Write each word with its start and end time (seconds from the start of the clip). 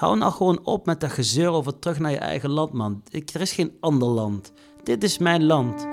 Hou 0.00 0.16
nou 0.16 0.32
gewoon 0.32 0.60
op 0.64 0.86
met 0.86 1.00
dat 1.00 1.10
gezeur 1.10 1.48
over 1.48 1.78
terug 1.78 1.98
naar 1.98 2.10
je 2.10 2.16
eigen 2.16 2.50
land, 2.50 2.72
man. 2.72 3.02
Ik, 3.10 3.30
er 3.30 3.40
is 3.40 3.52
geen 3.52 3.76
ander 3.80 4.08
land. 4.08 4.52
Dit 4.82 5.02
is 5.02 5.18
mijn 5.18 5.44
land. 5.44 5.86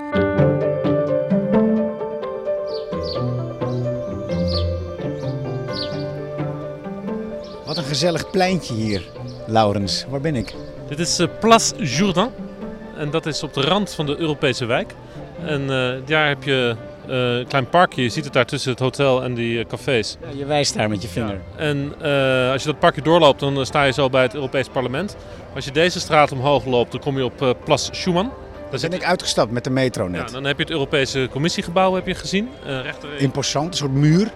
Wat 7.65 7.78
een 7.78 7.83
gezellig 7.83 8.29
pleintje 8.31 8.73
hier, 8.73 9.12
Laurens. 9.47 10.06
Waar 10.10 10.21
ben 10.21 10.35
ik? 10.35 10.55
Dit 10.87 10.99
is 10.99 11.19
uh, 11.19 11.28
Place 11.39 11.83
Jourdain. 11.83 12.29
En 12.97 13.12
dat 13.12 13.26
is 13.26 13.44
op 13.44 13.53
de 13.53 13.62
rand 13.62 13.94
van 13.94 14.05
de 14.05 14.17
Europese 14.17 14.65
wijk. 14.65 14.96
En 15.39 15.62
uh, 15.62 16.08
daar 16.08 16.27
heb 16.27 16.44
je 16.44 16.76
uh, 17.09 17.38
een 17.38 17.48
klein 17.48 17.70
parkje. 17.70 18.03
Je 18.03 18.09
ziet 18.09 18.23
het 18.23 18.34
daar 18.34 18.45
tussen 18.45 18.71
het 18.71 18.80
hotel 18.80 19.23
en 19.23 19.34
die 19.34 19.66
cafés. 19.66 20.17
Ja, 20.21 20.27
je 20.38 20.45
wijst 20.45 20.73
daar 20.73 20.90
met 20.90 21.02
je 21.02 21.08
vinger. 21.08 21.40
Ja. 21.58 21.63
En 21.63 21.94
als 22.52 22.62
je 22.62 22.67
dat 22.70 22.80
parkje 22.80 23.02
doorloopt, 23.02 23.40
dan 23.40 23.66
sta 23.66 23.84
je 23.84 23.91
zo 23.91 24.09
bij 24.09 24.22
het 24.22 24.34
Europees 24.34 24.67
Parlement. 24.67 25.16
Als 25.55 25.66
je 25.66 25.72
deze 25.72 25.99
straat 25.99 26.32
omhoog 26.32 26.66
loopt, 26.66 26.91
dan 26.91 27.02
kom 27.02 27.18
je 27.18 27.26
op 27.26 27.58
Place 27.63 27.94
Schuman. 27.94 28.34
Daar 28.72 28.80
ben 28.80 28.94
ik 28.94 29.04
uitgestapt 29.04 29.52
met 29.52 29.63
de 29.63 29.70
metro 29.70 30.08
net. 30.08 30.22
Ja, 30.27 30.34
dan 30.34 30.44
heb 30.44 30.58
je 30.58 30.63
het 30.63 30.72
Europese 30.72 31.27
Commissiegebouw 31.32 31.94
heb 31.94 32.08
je 32.08 32.16
gezien. 32.16 32.49
rechter... 32.63 33.10
Imposant, 33.18 33.68
een 33.68 33.77
soort 33.77 33.91
muur. 33.91 34.32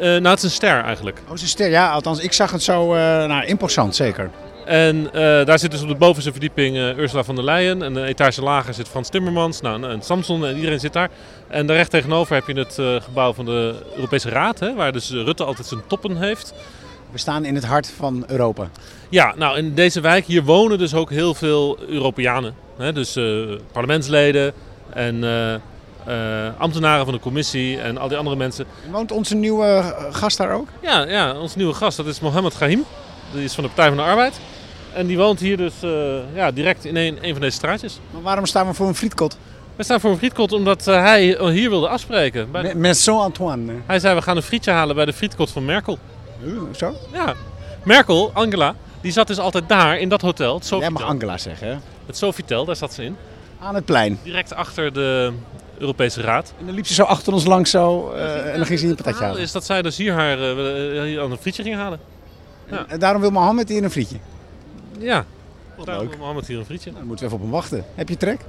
Uh, 0.00 0.06
nou, 0.06 0.28
het 0.28 0.38
is 0.38 0.44
een 0.44 0.50
ster 0.50 0.82
eigenlijk. 0.82 1.18
Oh, 1.24 1.28
het 1.28 1.36
is 1.36 1.42
een 1.42 1.48
ster. 1.48 1.70
Ja, 1.70 1.90
althans, 1.90 2.18
ik 2.18 2.32
zag 2.32 2.50
het 2.50 2.62
zo 2.62 2.94
uh, 2.94 3.00
nou, 3.00 3.44
imposant, 3.44 3.96
zeker. 3.96 4.30
En 4.68 4.96
uh, 4.96 5.12
daar 5.44 5.58
zit 5.58 5.70
dus 5.70 5.82
op 5.82 5.88
de 5.88 5.94
bovenste 5.94 6.30
verdieping 6.30 6.76
Ursula 6.76 7.24
von 7.24 7.34
der 7.34 7.44
Leyen. 7.44 7.82
En 7.82 7.94
de 7.94 8.02
etage 8.02 8.42
lager 8.42 8.74
zit 8.74 8.88
Frans 8.88 9.08
Timmermans 9.08 9.60
nou, 9.60 9.84
en 9.84 10.02
Samson 10.02 10.46
en 10.46 10.56
iedereen 10.56 10.80
zit 10.80 10.92
daar. 10.92 11.10
En 11.46 11.66
daar 11.66 11.76
recht 11.76 11.90
tegenover 11.90 12.34
heb 12.34 12.46
je 12.46 12.54
het 12.54 13.02
gebouw 13.04 13.32
van 13.32 13.44
de 13.44 13.74
Europese 13.94 14.28
Raad, 14.28 14.60
hè, 14.60 14.74
waar 14.74 14.92
dus 14.92 15.10
Rutte 15.10 15.44
altijd 15.44 15.66
zijn 15.66 15.80
toppen 15.86 16.16
heeft. 16.16 16.54
We 17.10 17.18
staan 17.18 17.44
in 17.44 17.54
het 17.54 17.64
hart 17.64 17.92
van 17.96 18.24
Europa. 18.26 18.68
Ja, 19.08 19.34
nou 19.36 19.58
in 19.58 19.74
deze 19.74 20.00
wijk 20.00 20.24
hier 20.24 20.42
wonen 20.42 20.78
dus 20.78 20.94
ook 20.94 21.10
heel 21.10 21.34
veel 21.34 21.78
Europeanen. 21.88 22.54
Hè, 22.76 22.92
dus 22.92 23.18
parlementsleden 23.72 24.52
en 24.92 25.14
uh, 26.08 26.48
ambtenaren 26.58 27.04
van 27.04 27.14
de 27.14 27.20
commissie 27.20 27.80
en 27.80 27.98
al 27.98 28.08
die 28.08 28.16
andere 28.16 28.36
mensen. 28.36 28.66
Woont 28.90 29.12
onze 29.12 29.34
nieuwe 29.34 29.94
gast 30.10 30.38
daar 30.38 30.52
ook? 30.52 30.68
Ja, 30.82 31.06
ja 31.06 31.38
onze 31.38 31.56
nieuwe 31.56 31.74
gast, 31.74 31.96
dat 31.96 32.06
is 32.06 32.20
Mohammed 32.20 32.54
Gahim. 32.54 32.84
Die 33.32 33.44
is 33.44 33.54
van 33.54 33.64
de 33.64 33.70
Partij 33.70 33.88
van 33.88 33.96
de 33.96 34.10
Arbeid. 34.10 34.40
En 34.98 35.06
die 35.06 35.16
woont 35.16 35.40
hier 35.40 35.56
dus 35.56 35.74
uh, 35.84 35.90
ja, 36.34 36.50
direct 36.50 36.84
in 36.84 36.96
een, 36.96 37.18
een 37.20 37.32
van 37.32 37.40
deze 37.40 37.56
straatjes. 37.56 38.00
Maar 38.10 38.22
waarom 38.22 38.46
staan 38.46 38.66
we 38.66 38.74
voor 38.74 38.88
een 38.88 38.94
frietkot? 38.94 39.38
We 39.76 39.82
staan 39.82 40.00
voor 40.00 40.10
een 40.10 40.18
frietkot 40.18 40.52
omdat 40.52 40.88
uh, 40.88 41.02
hij 41.02 41.22
hier 41.50 41.70
wilde 41.70 41.88
afspreken. 41.88 42.50
Bij... 42.50 42.74
Maison 42.74 43.20
Antoine. 43.20 43.72
Hij 43.86 43.98
zei 43.98 44.14
we 44.14 44.22
gaan 44.22 44.36
een 44.36 44.42
frietje 44.42 44.70
halen 44.70 44.94
bij 44.94 45.04
de 45.04 45.12
frietkot 45.12 45.50
van 45.50 45.64
Merkel. 45.64 45.98
Uh, 46.44 46.60
zo? 46.76 46.94
Ja. 47.12 47.34
Merkel, 47.82 48.30
Angela, 48.34 48.74
die 49.00 49.12
zat 49.12 49.26
dus 49.26 49.38
altijd 49.38 49.68
daar 49.68 49.98
in 49.98 50.08
dat 50.08 50.20
hotel. 50.20 50.54
Het 50.54 50.68
Jij 50.68 50.90
mag 50.90 51.02
Angela 51.02 51.38
zeggen 51.38 51.68
hè? 51.68 51.76
Het 52.06 52.16
Sofitel, 52.16 52.64
daar 52.64 52.76
zat 52.76 52.92
ze 52.92 53.04
in. 53.04 53.16
Aan 53.60 53.74
het 53.74 53.84
plein. 53.84 54.18
Direct 54.22 54.54
achter 54.54 54.92
de 54.92 55.32
Europese 55.78 56.20
Raad. 56.20 56.52
En 56.58 56.66
dan 56.66 56.74
liep 56.74 56.86
ze 56.86 56.94
zo 56.94 57.02
achter 57.02 57.32
ons 57.32 57.44
langs 57.44 57.70
zo 57.70 58.12
uh, 58.14 58.52
en 58.52 58.56
dan 58.56 58.66
ging 58.66 58.78
ze 58.78 58.86
een 58.86 58.94
patatje 58.94 59.24
halen. 59.24 59.40
is 59.40 59.52
dat 59.52 59.64
zij 59.64 59.82
dus 59.82 59.96
hier, 59.96 60.12
haar, 60.12 60.38
uh, 60.38 61.02
hier 61.02 61.20
aan 61.20 61.30
een 61.30 61.38
frietje 61.38 61.62
ging 61.62 61.76
halen. 61.76 62.00
Ja. 62.70 62.84
En 62.88 62.98
daarom 62.98 63.20
wil 63.20 63.30
Mohammed 63.30 63.68
hier 63.68 63.84
een 63.84 63.90
frietje? 63.90 64.16
Ja, 64.98 65.24
daarom 65.84 66.08
leuk. 66.08 66.18
Mohammed 66.18 66.46
hier 66.46 66.58
een 66.58 66.64
frietje. 66.64 66.90
Nou, 66.90 66.98
dan 66.98 67.08
moeten 67.08 67.28
we 67.28 67.32
even 67.32 67.44
op 67.44 67.50
hem 67.50 67.60
wachten. 67.60 67.84
Heb 67.94 68.08
je 68.08 68.16
trek? 68.16 68.40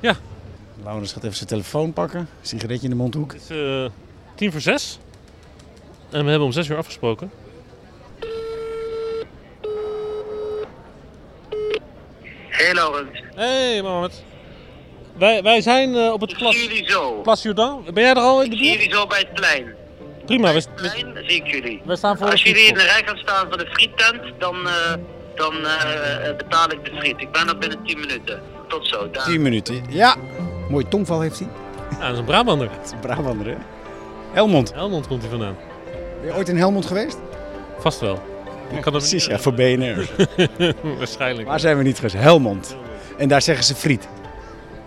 Ja. 0.00 0.16
Laurens 0.82 1.12
gaat 1.12 1.24
even 1.24 1.36
zijn 1.36 1.48
telefoon 1.48 1.92
pakken, 1.92 2.28
sigaretje 2.42 2.84
in 2.84 2.90
de 2.90 2.96
mondhoek. 2.96 3.32
Het 3.32 3.42
is 3.42 3.50
uh, 3.56 3.86
tien 4.34 4.52
voor 4.52 4.60
zes. 4.60 4.98
En 6.10 6.24
we 6.24 6.30
hebben 6.30 6.46
om 6.46 6.52
zes 6.52 6.68
uur 6.68 6.76
afgesproken. 6.76 7.30
Hey 12.48 12.74
Laurens. 12.74 13.22
Hey 13.34 13.82
Mohammed. 13.82 14.22
Wij, 15.16 15.42
wij 15.42 15.60
zijn 15.60 15.94
uh, 15.94 16.12
op 16.12 16.20
het 16.20 16.36
Plas, 16.36 16.68
Plas 17.22 17.42
Jourdain. 17.42 17.84
Ben 17.84 18.02
jij 18.02 18.10
er 18.10 18.18
al 18.18 18.42
in 18.42 18.50
de 18.50 18.56
buurt? 18.56 18.66
Ik 18.66 18.70
zie 18.70 18.78
jullie 18.78 18.94
zo 18.94 19.06
bij 19.06 19.18
het 19.18 19.34
plein. 19.34 19.74
Prima. 20.26 20.42
Bij 20.42 20.54
het 20.54 20.74
plein 20.74 21.24
zie 21.26 21.42
ik 21.42 21.46
jullie. 21.46 21.82
Wij 21.84 21.96
staan 21.96 22.16
voor 22.16 22.30
Als 22.30 22.42
jullie 22.42 22.66
in 22.66 22.74
de 22.74 22.82
rij 22.82 23.02
gaan 23.04 23.16
staan 23.16 23.48
voor 23.48 23.58
de 23.58 23.66
friettent, 23.66 24.22
dan, 24.38 24.66
uh, 24.66 24.92
dan 25.38 25.54
uh, 25.54 26.36
betaal 26.36 26.72
ik 26.72 26.84
de 26.84 26.90
friet. 26.96 27.20
Ik 27.20 27.32
ben 27.32 27.48
er 27.48 27.58
binnen 27.58 27.78
10 27.84 28.00
minuten. 28.00 28.42
Tot 28.68 28.86
zo. 28.86 29.10
10 29.10 29.42
minuten? 29.42 29.84
Ja. 29.88 30.16
Mooi 30.68 30.88
tongval 30.88 31.20
heeft 31.20 31.38
hij. 31.38 31.48
Ja, 31.90 31.98
dat 32.00 32.12
is 32.12 32.18
een 32.18 32.24
Brabander. 32.24 32.68
Dat 32.68 32.84
is 32.84 32.90
een 32.90 33.00
Brabander, 33.00 33.46
hè? 33.46 33.56
Helmond. 34.32 34.74
Helmond 34.74 35.06
komt 35.06 35.20
hij 35.20 35.30
vandaan. 35.30 35.56
Ben 36.20 36.30
je 36.30 36.34
ooit 36.34 36.48
in 36.48 36.56
Helmond 36.56 36.86
geweest? 36.86 37.18
Vast 37.78 38.00
wel. 38.00 38.22
Ik 38.70 38.80
kan 38.80 38.92
Precies, 38.92 39.26
ja, 39.26 39.38
voor 39.38 39.54
BNR. 39.54 40.08
Waarschijnlijk. 40.98 41.48
Waar 41.48 41.60
zijn 41.60 41.76
we 41.76 41.82
niet 41.82 41.96
geweest? 41.96 42.14
Helmond. 42.14 42.76
En 43.16 43.28
daar 43.28 43.42
zeggen 43.42 43.64
ze 43.64 43.74
friet. 43.74 44.08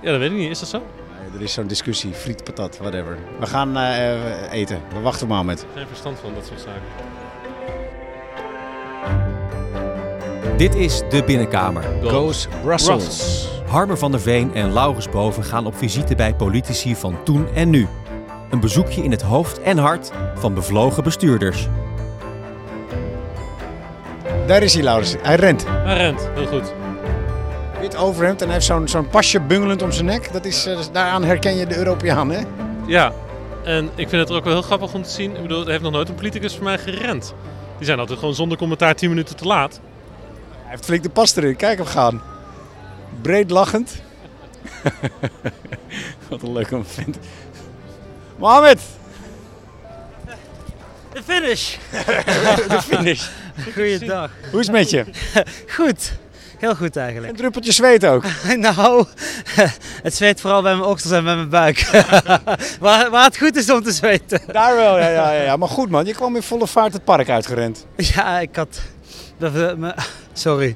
Ja, 0.02 0.12
dat 0.12 0.20
weet 0.20 0.32
ik 0.32 0.38
niet. 0.38 0.50
Is 0.50 0.60
dat 0.60 0.70
zo? 0.70 0.78
Nee, 0.78 1.38
er 1.38 1.42
is 1.42 1.54
zo'n 1.54 1.68
discussie. 1.68 2.14
Friet, 2.14 2.44
patat, 2.44 2.78
whatever. 2.78 3.18
We 3.40 3.46
gaan 3.46 3.78
uh, 3.78 4.52
eten. 4.52 4.82
We 4.94 5.00
wachten 5.00 5.28
maar 5.28 5.46
met. 5.46 5.66
Geen 5.76 5.88
verstand 5.88 6.20
van 6.20 6.34
dat 6.34 6.46
soort 6.46 6.60
zaken. 6.60 6.82
Dit 10.62 10.76
is 10.76 11.02
De 11.10 11.24
Binnenkamer. 11.24 11.84
Goes 12.04 12.48
Brussels. 12.64 13.48
Harmer 13.68 13.98
van 13.98 14.12
der 14.12 14.22
Veen 14.22 14.54
en 14.54 14.74
Laurens 14.74 15.10
Boven 15.10 15.44
gaan 15.44 15.66
op 15.66 15.76
visite 15.76 16.16
bij 16.16 16.36
politici 16.36 16.96
van 16.96 17.24
toen 17.24 17.48
en 17.54 17.70
nu. 17.70 17.88
Een 18.50 18.60
bezoekje 18.60 19.04
in 19.04 19.12
het 19.12 19.22
hoofd 19.22 19.62
en 19.62 19.78
hart 19.78 20.12
van 20.36 20.54
bevlogen 20.54 21.04
bestuurders. 21.04 21.68
Daar 24.48 24.64
is 24.64 24.74
hij, 24.74 24.84
Laurens. 24.84 25.16
Hij 25.22 25.36
rent. 25.36 25.66
Hij 25.68 25.98
rent, 25.98 26.30
heel 26.34 26.48
goed 26.48 26.74
wit 27.80 27.96
overhemd 27.96 28.40
en 28.40 28.46
hij 28.46 28.56
heeft 28.56 28.66
zo'n 28.66 28.88
zo'n 28.88 29.10
pasje 29.10 29.40
bungelend 29.40 29.82
om 29.82 29.92
zijn 29.92 30.06
nek. 30.06 30.34
Dat 30.34 30.46
is, 30.46 30.68
uh, 30.68 30.80
daaraan 30.92 31.24
herken 31.24 31.56
je 31.56 31.66
de 31.66 31.78
Europeaan, 31.78 32.32
hè? 32.32 32.42
Ja, 32.88 33.14
en 33.64 33.90
ik 33.96 34.10
vind 34.10 34.28
het 34.28 34.38
ook 34.38 34.44
wel 34.44 34.54
heel 34.54 34.62
grappig 34.62 34.94
om 34.94 35.04
te 35.04 35.10
zien. 35.10 35.36
Ik 35.36 35.42
bedoel, 35.42 35.62
er 35.62 35.70
heeft 35.70 35.84
nog 35.84 35.92
nooit 35.92 36.10
een 36.10 36.16
politicus 36.16 36.56
voor 36.56 36.64
mij 36.64 36.78
gerend. 36.78 37.34
Die 37.78 37.86
zijn 37.86 38.00
altijd 38.00 38.20
gewoon 38.20 38.36
zonder 38.36 38.58
commentaar 38.58 38.96
10 38.96 39.10
minuten 39.10 39.36
te 39.36 39.46
laat. 39.46 39.82
Hij 40.72 40.80
heeft 40.80 40.90
flink 40.90 41.04
de 41.04 41.10
pas 41.10 41.36
erin. 41.36 41.56
Kijk 41.56 41.78
hem 41.78 41.88
gaan. 41.88 42.22
Breed 43.22 43.50
lachend. 43.50 43.92
Wat 46.30 46.42
een 46.42 46.52
leuke 46.52 46.72
moment. 46.72 47.18
Mohamed! 48.38 48.80
De 51.14 51.24
finish! 51.24 51.76
de 52.74 52.82
finish. 52.82 53.28
Goeiedag. 53.74 54.32
Hoe 54.52 54.60
is 54.60 54.68
het 54.68 54.76
met 54.76 54.90
je? 54.90 55.06
Goed. 55.76 56.12
Heel 56.58 56.76
goed 56.76 56.96
eigenlijk. 56.96 57.32
Een 57.32 57.38
druppeltje 57.38 57.72
zweet 57.72 58.06
ook? 58.06 58.24
nou, 58.56 59.06
het 60.04 60.16
zweet 60.16 60.42
vooral 60.42 60.62
bij 60.62 60.76
mijn 60.76 60.90
oksels 60.90 61.12
en 61.14 61.24
bij 61.24 61.36
mijn 61.36 61.50
buik. 61.50 61.80
waar, 62.80 63.10
waar 63.10 63.26
het 63.26 63.38
goed 63.38 63.56
is 63.56 63.70
om 63.70 63.84
te 63.84 63.92
zweten. 63.92 64.42
Daar 64.48 64.76
wel, 64.76 64.98
ja, 64.98 65.10
ja, 65.10 65.32
ja. 65.32 65.56
Maar 65.56 65.70
goed 65.70 65.90
man, 65.90 66.06
je 66.06 66.14
kwam 66.14 66.36
in 66.36 66.44
volle 66.44 66.68
vaart 66.68 66.94
het 66.94 67.04
park 67.04 67.30
uitgerend. 67.30 67.86
Ja, 67.96 68.40
ik 68.40 68.56
had... 68.56 68.82
Sorry. 70.34 70.76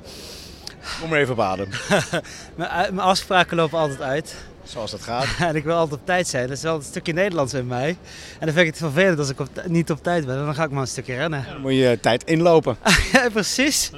Kom 1.00 1.10
maar 1.10 1.20
even 1.20 1.34
op 1.34 1.40
adem. 1.40 1.70
mijn 2.56 3.00
afspraken 3.00 3.58
lopen 3.58 3.80
altijd 3.80 4.02
uit. 4.02 4.36
Zoals 4.64 4.92
dat 4.92 5.02
gaat. 5.02 5.28
en 5.50 5.56
ik 5.56 5.64
wil 5.64 5.76
altijd 5.76 6.00
op 6.00 6.06
tijd 6.06 6.28
zijn. 6.28 6.48
Dat 6.48 6.58
is 6.58 6.64
wel 6.64 6.76
een 6.76 6.82
stukje 6.82 7.14
Nederlands 7.14 7.54
in 7.54 7.68
mij. 7.68 7.90
En 7.90 8.46
dan 8.46 8.50
vind 8.54 8.60
ik 8.60 8.66
het 8.66 8.78
vervelend 8.78 9.20
als 9.20 9.30
ik 9.30 9.40
op 9.40 9.50
niet 9.66 9.92
op 9.92 10.04
tijd 10.04 10.26
ben. 10.26 10.36
Dan 10.46 10.56
ga 10.56 10.64
ik 10.64 10.72
maar 10.72 10.82
een 10.82 10.88
stukje 10.88 11.16
rennen. 11.16 11.46
dan 11.50 11.62
moet 11.62 11.74
je 11.74 11.98
tijd 12.02 12.24
inlopen. 12.24 12.78
ja, 13.12 13.30
precies. 13.30 13.92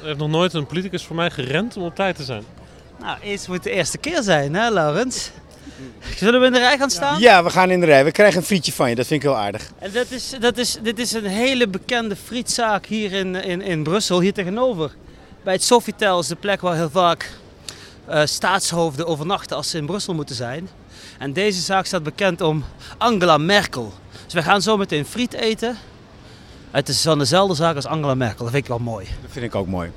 Er 0.00 0.06
heeft 0.06 0.18
nog 0.18 0.28
nooit 0.28 0.52
een 0.52 0.66
politicus 0.66 1.04
voor 1.04 1.16
mij 1.16 1.30
gerend 1.30 1.76
om 1.76 1.82
op 1.82 1.94
tijd 1.94 2.16
te 2.16 2.24
zijn. 2.24 2.42
Nou, 3.00 3.18
eens 3.22 3.46
moet 3.46 3.62
de 3.62 3.70
eerste 3.70 3.98
keer 3.98 4.22
zijn, 4.22 4.54
hè, 4.54 4.70
Laurens? 4.70 5.30
Zullen 6.16 6.40
we 6.40 6.46
in 6.46 6.52
de 6.52 6.58
rij 6.58 6.78
gaan 6.78 6.90
staan? 6.90 7.20
Ja, 7.20 7.44
we 7.44 7.50
gaan 7.50 7.70
in 7.70 7.80
de 7.80 7.86
rij. 7.86 8.04
We 8.04 8.12
krijgen 8.12 8.38
een 8.38 8.46
frietje 8.46 8.72
van 8.72 8.88
je. 8.88 8.94
Dat 8.94 9.06
vind 9.06 9.22
ik 9.22 9.28
heel 9.28 9.38
aardig. 9.38 9.70
En 9.78 9.90
dat 9.92 10.10
is, 10.10 10.34
dat 10.40 10.58
is, 10.58 10.78
dit 10.82 10.98
is 10.98 11.12
een 11.12 11.24
hele 11.24 11.68
bekende 11.68 12.16
frietzaak 12.16 12.86
hier 12.86 13.12
in, 13.12 13.34
in, 13.34 13.62
in 13.62 13.82
Brussel, 13.82 14.20
hier 14.20 14.32
tegenover. 14.32 14.94
Bij 15.44 15.52
het 15.52 15.64
Sofitel 15.64 16.18
is 16.18 16.26
de 16.26 16.36
plek 16.36 16.60
waar 16.60 16.74
heel 16.74 16.90
vaak 16.90 17.30
uh, 18.08 18.20
staatshoofden 18.24 19.06
overnachten 19.06 19.56
als 19.56 19.70
ze 19.70 19.78
in 19.78 19.86
Brussel 19.86 20.14
moeten 20.14 20.34
zijn. 20.34 20.68
En 21.18 21.32
deze 21.32 21.60
zaak 21.60 21.86
staat 21.86 22.02
bekend 22.02 22.40
om 22.40 22.64
Angela 22.98 23.38
Merkel. 23.38 23.92
Dus 24.24 24.34
we 24.34 24.42
gaan 24.42 24.62
zo 24.62 24.76
meteen 24.76 25.06
friet 25.06 25.32
eten. 25.32 25.76
Het 26.70 26.88
is 26.88 27.02
van 27.02 27.18
dezelfde 27.18 27.54
zaak 27.54 27.76
als 27.76 27.86
Angela 27.86 28.14
Merkel. 28.14 28.44
Dat 28.44 28.52
vind 28.52 28.62
ik 28.62 28.68
wel 28.68 28.78
mooi. 28.78 29.06
Dat 29.22 29.30
vind 29.30 29.44
ik 29.44 29.54
ook 29.54 29.66
mooi. 29.66 29.90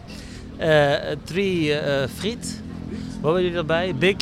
Uh, 0.60 0.94
drie 1.24 1.82
uh, 1.82 2.04
friet. 2.18 2.62
Wat 3.22 3.34
wil 3.34 3.42
je 3.42 3.52
erbij? 3.52 3.96
Big 3.96 4.16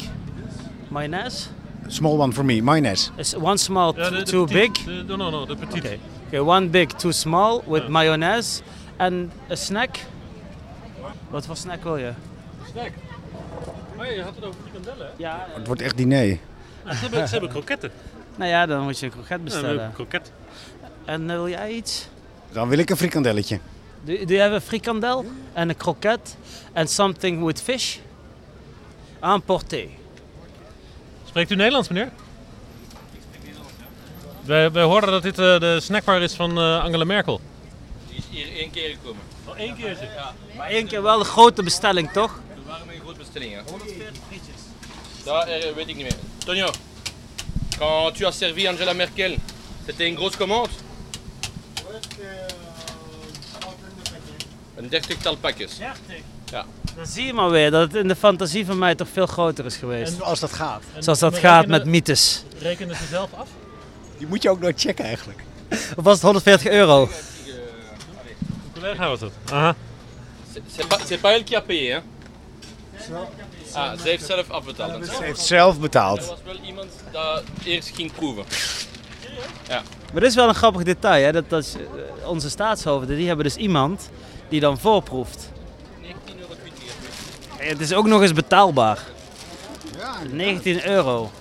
mayonaise? 0.89 1.47
Small 1.87 2.17
one 2.17 2.33
for 2.33 2.45
me, 2.45 2.61
mayonaise. 2.61 3.11
Is 3.17 3.35
one 3.35 3.57
small, 3.57 3.93
too 4.23 4.45
big? 4.47 4.85
No, 4.85 5.15
no, 5.15 5.29
no, 5.29 5.45
de 5.45 5.55
petit. 5.55 5.79
Okay. 5.79 5.99
okay, 6.27 6.39
one 6.39 6.69
big, 6.69 6.89
too 6.93 7.11
small 7.11 7.61
with 7.67 7.83
ja. 7.83 7.89
mayonaise. 7.89 8.61
En 8.97 9.31
een 9.47 9.57
snack? 9.57 9.97
Wat 11.29 11.45
voor 11.45 11.57
snack 11.57 11.83
wil 11.83 11.97
je? 11.97 12.11
Snack? 12.71 12.91
Oh 13.97 14.05
ja, 14.05 14.11
je 14.11 14.21
had 14.21 14.35
het 14.35 14.45
over 14.45 14.59
frikandellen, 14.61 15.11
Ja. 15.17 15.47
Het 15.53 15.67
wordt 15.67 15.81
echt 15.81 15.97
diner. 15.97 16.25
Ja, 16.25 16.35
ze, 16.85 16.95
hebben, 16.95 17.27
ze 17.27 17.31
hebben 17.31 17.49
kroketten. 17.49 17.91
Nou 18.35 18.49
ja, 18.49 18.65
dan 18.65 18.83
moet 18.83 18.99
je 18.99 19.05
een 19.05 19.11
kroket 19.11 19.43
bestellen. 19.43 19.83
Ja, 19.83 19.91
kroket. 19.93 20.31
En 21.05 21.21
uh, 21.21 21.27
wil 21.27 21.49
jij 21.49 21.71
iets? 21.71 22.07
Dan 22.51 22.67
wil 22.67 22.77
ik 22.77 22.89
een 22.89 22.97
frikandelletje. 22.97 23.59
Do, 24.03 24.25
do 24.25 24.33
you 24.33 24.39
have 24.39 24.53
a 24.53 24.61
frikandel 24.61 25.25
and 25.53 25.71
a 25.71 25.73
croquette 25.73 26.31
and 26.73 26.89
something 26.89 27.45
with 27.45 27.61
fish? 27.61 27.97
Emporté. 29.19 29.89
Spreekt 31.37 31.55
u 31.55 31.55
Nederlands, 31.55 31.89
meneer? 31.89 32.11
Wij, 34.41 34.71
wij 34.71 34.83
horen 34.83 35.11
dat 35.11 35.23
dit 35.23 35.39
eh, 35.39 35.59
de 35.59 35.79
snackbar 35.81 36.21
is 36.21 36.33
van 36.33 36.57
eh, 36.57 36.83
Angela 36.83 37.03
Merkel. 37.03 37.41
Die 38.09 38.17
is 38.17 38.23
hier 38.29 38.57
één 38.57 38.71
keer 38.71 38.89
gekomen. 38.89 39.21
Al 39.45 39.55
één 39.55 39.75
keer 39.75 39.95
zit. 39.95 40.09
Maar 40.57 40.67
één 40.67 40.87
keer 40.87 41.01
wel 41.01 41.19
een 41.19 41.25
grote 41.25 41.63
bestelling, 41.63 42.11
toch? 42.11 42.39
Toen 42.55 42.63
waren 42.65 42.85
mijn 42.85 42.99
grote 42.99 43.17
bestellingen. 43.17 43.63
140 43.69 44.21
frietjes. 44.27 44.55
Dat 45.23 45.47
eh, 45.47 45.73
weet 45.75 45.87
ik 45.87 45.95
niet 45.95 46.05
meer. 46.05 46.17
Tonio, 46.37 46.69
quand 47.77 48.15
tu 48.15 48.25
as 48.25 48.37
servi 48.37 48.67
Angela 48.67 48.93
Merkel, 48.93 49.35
c'était 49.85 50.07
une 50.07 50.15
grosse 50.15 50.37
commande? 50.37 50.69
Een 54.75 54.89
dertigtal 54.89 55.35
pakjes. 55.37 55.77
30. 55.77 56.36
Ja. 56.51 56.65
Dan 56.95 57.05
zie 57.05 57.25
je 57.25 57.33
maar 57.33 57.49
weer 57.49 57.71
dat 57.71 57.81
het 57.81 57.95
in 57.95 58.07
de 58.07 58.15
fantasie 58.15 58.65
van 58.65 58.77
mij 58.77 58.95
toch 58.95 59.07
veel 59.13 59.25
groter 59.25 59.65
is 59.65 59.75
geweest. 59.75 60.15
Zoals 60.17 60.39
dat 60.39 60.53
gaat. 60.53 60.83
Zoals 60.99 61.19
dat 61.19 61.37
gaat 61.37 61.55
rekenen- 61.59 61.79
met 61.79 61.87
mythes. 61.87 62.43
Rekenen 62.59 62.95
ze 62.95 63.05
zelf 63.09 63.29
af? 63.33 63.47
Die 64.17 64.27
moet 64.27 64.41
je 64.43 64.49
ook 64.49 64.59
nooit 64.59 64.79
checken 64.81 65.05
eigenlijk. 65.05 65.39
Of 65.97 66.03
was 66.03 66.13
het 66.13 66.21
140 66.23 66.71
euro? 66.71 67.01
Een 67.01 67.11
collega 68.73 69.07
was 69.07 69.21
het. 69.21 69.31
Aha. 69.51 69.75
C'est- 70.53 70.61
C'est 70.75 70.87
pas, 70.87 70.99
c'est 71.07 71.21
pas 71.21 71.31
elle 71.31 71.43
qui 71.43 71.55
a 71.55 71.61
payé, 71.61 71.91
hè? 71.93 71.99
Ah, 73.73 73.97
ze 73.99 74.07
heeft 74.09 74.25
zelf 74.25 74.49
afbetaald. 74.49 75.05
Ze 75.05 75.23
heeft 75.23 75.39
zelf 75.39 75.73
Er 75.75 75.79
betaald. 75.81 76.25
was 76.25 76.37
wel 76.45 76.55
iemand 76.65 76.87
dat 77.11 77.43
eerst 77.63 77.91
ging 77.95 78.11
proeven. 78.13 78.43
Maar 80.13 80.21
dit 80.21 80.29
is 80.29 80.35
wel 80.35 80.47
een 80.47 80.55
grappig 80.55 80.83
detail, 80.83 81.23
hè? 81.25 81.31
Dat, 81.31 81.49
dat 81.49 81.77
eh, 82.21 82.27
onze 82.29 82.49
staatshoofden 82.49 83.15
die 83.17 83.27
hebben 83.27 83.45
dus 83.45 83.55
iemand 83.55 84.09
die 84.49 84.59
dan 84.59 84.77
voorproeft. 84.79 85.49
19,20 87.59 87.59
euro. 87.59 87.63
En 87.63 87.67
Het 87.67 87.79
is 87.79 87.93
ook 87.93 88.07
nog 88.07 88.21
eens 88.21 88.33
betaalbaar. 88.33 88.99
Ja, 89.97 90.13
19 90.31 90.87
euro. 90.87 91.31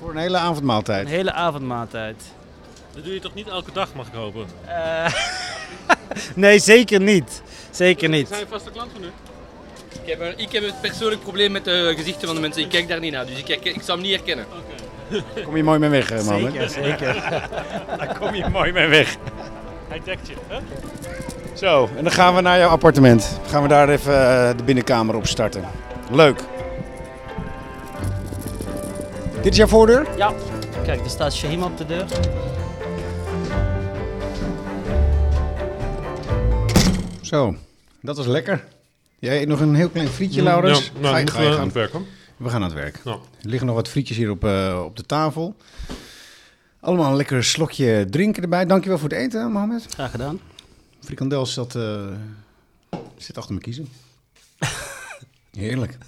voor 0.00 0.10
een 0.10 0.16
hele 0.16 0.36
Een 0.36 0.42
avondmaaltijd. 0.42 1.08
hele 1.08 1.32
avondmaaltijd. 1.32 2.22
Dat 2.94 3.04
doe 3.04 3.14
je 3.14 3.20
toch 3.20 3.34
niet 3.34 3.48
elke 3.48 3.72
dag, 3.72 3.88
mag 3.94 4.06
ik 4.06 4.12
hopen? 4.14 4.46
Eh, 4.64 5.12
nee, 6.34 6.58
zeker 6.58 7.00
niet. 7.00 7.42
Zeker 7.70 8.08
niet. 8.08 8.28
Zijn 8.28 8.46
vaste 8.48 8.70
klant 8.70 8.90
van 8.92 9.02
u? 9.04 9.10
Ik 10.02 10.08
heb, 10.16 10.20
een, 10.20 10.38
ik 10.38 10.52
heb 10.52 10.62
een 10.62 10.72
persoonlijk 10.80 11.22
probleem 11.22 11.52
met 11.52 11.64
de 11.64 11.92
gezichten 11.96 12.26
van 12.26 12.34
de 12.36 12.40
mensen. 12.42 12.62
Ik 12.62 12.68
kijk 12.68 12.88
daar 12.88 13.00
niet 13.00 13.12
naar, 13.12 13.26
dus 13.26 13.38
ik, 13.38 13.48
ik, 13.48 13.64
ik 13.64 13.82
zou 13.82 13.98
hem 13.98 14.06
niet 14.08 14.16
herkennen. 14.16 14.46
Kom 15.44 15.56
je 15.56 15.62
mooi 15.62 15.78
mee 15.78 15.88
weg, 15.90 16.10
eh, 16.10 16.24
man. 16.24 16.40
Zeker, 16.40 16.68
zeker. 16.70 17.14
Daar 17.98 18.18
kom 18.18 18.34
je 18.34 18.48
mooi 18.48 18.72
mee 18.72 18.86
weg. 18.86 19.16
Hij 19.88 20.00
dekt 20.04 20.26
je, 20.28 20.34
hè? 20.48 20.58
Zo, 21.58 21.88
en 21.96 22.02
dan 22.04 22.12
gaan 22.12 22.34
we 22.34 22.40
naar 22.40 22.58
jouw 22.58 22.68
appartement. 22.68 23.38
Gaan 23.46 23.62
we 23.62 23.68
daar 23.68 23.88
even 23.88 24.12
eh, 24.12 24.56
de 24.56 24.62
binnenkamer 24.64 25.14
op 25.14 25.26
starten. 25.26 25.62
Leuk. 26.10 26.40
Dit 29.42 29.52
is 29.52 29.56
jouw 29.58 29.66
voordeur? 29.66 30.06
Ja. 30.16 30.32
Kijk, 30.84 31.00
er 31.00 31.10
staat 31.10 31.34
Shahima 31.34 31.66
op 31.66 31.78
de 31.78 31.86
deur. 31.86 32.04
Zo, 37.22 37.54
dat 38.00 38.16
was 38.16 38.26
lekker. 38.26 38.64
Jij 39.18 39.40
eet 39.40 39.48
nog 39.48 39.60
een 39.60 39.74
heel 39.74 39.88
klein 39.88 40.08
frietje, 40.08 40.42
Laurens? 40.42 40.92
Ja, 40.94 41.00
nou, 41.00 41.12
ga 41.14 41.18
je, 41.18 41.24
dan 41.24 41.34
ga 41.34 41.40
je 41.42 41.48
moeten 41.48 41.48
we 41.48 41.48
aan 41.48 41.54
gaan. 41.56 41.64
het 41.64 41.74
werk, 41.74 41.92
hoor. 41.92 42.02
We 42.36 42.48
gaan 42.48 42.62
aan 42.62 42.68
het 42.68 42.78
werk. 42.78 43.00
Nou, 43.04 43.18
Er 43.42 43.48
liggen 43.48 43.66
nog 43.66 43.76
wat 43.76 43.88
frietjes 43.88 44.16
hier 44.16 44.30
op, 44.30 44.44
eh, 44.44 44.82
op 44.84 44.96
de 44.96 45.06
tafel. 45.06 45.54
Allemaal 46.80 47.10
een 47.10 47.16
lekker 47.16 47.44
slokje 47.44 48.06
drinken 48.10 48.42
erbij. 48.42 48.66
Dankjewel 48.66 48.98
voor 48.98 49.08
het 49.08 49.18
eten, 49.18 49.52
Mohamed. 49.52 49.86
Graag 49.90 50.10
gedaan. 50.10 50.40
Frikandel 51.08 51.46
zat, 51.46 51.74
eh, 51.74 52.06
zit 53.16 53.36
achter 53.36 53.50
mijn 53.52 53.64
kiezen. 53.64 53.88
Heerlijk. 55.50 55.98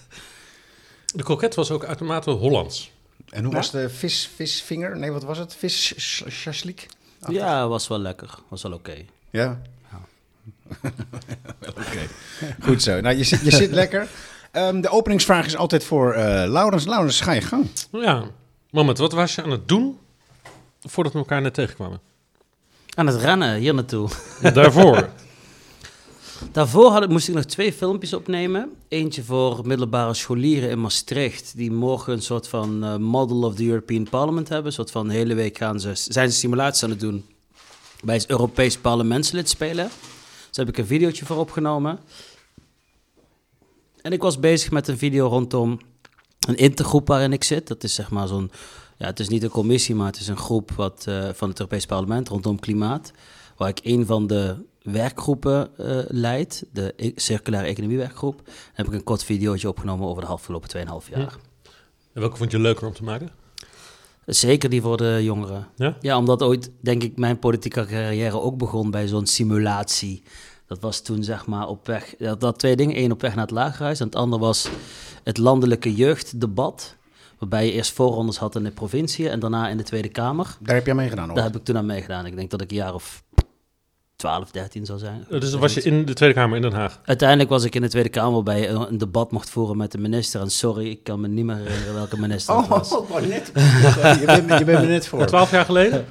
de 1.15 1.23
kroket 1.23 1.55
was 1.55 1.71
ook 1.71 1.85
uitermate 1.85 2.31
Hollands. 2.31 2.93
En 3.29 3.45
hoe 3.45 3.55
was 3.55 3.71
de 3.71 3.91
vis, 3.91 4.31
visvinger? 4.35 4.97
Nee, 4.99 5.11
wat 5.11 5.23
was 5.23 5.39
het? 5.39 5.55
Vis 5.55 5.95
sh- 5.99 6.23
shashlik? 6.29 6.87
Ja, 7.29 7.69
was 7.69 7.89
wel 7.89 7.99
lekker. 7.99 8.35
Was 8.49 8.63
wel 8.63 8.73
oké. 8.73 8.97
Ja. 9.31 9.61
Wel 11.59 11.71
Oké. 11.71 12.07
Goed 12.61 12.83
zo. 12.83 13.01
Nou, 13.01 13.17
je 13.17 13.25
zit, 13.25 13.41
je 13.45 13.51
zit 13.51 13.71
lekker. 13.71 14.09
Ehm, 14.51 14.81
de 14.81 14.89
openingsvraag 14.89 15.47
is 15.47 15.57
altijd 15.57 15.85
voor 15.85 16.13
eh 16.13 16.49
Laurens. 16.49 16.85
Laurens, 16.85 17.21
ga 17.21 17.33
je 17.33 17.41
gang. 17.41 17.67
Ja. 17.93 18.31
Moment, 18.71 18.99
wat 18.99 19.13
was 19.13 19.35
je 19.35 19.43
aan 19.43 19.51
het 19.51 19.69
doen 19.69 19.99
voordat 20.81 21.13
we 21.13 21.19
elkaar 21.19 21.41
net 21.41 21.55
tegenkwamen? 21.55 22.01
Aan 23.01 23.07
het 23.07 23.21
rennen, 23.21 23.55
hier 23.55 23.75
naartoe. 23.75 24.09
Daarvoor. 24.53 25.09
Daarvoor 26.53 26.91
had 26.91 27.03
ik, 27.03 27.09
moest 27.09 27.29
ik 27.29 27.35
nog 27.35 27.45
twee 27.45 27.73
filmpjes 27.73 28.13
opnemen. 28.13 28.71
Eentje 28.89 29.23
voor 29.25 29.67
middelbare 29.67 30.15
scholieren 30.15 30.71
in 30.71 30.81
Maastricht, 30.81 31.53
die 31.57 31.71
morgen 31.71 32.13
een 32.13 32.23
soort 32.23 32.49
van 32.49 32.85
eh, 32.85 32.97
Model 32.97 33.43
of 33.43 33.55
the 33.55 33.67
European 33.67 34.09
Parliament 34.09 34.49
hebben. 34.49 34.67
Een 34.67 34.73
soort 34.73 34.91
van 34.91 35.09
de 35.09 35.15
hele 35.15 35.35
week 35.35 35.59
gaan 35.59 35.81
ze, 35.81 35.91
zijn 35.95 36.31
ze 36.31 36.39
simulaties 36.39 36.83
aan 36.83 36.91
het 36.91 37.01
doen 37.01 37.25
bij 38.05 38.15
het 38.15 38.31
Europees 38.31 38.79
parlementslid 38.79 39.49
spelen. 39.49 39.85
Dus 39.85 40.57
daar 40.57 40.65
heb 40.65 40.75
ik 40.75 40.81
een 40.81 40.87
videootje 40.87 41.25
voor 41.25 41.37
opgenomen. 41.37 41.99
En 44.03 44.13
ik 44.13 44.23
was 44.23 44.39
bezig 44.39 44.71
met 44.71 44.89
een 44.89 44.99
video 44.99 45.27
rondom 45.27 45.81
een 46.47 46.57
intergroep 46.57 47.09
waarin 47.09 47.33
ik 47.33 47.45
zit. 47.45 47.69
Dat 47.69 47.85
is 47.85 47.95
zeg 47.95 48.11
maar 48.11 48.29
zo'n, 48.29 48.51
ja, 49.01 49.07
het 49.07 49.21
is 49.21 49.29
niet 49.29 49.43
een 49.43 49.51
commissie, 49.51 49.95
maar 49.95 50.07
het 50.07 50.21
is 50.21 50.29
een 50.29 50.37
groep 50.37 50.71
wat, 50.71 51.05
eh, 51.09 51.29
van 51.33 51.49
het 51.49 51.59
Europees 51.59 51.87
Parlement 51.87 52.29
rondom 52.29 52.59
klimaat. 52.59 53.13
Waar 53.57 53.69
ik 53.69 53.81
een 53.83 54.07
van 54.07 54.27
de 54.27 54.57
werkgroepen 54.83 55.77
eh 55.77 55.99
leid, 56.09 56.65
de 56.73 56.93
e- 56.97 57.13
circulaire 57.15 57.69
economiewerkgroep. 57.69 58.43
Daar 58.45 58.55
heb 58.73 58.87
ik 58.87 58.93
een 58.93 59.05
kort 59.05 59.25
videootje 59.25 59.69
opgenomen 59.69 60.09
over 60.09 60.23
de 60.23 60.29
afgelopen 60.29 60.69
2,5 60.69 61.09
jaar. 61.09 61.37
En 62.13 62.21
welke 62.21 62.37
vond 62.37 62.51
je 62.51 62.59
leuker 62.59 62.87
om 62.87 62.93
te 62.93 63.05
maken? 63.05 63.31
Zeker 64.27 64.71
die 64.71 64.83
voor 64.83 64.97
de 64.97 65.21
jongeren. 65.23 65.67
Ja? 65.77 65.97
Ja, 66.01 66.17
omdat 66.17 66.43
ooit, 66.43 66.71
denk 66.81 67.03
ik, 67.03 67.19
mijn 67.19 67.39
politieke 67.39 67.87
carrière 67.87 68.41
ook 68.41 68.57
begon 68.57 68.91
bij 68.91 69.09
zo'n 69.09 69.27
simulatie. 69.27 70.23
Dat 70.67 70.81
was 70.81 71.01
toen, 71.01 71.25
zeg 71.25 71.47
maar, 71.47 71.69
op 71.69 71.87
weg... 71.87 72.15
Dat, 72.19 72.41
dat 72.41 72.59
twee 72.59 72.77
dingen. 72.77 72.99
Eén 72.99 73.13
op 73.13 73.21
weg 73.21 73.35
naar 73.35 73.45
het 73.45 73.55
lagerhuis. 73.55 74.01
En 74.01 74.07
het 74.07 74.15
andere 74.15 74.43
was 74.43 74.69
het 75.23 75.39
landelijke 75.39 75.95
jeugddebat. 75.95 76.97
Waarbij 77.41 77.67
je 77.67 77.73
eerst 77.73 77.93
voorrondes 77.93 78.37
had 78.37 78.55
in 78.57 78.65
de 78.65 78.71
provincie 78.71 79.29
en 79.29 79.41
daarna 79.41 79.69
in 79.69 79.77
de 79.77 79.83
Tweede 79.83 80.09
Kamer. 80.09 80.57
Daar 80.61 80.75
heb 80.75 80.87
jij 80.87 80.95
mee 80.95 81.09
gedaan, 81.09 81.27
hoor. 81.27 81.35
Daar 81.35 81.45
heb 81.45 81.57
ik 81.57 81.65
toen 81.65 81.77
aan 81.77 81.87
meegedaan. 81.87 82.27
Ik 82.27 82.37
denk 82.37 82.51
dat 82.51 82.61
ik 82.61 82.71
een 82.71 82.77
jaar 82.77 82.95
of 82.95 83.23
12, 84.17 84.51
13 84.51 84.87
zou 84.87 84.99
zijn. 84.99 85.27
Dus 85.29 85.55
was 85.55 85.75
je 85.75 85.83
in 85.83 86.05
de 86.05 86.13
Tweede 86.13 86.35
Kamer 86.35 86.57
in 86.57 86.63
Den 86.63 86.73
Haag? 86.73 87.01
Uiteindelijk 87.05 87.49
was 87.49 87.65
ik 87.65 87.75
in 87.75 87.81
de 87.81 87.89
Tweede 87.89 88.09
Kamer 88.09 88.33
waarbij 88.33 88.61
je 88.61 88.69
een 88.69 88.99
debat 88.99 89.33
mocht 89.33 89.51
voeren 89.51 89.77
met 89.77 89.93
de 89.93 89.99
minister. 89.99 90.41
En 90.41 90.51
sorry, 90.51 90.91
ik 90.91 91.03
kan 91.05 91.21
me 91.21 91.29
niet 91.29 91.45
meer 91.45 91.57
herinneren 91.57 91.95
welke 91.95 92.19
minister 92.21 92.57
het 92.57 92.69
was. 92.69 92.93
oh, 92.97 93.21
net. 93.21 93.51
je, 93.55 94.23
bent, 94.27 94.59
je 94.59 94.65
bent 94.65 94.79
er 94.83 94.87
net 94.87 95.07
voor. 95.07 95.27
Twaalf 95.27 95.51
jaar 95.51 95.65
geleden? 95.65 96.07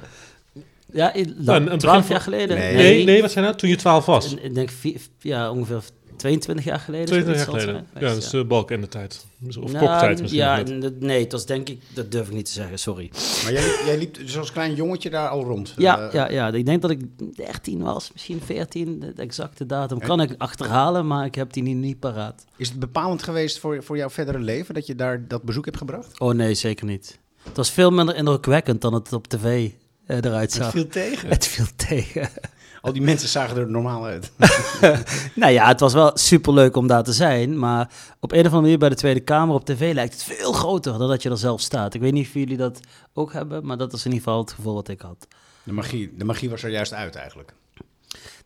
Ja, 0.92 1.12
Nou, 1.36 1.78
twaalf 1.78 2.08
jaar 2.08 2.20
geleden. 2.20 2.58
Nee. 2.58 2.74
Nee, 2.76 3.04
nee, 3.04 3.20
wat 3.20 3.30
zijn 3.30 3.44
nou? 3.44 3.56
Toen 3.56 3.68
je 3.68 3.76
twaalf 3.76 4.06
was. 4.06 4.34
Ik 4.34 4.54
denk 4.54 4.70
vier- 4.70 5.00
ja, 5.20 5.50
ongeveer 5.50 5.82
22 6.20 6.64
jaar 6.64 6.78
geleden. 6.80 7.06
22 7.06 7.44
jaar 7.46 7.60
geleden. 7.60 7.86
Ja, 7.94 8.00
dat 8.00 8.16
is 8.16 8.30
de 8.30 8.44
balk 8.44 8.70
en 8.70 8.80
de 8.80 8.88
tijd. 8.88 9.26
Of 9.46 9.72
Nou, 9.72 9.86
koktijd 9.86 10.20
misschien. 10.20 10.40
Ja, 10.40 10.62
nee, 10.98 11.26
was 11.28 11.46
denk 11.46 11.68
ik, 11.68 11.80
dat 11.94 12.12
durf 12.12 12.28
ik 12.28 12.34
niet 12.34 12.44
te 12.46 12.52
zeggen, 12.52 12.78
sorry. 12.78 13.10
Maar 13.42 13.52
jij, 13.52 13.62
jij 13.84 13.98
liep 13.98 14.14
dus 14.14 14.38
als 14.38 14.52
klein 14.52 14.74
jongetje 14.74 15.10
daar 15.10 15.28
al 15.28 15.44
rond. 15.44 15.74
Ja, 15.76 15.98
Eh, 16.08 16.12
ja, 16.12 16.30
ja, 16.30 16.48
ik 16.52 16.66
denk 16.66 16.82
dat 16.82 16.90
ik 16.90 17.00
13 17.36 17.82
was, 17.82 18.12
misschien 18.12 18.40
14, 18.44 19.00
de 19.00 19.22
exacte 19.22 19.66
datum 19.66 19.98
kan 19.98 20.20
ik 20.20 20.34
achterhalen, 20.38 21.06
maar 21.06 21.24
ik 21.24 21.34
heb 21.34 21.52
die 21.52 21.62
niet, 21.62 21.76
niet 21.76 21.98
paraat. 21.98 22.44
Is 22.56 22.68
het 22.68 22.78
bepalend 22.78 23.22
geweest 23.22 23.58
voor, 23.58 23.82
voor 23.82 23.96
jouw 23.96 24.10
verdere 24.10 24.38
leven 24.38 24.74
dat 24.74 24.86
je 24.86 24.94
daar 24.94 25.28
dat 25.28 25.42
bezoek 25.42 25.64
hebt 25.64 25.76
gebracht? 25.76 26.20
Oh 26.20 26.34
nee, 26.34 26.54
zeker 26.54 26.86
niet. 26.86 27.18
Het 27.42 27.56
was 27.56 27.70
veel 27.70 27.90
minder 27.90 28.16
indrukwekkend 28.16 28.80
dan 28.80 28.94
het 28.94 29.12
op 29.12 29.26
tv 29.28 29.70
eh, 30.06 30.16
eruit 30.16 30.52
zag. 30.52 30.64
Het 30.64 30.72
viel 30.72 30.86
tegen. 30.86 31.28
Het 31.28 31.46
viel 31.46 31.66
tegen. 31.88 32.28
Al 32.80 32.92
die 32.92 33.02
mensen 33.02 33.28
zagen 33.28 33.56
er 33.56 33.70
normaal 33.70 34.04
uit. 34.04 34.32
nou 35.34 35.52
ja, 35.52 35.66
het 35.66 35.80
was 35.80 35.92
wel 35.92 36.10
superleuk 36.14 36.76
om 36.76 36.86
daar 36.86 37.02
te 37.02 37.12
zijn. 37.12 37.58
Maar 37.58 37.92
op 38.20 38.32
een 38.32 38.38
of 38.38 38.44
andere 38.44 38.62
manier 38.62 38.78
bij 38.78 38.88
de 38.88 38.94
Tweede 38.94 39.20
Kamer 39.20 39.54
op 39.54 39.64
tv 39.64 39.94
lijkt 39.94 40.12
het 40.12 40.22
veel 40.22 40.52
groter 40.52 40.98
dan 40.98 41.08
dat 41.08 41.22
je 41.22 41.30
er 41.30 41.38
zelf 41.38 41.60
staat. 41.60 41.94
Ik 41.94 42.00
weet 42.00 42.12
niet 42.12 42.26
of 42.26 42.32
jullie 42.32 42.56
dat 42.56 42.80
ook 43.12 43.32
hebben, 43.32 43.66
maar 43.66 43.76
dat 43.76 43.92
is 43.92 44.04
in 44.04 44.12
ieder 44.12 44.24
geval 44.24 44.40
het 44.40 44.52
gevoel 44.52 44.74
wat 44.74 44.88
ik 44.88 45.00
had. 45.00 45.26
De 45.62 45.72
magie, 45.72 46.16
de 46.16 46.24
magie 46.24 46.50
was 46.50 46.62
er 46.62 46.70
juist 46.70 46.92
uit 46.92 47.14
eigenlijk. 47.14 47.54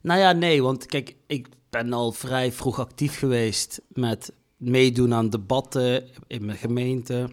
Nou 0.01 0.21
ja, 0.21 0.33
nee, 0.33 0.63
want 0.63 0.87
kijk, 0.87 1.17
ik 1.27 1.49
ben 1.71 1.93
al 1.93 2.13
vrij 2.13 2.53
vroeg 2.53 2.79
actief 2.79 3.19
geweest 3.19 3.81
met 3.89 4.33
meedoen 4.57 5.15
aan 5.15 5.31
debatten 5.31 6.09
in 6.27 6.45
mijn 6.45 6.59
gemeente. 6.59 7.29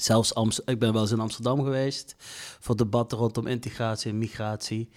Zelfs 0.00 0.34
Amst 0.34 0.62
ik 0.64 0.78
ben 0.78 0.92
wel 0.92 1.02
eens 1.02 1.10
in 1.10 1.20
Amsterdam 1.20 1.62
geweest 1.62 2.14
voor 2.60 2.76
debatten 2.76 3.18
rondom 3.18 3.46
integratie 3.46 4.10
en 4.10 4.18
migratie. 4.18 4.88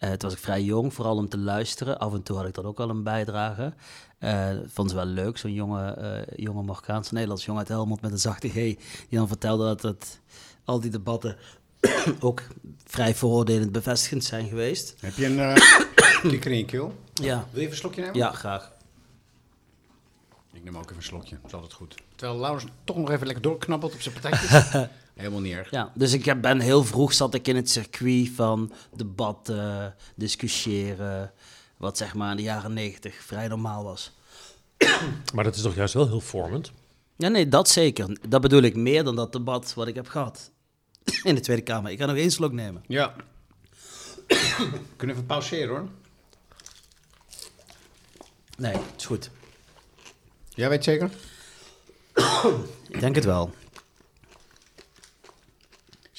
Eh 0.00 0.08
toen 0.08 0.18
was 0.30 0.32
ik 0.32 0.38
vrij 0.38 0.62
jong, 0.62 0.94
vooral 0.94 1.16
om 1.16 1.28
te 1.28 1.38
luisteren. 1.38 1.98
Af 1.98 2.12
en 2.12 2.22
toe 2.22 2.36
had 2.36 2.46
ik 2.46 2.54
dan 2.54 2.64
ook 2.64 2.78
wel 2.78 2.90
een 2.90 3.02
bijdrage. 3.02 3.72
Eh 4.18 4.50
vond 4.66 4.90
ze 4.90 4.96
wel 4.96 5.04
leuk, 5.04 5.38
zo'n 5.38 5.52
jonge, 5.52 5.92
eh, 5.92 6.36
jonge 6.36 6.62
Marokkaanse 6.62 7.12
Nederlandse 7.12 7.46
jongen 7.46 7.60
uit 7.60 7.70
Helmond 7.70 8.00
met 8.00 8.12
een 8.12 8.18
zachte 8.18 8.48
G. 8.48 8.52
Die 8.52 8.78
dan 9.08 9.28
vertelde 9.28 9.64
dat 9.64 9.82
het, 9.82 10.20
al 10.64 10.80
die 10.80 10.90
debatten 10.90 11.36
ook 12.20 12.42
vrij 12.84 13.14
veroordelend 13.14 13.72
bevestigend 13.72 14.24
zijn 14.24 14.48
geweest. 14.48 14.94
Heb 15.00 15.14
je 15.14 15.26
een 15.26 15.38
uh, 15.38 15.56
kikker 16.30 16.50
in 16.50 16.56
je 16.56 16.64
keel? 16.64 16.94
Ja. 17.14 17.36
Wil 17.36 17.46
je 17.52 17.58
even 17.58 17.70
een 17.70 17.76
slokje 17.76 18.00
nemen? 18.00 18.16
Ja, 18.16 18.32
graag. 18.32 18.72
Ik 20.52 20.64
neem 20.64 20.76
ook 20.76 20.84
even 20.84 20.96
een 20.96 21.02
slokje. 21.02 21.36
Dat 21.36 21.46
is 21.46 21.52
altijd 21.52 21.72
goed. 21.72 21.94
Terwijl 22.16 22.40
Laurens 22.40 22.64
toch 22.84 22.96
nog 22.96 23.10
even 23.10 23.26
lekker 23.26 23.44
doorknabbelt 23.44 23.94
op 23.94 24.00
zijn 24.00 24.14
patatjes. 24.14 24.50
Helemaal 25.20 25.40
niet 25.40 25.52
erg. 25.54 25.70
Ja, 25.70 25.92
dus 25.94 26.12
ik 26.12 26.24
heb- 26.24 26.40
ben 26.42 26.60
heel 26.60 26.84
vroeg 26.84 27.12
zat 27.12 27.34
ik 27.34 27.48
in 27.48 27.56
het 27.56 27.70
circuit 27.70 28.30
van 28.34 28.72
debatten, 28.96 29.94
discussiëren. 30.16 31.32
Wat 31.76 31.96
zeg 31.96 32.14
maar 32.14 32.30
in 32.30 32.36
de 32.36 32.42
jaren 32.42 32.72
negentig 32.72 33.14
vrij 33.14 33.48
normaal 33.48 33.84
was. 33.84 34.12
Maar 35.34 35.44
dat 35.44 35.56
is 35.56 35.62
toch 35.62 35.74
juist 35.74 35.94
wel 35.94 36.08
heel 36.08 36.20
vormend? 36.20 36.72
Ja, 37.16 37.28
nee, 37.28 37.48
dat 37.48 37.68
zeker. 37.68 38.18
Dat 38.28 38.40
bedoel 38.40 38.62
ik 38.62 38.76
meer 38.76 39.04
dan 39.04 39.16
dat 39.16 39.32
debat 39.32 39.74
wat 39.74 39.86
ik 39.86 39.94
heb 39.94 40.08
gehad 40.08 40.50
in 41.22 41.34
de 41.34 41.40
Tweede 41.40 41.62
Kamer. 41.62 41.90
Ik 41.90 41.98
ga 41.98 42.06
nog 42.06 42.16
één 42.16 42.30
slok 42.30 42.52
nemen. 42.52 42.84
Ja. 42.86 43.14
Kunnen 44.96 45.16
we 45.16 45.22
even 45.22 45.26
pauzeren 45.26 45.68
hoor. 45.68 45.88
Nee, 48.56 48.76
is 48.96 49.06
goed. 49.06 49.30
Jij 50.48 50.68
weet 50.68 50.84
zeker? 50.84 51.10
Ik 52.88 53.00
denk 53.00 53.14
het 53.14 53.24
wel. 53.24 53.50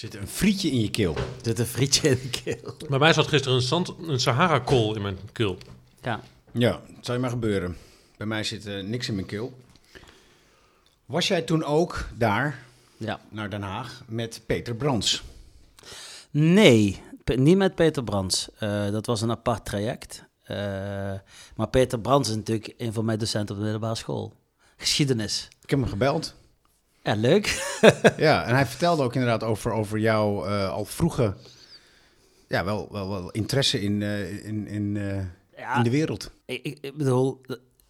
Er 0.02 0.08
zit 0.08 0.22
een 0.22 0.28
frietje 0.28 0.72
in 0.72 0.82
je 0.82 0.90
keel. 0.90 1.16
Er 1.16 1.24
zit 1.42 1.60
een 1.60 1.66
frietje 1.66 2.10
in 2.10 2.20
de 2.22 2.30
keel. 2.44 2.76
Bij 2.90 3.00
mij 3.00 3.14
zat 3.14 3.28
gisteren 3.28 3.56
een, 3.58 3.64
zand, 3.64 3.94
een 4.08 4.20
Sahara-kool 4.20 4.96
in 4.96 5.02
mijn 5.02 5.18
keel. 5.32 5.58
Ja. 6.02 6.22
Ja, 6.52 6.82
het 6.96 7.06
zou 7.06 7.18
je 7.18 7.24
maar 7.24 7.32
gebeuren. 7.32 7.78
Bij 8.18 8.28
mij 8.28 8.44
zit 8.44 8.66
eh, 8.66 8.84
niks 8.84 9.08
in 9.08 9.16
mijn 9.16 9.28
keel. 9.28 9.54
Was 11.06 11.28
jij 11.28 11.42
toen 11.42 11.64
ook 11.64 12.08
daar, 12.18 12.64
ja. 12.98 13.20
naar 13.30 13.50
Den 13.50 13.62
Haag, 13.62 14.04
met 14.08 14.42
Peter 14.46 14.76
Brands? 14.76 15.24
Nee, 16.32 17.02
Pe- 17.24 17.36
niet 17.36 17.58
met 17.58 17.76
Peter 17.76 18.04
Brands. 18.04 18.50
Eh, 18.58 18.92
dat 18.92 19.06
was 19.06 19.22
een 19.22 19.32
apart 19.32 19.66
traject. 19.66 20.24
Eh, 20.44 20.58
maar 21.56 21.68
Peter 21.70 22.00
Brands 22.00 22.30
is 22.30 22.36
natuurlijk 22.36 22.74
een 22.78 22.94
van 22.94 23.06
mijn 23.06 23.20
docenten 23.20 23.50
op 23.56 23.58
de 23.62 23.68
middelbare 23.68 23.96
school. 23.96 24.34
Geschiedenis. 24.78 25.48
Ik 25.62 25.70
heb 25.70 25.80
hem 25.80 25.90
gebeld. 25.90 26.36
Ja, 27.04 27.16
leuk. 27.16 27.46
Ja, 28.18 28.46
en 28.46 28.56
hij 28.56 28.66
vertelde 28.66 29.04
ook 29.04 29.14
inderdaad 29.14 29.44
over, 29.44 29.72
over 29.72 30.00
jouw 30.00 30.46
eh, 30.46 30.70
al 30.70 30.86
vroege, 30.86 31.34
ja, 32.48 32.64
wel, 32.66 32.88
wel, 32.92 33.10
wel 33.10 33.32
interesse 33.32 33.82
in, 33.82 34.02
eh, 34.02 34.46
in, 34.46 34.68
in, 34.68 34.98
eh, 34.98 35.26
Ja. 35.58 35.78
in 35.78 35.84
de 35.84 35.90
wereld. 35.90 36.32
Ik, 36.46 36.94
bedoel, 36.98 37.42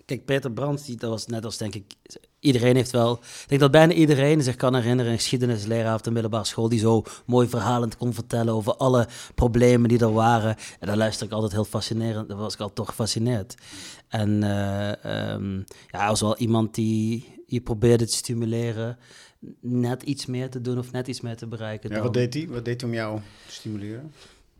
kijk, 0.06 0.26
Peter 0.26 0.52
Brandt, 0.52 0.86
die, 0.86 0.96
dat 0.96 1.10
was 1.10 1.26
net 1.26 1.46
als 1.46 1.58
denk 1.58 1.76
ik, 1.76 1.84
iedereen 2.40 2.76
heeft 2.76 2.92
wel, 2.92 3.14
ik 3.14 3.46
denk 3.48 3.62
dat 3.62 3.72
bijna 3.72 3.94
iedereen 3.94 4.42
zich 4.42 4.56
kan 4.56 4.76
herinneren, 4.76 5.12
een 5.12 5.18
geschiedenisleraar 5.18 5.96
op 5.96 6.04
de 6.04 6.12
middelbare 6.12 6.46
school, 6.46 6.70
die 6.70 6.80
zo 6.80 7.04
mooi 7.26 7.48
verhalend 7.48 7.98
kon 7.98 8.14
vertellen 8.14 8.54
over 8.54 8.76
alle 8.76 9.08
problemen 9.36 9.90
die 9.90 10.00
er 10.00 10.14
waren. 10.14 10.56
En 10.80 10.88
daar 10.88 10.98
luister 10.98 11.26
ik 11.26 11.34
altijd 11.34 11.52
heel 11.52 11.66
fascinerend, 11.66 12.28
daar 12.28 12.38
was 12.38 12.54
ik 12.54 12.60
al 12.60 12.74
toch 12.74 12.88
gefascineerd. 12.88 13.56
En 14.08 14.44
eh, 14.44 14.90
ehm, 15.06 15.58
ja, 15.88 16.00
hij 16.00 16.08
was 16.08 16.22
wel 16.22 16.38
iemand 16.38 16.76
die 16.76 17.40
je 17.52 17.62
probeerde 17.62 18.06
te 18.06 18.16
stimuleren, 18.16 18.98
net 19.60 20.04
iets 20.04 20.26
meer 20.26 20.50
te 20.50 20.62
doen 20.62 20.78
of 20.78 20.92
net 20.92 21.08
iets 21.08 21.22
meer 21.22 21.38
te 21.38 21.48
bereiken. 21.48 21.90
Ja, 21.90 21.96
dan- 21.96 22.04
wat 22.04 22.14
deed 22.14 22.34
hij? 22.34 22.48
Wat 22.48 22.66
deed 22.66 22.82
hij 22.82 22.90
om 22.90 22.96
jou 22.96 23.20
te 23.48 23.54
stimuleren? 23.54 24.12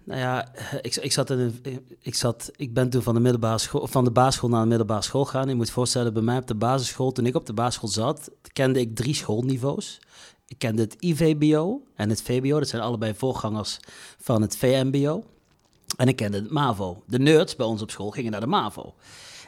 nou 0.04 0.20
ja, 0.20 0.52
ik, 0.82 0.96
ik, 0.96 1.12
zat 1.12 1.30
in 1.30 1.40
een, 1.40 1.86
ik, 2.00 2.16
zat, 2.16 2.52
ik 2.56 2.74
ben 2.74 2.90
toen 2.90 3.02
van 3.02 3.14
de, 3.14 3.20
middelbare 3.20 3.58
school, 3.58 3.88
van 3.88 4.04
de 4.04 4.12
basisschool 4.12 4.50
naar 4.50 4.62
de 4.62 4.68
middelbare 4.68 5.02
school 5.02 5.26
gegaan. 5.26 5.48
Je 5.48 5.56
moet 5.56 5.68
je 5.68 5.74
voorstellen, 5.74 6.14
bij 6.14 6.22
mij 6.22 6.38
op 6.38 6.48
de 6.48 6.56
basisschool, 6.56 7.12
toen 7.12 7.26
ik 7.26 7.36
op 7.36 7.46
de 7.46 7.54
basisschool 7.54 7.90
zat, 7.90 8.32
kende 8.54 8.80
ik 8.80 8.96
drie 8.96 9.14
schoolniveaus. 9.14 10.00
Ik 10.48 10.58
kende 10.58 10.82
het 10.82 10.96
IVBO 11.00 11.82
en 11.96 12.10
het 12.10 12.22
VBO, 12.22 12.60
dat 12.60 12.68
zijn 12.68 12.82
allebei 12.82 13.14
voorgangers 13.14 13.80
van 14.20 14.42
het 14.42 14.58
VMBO. 14.58 15.24
En 15.98 16.08
ik 16.08 16.16
kende 16.16 16.38
het 16.38 16.52
MAVO. 16.52 17.04
De 17.08 17.20
nerds 17.20 17.56
bij 17.56 17.66
ons 17.66 17.82
op 17.82 17.92
school 17.92 18.10
gingen 18.10 18.32
naar 18.32 18.40
de 18.40 18.48
MAVO. 18.48 18.94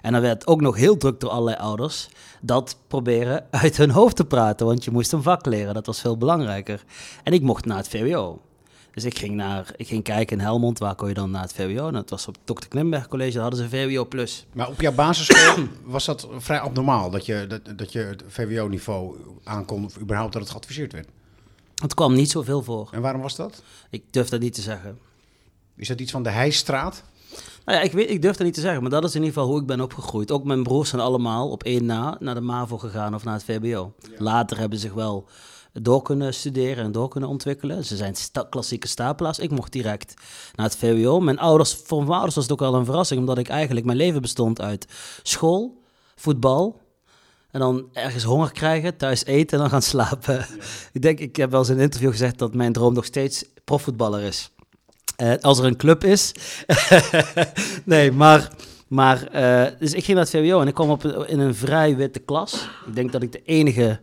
En 0.04 0.12
dan 0.12 0.22
werd 0.22 0.48
ook 0.48 0.62
nog 0.62 0.76
heel 0.76 0.98
druk 0.98 1.20
door 1.20 1.30
allerlei 1.30 1.58
ouders 1.58 2.10
dat 2.42 2.78
proberen 2.88 3.46
uit 3.64 3.78
hun 3.78 3.90
hoofd 3.90 4.16
te 4.16 4.26
praten, 4.26 4.66
want 4.66 4.84
je 4.84 4.92
moest 4.92 5.12
een 5.12 5.24
vak 5.24 5.46
leren. 5.46 5.74
Dat 5.74 5.86
was 5.86 6.02
veel 6.02 6.18
belangrijker. 6.18 6.84
En 7.24 7.34
ik 7.34 7.42
mocht 7.42 7.66
naar 7.66 7.78
het 7.78 7.88
VWO. 7.88 8.42
Dus 8.92 9.04
ik 9.04 9.18
ging, 9.18 9.36
naar, 9.36 9.74
ik 9.76 9.88
ging 9.88 10.04
kijken 10.04 10.38
in 10.38 10.44
Helmond, 10.44 10.80
waar 10.80 10.96
kon 10.96 11.08
je 11.08 11.14
dan 11.14 11.32
naar 11.32 11.42
het 11.42 11.54
VWO? 11.54 11.88
En 11.88 11.94
dat 11.94 12.10
was 12.10 12.28
op 12.28 12.38
Dr. 12.44 12.68
Klimberg 12.68 13.08
College, 13.08 13.32
daar 13.32 13.42
hadden 13.42 13.60
ze 13.60 13.70
VWO+. 13.70 14.06
Plus. 14.06 14.46
Maar 14.54 14.68
op 14.68 14.82
jouw 14.82 14.92
basisschool 14.92 15.64
was 15.84 16.06
dat 16.06 16.28
vrij 16.38 16.60
abnormaal, 16.60 17.10
dat 17.10 17.26
je, 17.26 17.48
dat, 17.48 17.78
dat 17.78 17.92
je 17.92 18.00
het 18.00 18.24
VWO-niveau 18.28 19.18
aankon, 19.44 19.86
of 19.86 20.00
überhaupt 20.00 20.34
dat 20.34 20.42
het 20.42 20.52
geadviseerd 20.52 20.92
werd. 20.92 21.08
Het 21.76 21.94
kwam 21.94 22.14
niet 22.14 22.32
zoveel 22.32 22.64
voor. 22.64 22.90
En 22.92 23.02
waarom 23.02 23.22
was 23.22 23.36
dat? 23.36 23.64
Ik 23.90 24.04
durf 24.10 24.30
dat 24.30 24.40
niet 24.40 24.54
te 24.54 24.62
zeggen. 24.62 25.00
Is 25.76 25.88
dat 25.88 26.00
iets 26.00 26.12
van 26.12 26.24
de 26.24 26.30
Heijstraat? 26.30 27.04
Nou 27.66 27.78
ja, 27.78 27.84
ik, 27.84 27.92
weet, 27.92 28.10
ik 28.10 28.22
durf 28.22 28.36
dat 28.36 28.46
niet 28.46 28.56
te 28.56 28.62
zeggen, 28.62 28.82
maar 28.82 28.92
dat 28.92 29.04
is 29.04 29.16
in 29.16 29.22
ieder 29.22 29.34
geval 29.34 29.50
hoe 29.50 29.60
ik 29.62 29.68
ben 29.68 29.82
opgegroeid. 29.82 30.32
Ook 30.32 30.44
mijn 30.44 30.64
broers 30.64 30.90
zijn 30.90 31.02
allemaal 31.02 31.50
op 31.50 31.64
één 31.64 31.86
na 31.86 32.16
naar 32.20 32.36
de 32.36 32.42
MAVO 32.42 32.78
gegaan 32.78 33.16
of 33.16 33.24
naar 33.24 33.34
het 33.34 33.44
VBO. 33.44 33.94
Later 34.18 34.58
hebben 34.58 34.80
ze 34.80 34.86
zich 34.86 34.96
wel 34.96 35.28
door 35.82 36.02
kunnen 36.02 36.34
studeren 36.34 36.84
en 36.84 36.92
door 36.92 37.08
kunnen 37.10 37.30
ontwikkelen. 37.30 37.86
Ze 37.86 37.96
zijn 37.96 38.16
sta- 38.16 38.48
klassieke 38.50 38.88
stapelaars. 38.88 39.40
Ik 39.40 39.52
mocht 39.52 39.72
direct 39.72 40.14
naar 40.56 40.66
het 40.66 40.76
VWO. 40.76 41.20
Mijn 41.20 41.40
ouders, 41.40 41.74
voor 41.86 42.00
mijn 42.00 42.12
ouders 42.12 42.36
was 42.36 42.44
het 42.44 42.54
ook 42.54 42.60
wel 42.60 42.76
een 42.76 42.86
verrassing, 42.86 43.20
omdat 43.20 43.38
ik 43.38 43.48
eigenlijk 43.50 43.86
mijn 43.86 43.98
leven 43.98 44.22
bestond 44.22 44.62
uit 44.62 44.86
school, 45.24 45.82
voetbal. 46.16 46.82
En 47.52 47.60
dan 47.60 47.86
ergens 47.94 48.24
honger 48.24 48.52
krijgen, 48.52 48.98
thuis 48.98 49.26
eten 49.26 49.58
en 49.58 49.64
dan 49.64 49.70
gaan 49.70 49.82
slapen. 49.82 50.46
Ik 50.94 51.02
denk, 51.02 51.20
ik 51.20 51.36
heb 51.36 51.52
wel 51.52 51.60
eens 51.60 51.70
in 51.70 51.76
een 51.76 51.82
interview 51.82 52.12
gezegd 52.12 52.40
dat 52.40 52.54
mijn 52.54 52.74
droom 52.74 52.94
nog 52.94 53.06
steeds 53.06 53.46
profvoetballer 53.64 54.22
is. 54.22 54.52
Eh, 55.16 55.34
als 55.42 55.60
er 55.60 55.66
een 55.66 55.76
club 55.78 56.04
is. 56.04 56.32
nee, 57.84 58.12
maar. 58.12 58.52
maar 58.88 59.28
eh, 59.28 59.72
dus 59.80 59.94
ik 59.94 60.04
ging 60.04 60.18
naar 60.18 60.26
het 60.26 60.36
VWO 60.36 60.62
en 60.62 60.68
ik 60.68 60.74
kwam 60.74 60.90
op 60.90 61.04
een- 61.04 61.28
in 61.28 61.40
een 61.40 61.56
vrij 61.56 61.96
witte 61.96 62.20
klas. 62.20 62.68
Ik 62.88 62.96
denk 62.96 63.12
dat 63.12 63.22
ik 63.24 63.32
de 63.32 63.42
enige. 63.46 64.00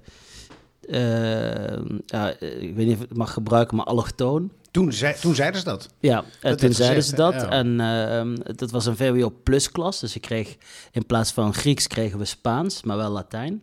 eh, 0.89 1.79
ja, 2.07 2.29
ik 2.41 2.75
weet 2.75 2.87
niet 2.87 2.97
of 2.97 3.03
ik 3.03 3.09
het 3.09 3.17
mag 3.19 3.33
gebruiken, 3.33 3.77
maar 3.77 3.87
allochtoon. 3.87 4.51
Toen, 4.71 4.93
zei, 4.93 5.15
toen 5.21 5.35
zeiden 5.35 5.59
ze 5.61 5.67
dat. 5.67 5.89
Ja, 6.01 6.25
toen 6.57 6.73
zeiden 6.73 7.03
ze 7.03 7.15
dat. 7.15 7.33
Ja. 7.35 7.49
En 7.49 7.81
eh, 7.81 8.55
dat 8.57 8.71
was 8.71 8.87
een 8.87 8.97
VWO 8.97 9.33
plus 9.43 9.71
klas. 9.71 10.01
Dus 10.01 10.15
ik 10.17 10.23
kreeg 10.23 10.57
in 10.93 11.07
plaats 11.07 11.33
van 11.33 11.55
Grieks 11.55 11.87
kregen 11.87 12.19
we 12.19 12.25
Spaans, 12.25 12.83
maar 12.83 12.97
wel 12.97 13.11
Latijn. 13.11 13.63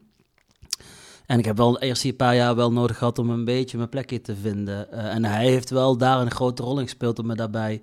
En 1.28 1.40
ik 1.40 1.46
heb 1.46 1.58
wel 1.58 1.80
eerst 1.80 2.02
die 2.02 2.14
paar 2.14 2.36
jaar 2.36 2.56
wel 2.56 2.72
nodig 2.72 2.98
gehad 2.98 3.20
om 3.20 3.30
een 3.30 3.46
beetje 3.46 3.78
mijn 3.78 3.90
plekje 3.90 4.22
te 4.22 4.36
vinden. 4.36 4.92
Eh, 4.92 5.16
en 5.16 5.26
hij 5.26 5.46
heeft 5.46 5.70
wel 5.70 5.98
daar 5.98 6.22
een 6.22 6.32
grote 6.32 6.64
rol 6.64 6.78
in 6.80 6.84
gespeeld 6.84 7.20
om 7.20 7.26
me 7.26 7.36
daarbij 7.36 7.82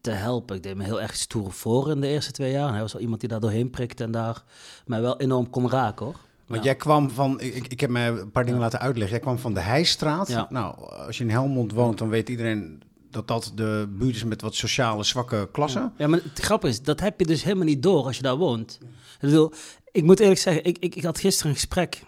te 0.00 0.10
helpen. 0.10 0.56
Ik 0.56 0.62
deed 0.62 0.76
me 0.76 0.84
heel 0.84 1.00
erg 1.00 1.16
stoer 1.16 1.52
voor 1.52 1.90
in 1.90 2.00
de 2.00 2.06
eerste 2.06 2.32
twee 2.32 2.52
jaar. 2.52 2.66
En 2.66 2.72
hij 2.72 2.80
was 2.82 2.92
wel 2.92 3.02
iemand 3.02 3.20
die 3.20 3.28
daar 3.28 3.40
doorheen 3.40 3.70
prikte 3.70 4.04
en 4.04 4.10
daar 4.10 4.42
mij 4.86 5.00
wel 5.00 5.20
enorm 5.20 5.50
kon 5.50 5.70
raken 5.70 6.06
hoor. 6.06 6.16
Want 6.46 6.60
Ja. 6.64 6.70
jij 6.70 6.76
kwam 6.78 7.10
van, 7.10 7.40
ik, 7.40 7.66
ik 7.68 7.80
heb 7.80 7.90
mij 7.90 8.08
een 8.08 8.30
paar 8.30 8.44
dingen 8.44 8.60
laten 8.60 8.80
uitleggen. 8.80 9.10
Jij 9.12 9.20
kwam 9.24 9.38
van 9.38 9.54
de 9.54 9.60
Heijstraat. 9.60 10.28
Ja. 10.28 10.46
Nou, 10.50 10.74
als 11.06 11.18
je 11.18 11.24
in 11.24 11.30
Helmond 11.30 11.72
woont, 11.72 11.98
dan 11.98 12.08
weet 12.08 12.28
iedereen 12.28 12.82
dat 13.10 13.28
dat 13.28 13.52
de 13.54 13.88
buurt 13.98 14.14
is 14.14 14.24
met 14.24 14.42
wat 14.42 14.54
sociale 14.54 15.02
zwakke 15.04 15.48
klassen. 15.52 15.92
Ja, 15.96 16.06
maar 16.06 16.20
het 16.22 16.38
grappige 16.40 16.72
is, 16.72 16.82
dat 16.82 17.00
heb 17.00 17.20
je 17.20 17.26
dus 17.26 17.42
helemaal 17.44 17.64
niet 17.66 17.82
door 17.82 18.04
als 18.04 18.16
je 18.16 18.22
daar 18.22 18.36
woont. 18.36 18.78
Ik 18.82 18.88
bedoel, 19.20 19.52
ik 19.92 20.02
moet 20.04 20.20
eerlijk 20.20 20.40
zeggen, 20.40 20.64
ik, 20.64 20.76
ik, 20.78 20.94
ik 20.94 21.02
had 21.04 21.18
gisteren 21.18 21.50
een 21.50 21.56
gesprek 21.58 22.02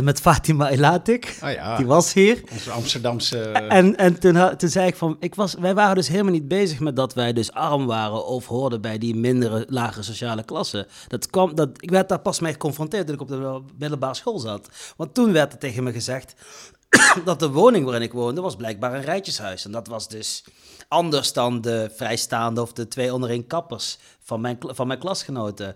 met 0.00 0.20
Fatima 0.20 0.68
Elatik. 0.68 1.36
Ah 1.40 1.52
ja, 1.52 1.76
Die 1.76 1.86
was 1.86 2.12
hier. 2.12 2.42
onze 2.52 2.70
Amsterdamse... 2.70 3.38
En, 3.50 3.96
en 3.96 4.18
toen, 4.18 4.56
toen 4.56 4.68
zei 4.68 4.86
ik 4.86 4.96
van, 4.96 5.16
ik 5.20 5.34
was, 5.34 5.54
wij 5.54 5.74
waren 5.74 5.94
dus 5.94 6.08
helemaal 6.08 6.32
niet 6.32 6.48
bezig 6.48 6.80
met 6.80 6.96
dat 6.96 7.14
wij 7.14 7.32
dus 7.32 7.52
arm 7.52 7.86
waren 7.86 8.26
of 8.26 8.46
hoorden 8.46 8.80
bij 8.80 8.98
die 8.98 9.14
mindere, 9.14 9.66
lagere 9.68 10.02
sociale 10.02 10.42
klasse. 10.44 10.86
Dat 11.08 11.30
kwam, 11.30 11.54
dat, 11.54 11.68
ik 11.76 11.90
werd 11.90 12.08
daar 12.08 12.20
pas 12.20 12.40
mee 12.40 12.52
geconfronteerd 12.52 13.06
toen 13.06 13.14
ik 13.14 13.20
op 13.20 13.28
de 13.28 13.60
middelbare 13.78 14.14
school 14.14 14.38
zat. 14.38 14.68
Want 14.96 15.14
toen 15.14 15.32
werd 15.32 15.52
er 15.52 15.58
tegen 15.58 15.82
me 15.82 15.92
gezegd 15.92 16.34
dat 17.24 17.40
de 17.40 17.50
woning 17.50 17.84
waarin 17.84 18.02
ik 18.02 18.12
woonde 18.12 18.40
was 18.40 18.56
blijkbaar 18.56 18.94
een 18.94 19.02
rijtjeshuis. 19.02 19.64
En 19.64 19.72
dat 19.72 19.86
was 19.86 20.08
dus 20.08 20.44
anders 20.88 21.32
dan 21.32 21.60
de 21.60 21.90
vrijstaande 21.94 22.62
of 22.62 22.72
de 22.72 22.88
twee 22.88 23.14
onder 23.14 23.30
één 23.30 23.46
kappers 23.46 23.98
van 24.20 24.40
mijn, 24.40 24.58
van 24.60 24.86
mijn 24.86 24.98
klasgenoten. 24.98 25.74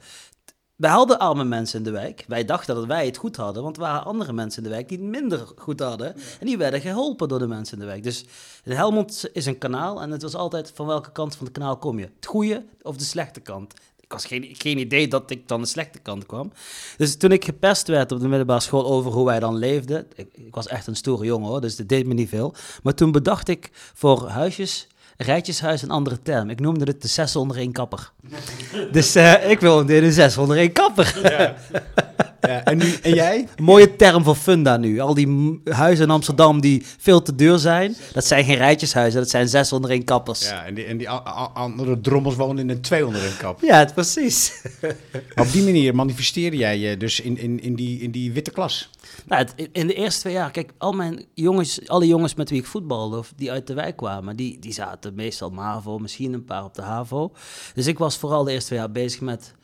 Wij 0.76 0.90
hadden 0.90 1.18
arme 1.18 1.44
mensen 1.44 1.78
in 1.78 1.84
de 1.84 1.90
wijk. 1.90 2.24
Wij 2.28 2.44
dachten 2.44 2.74
dat 2.74 2.84
wij 2.84 3.06
het 3.06 3.16
goed 3.16 3.36
hadden, 3.36 3.62
want 3.62 3.76
er 3.76 3.82
waren 3.82 4.04
andere 4.04 4.32
mensen 4.32 4.62
in 4.62 4.68
de 4.68 4.74
wijk 4.74 4.88
die 4.88 4.98
het 4.98 5.06
minder 5.06 5.46
goed 5.56 5.80
hadden. 5.80 6.14
En 6.14 6.46
die 6.46 6.58
werden 6.58 6.80
geholpen 6.80 7.28
door 7.28 7.38
de 7.38 7.46
mensen 7.46 7.74
in 7.74 7.80
de 7.80 7.86
wijk. 7.86 8.02
Dus 8.02 8.24
Helmond 8.64 9.28
is 9.32 9.46
een 9.46 9.58
kanaal 9.58 10.02
en 10.02 10.10
het 10.10 10.22
was 10.22 10.34
altijd 10.34 10.72
van 10.74 10.86
welke 10.86 11.12
kant 11.12 11.36
van 11.36 11.46
het 11.46 11.54
kanaal 11.54 11.76
kom 11.76 11.98
je? 11.98 12.08
Het 12.16 12.26
goede 12.26 12.64
of 12.82 12.96
de 12.96 13.04
slechte 13.04 13.40
kant? 13.40 13.74
Ik 14.00 14.12
had 14.12 14.24
geen, 14.24 14.48
geen 14.52 14.78
idee 14.78 15.08
dat 15.08 15.30
ik 15.30 15.48
dan 15.48 15.60
de 15.60 15.66
slechte 15.66 15.98
kant 15.98 16.26
kwam. 16.26 16.52
Dus 16.96 17.16
toen 17.16 17.32
ik 17.32 17.44
gepest 17.44 17.86
werd 17.86 18.12
op 18.12 18.20
de 18.20 18.28
middelbare 18.28 18.60
school 18.60 18.86
over 18.86 19.12
hoe 19.12 19.24
wij 19.24 19.40
dan 19.40 19.56
leefden. 19.56 20.06
Ik, 20.14 20.28
ik 20.32 20.54
was 20.54 20.66
echt 20.66 20.86
een 20.86 20.96
stoere 20.96 21.24
jongen 21.24 21.48
hoor, 21.48 21.60
dus 21.60 21.76
dat 21.76 21.88
deed 21.88 22.06
me 22.06 22.14
niet 22.14 22.28
veel. 22.28 22.54
Maar 22.82 22.94
toen 22.94 23.12
bedacht 23.12 23.48
ik 23.48 23.70
voor 23.72 24.28
huisjes, 24.28 24.86
rijtjeshuis 25.16 25.82
een 25.82 25.90
andere 25.90 26.22
term. 26.22 26.50
Ik 26.50 26.60
noemde 26.60 26.84
het 26.84 27.02
de 27.02 27.08
zes 27.08 27.36
onder 27.36 27.56
één 27.56 27.72
kapper. 27.72 28.10
Dus 28.92 29.14
eh, 29.14 29.50
ik 29.50 29.60
de 29.60 30.12
zes 30.12 30.36
onder 30.36 30.56
één 30.56 30.72
kapper. 30.72 31.18
Ja, 31.22 31.54
En, 32.46 32.76
nu, 32.78 32.92
en 33.02 33.14
jij? 33.14 33.48
Een 33.56 33.64
mooie 33.64 33.96
term 33.96 34.24
voor 34.24 34.34
funda 34.34 34.76
nu. 34.76 34.98
Al 35.00 35.14
die 35.14 35.60
huizen 35.64 36.04
in 36.04 36.10
Amsterdam 36.10 36.60
die 36.60 36.82
veel 36.98 37.22
te 37.22 37.34
duur 37.34 37.58
zijn. 37.58 37.96
Dat 38.12 38.24
zijn 38.24 38.44
geen 38.44 38.56
rijtjeshuizen, 38.56 39.20
dat 39.20 39.30
zijn 39.30 39.48
601 39.48 40.04
kappers. 40.04 40.48
Ja, 40.48 40.54
Ja, 40.54 40.64
en 40.64 40.74
die, 40.74 40.84
en 40.84 40.96
die 40.96 41.08
andere 41.08 42.00
drommels 42.00 42.34
wonen 42.34 42.58
in 42.58 42.70
een 42.70 42.80
200 42.80 43.36
kap. 43.36 43.60
het, 43.60 43.94
precies. 43.94 44.62
Op 45.42 45.52
die 45.52 45.62
manier 45.64 45.94
manifesteerde 45.94 46.56
jij 46.56 46.78
je 46.78 46.96
dus 46.96 47.20
in, 47.20 47.38
in, 47.38 47.60
in, 47.62 47.74
die, 47.74 48.00
in 48.00 48.10
die 48.10 48.32
witte 48.32 48.50
klas. 48.50 48.90
Nou, 49.26 49.42
het- 49.46 49.68
in 49.72 49.86
de 49.86 49.94
eerste 49.94 50.20
twee 50.20 50.32
jaar, 50.32 50.50
kijk, 50.50 50.72
al 50.78 50.92
mijn 50.92 51.24
jongens, 51.34 51.88
alle 51.88 52.06
jongens 52.06 52.34
met 52.34 52.50
wie 52.50 52.58
ik 52.60 52.66
voetbalde, 52.66 53.16
of 53.18 53.32
die 53.36 53.50
uit 53.50 53.66
de 53.66 53.74
wijk 53.74 53.96
kwamen, 53.96 54.36
die, 54.36 54.58
die 54.58 54.72
zaten 54.72 55.14
meestal 55.14 55.50
MAVO, 55.50 55.98
misschien 55.98 56.32
een 56.32 56.44
paar 56.44 56.64
op 56.64 56.74
de 56.74 56.82
HAVO. 56.82 57.32
Dus 57.74 57.86
ik 57.86 57.98
was 57.98 58.16
vooral 58.18 58.44
de 58.44 58.50
eerste 58.52 58.66
twee 58.66 58.78
jaar 58.78 58.90
bezig 58.92 59.20
met 59.20 59.54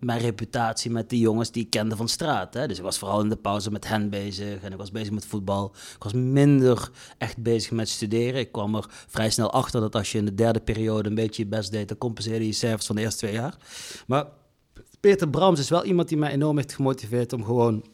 mijn 0.00 0.20
reputatie 0.20 0.90
met 0.90 1.10
die 1.10 1.20
jongens 1.20 1.50
die 1.50 1.64
ik 1.64 1.70
kende 1.70 1.96
van 1.96 2.08
straat. 2.08 2.54
Hè. 2.54 2.66
Dus 2.66 2.78
ik 2.78 2.82
was 2.82 2.98
vooral 2.98 3.20
in 3.20 3.28
de 3.28 3.36
pauze 3.36 3.70
met 3.70 3.88
hen 3.88 4.10
bezig 4.10 4.62
en 4.62 4.72
ik 4.72 4.78
was 4.78 4.90
bezig 4.90 5.10
met 5.12 5.26
voetbal. 5.26 5.72
Ik 5.94 6.02
was 6.02 6.12
minder 6.12 6.90
echt 7.18 7.42
bezig 7.42 7.70
met 7.70 7.88
studeren. 7.88 8.40
Ik 8.40 8.52
kwam 8.52 8.74
er 8.74 8.86
vrij 8.88 9.30
snel 9.30 9.52
achter 9.52 9.80
dat 9.80 9.94
als 9.94 10.12
je 10.12 10.18
in 10.18 10.24
de 10.24 10.34
derde 10.34 10.60
periode 10.60 11.08
een 11.08 11.14
beetje 11.14 11.42
je 11.42 11.48
best 11.48 11.70
deed, 11.70 11.88
dan 11.88 11.98
compenseerde 11.98 12.46
je 12.46 12.52
cijfers 12.52 12.86
van 12.86 12.96
de 12.96 13.02
eerste 13.02 13.18
twee 13.18 13.32
jaar. 13.32 13.56
Maar 14.06 14.26
Peter 15.00 15.28
Brams 15.28 15.60
is 15.60 15.68
wel 15.68 15.84
iemand 15.84 16.08
die 16.08 16.18
mij 16.18 16.30
enorm 16.30 16.56
heeft 16.56 16.74
gemotiveerd 16.74 17.32
om 17.32 17.44
gewoon 17.44 17.84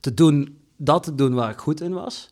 te 0.00 0.14
doen, 0.14 0.58
dat 0.76 1.02
te 1.02 1.14
doen 1.14 1.34
waar 1.34 1.50
ik 1.50 1.58
goed 1.58 1.80
in 1.80 1.92
was. 1.92 2.30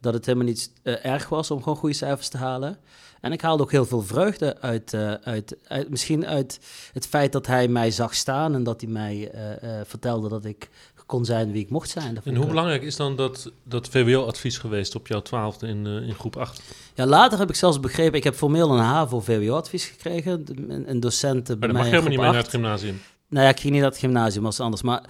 Dat 0.00 0.14
het 0.14 0.26
helemaal 0.26 0.46
niet 0.46 0.72
eh, 0.82 1.04
erg 1.04 1.28
was 1.28 1.50
om 1.50 1.62
gewoon 1.62 1.78
goede 1.78 1.94
cijfers 1.94 2.28
te 2.28 2.36
halen. 2.36 2.78
En 3.22 3.32
ik 3.32 3.40
haalde 3.40 3.62
ook 3.62 3.70
heel 3.70 3.84
veel 3.84 4.02
vreugde 4.02 4.60
uit, 4.60 4.92
eh, 4.92 5.12
uit, 5.12 5.56
uit 5.68 5.90
misschien 5.90 6.26
uit 6.26 6.60
het 6.92 7.06
feit 7.06 7.32
dat 7.32 7.46
hij 7.46 7.68
mij 7.68 7.90
zag 7.90 8.14
staan 8.14 8.54
en 8.54 8.62
dat 8.62 8.80
hij 8.80 8.90
mij 8.90 9.30
eh, 9.30 9.80
eh, 9.80 9.86
vertelde 9.86 10.28
dat 10.28 10.44
ik 10.44 10.68
kon 11.06 11.24
zijn 11.24 11.52
wie 11.52 11.62
ik 11.62 11.70
mocht 11.70 11.90
zijn. 11.90 12.14
Dat 12.14 12.24
En 12.24 12.34
hoe 12.34 12.46
belangrijk 12.46 12.82
is 12.82 12.96
dan 12.96 13.16
dat, 13.16 13.52
dat 13.62 13.88
VWO-advies 13.88 14.58
geweest 14.58 14.94
op 14.94 15.06
jouw 15.06 15.22
twaalfde 15.22 15.66
in, 15.66 15.86
in 15.86 16.14
groep 16.14 16.36
8? 16.36 16.62
Ja, 16.94 17.06
later 17.06 17.38
heb 17.38 17.48
ik 17.48 17.54
zelfs 17.54 17.80
begrepen, 17.80 18.18
ik 18.18 18.24
heb 18.24 18.34
formeel 18.34 18.70
een 18.70 18.78
HAVO-VWO-advies 18.78 19.84
gekregen. 19.84 20.44
Een, 20.68 20.90
een 20.90 21.00
docent 21.00 21.44
bij 21.44 21.56
Maar 21.58 21.68
mij 21.68 21.76
mag 21.76 21.84
helemaal 21.84 22.02
niet 22.02 22.12
groep 22.12 22.24
mee 22.24 22.32
naar 22.32 22.42
het 22.42 22.50
gymnasium. 22.50 23.00
Nou 23.28 23.44
ja, 23.44 23.50
ik 23.50 23.60
ging 23.60 23.72
niet 23.72 23.82
naar 23.82 23.90
het 23.90 24.00
gymnasium, 24.00 24.42
was 24.42 24.60
anders. 24.60 24.82
Maar, 24.82 25.02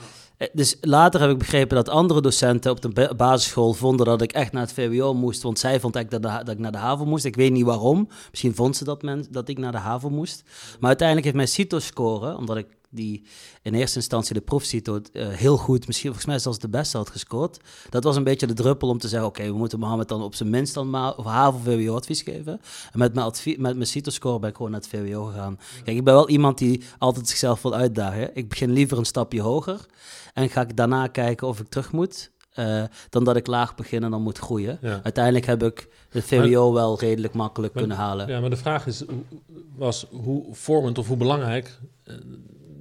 dus 0.52 0.76
later 0.80 1.20
heb 1.20 1.30
ik 1.30 1.38
begrepen 1.38 1.76
dat 1.76 1.88
andere 1.88 2.20
docenten 2.20 2.70
op 2.70 2.80
de 2.80 2.88
ba- 2.88 3.14
basisschool 3.14 3.72
vonden 3.72 4.06
dat 4.06 4.22
ik 4.22 4.32
echt 4.32 4.52
naar 4.52 4.62
het 4.62 4.72
VWO 4.72 5.14
moest. 5.14 5.42
Want 5.42 5.58
zij 5.58 5.80
vond 5.80 5.94
eigenlijk 5.94 6.24
dat, 6.24 6.46
dat 6.46 6.54
ik 6.54 6.60
naar 6.60 6.72
de 6.72 6.78
HAVO 6.78 7.04
moest. 7.04 7.24
Ik 7.24 7.36
weet 7.36 7.52
niet 7.52 7.64
waarom. 7.64 8.08
Misschien 8.30 8.54
vond 8.54 8.76
ze 8.76 8.84
dat, 8.84 9.04
dat 9.30 9.48
ik 9.48 9.58
naar 9.58 9.72
de 9.72 9.78
HAVO 9.78 10.10
moest. 10.10 10.42
Maar 10.78 10.88
uiteindelijk 10.88 11.26
heeft 11.26 11.36
mijn 11.36 11.48
CITO-score, 11.48 12.36
omdat 12.36 12.56
ik 12.56 12.66
die 12.94 13.22
in 13.62 13.74
eerste 13.74 13.96
instantie 13.96 14.34
de 14.34 14.40
proefcito 14.40 15.00
eh, 15.12 15.28
heel 15.28 15.56
goed, 15.56 15.86
misschien 15.86 16.06
volgens 16.08 16.26
mij 16.30 16.38
zelfs 16.38 16.58
de 16.58 16.68
beste 16.68 16.96
had 16.96 17.10
gescoord. 17.10 17.58
Dat 17.90 18.04
was 18.04 18.16
een 18.16 18.24
beetje 18.24 18.46
de 18.46 18.52
druppel 18.52 18.88
om 18.88 18.98
te 18.98 19.08
zeggen, 19.08 19.28
oké, 19.28 19.42
we 19.46 19.56
moeten 19.56 19.78
Mohammed 19.78 20.08
dan 20.08 20.22
op 20.22 20.34
zijn 20.34 20.50
minst 20.50 20.74
dan 20.74 20.90
maar 20.90 21.16
of 21.16 21.24
HAVO 21.24 21.58
VWO 21.58 21.94
advies 21.94 22.22
geven. 22.22 22.60
En 22.92 22.98
met 22.98 23.14
mijn, 23.14 23.26
advie- 23.26 23.60
met 23.60 23.74
mijn 23.74 23.86
CITO-score 23.88 24.38
ben 24.38 24.50
ik 24.50 24.56
gewoon 24.56 24.70
naar 24.70 24.80
het 24.80 24.88
VWO 24.88 25.24
gegaan. 25.24 25.58
Kijk, 25.84 25.96
ik 25.96 26.04
ben 26.04 26.14
wel 26.14 26.28
iemand 26.28 26.58
die 26.58 26.82
altijd 26.98 27.28
zichzelf 27.28 27.62
wil 27.62 27.74
uitdagen. 27.74 28.30
Ik 28.36 28.48
begin 28.48 28.70
liever 28.72 28.98
een 28.98 29.04
stapje 29.04 29.40
hoger 29.40 29.86
en 30.34 30.48
ga 30.48 30.60
ik 30.60 30.76
daarna 30.76 31.06
kijken 31.06 31.46
of 31.48 31.60
ik 31.60 31.68
terug 31.68 31.92
moet. 31.92 32.30
eh, 32.52 32.82
dan 33.10 33.24
dat 33.24 33.36
ik 33.36 33.46
laag 33.46 33.74
begin 33.74 34.02
en 34.04 34.10
dan 34.10 34.22
moet 34.22 34.38
groeien. 34.38 34.78
Ja. 34.80 35.00
Uiteindelijk 35.02 35.46
heb 35.46 35.62
ik 35.62 35.88
de 36.10 36.22
VWO 36.22 36.72
wel 36.72 36.98
redelijk 37.00 37.34
makkelijk 37.34 37.72
Maar- 37.74 37.82
kunnen 37.82 38.00
halen. 38.00 38.28
Ja, 38.28 38.40
maar 38.40 38.50
de 38.50 38.56
vraag 38.56 38.86
is, 38.86 39.00
hoe- 39.06 39.40
was 39.76 40.06
hoe 40.10 40.44
vormend 40.50 40.98
of 40.98 41.06
hoe 41.08 41.16
belangrijk 41.16 41.78
eh, 42.04 42.14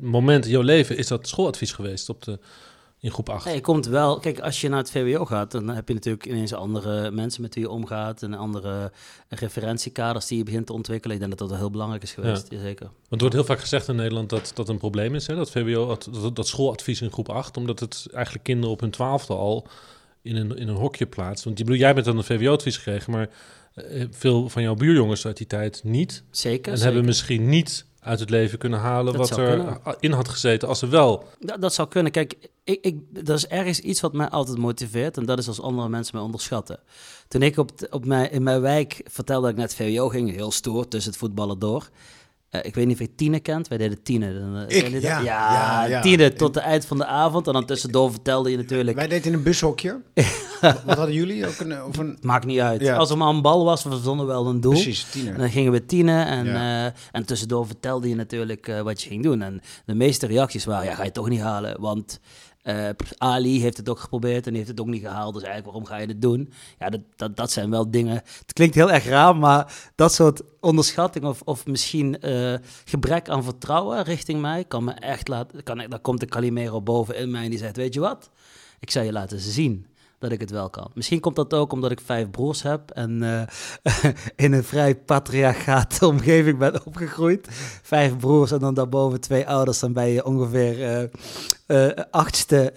moment 0.01 0.45
in 0.45 0.51
jouw 0.51 0.61
leven 0.61 0.97
is 0.97 1.07
dat 1.07 1.27
schooladvies 1.27 1.71
geweest 1.71 2.09
op 2.09 2.23
de, 2.23 2.39
in 2.99 3.11
groep 3.11 3.29
8? 3.29 3.45
Nee, 3.45 3.55
je 3.55 3.61
komt 3.61 3.85
wel. 3.85 4.19
Kijk, 4.19 4.39
als 4.39 4.61
je 4.61 4.69
naar 4.69 4.77
het 4.77 4.91
VWO 4.91 5.25
gaat, 5.25 5.51
dan 5.51 5.67
heb 5.67 5.87
je 5.87 5.93
natuurlijk 5.93 6.25
ineens 6.25 6.53
andere 6.53 7.11
mensen 7.11 7.41
met 7.41 7.53
wie 7.53 7.63
je 7.63 7.69
omgaat. 7.69 8.23
En 8.23 8.33
andere 8.33 8.91
referentiekaders 9.27 10.25
die 10.25 10.37
je 10.37 10.43
begint 10.43 10.65
te 10.65 10.73
ontwikkelen. 10.73 11.15
Ik 11.15 11.21
denk 11.21 11.31
dat 11.37 11.39
dat 11.41 11.49
wel 11.49 11.59
heel 11.59 11.71
belangrijk 11.71 12.03
is 12.03 12.11
geweest. 12.11 12.47
Zeker. 12.49 12.85
Want 12.85 13.11
er 13.11 13.19
wordt 13.19 13.33
heel 13.33 13.43
vaak 13.43 13.59
gezegd 13.59 13.87
in 13.87 13.95
Nederland 13.95 14.29
dat 14.29 14.51
dat 14.53 14.69
een 14.69 14.77
probleem 14.77 15.15
is, 15.15 15.27
hè? 15.27 15.35
dat 15.35 15.51
VWO, 15.51 15.87
dat, 16.11 16.35
dat, 16.35 16.47
schooladvies 16.47 17.01
in 17.01 17.11
groep 17.11 17.29
8, 17.29 17.57
omdat 17.57 17.79
het 17.79 18.07
eigenlijk 18.13 18.43
kinderen 18.43 18.71
op 18.71 18.79
hun 18.79 18.91
twaalfde 18.91 19.33
al 19.33 19.67
in 20.21 20.35
een, 20.35 20.57
in 20.57 20.67
een 20.67 20.75
hokje 20.75 21.05
plaatst. 21.05 21.43
Want 21.43 21.57
je 21.57 21.63
bedoel, 21.63 21.79
jij 21.79 21.93
bent 21.93 22.05
dan 22.05 22.17
een 22.17 22.23
VWO-advies 22.23 22.77
gekregen, 22.77 23.11
maar 23.11 23.29
eh, 23.73 24.05
veel 24.11 24.49
van 24.49 24.61
jouw 24.61 24.75
buurjongens 24.75 25.25
uit 25.25 25.37
die 25.37 25.47
tijd 25.47 25.83
niet. 25.83 26.23
Zeker. 26.31 26.71
en 26.71 26.77
zeker. 26.77 26.83
hebben 26.83 27.05
misschien 27.05 27.49
niet 27.49 27.85
uit 28.01 28.19
het 28.19 28.29
leven 28.29 28.57
kunnen 28.57 28.79
halen 28.79 29.13
Dat 29.13 29.29
wat 29.29 29.37
er 29.39 29.45
kunnen. 29.45 29.81
in 29.99 30.11
had 30.11 30.29
gezeten 30.29 30.67
als 30.67 30.79
ze 30.79 30.87
wel. 30.87 31.27
Dat, 31.39 31.61
dat 31.61 31.73
zou 31.73 31.87
kunnen. 31.87 32.11
Kijk, 32.11 32.49
ik, 32.63 32.85
ik, 32.85 33.25
dat 33.25 33.37
is 33.37 33.47
ergens 33.47 33.79
iets 33.79 34.01
wat 34.01 34.13
mij 34.13 34.29
altijd 34.29 34.57
motiveert. 34.57 35.17
En 35.17 35.25
dat 35.25 35.39
is 35.39 35.47
als 35.47 35.61
andere 35.61 35.89
mensen 35.89 36.15
mij 36.15 36.25
onderschatten. 36.25 36.79
Toen 37.27 37.41
ik 37.41 37.57
op, 37.57 37.71
op 37.89 38.05
mijn, 38.05 38.31
in 38.31 38.43
mijn 38.43 38.61
wijk 38.61 39.01
vertelde 39.09 39.47
dat 39.47 39.55
ik 39.55 39.61
het 39.61 39.75
VWO 39.75 40.09
ging, 40.09 40.31
heel 40.31 40.51
stoer 40.51 40.87
tussen 40.87 41.11
het 41.11 41.19
voetballen 41.19 41.59
door. 41.59 41.89
Eh, 42.51 42.59
ik 42.63 42.75
weet 42.75 42.85
niet 42.85 42.95
of 42.95 43.01
je 43.01 43.15
Tine 43.15 43.39
kent. 43.39 43.67
Wij 43.67 43.77
deden 43.77 44.03
Tine. 44.03 44.65
Eh, 44.67 44.77
Ik? 44.77 44.87
Ja, 44.87 44.99
ja, 44.99 45.19
ja, 45.23 45.85
ja. 45.85 46.01
Tine 46.01 46.33
tot 46.33 46.55
het 46.55 46.63
eind 46.63 46.85
van 46.85 46.97
de 46.97 47.05
avond. 47.05 47.47
En 47.47 47.53
dan 47.53 47.65
tussendoor 47.65 48.11
vertelde 48.11 48.51
je 48.51 48.57
natuurlijk... 48.57 48.97
Wij 48.97 49.07
deden 49.07 49.27
in 49.27 49.33
een 49.33 49.43
bushokje. 49.43 50.01
Wat 50.85 50.97
hadden 50.97 51.13
jullie? 51.13 51.47
Ook 51.47 51.59
een, 51.59 51.83
of 51.83 51.97
een... 51.97 52.17
Maakt 52.21 52.45
niet 52.45 52.59
uit. 52.59 52.89
Als 52.89 53.09
er 53.09 53.17
maar 53.17 53.29
een 53.29 53.41
bal 53.41 53.65
was, 53.65 53.83
we 53.83 53.89
verzonnen 53.89 54.25
wel 54.25 54.47
een 54.47 54.61
doel. 54.61 54.71
Precies, 54.71 55.03
tiener. 55.03 55.33
En 55.33 55.39
dan 55.39 55.49
gingen 55.49 55.71
we 55.71 55.85
tienen 55.85 56.25
en, 56.25 56.47
eh, 56.47 56.85
en 57.11 57.25
tussendoor 57.25 57.65
vertelde 57.65 58.09
je 58.09 58.15
natuurlijk 58.15 58.71
wat 58.83 59.01
je 59.01 59.09
ging 59.09 59.23
doen. 59.23 59.41
En 59.41 59.61
de 59.85 59.95
meeste 59.95 60.27
reacties 60.27 60.65
waren, 60.65 60.85
ja, 60.85 60.95
ga 60.95 61.03
je 61.03 61.11
toch 61.11 61.29
niet 61.29 61.41
halen, 61.41 61.81
want 61.81 62.19
eh, 62.61 62.89
Ali 63.17 63.61
heeft 63.61 63.77
het 63.77 63.89
ook 63.89 63.99
geprobeerd 63.99 64.47
en 64.47 64.53
heeft 64.53 64.67
het 64.67 64.79
ook 64.79 64.87
niet 64.87 65.01
gehaald. 65.01 65.33
Dus 65.33 65.43
eigenlijk, 65.43 65.73
waarom 65.73 65.89
ga 65.91 65.97
je 65.97 66.07
het 66.07 66.21
doen? 66.21 66.53
Ja, 66.79 66.89
dat, 66.89 67.01
dat, 67.15 67.37
dat 67.37 67.51
zijn 67.51 67.69
wel 67.69 67.91
dingen, 67.91 68.13
het 68.13 68.53
klinkt 68.53 68.75
heel 68.75 68.91
erg 68.91 69.05
raar, 69.05 69.35
maar 69.35 69.91
dat 69.95 70.13
soort 70.13 70.41
onderschatting 70.59 71.25
of, 71.25 71.41
of 71.41 71.65
misschien 71.65 72.19
eh, 72.19 72.53
gebrek 72.85 73.29
aan 73.29 73.43
vertrouwen 73.43 74.03
richting 74.03 74.41
mij, 74.41 74.63
kan 74.63 74.83
me 74.83 74.91
echt 74.91 75.27
laten, 75.27 75.63
kan, 75.63 75.77
daar 75.77 75.99
komt 75.99 76.19
de 76.19 76.25
Calimero 76.25 76.81
boven 76.81 77.15
in 77.15 77.31
mij 77.31 77.43
en 77.43 77.49
die 77.49 77.59
zegt, 77.59 77.75
weet 77.75 77.93
je 77.93 77.99
wat? 77.99 78.29
Ik 78.79 78.91
zal 78.91 79.03
je 79.03 79.11
laten 79.11 79.39
zien 79.39 79.85
dat 80.21 80.31
ik 80.31 80.39
het 80.39 80.51
wel 80.51 80.69
kan. 80.69 80.91
Misschien 80.93 81.19
komt 81.19 81.35
dat 81.35 81.53
ook 81.53 81.71
omdat 81.71 81.91
ik 81.91 82.01
vijf 82.05 82.29
broers 82.29 82.63
heb 82.63 82.91
en 82.91 83.23
eh, 83.23 84.11
in 84.45 84.53
een 84.53 84.63
vrij 84.63 84.95
patriarchate 84.95 86.07
omgeving 86.07 86.57
ben 86.57 86.85
opgegroeid. 86.85 87.47
Vijf 87.81 88.17
broers 88.17 88.51
en 88.51 88.59
dan 88.59 88.73
daarboven 88.73 89.21
twee 89.21 89.47
ouders, 89.47 89.79
dan 89.79 89.93
ben 89.93 90.07
je 90.07 90.25
ongeveer 90.25 91.09
eh, 91.71 92.03
achtste, 92.11 92.73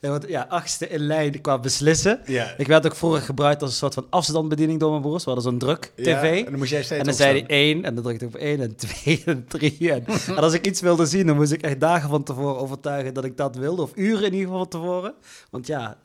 ja, 0.26 0.46
achtste 0.48 0.88
in 0.88 1.00
lijn 1.00 1.40
qua 1.40 1.58
beslissen. 1.58 2.20
Ja. 2.24 2.54
Ik 2.56 2.66
werd 2.66 2.86
ook 2.86 2.94
vroeger 2.94 3.20
gebruikt 3.20 3.62
als 3.62 3.70
een 3.70 3.76
soort 3.76 3.94
van 3.94 4.06
afstandsbediening 4.10 4.80
door 4.80 4.90
mijn 4.90 5.02
broers. 5.02 5.24
We 5.24 5.30
hadden 5.30 5.50
zo'n 5.50 5.58
druk 5.58 5.92
tv. 5.96 6.04
Ja, 6.04 6.22
en 6.22 6.44
dan 6.44 6.58
moest 6.58 6.70
jij 6.70 6.82
steeds 6.82 7.00
En 7.00 7.06
dan 7.06 7.14
zei 7.14 7.38
hij 7.38 7.46
één, 7.46 7.84
en 7.84 7.94
dan 7.94 8.04
drukte 8.04 8.24
ik 8.24 8.34
op 8.34 8.40
één, 8.40 8.60
en 8.60 8.76
twee, 8.86 9.22
en 9.24 9.44
drie. 9.48 9.92
En, 9.92 10.04
en 10.26 10.36
als 10.36 10.52
ik 10.52 10.66
iets 10.66 10.80
wilde 10.80 11.06
zien, 11.06 11.26
dan 11.26 11.36
moest 11.36 11.52
ik 11.52 11.62
echt 11.62 11.80
dagen 11.80 12.08
van 12.08 12.22
tevoren 12.22 12.60
overtuigen 12.60 13.14
dat 13.14 13.24
ik 13.24 13.36
dat 13.36 13.56
wilde. 13.56 13.82
Of 13.82 13.92
uren 13.94 14.26
in 14.26 14.32
ieder 14.32 14.46
geval 14.46 14.58
van 14.58 14.68
tevoren. 14.68 15.14
Want 15.50 15.66
ja, 15.66 15.96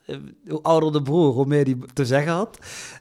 hoe 0.47 0.63
ouder 0.81 0.91
de 0.91 1.01
broer, 1.01 1.33
hoe 1.33 1.45
meer 1.45 1.63
die 1.65 1.77
te 1.93 2.05
zeggen 2.05 2.31
had. 2.31 2.57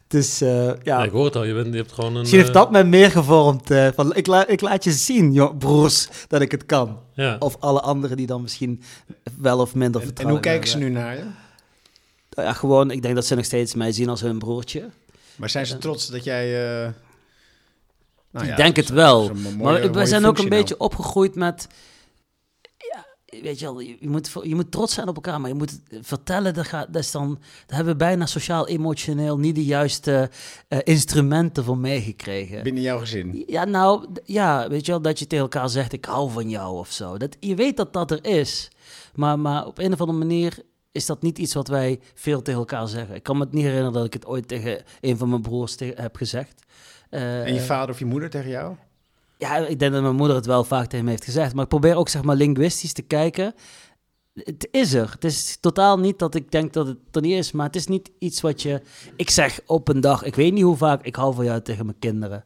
Dus 0.06 0.40
eh, 0.40 0.64
ja, 0.66 0.74
Ja, 0.82 1.04
ik 1.04 1.10
hoor 1.10 1.24
het 1.24 1.36
al, 1.36 1.44
je, 1.44 1.54
bent, 1.54 1.66
je 1.66 1.76
hebt 1.76 1.92
gewoon 1.92 2.12
een... 2.14 2.18
misschien 2.20 2.38
heeft 2.40 2.50
eh, 2.54 2.60
dat 2.60 2.70
mij 2.70 2.84
meer 2.84 3.10
gevormd. 3.10 3.70
eh, 3.70 3.88
van, 3.94 4.14
ik, 4.14 4.26
la- 4.26 4.46
ik 4.46 4.60
laat 4.60 4.84
je 4.84 4.92
zien, 4.92 5.32
joh, 5.32 5.58
broers, 5.58 6.08
dat 6.28 6.40
ik 6.40 6.50
het 6.50 6.66
kan. 6.66 6.98
ja. 7.14 7.36
Of 7.38 7.56
alle 7.60 7.80
anderen 7.80 8.16
die 8.16 8.26
dan 8.26 8.42
misschien 8.42 8.82
wel 9.38 9.58
of 9.60 9.74
minder 9.74 10.00
En, 10.00 10.00
en 10.00 10.04
vertrouwen 10.14 10.42
hoe 10.42 10.50
kijken 10.50 10.70
ze 10.70 10.78
nu 10.78 10.88
naar 10.88 11.16
je? 11.16 11.24
Ja, 12.30 12.52
gewoon, 12.52 12.90
ik 12.90 13.02
denk 13.02 13.14
dat 13.14 13.26
ze 13.26 13.34
nog 13.34 13.44
steeds 13.44 13.74
mij 13.74 13.92
zien 13.92 14.08
als 14.08 14.20
hun 14.20 14.38
broertje. 14.38 14.90
Maar 15.36 15.50
zijn 15.50 15.66
ze 15.66 15.78
trots 15.78 16.06
dat 16.08 16.24
jij... 16.24 16.44
eh, 16.84 16.90
nou 18.30 18.44
ik 18.44 18.50
ja, 18.50 18.56
denk 18.56 18.76
het 18.76 18.88
wel. 18.88 19.30
mooie- 19.34 19.80
maar 19.80 19.92
we 19.92 20.06
zijn 20.06 20.24
ook 20.26 20.38
een 20.38 20.48
nou. 20.48 20.56
beetje 20.60 20.78
opgegroeid 20.78 21.34
met... 21.34 21.66
Weet 23.42 23.58
je 23.58 23.64
wel, 23.64 23.80
je, 23.80 23.96
moet, 24.00 24.32
je 24.42 24.54
moet 24.54 24.70
trots 24.70 24.94
zijn 24.94 25.08
op 25.08 25.14
elkaar, 25.14 25.40
maar 25.40 25.50
je 25.50 25.56
moet 25.56 25.80
vertellen, 26.00 26.54
dat, 26.54 26.66
gaat, 26.66 26.92
dat, 26.92 27.02
is 27.02 27.10
dan, 27.10 27.38
daar 27.66 27.76
hebben 27.76 27.92
we 27.92 28.04
bijna 28.04 28.26
sociaal-emotioneel 28.26 29.38
niet 29.38 29.54
de 29.54 29.64
juiste 29.64 30.30
eh, 30.68 30.78
instrumenten 30.82 31.64
voor 31.64 31.78
meegekregen. 31.78 32.62
Binnen 32.62 32.82
jouw 32.82 32.98
gezin. 32.98 33.44
Ja, 33.46 33.64
nou, 33.64 34.06
ja, 34.24 34.68
weet 34.68 34.86
je 34.86 34.92
wel, 34.92 35.00
dat 35.02 35.18
je 35.18 35.26
tegen 35.26 35.44
elkaar 35.44 35.68
zegt, 35.68 35.92
ik 35.92 36.04
hou 36.04 36.30
van 36.30 36.48
jou 36.48 36.78
of 36.78 36.90
zo. 36.90 37.16
Dat, 37.16 37.36
je 37.40 37.54
weet 37.54 37.76
dat 37.76 37.92
dat 37.92 38.10
er 38.10 38.24
is, 38.24 38.70
maar, 39.14 39.38
maar 39.38 39.66
op 39.66 39.78
een 39.78 39.92
of 39.92 40.00
andere 40.00 40.18
manier 40.18 40.58
is 40.92 41.06
dat 41.06 41.22
niet 41.22 41.38
iets 41.38 41.54
wat 41.54 41.68
wij 41.68 42.00
veel 42.14 42.42
tegen 42.42 42.60
elkaar 42.60 42.88
zeggen. 42.88 43.14
Ik 43.14 43.22
kan 43.22 43.36
me 43.36 43.44
het 43.44 43.52
niet 43.52 43.64
herinneren 43.64 43.92
dat 43.92 44.04
ik 44.04 44.12
het 44.12 44.26
ooit 44.26 44.48
tegen 44.48 44.82
een 45.00 45.16
van 45.16 45.28
mijn 45.28 45.42
broers 45.42 45.76
heb 45.94 46.16
gezegd. 46.16 46.62
Eh, 47.10 47.46
En 47.46 47.54
je 47.54 47.60
vader 47.60 47.90
of 47.90 47.98
je 47.98 48.04
moeder 48.04 48.30
tegen 48.30 48.50
jou? 48.50 48.76
Ja, 49.38 49.56
ik 49.56 49.78
denk 49.78 49.92
dat 49.92 50.02
mijn 50.02 50.14
moeder 50.14 50.36
het 50.36 50.46
wel 50.46 50.64
vaak 50.64 50.86
tegen 50.86 51.04
me 51.04 51.10
heeft 51.10 51.24
gezegd. 51.24 51.54
Maar 51.54 51.62
ik 51.62 51.68
probeer 51.68 51.96
ook 51.96 52.08
zeg 52.08 52.22
maar 52.22 52.36
linguistisch 52.36 52.92
te 52.92 53.02
kijken. 53.02 53.54
Het 54.34 54.68
is 54.70 54.94
er. 54.94 55.10
Het 55.10 55.24
is 55.24 55.56
totaal 55.60 55.98
niet 55.98 56.18
dat 56.18 56.34
ik 56.34 56.50
denk 56.50 56.72
dat 56.72 56.86
het 56.86 56.98
er 57.12 57.20
niet 57.20 57.36
is. 57.36 57.52
Maar 57.52 57.66
het 57.66 57.76
is 57.76 57.86
niet 57.86 58.10
iets 58.18 58.40
wat 58.40 58.62
je... 58.62 58.82
Ik 59.16 59.30
zeg 59.30 59.60
op 59.66 59.88
een 59.88 60.00
dag, 60.00 60.22
ik 60.22 60.34
weet 60.34 60.52
niet 60.52 60.62
hoe 60.62 60.76
vaak, 60.76 61.04
ik 61.04 61.16
hou 61.16 61.34
van 61.34 61.44
jou 61.44 61.60
tegen 61.60 61.86
mijn 61.86 61.98
kinderen. 61.98 62.44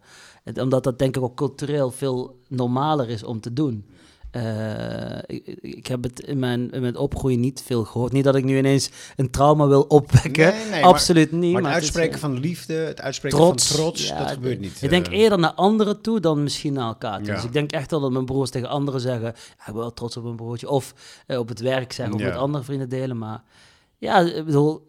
Omdat 0.54 0.84
dat 0.84 0.98
denk 0.98 1.16
ik 1.16 1.22
ook 1.22 1.36
cultureel 1.36 1.90
veel 1.90 2.40
normaler 2.48 3.08
is 3.08 3.22
om 3.22 3.40
te 3.40 3.52
doen. 3.52 3.86
Eh, 4.30 5.18
ik, 5.26 5.46
ik 5.60 5.86
heb 5.86 6.02
het 6.02 6.20
in 6.20 6.38
mijn, 6.38 6.70
in 6.70 6.80
mijn 6.80 6.96
opgroeien 6.96 7.40
niet 7.40 7.62
veel 7.66 7.84
gehoord. 7.84 8.12
Niet 8.12 8.24
dat 8.24 8.34
ik 8.34 8.44
nu 8.44 8.58
ineens 8.58 8.90
een 9.16 9.30
trauma 9.30 9.66
wil 9.66 9.82
opwekken. 9.82 10.46
Nee, 10.54 10.60
nee, 10.70 10.70
maar- 10.80 10.82
Absoluut 10.90 11.32
niet. 11.32 11.52
Maar 11.52 11.62
het 11.62 11.72
uitspreken 11.72 12.14
eh, 12.14 12.20
van 12.20 12.38
liefde, 12.38 12.74
het 12.74 13.00
uitspreken 13.00 13.38
trots, 13.38 13.66
van 13.66 13.76
trots, 13.76 14.08
ja, 14.08 14.18
dat 14.18 14.30
gebeurt 14.30 14.60
niet. 14.60 14.82
Ik 14.82 14.90
denk 14.90 15.06
eh. 15.06 15.18
eerder 15.18 15.38
naar 15.38 15.52
anderen 15.52 16.00
toe 16.00 16.20
dan 16.20 16.42
misschien 16.42 16.72
naar 16.72 16.86
elkaar 16.86 17.18
toe. 17.18 17.26
Ja. 17.26 17.34
Dus 17.34 17.44
ik 17.44 17.52
denk 17.52 17.72
echt 17.72 17.90
wel 17.90 18.00
dat 18.00 18.12
mijn 18.12 18.24
broers 18.24 18.50
tegen 18.50 18.68
anderen 18.68 19.00
zeggen... 19.00 19.22
"Ja, 19.34 19.66
ik 19.66 19.72
ben 19.72 19.74
wel 19.74 19.92
trots 19.92 20.16
op 20.16 20.22
mijn 20.22 20.36
broertje. 20.36 20.68
Of 20.68 20.94
op 21.26 21.48
het 21.48 21.60
werk 21.60 21.92
zeggen 21.92 22.14
of 22.14 22.20
Ja. 22.20 22.26
met 22.26 22.36
andere 22.36 22.64
vrienden 22.64 22.88
delen. 22.88 23.18
Maar 23.18 23.42
ja, 23.98 24.18
ik 24.20 24.44
bedoel... 24.44 24.86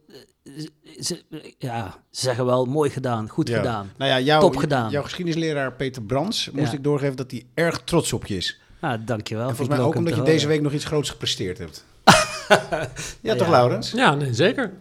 Ze, 1.00 1.24
ja, 1.58 2.04
ze 2.12 2.22
zeggen 2.22 2.46
wel 2.46 2.66
mooi 2.66 2.90
gedaan, 2.90 3.30
goed 3.30 3.48
Ja. 3.48 3.58
gedaan. 3.58 3.92
Nou 3.98 4.22
ja, 4.22 4.40
Top 4.40 4.56
gedaan. 4.58 4.92
jouw 4.92 5.04
geschiedenisleraar 5.04 5.74
Peter 5.74 6.02
Brands 6.04 6.50
moest 6.52 6.74
ik 6.74 6.84
doorgeven 6.84 7.16
dat 7.16 7.32
hij 7.32 7.46
erg 7.54 7.82
trots 7.84 8.14
op 8.14 8.26
je 8.26 8.36
is. 8.36 8.60
Nou, 8.82 9.04
dankjewel. 9.04 9.48
en 9.48 9.56
volgens 9.56 9.78
mij 9.78 9.86
ik 9.86 9.92
ook 9.92 9.96
omdat 9.96 10.16
je 10.16 10.22
deze 10.22 10.48
week 10.48 10.62
nog 10.62 10.74
iets 10.74 10.86
groots 10.86 11.10
gepresteerd 11.10 11.58
hebt. 11.58 11.86
ja, 13.22 13.36
toch, 13.36 13.48
Ja. 13.48 13.52
Laurens? 13.52 13.92
Ja, 13.92 14.16
nee, 14.16 14.34
zeker. 14.34 14.72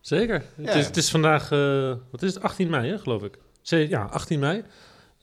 Zeker. 0.00 0.44
Ja. 0.56 0.64
Het, 0.64 0.74
is, 0.74 0.86
het 0.86 0.96
is 0.96 1.10
vandaag, 1.10 1.52
eh, 1.52 1.92
wat 2.10 2.22
is 2.22 2.34
het, 2.34 2.42
18 2.42 2.70
mei, 2.70 2.90
hè, 2.90 2.98
geloof 2.98 3.22
ik. 3.22 3.38
Ja, 3.62 4.04
18 4.04 4.38
mei. 4.38 4.62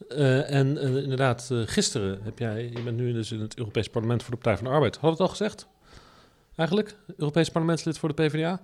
Eh, 0.09 0.51
en 0.51 0.77
eh, 0.77 0.95
inderdaad, 0.95 1.49
eh, 1.51 1.61
gisteren 1.65 2.19
heb 2.23 2.39
jij, 2.39 2.69
je 2.73 2.81
bent 2.81 2.97
nu 2.97 3.13
dus 3.13 3.31
in 3.31 3.39
het 3.39 3.57
Europees 3.57 3.89
Parlement 3.89 4.23
voor 4.23 4.31
de 4.31 4.37
Partij 4.37 4.57
van 4.57 4.65
de 4.65 4.73
Arbeid. 4.73 4.99
We 4.99 5.07
het 5.07 5.19
al 5.19 5.27
gezegd? 5.27 5.67
Eigenlijk? 6.55 6.95
Europees 7.17 7.49
parlementslid 7.49 7.97
voor 7.97 8.15
de 8.15 8.23
PvdA? 8.23 8.61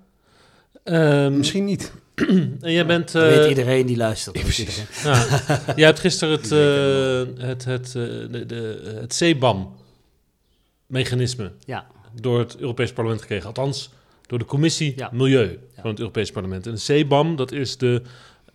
Ehm, 0.84 1.38
Misschien 1.38 1.66
niet. 1.66 1.92
En 2.16 2.60
jij 2.78 2.86
bent... 2.86 3.12
Dat 3.12 3.24
weet 3.24 3.40
eh, 3.40 3.50
iedereen 3.50 3.86
die 3.86 3.98
luistert. 3.98 4.40
Precies. 4.40 4.78
ja, 5.04 5.28
jij 5.76 5.86
hebt 5.86 6.00
gisteren 6.00 6.34
het, 6.34 6.52
eh, 6.52 7.48
het, 7.48 7.66
het, 7.66 7.88
eh, 7.88 7.94
de, 7.94 8.46
de, 8.46 8.82
het 9.00 9.16
CBAM-mechanisme 9.16 11.52
Ja, 11.66 11.88
door 12.22 12.40
het 12.40 12.58
Europees 12.58 12.94
Parlement 12.94 13.22
gekregen. 13.22 13.48
Althans, 13.48 13.90
door 14.28 14.40
de 14.40 14.46
Commissie 14.46 14.94
Ja. 14.96 15.10
Milieu 15.12 15.60
van 15.76 15.90
het 15.90 16.00
Europees 16.00 16.32
Parlement. 16.32 16.68
En 16.68 16.74
de 16.74 17.04
CBAM, 17.04 17.36
dat 17.36 17.52
is 17.52 17.78
de 17.78 18.02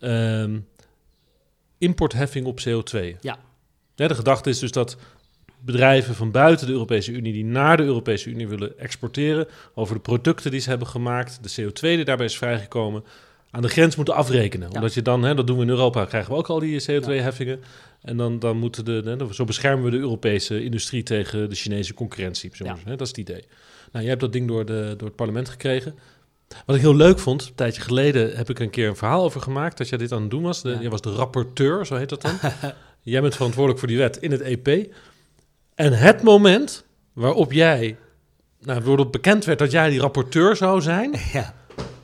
ehm, 0.00 0.58
importheffing 1.78 2.46
op 2.46 2.60
CO2. 2.60 3.16
Ja. 3.20 3.38
Ja, 3.94 4.08
de 4.08 4.14
gedachte 4.14 4.50
is 4.50 4.58
dus 4.58 4.72
dat 4.72 4.96
bedrijven 5.60 6.14
van 6.14 6.30
buiten 6.30 6.66
de 6.66 6.72
Europese 6.72 7.12
Unie 7.12 7.32
die 7.32 7.44
naar 7.44 7.76
de 7.76 7.82
Europese 7.82 8.30
Unie 8.30 8.48
willen 8.48 8.78
exporteren, 8.78 9.46
over 9.74 9.94
de 9.94 10.00
producten 10.00 10.50
die 10.50 10.60
ze 10.60 10.68
hebben 10.68 10.88
gemaakt, 10.88 11.38
de 11.42 11.62
CO2 11.62 11.80
die 11.80 12.04
daarbij 12.04 12.26
is 12.26 12.36
vrijgekomen, 12.36 13.04
aan 13.50 13.62
de 13.62 13.68
grens 13.68 13.96
moeten 13.96 14.14
afrekenen. 14.14 14.68
Ja. 14.70 14.74
Omdat 14.74 14.94
je 14.94 15.02
dan, 15.02 15.22
hè, 15.22 15.34
dat 15.34 15.46
doen 15.46 15.56
we 15.56 15.62
in 15.62 15.68
Europa, 15.68 16.04
krijgen 16.04 16.32
we 16.32 16.38
ook 16.38 16.48
al 16.48 16.58
die 16.58 16.82
CO2-heffingen. 16.82 17.60
En 18.02 18.16
dan, 18.16 18.38
dan 18.38 18.56
moeten 18.56 18.84
de, 18.84 19.02
hè, 19.04 19.34
zo 19.34 19.44
beschermen 19.44 19.84
we 19.84 19.90
de 19.90 19.98
Europese 19.98 20.64
industrie 20.64 21.02
tegen 21.02 21.48
de 21.48 21.54
Chinese 21.54 21.94
concurrentie. 21.94 22.50
Ja. 22.52 22.76
hè, 22.84 22.90
dat 22.90 23.00
is 23.00 23.08
het 23.08 23.16
idee. 23.16 23.44
Nou, 23.92 24.04
jij 24.04 24.08
hebt 24.08 24.20
dat 24.20 24.32
ding 24.32 24.48
door, 24.48 24.64
de, 24.64 24.94
door 24.96 25.08
het 25.08 25.16
parlement 25.16 25.48
gekregen. 25.48 25.94
Wat 26.66 26.76
ik 26.76 26.82
heel 26.82 26.96
leuk 26.96 27.18
vond, 27.18 27.46
een 27.46 27.54
tijdje 27.54 27.80
geleden 27.80 28.36
heb 28.36 28.50
ik 28.50 28.58
een 28.58 28.70
keer 28.70 28.88
een 28.88 28.96
verhaal 28.96 29.24
over 29.24 29.40
gemaakt 29.40 29.78
dat 29.78 29.88
jij 29.88 29.98
dit 29.98 30.12
aan 30.12 30.20
het 30.20 30.30
doen 30.30 30.42
was. 30.42 30.62
De, 30.62 30.68
Ja. 30.68 30.80
Jij 30.80 30.90
was 30.90 31.00
de 31.00 31.12
rapporteur, 31.12 31.86
zo 31.86 31.94
heet 31.94 32.08
dat 32.08 32.22
dan. 32.22 32.38
jij 33.02 33.20
bent 33.20 33.34
verantwoordelijk 33.34 33.78
voor 33.80 33.88
die 33.88 33.98
wet 33.98 34.16
in 34.16 34.30
het 34.30 34.40
EP. 34.40 34.92
En 35.78 35.92
het 35.92 36.22
moment 36.22 36.84
waarop 37.12 37.52
jij, 37.52 37.98
nou, 38.60 38.82
doordat 38.82 39.10
bekend 39.10 39.44
werd 39.44 39.58
dat 39.58 39.70
jij 39.70 39.90
die 39.90 40.00
rapporteur 40.00 40.56
zou 40.56 40.80
zijn, 40.80 41.14
ja. 41.32 41.54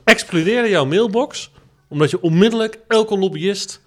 explodeerde 0.03 0.69
jouw 0.69 0.85
mailbox, 0.85 1.51
omdat 1.87 2.09
je 2.09 2.21
onmiddellijk 2.21 2.79
elke 2.87 3.17
lobbyist, 3.17 3.81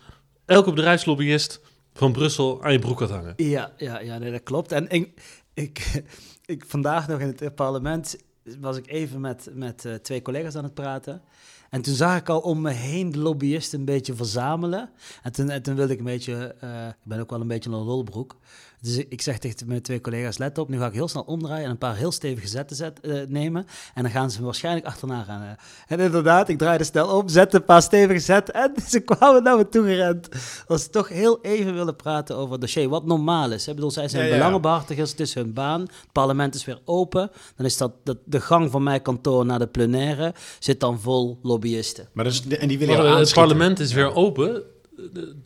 elke 0.44 0.72
bedrijfslobbyist 0.72 1.60
van 1.94 2.12
Brussel 2.12 2.62
aan 2.62 2.72
je 2.72 2.78
broek 2.78 3.00
had 3.00 3.10
hangen. 3.10 3.32
Ja, 3.36 3.72
ja, 3.76 4.00
ja 4.00 4.18
nee, 4.18 4.30
dat 4.30 4.42
klopt. 4.42 4.72
En 4.72 4.88
ik, 4.88 5.20
ik, 5.54 6.02
ik, 6.54 6.64
vandaag 6.66 7.08
nog 7.08 7.20
in 7.20 7.36
het 7.38 7.54
parlement 7.54 8.16
was 8.60 8.76
ik 8.76 8.86
even 8.86 9.20
met, 9.20 9.50
met 9.52 9.84
eh, 9.84 9.94
twee 9.94 10.22
collega's 10.22 10.56
aan 10.56 10.64
het 10.64 10.74
praten. 10.74 11.22
En 11.70 11.82
toen 11.82 11.94
zag 11.94 12.16
ik 12.16 12.28
al 12.28 12.40
om 12.40 12.60
me 12.60 12.70
heen 12.70 13.12
de 13.12 13.18
lobbyisten 13.18 13.78
een 13.78 13.84
beetje 13.84 14.14
verzamelen. 14.14 14.90
En 15.22 15.32
toen, 15.32 15.50
en 15.50 15.62
toen 15.62 15.74
wilde 15.74 15.92
ik 15.92 15.98
een 15.98 16.04
beetje, 16.04 16.54
eh, 16.60 16.86
ik 16.86 17.04
ben 17.04 17.20
ook 17.20 17.30
wel 17.30 17.40
een 17.40 17.48
beetje 17.48 17.70
een 17.70 17.76
lolbroek. 17.76 18.36
Dus 18.80 18.96
ik, 19.08 19.22
zeg 19.22 19.38
tegen 19.38 19.66
mijn 19.66 19.82
twee 19.82 20.00
collega's, 20.00 20.38
let 20.38 20.58
op, 20.58 20.68
nu 20.68 20.78
ga 20.78 20.86
ik 20.86 20.92
heel 20.92 21.08
snel 21.08 21.22
omdraaien 21.22 21.64
en 21.64 21.70
een 21.70 21.78
paar 21.78 21.96
heel 21.96 22.12
stevige 22.12 22.48
zetten 22.48 22.76
zet, 22.76 23.00
eh, 23.00 23.12
nemen. 23.28 23.66
En 23.94 24.02
dan 24.02 24.12
gaan 24.12 24.30
ze 24.30 24.38
me 24.38 24.44
waarschijnlijk 24.44 24.86
achterna 24.86 25.22
gaan. 25.22 25.42
eh. 25.42 25.48
En 25.86 26.00
inderdaad, 26.00 26.48
ik 26.48 26.58
draaide 26.58 26.84
snel 26.84 27.16
om, 27.18 27.28
zette 27.28 27.56
een 27.56 27.64
paar 27.64 27.82
stevige 27.82 28.18
zetten 28.18 28.54
en 28.54 28.72
ze 28.88 29.00
kwamen 29.00 29.42
naar 29.42 29.56
me 29.56 29.68
toe 29.68 29.84
gerend. 29.86 30.28
Als 30.66 30.82
ze 30.82 30.90
toch 30.90 31.08
heel 31.08 31.38
even 31.42 31.74
willen 31.74 31.96
praten 31.96 32.36
over 32.36 32.52
het 32.52 32.60
dossier, 32.60 32.88
wat 32.88 33.06
normaal 33.06 33.50
is. 33.52 33.64
hè. 33.64 33.70
Ik 33.70 33.76
bedoel, 33.76 33.90
zij 33.90 34.08
zijn 34.08 34.22
Ja, 34.24 34.28
ja. 34.28 34.34
belangenbehartigers, 34.36 35.10
het 35.10 35.20
is 35.20 35.34
hun 35.34 35.52
baan. 35.52 35.80
Het 35.80 36.12
parlement 36.12 36.54
is 36.54 36.64
weer 36.64 36.78
open. 36.84 37.30
Dan 37.56 37.66
is 37.66 37.76
dat, 37.76 37.92
dat 38.04 38.16
de 38.24 38.40
gang 38.40 38.70
van 38.70 38.82
mijn 38.82 39.02
kantoor 39.02 39.46
naar 39.46 39.58
de 39.58 39.66
plenaire 39.66 40.34
zit 40.58 40.80
dan 40.80 41.00
vol 41.00 41.38
lobbyisten. 41.42 42.08
Maar 42.12 42.26
en 42.58 42.68
die 42.68 42.78
willen 42.78 42.96
Maar, 43.04 43.18
het 43.18 43.32
parlement 43.34 43.78
is 43.80 43.92
weer 43.92 44.14
open, 44.14 44.62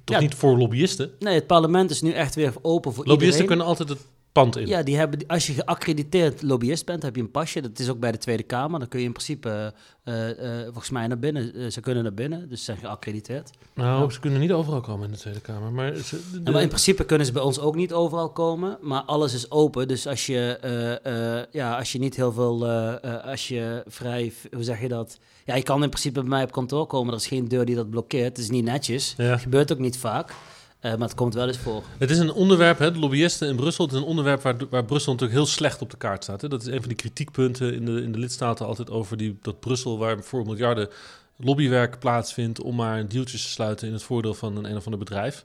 toch 0.04 0.16
Ja. 0.16 0.20
niet 0.20 0.34
voor 0.34 0.58
lobbyisten. 0.58 1.10
Nee, 1.18 1.34
het 1.34 1.46
parlement 1.46 1.90
is 1.90 2.02
nu 2.02 2.10
echt 2.10 2.34
weer 2.34 2.52
open 2.62 2.92
voor 2.92 3.06
Lobbyisten 3.06 3.42
iedereen. 3.42 3.46
kunnen 3.46 3.66
altijd 3.66 3.88
het 3.88 3.98
pand 4.32 4.56
in. 4.56 4.66
Ja, 4.66 4.82
die 4.82 4.96
hebben, 4.96 5.26
als 5.26 5.46
je 5.46 5.52
geaccrediteerd 5.52 6.42
lobbyist 6.42 6.86
bent, 6.86 7.02
heb 7.02 7.16
je 7.16 7.22
een 7.22 7.30
pasje. 7.30 7.60
Dat 7.60 7.78
is 7.78 7.88
ook 7.90 7.98
bij 8.00 8.12
de 8.12 8.18
Tweede 8.18 8.42
Kamer. 8.42 8.78
Dan 8.78 8.88
kun 8.88 8.98
je 9.00 9.06
in 9.06 9.12
principe, 9.12 9.74
eh, 10.04 10.30
eh, 10.58 10.62
volgens 10.64 10.90
mij, 10.90 11.06
naar 11.06 11.18
binnen. 11.18 11.54
Eh, 11.54 11.70
ze 11.70 11.80
kunnen 11.80 12.02
naar 12.02 12.14
binnen, 12.14 12.48
dus 12.48 12.58
ze 12.58 12.64
zijn 12.64 12.76
geaccrediteerd. 12.78 13.50
Nou, 13.74 14.10
ze 14.12 14.20
kunnen 14.20 14.40
niet 14.40 14.52
overal 14.52 14.80
komen 14.80 15.06
in 15.06 15.12
de 15.12 15.18
Tweede 15.18 15.40
Kamer. 15.40 15.72
Maar, 15.72 15.94
ze, 15.96 16.20
de- 16.32 16.40
En 16.44 16.52
maar 16.52 16.62
in 16.62 16.68
principe 16.68 17.04
kunnen 17.04 17.26
ze 17.26 17.32
bij 17.32 17.42
ons 17.42 17.58
ook 17.58 17.74
niet 17.74 17.92
overal 17.92 18.30
komen, 18.30 18.78
maar 18.80 19.02
alles 19.02 19.34
is 19.34 19.50
open. 19.50 19.88
Dus 19.88 20.06
als 20.06 20.26
je, 20.26 20.58
eh, 20.60 21.38
eh, 21.40 21.44
ja, 21.52 21.78
als 21.78 21.92
je 21.92 21.98
niet 21.98 22.16
heel 22.16 22.32
veel, 22.32 22.66
eh, 22.66 23.04
eh, 23.04 23.24
als 23.24 23.48
je 23.48 23.82
vrij, 23.86 24.32
hoe 24.52 24.62
zeg 24.64 24.80
je 24.80 24.88
dat? 24.88 25.18
Ja, 25.44 25.54
je 25.54 25.62
kan 25.62 25.82
in 25.82 25.88
principe 25.88 26.20
bij 26.20 26.28
mij 26.28 26.42
op 26.42 26.52
kantoor 26.52 26.86
komen. 26.86 27.12
Er 27.12 27.18
is 27.18 27.26
geen 27.26 27.48
deur 27.48 27.64
die 27.64 27.74
dat 27.74 27.90
blokkeert. 27.90 28.28
Het 28.28 28.38
is 28.38 28.50
niet 28.50 28.64
netjes. 28.64 29.14
Ja. 29.16 29.36
Gebeurt 29.36 29.72
ook 29.72 29.78
niet 29.78 29.96
vaak, 29.98 30.28
eh, 30.30 30.36
maar 30.82 30.98
het 30.98 31.14
komt 31.14 31.34
wel 31.34 31.46
eens 31.46 31.58
voor. 31.58 31.82
Het 31.98 32.10
is 32.10 32.18
een 32.18 32.32
onderwerp, 32.32 32.78
hè, 32.78 32.92
de 32.92 32.98
lobbyisten 32.98 33.48
in 33.48 33.56
Brussel, 33.56 33.84
het 33.84 33.94
is 33.94 34.00
een 34.00 34.06
onderwerp 34.06 34.42
waar, 34.42 34.56
waar 34.70 34.84
Brussel 34.84 35.12
natuurlijk 35.12 35.38
heel 35.38 35.48
slecht 35.48 35.82
op 35.82 35.90
de 35.90 35.96
kaart 35.96 36.22
staat. 36.22 36.40
Hè. 36.40 36.48
Dat 36.48 36.62
is 36.62 36.66
een 36.66 36.78
van 36.78 36.88
die 36.88 36.96
kritiekpunten 36.96 37.74
in 37.74 37.84
de, 37.84 38.02
in 38.02 38.12
de 38.12 38.18
lidstaten 38.18 38.66
altijd 38.66 38.90
over 38.90 39.16
die, 39.16 39.38
dat 39.42 39.60
Brussel, 39.60 39.98
waar 39.98 40.22
voor 40.22 40.44
miljarden 40.44 40.88
lobbywerk 41.36 41.98
plaatsvindt 41.98 42.60
om 42.60 42.74
maar 42.74 43.08
deeltjes 43.08 43.42
te 43.42 43.48
sluiten 43.48 43.86
in 43.86 43.92
het 43.92 44.02
voordeel 44.02 44.34
van 44.34 44.56
een 44.56 44.64
een 44.64 44.76
of 44.76 44.84
ander 44.84 44.98
bedrijf. 44.98 45.44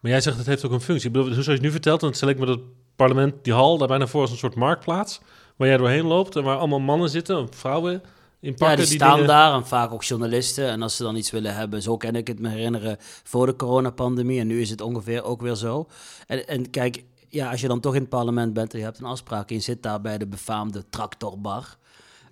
Maar 0.00 0.10
jij 0.10 0.20
zegt 0.20 0.36
het 0.36 0.46
heeft 0.46 0.64
ook 0.64 0.72
een 0.72 0.80
functie. 0.80 1.06
Ik 1.06 1.12
bedoel, 1.12 1.32
zoals 1.32 1.46
je 1.46 1.58
nu 1.58 1.70
vertelt, 1.70 2.00
dan 2.00 2.14
stel 2.14 2.28
ik 2.28 2.38
me 2.38 2.46
dat 2.46 2.60
parlement, 2.96 3.34
die 3.42 3.52
hal, 3.52 3.78
daar 3.78 3.88
bijna 3.88 4.06
voor 4.06 4.20
als 4.20 4.30
een 4.30 4.36
soort 4.36 4.54
marktplaats, 4.54 5.20
waar 5.56 5.68
jij 5.68 5.76
doorheen 5.76 6.06
loopt 6.06 6.36
en 6.36 6.42
waar 6.42 6.56
allemaal 6.56 6.80
mannen 6.80 7.10
zitten, 7.10 7.48
vrouwen 7.50 8.02
in 8.40 8.54
pakken. 8.54 8.78
Ja, 8.78 8.84
die 8.84 8.94
staan 8.94 9.12
dingen- 9.12 9.26
daar 9.28 9.54
en 9.54 9.66
vaak 9.66 9.92
ook 9.92 10.04
journalisten. 10.04 10.68
En 10.68 10.82
als 10.82 10.96
ze 10.96 11.02
dan 11.02 11.16
iets 11.16 11.30
willen 11.30 11.54
hebben, 11.54 11.82
zo 11.82 11.96
kan 11.96 12.14
ik 12.14 12.26
het 12.26 12.38
me 12.38 12.48
herinneren 12.48 12.96
voor 13.00 13.46
de 13.46 13.56
coronapandemie. 13.56 14.40
En 14.40 14.46
nu 14.46 14.60
is 14.60 14.70
het 14.70 14.80
ongeveer 14.80 15.24
ook 15.24 15.40
weer 15.40 15.54
zo. 15.54 15.86
En, 16.26 16.48
en 16.48 16.70
kijk, 16.70 17.04
ja, 17.28 17.50
als 17.50 17.60
je 17.60 17.68
dan 17.68 17.80
toch 17.80 17.94
in 17.94 18.00
het 18.00 18.10
parlement 18.10 18.52
bent 18.52 18.72
en 18.72 18.78
je 18.78 18.84
hebt 18.84 18.98
een 18.98 19.04
afspraak 19.04 19.48
en 19.48 19.54
je 19.54 19.60
zit 19.60 19.82
daar 19.82 20.00
bij 20.00 20.18
de 20.18 20.26
befaamde 20.26 20.84
tractorbar. 20.90 21.76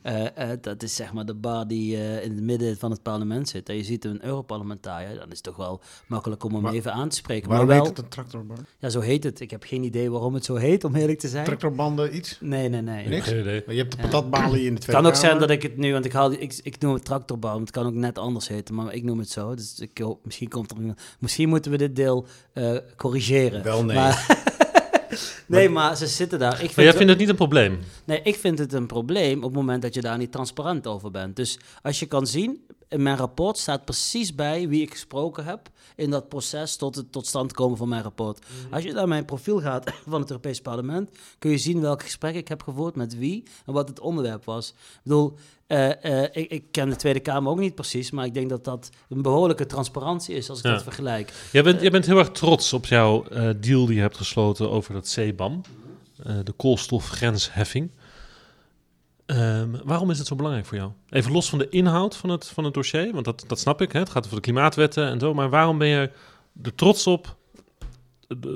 Eh, 0.07 0.51
eh, 0.51 0.59
dat 0.61 0.83
is 0.83 0.95
zeg 0.97 1.13
maar 1.13 1.27
de 1.27 1.35
bar 1.35 1.67
die 1.67 1.97
eh, 1.97 2.25
in 2.25 2.31
het 2.31 2.43
midden 2.43 2.77
van 2.79 2.91
het 2.91 3.03
parlement 3.03 3.49
zit. 3.49 3.69
En 3.69 3.77
je 3.77 3.85
ziet 3.85 4.05
een 4.05 4.25
Europarlementariër, 4.25 5.15
dan 5.19 5.27
is 5.31 5.35
het 5.35 5.43
toch 5.43 5.57
wel 5.57 5.81
makkelijk 6.07 6.45
om 6.45 6.53
hem 6.53 6.63
Maar- 6.63 6.73
even 6.73 6.93
aan 6.93 7.09
te 7.09 7.17
spreken. 7.17 7.49
Waarom 7.49 7.67
maar 7.67 7.77
wel, 7.77 7.85
heet 7.87 7.97
het 7.97 8.05
een 8.05 8.11
tractorband? 8.11 8.61
ja, 8.79 8.89
zo 8.89 9.01
heet 9.01 9.25
het. 9.25 9.41
Ik 9.41 9.51
heb 9.51 9.63
geen 9.63 9.83
idee 9.83 10.11
waarom 10.11 10.35
het 10.35 10.45
zo 10.45 10.55
heet, 10.55 10.85
om 10.85 10.95
eerlijk 10.95 11.19
te 11.19 11.29
zijn. 11.29 11.45
Tractorbanden 11.45 12.17
iets? 12.17 12.39
Nee, 12.41 12.69
nee, 12.69 12.81
nee. 12.83 13.09
Niks? 13.09 13.29
geen 13.29 13.41
idee. 13.41 13.63
Je 13.67 13.75
hebt 13.77 13.91
de 13.93 13.97
Ja. 13.97 14.03
patatbalen 14.03 14.59
in 14.59 14.65
de 14.65 14.71
Het 14.71 14.81
Tweede 14.81 15.03
kan 15.03 15.11
ook 15.11 15.17
zijn 15.19 15.39
dat 15.39 15.51
ik 15.51 15.63
het 15.63 15.77
nu, 15.77 15.93
want 15.93 16.05
ik, 16.05 16.13
haal, 16.13 16.29
die- 16.29 16.39
ik, 16.39 16.61
ik 16.63 16.79
noem 16.81 16.95
het 16.95 17.05
tractorbouw, 17.05 17.51
maar 17.53 17.61
het 17.61 17.71
kan 17.71 17.87
ook 17.87 17.95
net 17.95 18.19
anders 18.19 18.49
heten, 18.49 18.75
maar 18.75 18.95
ik 18.95 19.03
noem 19.03 19.19
het 19.19 19.31
zo. 19.31 19.55
Dus 19.55 19.79
ik 19.81 19.99
hoop, 19.99 20.25
misschien 20.25 20.49
komt 20.49 20.71
er, 20.71 20.77
misschien 21.19 21.49
moeten 21.49 21.71
we 21.71 21.77
dit 21.77 21.97
deel 21.97 22.27
eh, 22.53 22.77
corrigeren. 22.97 23.63
Wel 23.63 23.85
nee. 23.85 23.97
Maar- 23.97 24.55
nee, 25.47 25.69
maar 25.69 25.97
ze 25.97 26.07
zitten 26.07 26.39
daar. 26.39 26.53
Ik 26.53 26.59
vind, 26.59 26.77
Maar 26.77 26.85
jij 26.85 26.95
vindt 26.95 27.11
het 27.11 27.19
niet 27.19 27.29
een 27.29 27.37
probleem? 27.37 27.79
nee, 28.05 28.21
ik 28.23 28.37
vind 28.37 28.59
het 28.59 28.73
een 28.73 28.87
probleem 28.87 29.37
op 29.37 29.43
het 29.45 29.53
moment 29.53 29.83
dat 29.83 29.95
je 29.95 30.01
daar 30.01 30.19
niet 30.19 30.33
transparant 30.33 30.87
over 30.87 31.11
bent. 31.11 31.37
Dus 31.37 31.59
als 31.83 31.99
je 32.01 32.07
kan 32.07 32.27
zien, 32.27 32.67
in 32.89 33.03
mijn 33.03 33.17
rapport 33.17 33.59
staat 33.59 33.85
precies 33.85 34.35
bij 34.35 34.69
wie 34.69 34.83
ik 34.83 34.91
gesproken 34.91 35.45
heb 35.45 35.69
in 35.97 36.11
dat 36.11 36.29
proces 36.29 36.77
tot 36.77 36.95
het 36.97 37.13
tot 37.13 37.27
stand 37.27 37.53
komen 37.53 37.77
van 37.77 37.89
mijn 37.89 38.03
rapport. 38.03 38.47
Als 38.71 38.83
je 38.83 38.93
naar 38.93 39.09
mijn 39.09 39.25
profiel 39.25 39.61
gaat 39.61 39.93
van 40.09 40.21
het 40.21 40.31
Europees 40.31 40.61
Parlement, 40.61 41.11
kun 41.39 41.51
je 41.51 41.59
zien 41.59 41.81
welk 41.81 42.03
gesprek 42.03 42.35
ik 42.35 42.49
heb 42.49 42.63
gevoerd 42.63 42.97
met 42.97 43.19
wie 43.19 43.43
en 43.67 43.73
wat 43.73 43.89
het 43.89 44.01
onderwerp 44.01 44.45
was. 44.45 44.69
Ik 44.69 45.01
bedoel, 45.03 45.35
eh, 45.67 46.23
eh, 46.23 46.31
ik, 46.33 46.51
ik 46.51 46.65
ken 46.71 46.89
de 46.89 46.97
Tweede 46.97 47.21
Kamer 47.21 47.51
ook 47.51 47.59
niet 47.59 47.75
precies, 47.75 48.11
maar 48.11 48.25
ik 48.25 48.35
denk 48.35 48.49
dat 48.49 48.65
dat 48.65 48.91
een 49.09 49.23
behoorlijke 49.23 49.67
transparantie 49.67 50.35
is 50.35 50.49
als 50.51 50.59
ik 50.59 50.65
Ja. 50.65 50.73
dat 50.73 50.83
vergelijk. 50.83 51.33
Jij 51.53 51.63
bent, 51.63 51.81
jij 51.81 51.91
bent 51.91 52.07
heel 52.07 52.19
erg 52.19 52.31
trots 52.31 52.73
op 52.73 52.87
jouw 52.87 53.25
eh, 53.25 53.51
deal 53.61 53.87
die 53.87 53.95
je 53.95 54.01
hebt 54.01 54.17
gesloten 54.17 54.71
over 54.71 54.93
dat 54.93 55.09
CBAM, 55.15 55.61
de 56.45 56.53
koolstofgrensheffing. 56.57 57.91
Ehm, 59.27 59.71
waarom 59.85 60.11
is 60.11 60.19
het 60.19 60.27
zo 60.27 60.35
belangrijk 60.35 60.67
voor 60.67 60.77
jou? 60.77 60.93
Even 61.11 61.33
los 61.33 61.49
van 61.49 61.59
de 61.59 61.69
inhoud 61.69 62.17
van 62.17 62.31
het, 62.31 62.47
van 62.47 62.65
het 62.65 62.75
dossier, 62.75 63.13
want 63.13 63.25
dat, 63.25 63.45
dat 63.47 63.59
snap 63.59 63.81
ik, 63.81 63.93
hè? 63.93 63.99
het 63.99 64.11
gaat 64.11 64.25
over 64.25 64.37
de 64.37 64.43
klimaatwetten 64.43 65.07
en 65.07 65.21
zo, 65.21 65.35
maar 65.35 65.51
waarom 65.51 65.79
ben 65.79 65.89
je 65.89 66.11
er 66.63 66.75
trots 66.75 67.07
op 67.07 67.37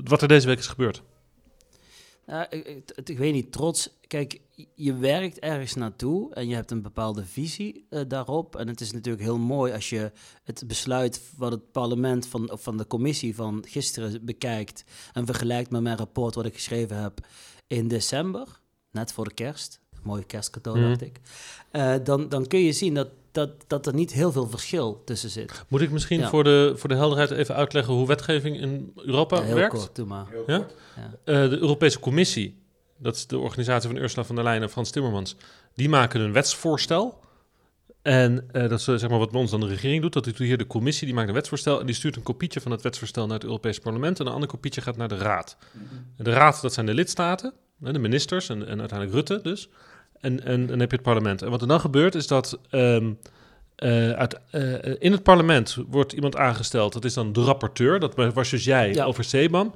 wat 0.05 0.23
er 0.23 0.29
deze 0.29 0.47
week 0.47 0.59
is 0.59 0.67
gebeurd? 0.67 1.03
Ja, 2.27 2.51
ik, 2.51 2.93
ik, 3.05 3.19
weet 3.19 3.33
niet, 3.33 3.53
trots. 3.53 3.99
Kijk, 4.07 4.41
je 4.75 4.95
werkt 4.95 5.39
ergens 5.39 5.75
naartoe 5.75 6.35
en 6.35 6.49
je 6.49 6.55
hebt 6.55 6.71
een 6.71 6.83
bepaalde 6.83 7.25
visie 7.25 7.87
eh, 7.91 8.01
daarop. 8.09 8.57
En 8.57 8.69
het 8.69 8.81
is 8.81 8.93
natuurlijk 8.93 9.25
heel 9.25 9.39
mooi 9.39 9.73
als 9.73 9.89
je 9.89 10.13
het 10.43 10.65
besluit 10.67 11.23
wat 11.37 11.53
het 11.53 11.73
parlement 11.73 12.27
van, 12.27 12.51
van 12.53 12.77
de 12.77 12.87
commissie 12.87 13.35
van 13.35 13.65
gisteren 13.69 14.25
bekijkt 14.25 14.85
en 15.13 15.27
vergelijkt 15.27 15.71
met 15.71 15.83
mijn 15.83 15.97
rapport 15.97 16.35
wat 16.35 16.45
ik 16.45 16.55
geschreven 16.55 17.03
heb 17.03 17.27
in 17.67 17.89
december, 17.89 18.61
net 18.91 19.13
voor 19.13 19.25
de 19.25 19.35
kerst. 19.35 19.81
Mooi 20.03 20.27
kerstcadeau, 20.27 20.79
Mhm. 20.79 20.89
dacht 20.89 21.03
ik. 21.03 21.21
Eh, 21.71 21.95
dan, 22.05 22.29
dan 22.29 22.47
kun 22.47 22.61
je 22.61 22.73
zien 22.73 22.95
dat, 22.95 23.09
dat, 23.33 23.51
dat 23.67 23.87
er 23.87 23.95
niet 23.95 24.13
heel 24.13 24.33
veel 24.33 24.49
verschil 24.49 25.03
tussen 25.05 25.31
zit. 25.31 25.65
Moet 25.69 25.81
ik 25.81 25.91
misschien 25.91 26.21
Ja. 26.21 26.29
voor, 26.29 26.45
de, 26.45 26.73
voor 26.77 26.89
de 26.89 26.95
helderheid 26.95 27.31
even 27.31 27.55
uitleggen 27.55 27.95
hoe 27.95 28.07
wetgeving 28.07 28.61
in 28.61 28.93
Europa 28.97 29.37
Ja, 29.37 29.43
heel 29.43 29.55
werkt? 29.55 29.75
kort, 29.75 29.97
doe 29.97 30.07
maar. 30.07 30.27
Ja? 30.47 30.67
Ja. 30.97 31.11
Eh, 31.25 31.51
de 31.51 31.59
Europese 31.59 31.99
Commissie, 32.01 32.63
dat 32.99 33.17
is 33.17 33.27
de 33.27 33.39
organisatie 33.39 33.91
van 33.91 33.99
Ursula 33.99 34.25
von 34.25 34.35
der 34.35 34.45
Leyen 34.45 34.63
en 34.63 34.71
Frans 34.71 34.91
Timmermans, 34.91 35.37
die 35.75 35.89
maken 35.89 36.21
een 36.21 36.33
wetsvoorstel. 36.33 37.19
En 38.03 38.45
eh, 38.53 38.69
dat 38.69 38.79
is 38.79 38.85
zeg 38.85 39.09
maar 39.09 39.19
wat 39.19 39.31
bij 39.31 39.41
ons 39.41 39.51
dan 39.51 39.61
de 39.61 39.67
regering 39.67 40.03
doet. 40.03 40.13
Dat 40.13 40.25
doet 40.25 40.39
hier 40.39 40.59
de 40.59 40.67
commissie, 40.67 41.07
die 41.07 41.15
maakt 41.15 41.29
een 41.29 41.35
wetsvoorstel 41.35 41.81
en 41.81 41.87
die 41.87 41.95
stuurt 41.95 42.17
een 42.17 42.23
kopietje 42.23 42.61
van 42.61 42.71
het 42.71 42.83
wetsvoorstel 42.83 43.27
naar 43.27 43.35
het 43.35 43.45
Europese 43.45 43.81
parlement. 43.81 44.21
En 44.21 44.27
een 44.27 44.33
ander 44.33 44.49
kopietje 44.49 44.81
gaat 44.81 44.97
naar 44.97 45.09
de 45.09 45.17
raad. 45.17 45.57
En 46.17 46.25
de 46.25 46.33
raad, 46.33 46.61
dat 46.63 46.73
zijn 46.73 46.87
de 46.87 46.95
lidstaten, 46.95 47.53
hè, 47.83 47.93
de 47.93 47.99
ministers 47.99 48.49
en, 48.49 48.67
en 48.67 48.79
uiteindelijk 48.81 49.13
Rutte 49.13 49.41
dus. 49.43 49.69
En, 50.21 50.45
en 50.45 50.67
dan 50.67 50.79
heb 50.81 50.91
je 50.91 50.97
het 50.97 51.05
parlement. 51.05 51.43
En 51.43 51.51
wat 51.51 51.63
er 51.63 51.69
dan 51.69 51.81
gebeurt 51.81 52.15
is 52.15 52.27
dat 52.27 52.59
ehm, 52.71 53.11
eh, 53.77 54.11
uit, 54.11 54.41
eh, 54.51 54.63
in 54.99 55.13
het 55.13 55.23
parlement 55.23 55.77
wordt 55.89 56.13
iemand 56.13 56.37
aangesteld. 56.37 56.93
Dat 56.93 57.05
is 57.05 57.15
dan 57.15 57.33
de 57.33 57.41
rapporteur, 57.43 58.01
dat 58.01 58.15
was 58.35 58.51
dus 58.51 58.65
jij 58.65 58.93
Ja. 58.95 59.05
over 59.05 59.25
CBAM. 59.25 59.75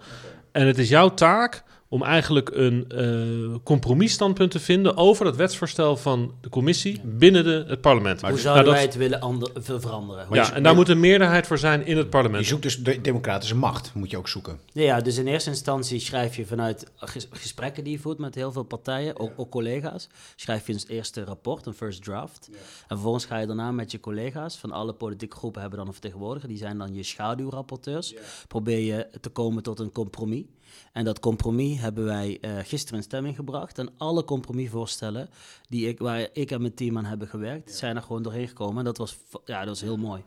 En 0.52 0.66
het 0.66 0.78
is 0.78 0.88
jouw 0.88 1.09
taak 1.14 1.62
om 1.88 2.03
eigenlijk 2.03 2.51
een 2.53 2.85
eh 2.88 3.55
compromisstandpunt 3.64 4.51
te 4.51 4.61
vinden 4.61 4.97
over 4.97 5.25
dat 5.25 5.37
wetsvoorstel 5.37 5.97
van 5.97 6.35
de 6.40 6.49
commissie 6.49 7.01
binnen 7.05 7.44
de, 7.44 7.64
het 7.68 7.81
parlement. 7.81 8.20
Hoe 8.20 8.29
Nou, 8.31 8.40
zouden 8.40 8.64
dat- 8.64 8.73
wij 8.75 8.83
het 8.83 8.94
willen 8.97 9.20
ander, 9.20 9.51
ver- 9.55 9.81
veranderen? 9.81 10.27
Hoe- 10.27 10.37
ja, 10.37 10.53
en 10.53 10.62
daar 10.62 10.75
moet 10.75 10.88
een 10.88 11.01
meerderheid 11.01 11.47
voor 11.47 11.59
zijn 11.59 11.87
in 11.87 11.94
het 11.97 12.05
Je 12.05 12.11
parlement. 12.11 12.47
zoekt 12.47 12.62
dus 12.62 12.83
de 12.83 13.01
democratische 13.01 13.57
macht, 13.57 13.94
moet 13.94 14.11
je 14.11 14.16
ook 14.16 14.29
zoeken. 14.29 14.59
Ja, 14.73 15.01
dus 15.01 15.16
in 15.18 15.27
eerste 15.27 15.51
instantie 15.51 15.99
schrijf 16.01 16.37
je 16.37 16.47
vanuit 16.47 16.90
ges- 16.97 17.29
gesprekken 17.31 17.85
die 17.85 17.92
je 17.92 17.99
voert 17.99 18.18
met 18.18 18.35
heel 18.35 18.53
veel 18.53 18.62
partijen, 18.64 19.18
ook, 19.20 19.33
ook 19.37 19.51
collega's, 19.51 20.09
schrijf 20.37 20.66
je 20.66 20.73
een 20.73 20.81
eerste 20.88 21.25
rapport, 21.25 21.66
een 21.66 21.75
first 21.75 22.05
draft. 22.05 22.49
En 22.53 22.59
vervolgens 22.87 23.25
ga 23.25 23.38
je 23.38 23.47
daarna 23.47 23.70
met 23.73 23.90
je 23.90 24.01
collega's 24.01 24.57
van 24.57 24.70
alle 24.73 24.92
politieke 24.92 25.37
groepen 25.37 25.61
hebben 25.61 25.79
dan 25.79 25.87
een 25.87 25.92
vertegenwoordiger, 25.94 26.49
die 26.49 26.59
zijn 26.59 26.79
dan 26.79 26.94
je 26.94 27.03
schaduwrapporteurs. 27.03 28.14
Probeer 28.49 28.79
je 28.79 29.07
te 29.20 29.29
komen 29.29 29.62
tot 29.62 29.79
een 29.81 29.92
compromis. 29.92 30.44
En 30.92 31.05
dat 31.05 31.20
compromis 31.20 31.81
hebben 31.85 32.05
wij 32.05 32.38
eh, 32.40 32.53
gisteren 32.64 32.99
in 32.99 33.05
stemming 33.05 33.37
gebracht. 33.37 33.79
En 33.79 33.90
alle 33.97 34.25
compromisvoorstellen 34.25 35.29
die 35.68 35.88
ik, 35.88 35.99
waar 35.99 36.29
ik 36.33 36.51
en 36.51 36.61
mijn 36.61 36.75
team 36.75 36.99
aan 36.99 37.05
hebben 37.05 37.29
gewerkt, 37.29 37.75
zijn 37.75 37.97
er 37.97 38.03
gewoon 38.03 38.23
doorheen 38.23 38.49
gekomen. 38.49 38.79
En 38.79 38.85
dat 38.85 38.99
was, 38.99 39.16
ja, 39.44 39.59
dat 39.59 39.68
was 39.68 39.81
heel 39.81 39.97
mooi. 39.97 40.23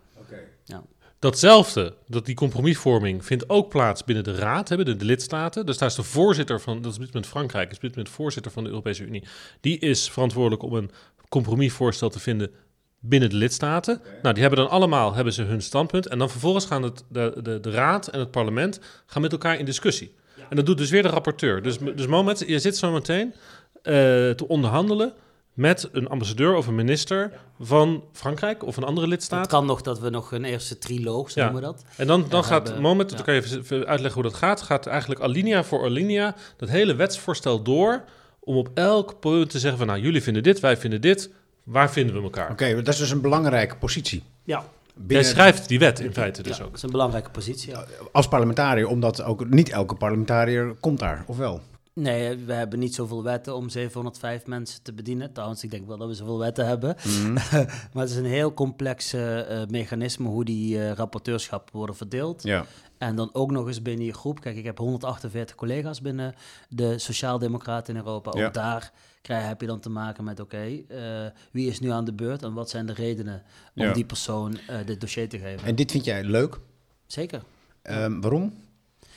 Ja. 0.63 0.83
Datzelfde, 1.19 1.93
dat 2.07 2.25
die 2.25 2.35
compromisvorming 2.35 3.25
vindt 3.25 3.49
ook 3.49 3.69
plaats 3.69 4.03
binnen 4.03 4.23
de 4.23 4.35
Raad, 4.35 4.69
hè, 4.69 4.75
binnen 4.75 4.97
de 4.97 5.05
lidstaten. 5.05 5.65
Dus 5.65 5.77
daar 5.77 5.89
is 5.89 5.95
de 5.95 6.03
voorzitter 6.03 6.61
van, 6.61 6.81
dat 6.81 6.91
is 6.91 6.97
op 6.97 7.03
dit 7.03 7.13
moment 7.13 7.31
Frankrijk, 7.31 7.69
is 7.69 7.75
op 7.75 7.81
dit 7.81 7.95
moment 7.95 8.09
voorzitter 8.09 8.51
van 8.51 8.63
de 8.63 8.69
Europese 8.69 9.03
Unie. 9.03 9.23
Die 9.61 9.79
is 9.79 10.09
verantwoordelijk 10.09 10.63
om 10.63 10.73
een 10.73 10.91
compromisvoorstel 11.29 12.09
te 12.09 12.19
vinden 12.19 12.51
binnen 12.99 13.29
de 13.29 13.35
lidstaten. 13.35 14.01
Nou, 14.21 14.33
die 14.33 14.43
hebben 14.43 14.59
dan 14.59 14.69
allemaal 14.69 15.13
hebben 15.13 15.33
ze 15.33 15.41
hun 15.41 15.61
standpunt. 15.61 16.07
En 16.07 16.19
dan 16.19 16.29
vervolgens 16.29 16.65
gaan 16.65 16.83
het, 16.83 17.03
de, 17.09 17.39
de, 17.41 17.59
de 17.59 17.71
Raad 17.71 18.07
en 18.07 18.19
het 18.19 18.31
parlement 18.31 18.79
gaan 19.05 19.21
met 19.21 19.31
elkaar 19.31 19.59
in 19.59 19.65
discussie. 19.65 20.15
En 20.49 20.55
dat 20.55 20.65
doet 20.65 20.77
dus 20.77 20.89
weer 20.89 21.01
de 21.01 21.07
rapporteur. 21.09 21.61
Dus, 21.61 21.77
dus 21.95 22.07
moment, 22.07 22.43
je 22.47 22.59
zit 22.59 22.77
zo 22.77 22.91
meteen 22.91 23.33
eh, 23.73 23.93
te 24.29 24.45
onderhandelen 24.47 25.13
met 25.53 25.89
een 25.91 26.07
ambassadeur 26.09 26.55
of 26.55 26.67
een 26.67 26.75
minister 26.75 27.31
van 27.59 28.03
Frankrijk 28.13 28.63
of 28.63 28.77
een 28.77 28.83
andere 28.83 29.07
lidstaat. 29.07 29.39
Het 29.39 29.49
kan 29.49 29.65
nog 29.65 29.81
dat 29.81 29.99
we 29.99 30.09
nog 30.09 30.31
een 30.31 30.43
eerste 30.45 30.77
triloog, 30.77 31.33
Ja. 31.33 31.43
noemen 31.43 31.61
we 31.61 31.67
dat. 31.67 31.83
En 31.95 32.07
dan, 32.07 32.21
dan 32.29 32.39
Ja, 32.39 32.45
gaat 32.45 32.49
hebben- 32.53 32.73
het 32.73 32.81
moment, 32.81 33.09
ja. 33.09 33.15
dan 33.15 33.25
kan 33.25 33.33
je 33.35 33.41
even- 33.41 33.59
even 33.59 33.77
uitleggen 33.87 34.21
hoe 34.21 34.31
dat 34.31 34.39
gaat, 34.39 34.61
gaat 34.61 34.85
eigenlijk 34.87 35.21
alinea 35.21 35.63
voor 35.63 35.83
alinea 35.85 36.35
dat 36.57 36.69
hele 36.69 36.95
wetsvoorstel 36.95 37.61
door 37.61 38.03
om 38.39 38.55
op 38.57 38.69
elk 38.73 39.19
punt 39.19 39.49
te 39.49 39.59
zeggen 39.59 39.77
van 39.77 39.87
nou 39.87 39.99
jullie 39.99 40.23
vinden 40.23 40.43
dit, 40.43 40.59
wij 40.59 40.77
vinden 40.77 41.01
dit, 41.01 41.29
waar 41.63 41.91
vinden 41.91 42.15
we 42.15 42.21
elkaar? 42.21 42.51
Oké, 42.51 42.75
dat 42.75 42.87
is 42.93 42.97
dus 42.99 43.11
een 43.11 43.21
belangrijke 43.21 43.75
positie. 43.77 44.23
Ja, 44.43 44.63
Jij 44.97 45.05
Binnen, 45.07 45.25
schrijft 45.25 45.67
die 45.67 45.79
wet 45.79 45.99
in 45.99 46.13
feite 46.13 46.43
dus 46.43 46.57
ja, 46.57 46.63
ook. 46.63 46.69
dat 46.69 46.77
is 46.77 46.83
een 46.83 46.91
belangrijke 46.91 47.29
positie. 47.29 47.71
ja. 47.71 47.85
Als 48.11 48.27
parlementariër, 48.27 48.87
omdat 48.87 49.23
ook 49.23 49.49
niet 49.49 49.69
elke 49.69 49.95
parlementariër 49.95 50.75
komt 50.79 50.99
daar, 50.99 51.23
of 51.27 51.37
wel? 51.37 51.61
Nee, 51.93 52.35
we 52.37 52.53
hebben 52.53 52.79
niet 52.79 52.95
zoveel 52.95 53.23
wetten 53.23 53.55
om 53.55 53.69
705 53.69 54.45
mensen 54.45 54.81
te 54.83 54.93
bedienen. 54.93 55.33
Trouwens, 55.33 55.63
ik 55.63 55.71
denk 55.71 55.87
wel 55.87 55.97
dat 55.97 56.07
we 56.07 56.13
zoveel 56.13 56.39
wetten 56.39 56.65
hebben. 56.67 56.95
maar 57.93 58.03
het 58.03 58.09
is 58.09 58.15
een 58.15 58.25
heel 58.25 58.53
complex 58.53 59.13
eh, 59.13 59.41
mechanisme 59.69 60.27
hoe 60.27 60.45
die 60.45 60.83
eh 60.83 60.91
rapporteurschappen 60.91 61.75
worden 61.75 61.95
verdeeld. 61.95 62.43
Ja. 62.43 62.65
En 62.97 63.15
dan 63.15 63.29
ook 63.33 63.51
nog 63.51 63.67
eens 63.67 63.81
binnen 63.81 64.05
je 64.05 64.13
groep. 64.13 64.41
Kijk, 64.41 64.55
ik 64.55 64.63
heb 64.65 64.77
148 64.77 65.55
collega's 65.55 66.01
binnen 66.01 66.35
de 66.69 66.97
Sociaaldemocraten 66.99 67.95
in 67.95 67.99
Europa. 67.99 68.29
Ook 68.29 68.37
Ja. 68.37 68.49
daar 68.49 68.91
krijg, 69.27 69.47
heb 69.47 69.61
je 69.61 69.67
dan 69.67 69.79
te 69.79 69.89
maken 69.89 70.23
met, 70.23 70.39
oké, 70.39 70.81
eh, 70.87 71.25
wie 71.51 71.67
is 71.69 71.79
nu 71.79 71.89
aan 71.89 72.05
de 72.05 72.13
beurt 72.13 72.43
en 72.43 72.53
wat 72.53 72.69
zijn 72.69 72.85
de 72.85 72.93
redenen 72.93 73.43
om 73.75 73.83
Ja. 73.83 73.93
die 73.93 74.05
persoon 74.05 74.57
eh, 74.67 74.77
dit 74.85 75.01
dossier 75.01 75.29
te 75.29 75.39
geven? 75.39 75.67
En 75.67 75.75
dit 75.75 75.91
vind 75.91 76.05
jij 76.05 76.23
leuk? 76.23 76.59
Zeker. 77.05 77.43
Ehm, 77.81 78.19
waarom? 78.19 78.53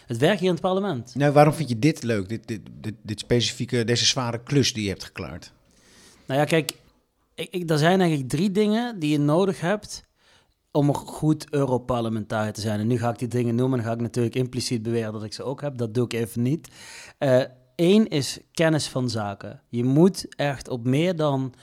Het 0.07 0.19
werk 0.19 0.39
hier 0.39 0.49
in 0.49 0.53
het 0.55 0.63
parlement. 0.63 1.15
Nou, 1.15 1.33
waarom 1.33 1.53
vind 1.55 1.69
je 1.69 1.79
dit 1.79 2.03
leuk? 2.03 2.29
Dit, 2.29 2.47
dit, 2.49 2.61
dit, 2.81 2.95
dit 3.03 3.19
specifieke, 3.21 3.85
deze 3.85 4.05
zware 4.07 4.43
klus 4.43 4.73
die 4.73 4.83
je 4.83 4.89
hebt 4.89 5.05
geklaard? 5.05 5.53
Nou 6.27 6.41
ja, 6.41 6.47
kijk, 6.47 6.73
ik, 7.35 7.49
ik, 7.51 7.71
er 7.71 7.79
zijn 7.79 8.01
eigenlijk 8.01 8.31
drie 8.31 8.51
dingen 8.51 8.99
die 8.99 9.11
je 9.11 9.19
nodig 9.19 9.61
hebt 9.61 10.05
om 10.71 10.89
een 10.89 10.95
goed 10.95 11.47
Europarlementariër 11.51 12.53
te 12.53 12.61
zijn. 12.61 12.81
En 12.81 12.87
nu 12.87 12.99
ga 12.99 13.11
ik 13.11 13.19
die 13.19 13.29
dingen 13.29 13.55
noemen 13.55 13.79
en 13.79 13.85
ga 13.85 13.93
ik 13.93 14.01
natuurlijk 14.01 14.35
impliciet 14.35 14.83
beweren 14.83 15.13
dat 15.13 15.25
ik 15.25 15.33
ze 15.33 15.43
ook 15.43 15.61
heb. 15.61 15.79
Dat 15.79 15.95
doe 15.95 16.05
ik 16.05 16.13
even 16.13 16.43
niet. 16.43 16.69
Eén 17.83 18.09
is 18.09 18.39
kennis 18.53 18.89
van 18.89 19.11
zaken. 19.11 19.61
Je 19.69 19.85
moet 19.85 20.27
echt 20.37 20.69
op 20.69 20.85
meer 20.85 21.17
dan 21.17 21.55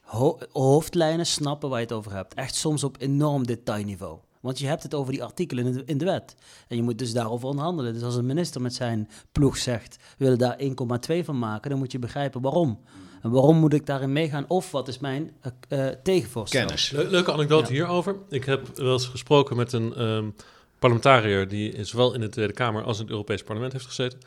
ho- 0.00 0.38
hoofdlijnen 0.52 1.26
snappen 1.26 1.68
waar 1.68 1.78
je 1.78 1.84
het 1.86 1.94
over 1.94 2.12
hebt. 2.12 2.34
Echt 2.34 2.54
soms 2.54 2.84
op 2.84 2.96
enorm 3.00 3.46
detailniveau. 3.46 4.18
Want 4.40 4.58
je 4.58 4.66
hebt 4.66 4.82
het 4.82 4.94
over 4.94 5.12
die 5.12 5.22
artikelen 5.24 5.66
in 5.66 5.72
de, 5.72 5.82
in 5.86 5.98
de 5.98 6.04
wet. 6.04 6.34
En 6.68 6.76
je 6.76 6.82
moet 6.82 6.98
dus 6.98 7.12
daarover 7.12 7.48
onderhandelen. 7.48 7.92
Dus 7.92 8.02
als 8.02 8.16
een 8.16 8.26
minister 8.26 8.60
met 8.60 8.74
zijn 8.74 9.08
ploeg 9.32 9.56
zegt... 9.56 9.96
we 10.18 10.24
willen 10.24 10.38
daar 10.38 10.58
1,2 11.20 11.24
van 11.24 11.38
maken... 11.38 11.70
dan 11.70 11.78
moet 11.78 11.92
je 11.92 11.98
begrijpen 11.98 12.40
waarom. 12.40 12.78
En 13.22 13.30
waarom 13.30 13.56
moet 13.56 13.72
ik 13.72 13.86
daarin 13.86 14.12
meegaan? 14.12 14.44
Of 14.48 14.70
wat 14.70 14.88
is 14.88 14.98
mijn 14.98 15.30
eh, 15.68 15.88
eh, 15.88 15.94
tegenvoorstel? 16.02 16.60
Kennis. 16.60 16.90
Le- 16.90 17.02
leuke 17.02 17.32
anekdote 17.32 17.66
Ja. 17.66 17.72
hierover. 17.72 18.16
Ik 18.28 18.44
heb 18.44 18.76
wel 18.76 18.92
eens 18.92 19.06
gesproken 19.06 19.56
met 19.56 19.72
een 19.72 19.94
ehm, 19.94 20.30
parlementariër 20.78 21.48
die 21.48 21.84
zowel 21.84 22.14
in 22.14 22.20
de 22.20 22.28
Tweede 22.28 22.52
Kamer 22.52 22.82
als 22.82 22.96
in 22.96 23.02
het 23.02 23.10
Europees 23.12 23.42
Parlement 23.42 23.72
heeft 23.72 23.86
gezeten. 23.86 24.18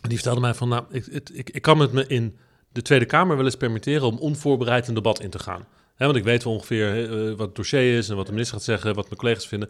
Die 0.00 0.16
vertelde 0.16 0.40
mij 0.40 0.54
van, 0.54 0.68
nou, 0.68 0.84
ik, 0.90 1.06
ik, 1.06 1.50
ik 1.50 1.62
kan 1.62 1.80
het 1.80 1.92
me 1.92 2.06
in 2.06 2.38
de 2.72 2.82
Tweede 2.82 3.04
Kamer 3.04 3.36
wel 3.36 3.44
eens 3.44 3.56
permitteren 3.56 4.06
om 4.06 4.18
onvoorbereid 4.18 4.88
een 4.88 4.94
debat 4.94 5.20
in 5.20 5.30
te 5.30 5.38
gaan. 5.38 5.66
Want 5.96 6.16
ik 6.16 6.24
weet 6.24 6.44
wel 6.44 6.52
ongeveer 6.52 7.10
eh, 7.10 7.28
wat 7.36 7.46
het 7.46 7.56
dossier 7.56 7.96
is 7.96 8.08
en 8.08 8.16
wat 8.16 8.26
de 8.26 8.32
minister 8.32 8.56
gaat 8.56 8.66
zeggen, 8.66 8.94
wat 8.94 9.04
mijn 9.04 9.16
collega's 9.20 9.48
vinden. 9.48 9.68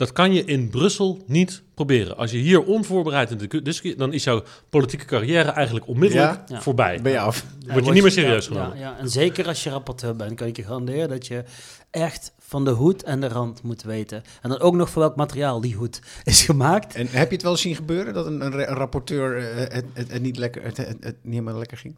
Dat 0.00 0.12
kan 0.12 0.32
je 0.32 0.44
in 0.44 0.68
Brussel 0.70 1.22
niet 1.26 1.62
proberen. 1.74 2.16
Als 2.16 2.30
je 2.30 2.38
hier 2.38 2.62
onvoorbereid 2.62 3.30
in 3.30 3.38
de 3.38 3.62
discussie, 3.62 3.96
dan 3.98 4.12
is 4.12 4.24
jouw 4.24 4.42
politieke 4.68 5.04
carrière 5.04 5.50
eigenlijk 5.50 5.86
onmiddellijk 5.88 6.30
Ja. 6.32 6.44
Ja. 6.54 6.60
voorbij. 6.62 7.00
Ben 7.02 7.12
je 7.12 7.18
af? 7.18 7.44
Ja, 7.66 7.72
Word 7.72 7.84
je 7.86 7.92
niet 7.92 8.02
meer 8.02 8.12
serieus 8.12 8.46
ja, 8.46 8.52
genomen. 8.52 8.78
Ja, 8.78 8.98
en 8.98 9.08
zeker 9.08 9.46
als 9.46 9.62
je 9.64 9.70
rapporteur 9.70 10.16
bent, 10.16 10.34
kan 10.34 10.46
ik 10.46 10.56
je 10.56 10.62
garanderen 10.62 11.08
dat 11.08 11.26
je 11.26 11.44
echt 11.90 12.32
van 12.38 12.64
de 12.64 12.70
hoed 12.70 13.02
en 13.02 13.20
de 13.20 13.28
rand 13.28 13.62
moet 13.62 13.82
weten. 13.82 14.22
En 14.42 14.48
dan 14.48 14.58
ook 14.60 14.74
nog 14.74 14.90
voor 14.90 15.02
welk 15.02 15.16
materiaal 15.16 15.60
die 15.60 15.74
hoed 15.74 16.00
is 16.24 16.42
gemaakt. 16.42 16.94
En 16.94 17.06
heb 17.06 17.28
je 17.28 17.34
het 17.34 17.42
wel 17.42 17.52
eens 17.52 17.60
zien 17.60 17.74
gebeuren 17.74 18.14
dat 18.14 18.26
een, 18.26 18.40
een, 18.44 18.52
ra- 18.52 18.68
een 18.68 18.74
rapporteur 18.76 19.36
eh, 19.38 19.74
het, 19.74 19.84
het, 19.92 20.12
het 20.12 20.22
niet 20.22 20.36
lekker, 20.36 20.62
het, 20.62 20.76
het, 20.76 20.86
het 21.00 21.16
niet 21.22 21.32
helemaal 21.32 21.58
lekker 21.58 21.76
ging? 21.76 21.94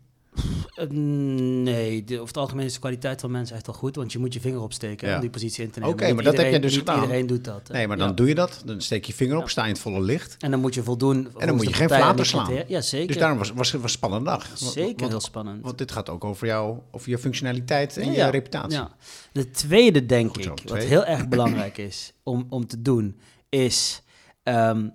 Eh, 0.74 0.86
Nee, 0.88 2.04
de, 2.04 2.14
over 2.14 2.26
het 2.26 2.36
algemeen 2.36 2.64
is 2.66 2.72
de 2.72 2.78
kwaliteit 2.80 3.20
van 3.20 3.30
mensen 3.30 3.56
echt 3.56 3.66
wel 3.66 3.74
goed, 3.74 3.96
want 3.96 4.12
je 4.12 4.18
moet 4.18 4.32
je 4.34 4.40
vinger 4.40 4.60
opsteken 4.60 5.08
Ja. 5.08 5.14
om 5.14 5.20
die 5.20 5.30
positie 5.30 5.64
in 5.64 5.70
te 5.70 5.78
nemen. 5.78 5.94
Oké, 5.94 6.04
maar 6.12 6.14
dat 6.14 6.24
heb 6.24 6.32
iedereen- 6.32 6.50
jij 6.50 6.60
dus 6.60 6.70
niet 6.70 6.80
gedaan. 6.80 7.00
iedereen 7.02 7.26
doet 7.26 7.44
dat. 7.44 7.68
Nee, 7.68 7.86
maar 7.88 7.96
dan 7.96 8.08
Ja. 8.08 8.14
doe 8.14 8.28
je 8.28 8.34
dat. 8.34 8.62
Dan 8.64 8.80
steek 8.80 9.04
je 9.04 9.12
vinger 9.12 9.36
op, 9.36 9.48
sta 9.50 9.60
je 9.62 9.66
in 9.68 9.72
het 9.72 9.82
volle 9.82 10.00
licht. 10.00 10.36
En 10.38 10.50
dan 10.50 10.60
moet 10.60 10.74
je 10.74 10.82
voldoen. 10.82 11.28
En 11.38 11.46
dan 11.46 11.56
moet 11.56 11.66
je 11.68 11.72
geen 11.74 11.88
flater 11.88 12.26
slaan. 12.26 12.54
Ja, 12.68 12.80
zeker. 12.80 13.06
Dus 13.06 13.16
daarom 13.16 13.38
was 13.38 13.50
was 13.52 13.72
het 13.72 13.80
was 13.80 13.90
een 13.90 13.96
spannende 13.98 14.24
dag. 14.30 14.50
Zeker 14.54 14.96
want, 14.96 15.10
heel 15.10 15.20
spannend. 15.20 15.62
want 15.64 15.78
dit 15.78 15.92
gaat 15.92 16.08
ook 16.08 16.24
over, 16.24 16.46
jou, 16.46 16.78
over 16.90 17.10
je 17.10 17.18
functionaliteit 17.18 17.96
en 17.96 18.12
Ja, 18.12 18.24
je 18.26 18.30
reputatie. 18.30 18.78
Ja. 18.78 18.90
De 19.32 19.50
tweede, 19.50 20.06
denk 20.06 20.28
Goed 20.34 20.44
ik, 20.44 20.54
twee. 20.56 20.78
wat 20.80 20.88
heel 20.88 21.04
erg 21.04 21.28
belangrijk 21.34 21.78
is 21.78 22.12
om, 22.22 22.46
om 22.48 22.66
te 22.66 22.82
doen, 22.82 23.20
is 23.48 24.02
ehm, 24.42 24.88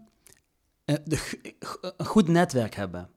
eh, 0.86 0.96
een 1.98 2.06
goed 2.06 2.28
netwerk 2.28 2.76
hebben. 2.76 3.10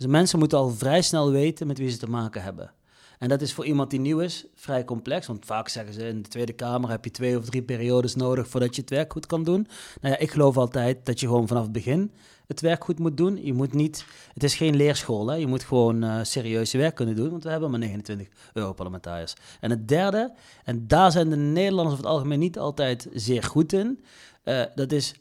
Dus 0.00 0.08
mensen 0.08 0.38
moeten 0.38 0.58
al 0.58 0.70
vrij 0.70 1.02
snel 1.02 1.30
weten 1.30 1.66
met 1.66 1.78
wie 1.78 1.90
ze 1.90 1.96
te 1.96 2.10
maken 2.10 2.42
hebben. 2.42 2.72
En 3.18 3.28
dat 3.28 3.40
is 3.40 3.52
voor 3.52 3.64
iemand 3.64 3.90
die 3.90 4.00
nieuw 4.00 4.18
is 4.18 4.46
vrij 4.54 4.84
complex. 4.84 5.26
Want 5.26 5.44
vaak 5.44 5.68
zeggen 5.68 5.94
ze 5.94 6.08
in 6.08 6.22
de 6.22 6.28
Tweede 6.28 6.52
Kamer 6.52 6.90
heb 6.90 7.04
je 7.04 7.10
twee 7.10 7.38
of 7.38 7.44
drie 7.44 7.62
periodes 7.62 8.14
nodig 8.14 8.48
voordat 8.48 8.74
je 8.74 8.80
het 8.80 8.90
werk 8.90 9.12
goed 9.12 9.26
kan 9.26 9.44
doen. 9.44 9.66
Nou 10.00 10.14
ja, 10.14 10.20
ik 10.20 10.30
geloof 10.30 10.56
altijd 10.56 11.06
dat 11.06 11.20
je 11.20 11.26
gewoon 11.26 11.48
vanaf 11.48 11.62
het 11.62 11.72
begin 11.72 12.12
het 12.50 12.60
werk 12.60 12.84
goed 12.84 12.98
moet 12.98 13.16
doen. 13.16 13.44
Je 13.44 13.52
moet 13.52 13.72
niet, 13.72 14.04
het 14.34 14.42
is 14.42 14.54
geen 14.54 14.76
leerschool, 14.76 15.28
hè? 15.28 15.34
je 15.34 15.46
moet 15.46 15.62
gewoon 15.62 16.04
uh, 16.04 16.18
serieus 16.22 16.72
werk 16.72 16.94
kunnen 16.94 17.16
doen, 17.16 17.30
want 17.30 17.42
we 17.42 17.50
hebben 17.50 17.70
maar 17.70 17.78
29 17.78 18.28
Europarlementariërs. 18.52 19.34
En 19.60 19.70
het 19.70 19.88
derde, 19.88 20.32
en 20.64 20.86
daar 20.86 21.12
zijn 21.12 21.30
de 21.30 21.36
Nederlanders 21.36 21.92
over 21.92 22.04
het 22.04 22.14
algemeen 22.14 22.38
niet 22.38 22.58
altijd 22.58 23.08
zeer 23.12 23.42
goed 23.42 23.72
in, 23.72 24.04
uh, 24.44 24.62
dat 24.74 24.92
is 24.92 25.14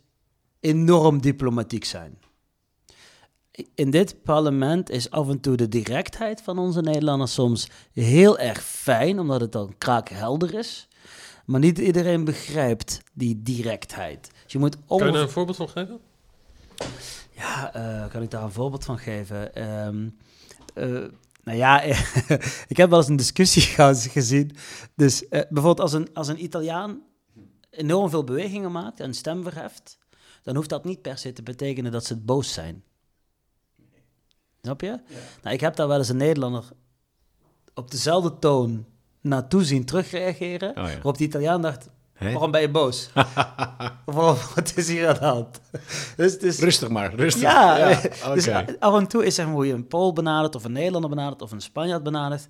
enorm 0.60 1.22
diplomatiek 1.22 1.86
zijn. 1.86 2.18
In 3.76 3.90
dit 3.90 4.24
parlement 4.24 4.90
is 4.90 5.10
af 5.10 5.30
en 5.30 5.40
toe 5.40 5.56
de 5.56 5.68
directheid 5.68 6.42
van 6.42 6.58
onze 6.60 6.82
Nederlanders 6.82 7.34
soms 7.34 7.70
heel 7.94 8.38
erg 8.38 8.62
fijn, 8.62 9.20
omdat 9.20 9.42
het 9.42 9.52
dan 9.52 9.76
kraakhelder 9.78 10.54
is. 10.54 10.88
Maar 11.46 11.60
niet 11.60 11.78
iedereen 11.78 12.24
begrijpt 12.24 13.02
die 13.14 13.42
directheid. 13.42 14.30
Dus 14.44 14.52
je 14.52 14.60
moet 14.60 14.78
Kan 14.88 15.06
je 15.06 15.12
daar 15.12 15.22
een 15.22 15.30
voorbeeld 15.30 15.58
van 15.58 15.70
geven? 15.70 16.00
Ja, 17.32 17.76
uh, 17.76 18.12
kan 18.12 18.22
ik 18.22 18.32
daar 18.32 18.44
een 18.44 18.52
voorbeeld 18.52 18.86
van 18.86 18.98
geven? 18.98 19.70
Um, 19.86 20.18
uh, 20.76 21.08
nou 21.44 21.58
ja, 21.58 21.82
ik 22.74 22.78
heb 22.78 22.90
wel 22.90 23.00
eens 23.00 23.08
een 23.08 23.16
discussie 23.16 23.62
gezien. 24.12 24.56
Dus 24.96 25.22
uh, 25.22 25.30
bijvoorbeeld 25.30 25.80
als 25.80 25.94
een, 25.94 26.14
als 26.14 26.28
een 26.28 26.44
Italiaan 26.44 27.02
enorm 27.70 28.10
veel 28.10 28.24
bewegingen 28.24 28.72
maakt 28.72 29.00
en 29.00 29.14
stem 29.14 29.44
verheft, 29.44 29.98
dan 30.44 30.56
hoeft 30.56 30.70
dat 30.70 30.86
niet 30.86 31.02
per 31.02 31.18
se 31.18 31.34
te 31.34 31.44
betekenen 31.44 31.92
dat 31.92 32.06
ze 32.06 32.14
het 32.14 32.26
boos 32.26 32.54
zijn. 32.54 32.84
Snap 34.62 34.82
je? 34.82 34.88
Ja. 34.88 35.00
Nou, 35.42 35.56
ik 35.56 35.62
heb 35.62 35.76
daar 35.76 35.88
wel 35.88 35.98
eens 35.98 36.10
een 36.10 36.18
Nederlander 36.18 36.64
op 37.74 37.92
dezelfde 37.92 38.40
toon 38.40 38.86
naartoe 39.22 39.64
zien 39.64 39.86
terugreageren, 39.86 40.70
oh, 40.70 40.76
ja. 40.76 40.84
waarop 40.84 41.18
de 41.18 41.24
Italiaan 41.24 41.62
dacht, 41.62 41.90
Waarom 42.20 42.52
ben 42.52 42.62
je 42.62 42.70
boos? 42.70 43.10
wat 44.56 44.74
is 44.76 44.88
hier 44.88 45.08
aan 45.08 45.14
de 45.14 45.26
hand? 45.26 45.60
Dus, 46.16 46.40
dus, 46.40 46.60
rustig 46.60 46.90
maar, 46.90 47.16
rustig. 47.16 47.42
Ja, 47.42 47.78
ja 47.78 48.34
dus 48.34 48.50
af 48.80 49.00
en 49.00 49.08
toe 49.08 49.26
is 49.26 49.38
er 49.38 49.46
hoe 49.46 49.68
je 49.68 49.74
een 49.74 49.88
Pool 49.88 50.14
benadert, 50.14 50.56
of 50.56 50.64
een 50.64 50.72
Nederlander 50.72 51.10
benadert, 51.10 51.42
of 51.42 51.52
een 51.52 51.62
Spanjaard 51.62 52.04
benadert. 52.04 52.48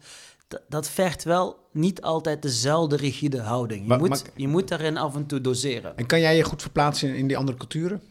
Dat 0.68 0.90
vergt 0.90 1.24
wel 1.24 1.68
niet 1.72 2.02
altijd 2.02 2.42
dezelfde 2.42 2.96
rigide 2.96 3.42
houding. 3.42 3.82
Je, 3.82 3.88
maar, 3.88 4.00
moet, 4.00 4.24
je 4.36 4.48
moet 4.48 4.68
daarin 4.68 4.98
af 4.98 5.16
en 5.16 5.26
toe 5.26 5.42
doseren. 5.42 5.98
En 5.98 6.06
kan 6.06 6.20
jij 6.20 6.36
je 6.36 6.44
goed 6.44 6.62
verplaatsen 6.62 7.16
in 7.16 7.28
die 7.28 7.38
andere 7.38 7.58
culturen? 7.58 8.02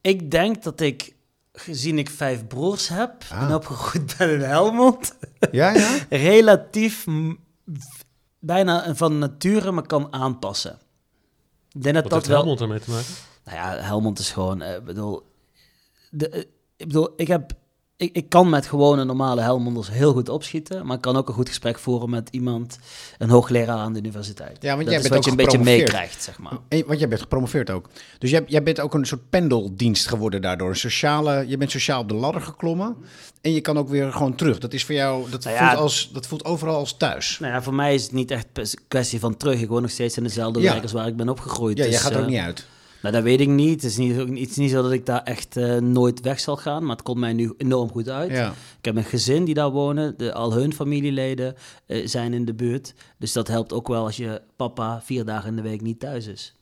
Ik 0.00 0.30
denk 0.30 0.62
dat 0.62 0.80
ik, 0.80 1.14
gezien 1.58 1.98
ik 1.98 2.10
vijf 2.10 2.46
broers 2.46 2.88
heb 2.88 3.24
ah. 3.32 3.42
en 3.42 3.54
opgegroeid 3.54 4.14
ben 4.18 4.30
in 4.30 4.40
Helmond, 4.40 5.14
ja, 5.50 5.70
ja? 5.70 5.98
relatief 6.10 7.06
bijna 8.38 8.94
van 8.94 9.18
nature 9.18 9.72
me 9.72 9.86
kan 9.86 10.12
aanpassen. 10.12 10.78
Ik 11.72 11.82
denk 11.82 11.94
dat 11.94 12.02
Wat 12.02 12.12
dat 12.12 12.12
heeft 12.12 12.26
wel... 12.26 12.36
Helmond 12.36 12.60
ermee 12.60 12.80
te 12.80 12.90
maken? 12.90 13.14
Nou 13.44 13.56
ja, 13.56 13.82
Helmond 13.82 14.18
is 14.18 14.30
gewoon, 14.30 14.62
uh, 14.62 14.78
bedoel, 14.84 15.32
de, 16.10 16.30
uh, 16.30 16.38
ik 16.76 16.86
bedoel, 16.86 17.12
ik 17.16 17.28
heb 17.28 17.52
ik, 17.98 18.14
ik 18.14 18.28
kan 18.28 18.48
met 18.48 18.66
gewone 18.66 19.04
normale 19.04 19.40
Helmonders 19.40 19.90
heel 19.90 20.12
goed 20.12 20.28
opschieten, 20.28 20.86
maar 20.86 20.96
ik 20.96 21.02
kan 21.02 21.16
ook 21.16 21.28
een 21.28 21.34
goed 21.34 21.48
gesprek 21.48 21.78
voeren 21.78 22.10
met 22.10 22.28
iemand, 22.30 22.78
een 23.18 23.30
hoogleraar 23.30 23.76
aan 23.76 23.92
de 23.92 23.98
universiteit. 23.98 24.56
Ja, 24.60 24.76
want 24.76 24.84
dat 24.84 24.92
jij 24.92 25.00
bent 25.00 25.14
wat 25.14 25.24
je 25.24 25.30
een 25.30 25.36
beetje 25.36 25.58
meekrijgt, 25.58 26.22
zeg 26.22 26.38
maar. 26.38 26.52
Want 26.86 26.98
jij 26.98 27.08
bent 27.08 27.20
gepromoveerd 27.20 27.70
ook. 27.70 27.88
Dus 28.18 28.30
jij, 28.30 28.44
jij 28.46 28.62
bent 28.62 28.80
ook 28.80 28.94
een 28.94 29.06
soort 29.06 29.30
pendeldienst 29.30 30.08
geworden 30.08 30.42
daardoor. 30.42 30.68
Een 30.68 30.76
sociale, 30.76 31.44
je 31.48 31.56
bent 31.56 31.70
sociaal 31.70 32.00
op 32.00 32.08
de 32.08 32.14
ladder 32.14 32.42
geklommen 32.42 32.96
en 33.40 33.52
je 33.52 33.60
kan 33.60 33.78
ook 33.78 33.88
weer 33.88 34.12
gewoon 34.12 34.34
terug. 34.34 34.58
Dat 34.58 34.72
is 34.72 34.84
voor 34.84 34.94
jou, 34.94 35.30
dat, 35.30 35.44
nou 35.44 35.56
ja, 35.56 35.68
voelt, 35.68 35.82
als, 35.82 36.10
dat 36.12 36.26
voelt 36.26 36.44
overal 36.44 36.76
als 36.76 36.96
thuis. 36.96 37.38
Nou 37.38 37.52
ja, 37.52 37.62
voor 37.62 37.74
mij 37.74 37.94
is 37.94 38.02
het 38.02 38.12
niet 38.12 38.30
echt 38.30 38.46
een 38.52 38.68
kwestie 38.88 39.20
van 39.20 39.36
terug. 39.36 39.60
Ik 39.60 39.68
woon 39.68 39.82
nog 39.82 39.90
steeds 39.90 40.16
in 40.16 40.22
dezelfde 40.22 40.60
ja. 40.60 40.70
wijkers 40.70 40.92
waar 40.92 41.06
ik 41.06 41.16
ben 41.16 41.28
opgegroeid. 41.28 41.78
Ja, 41.78 41.84
dus, 41.84 41.92
jij 41.92 42.02
gaat 42.02 42.12
er 42.12 42.18
ook 42.18 42.24
uh, 42.24 42.30
niet 42.30 42.40
uit. 42.40 42.66
Nou, 43.02 43.14
dat 43.14 43.22
weet 43.22 43.40
ik 43.40 43.48
niet. 43.48 43.82
Het 43.82 43.90
is 43.90 43.96
niet, 43.96 44.16
het 44.16 44.50
is 44.50 44.56
niet 44.56 44.70
zo 44.70 44.82
dat 44.82 44.92
ik 44.92 45.06
daar 45.06 45.22
echt 45.22 45.56
uh, 45.56 45.76
nooit 45.76 46.20
weg 46.20 46.40
zal 46.40 46.56
gaan, 46.56 46.82
maar 46.82 46.96
het 46.96 47.04
komt 47.04 47.18
mij 47.18 47.32
nu 47.32 47.54
enorm 47.56 47.90
goed 47.90 48.08
uit. 48.08 48.30
Ja. 48.30 48.50
Ik 48.78 48.84
heb 48.84 48.96
een 48.96 49.04
gezin 49.04 49.44
die 49.44 49.54
daar 49.54 49.70
wonen, 49.70 50.16
de, 50.16 50.32
al 50.32 50.52
hun 50.52 50.72
familieleden 50.72 51.54
uh, 51.86 52.06
zijn 52.06 52.34
in 52.34 52.44
de 52.44 52.54
buurt. 52.54 52.94
Dus 53.18 53.32
dat 53.32 53.48
helpt 53.48 53.72
ook 53.72 53.88
wel 53.88 54.04
als 54.04 54.16
je 54.16 54.42
papa 54.56 55.00
vier 55.02 55.24
dagen 55.24 55.48
in 55.48 55.56
de 55.56 55.62
week 55.62 55.80
niet 55.80 56.00
thuis 56.00 56.26
is. 56.26 56.56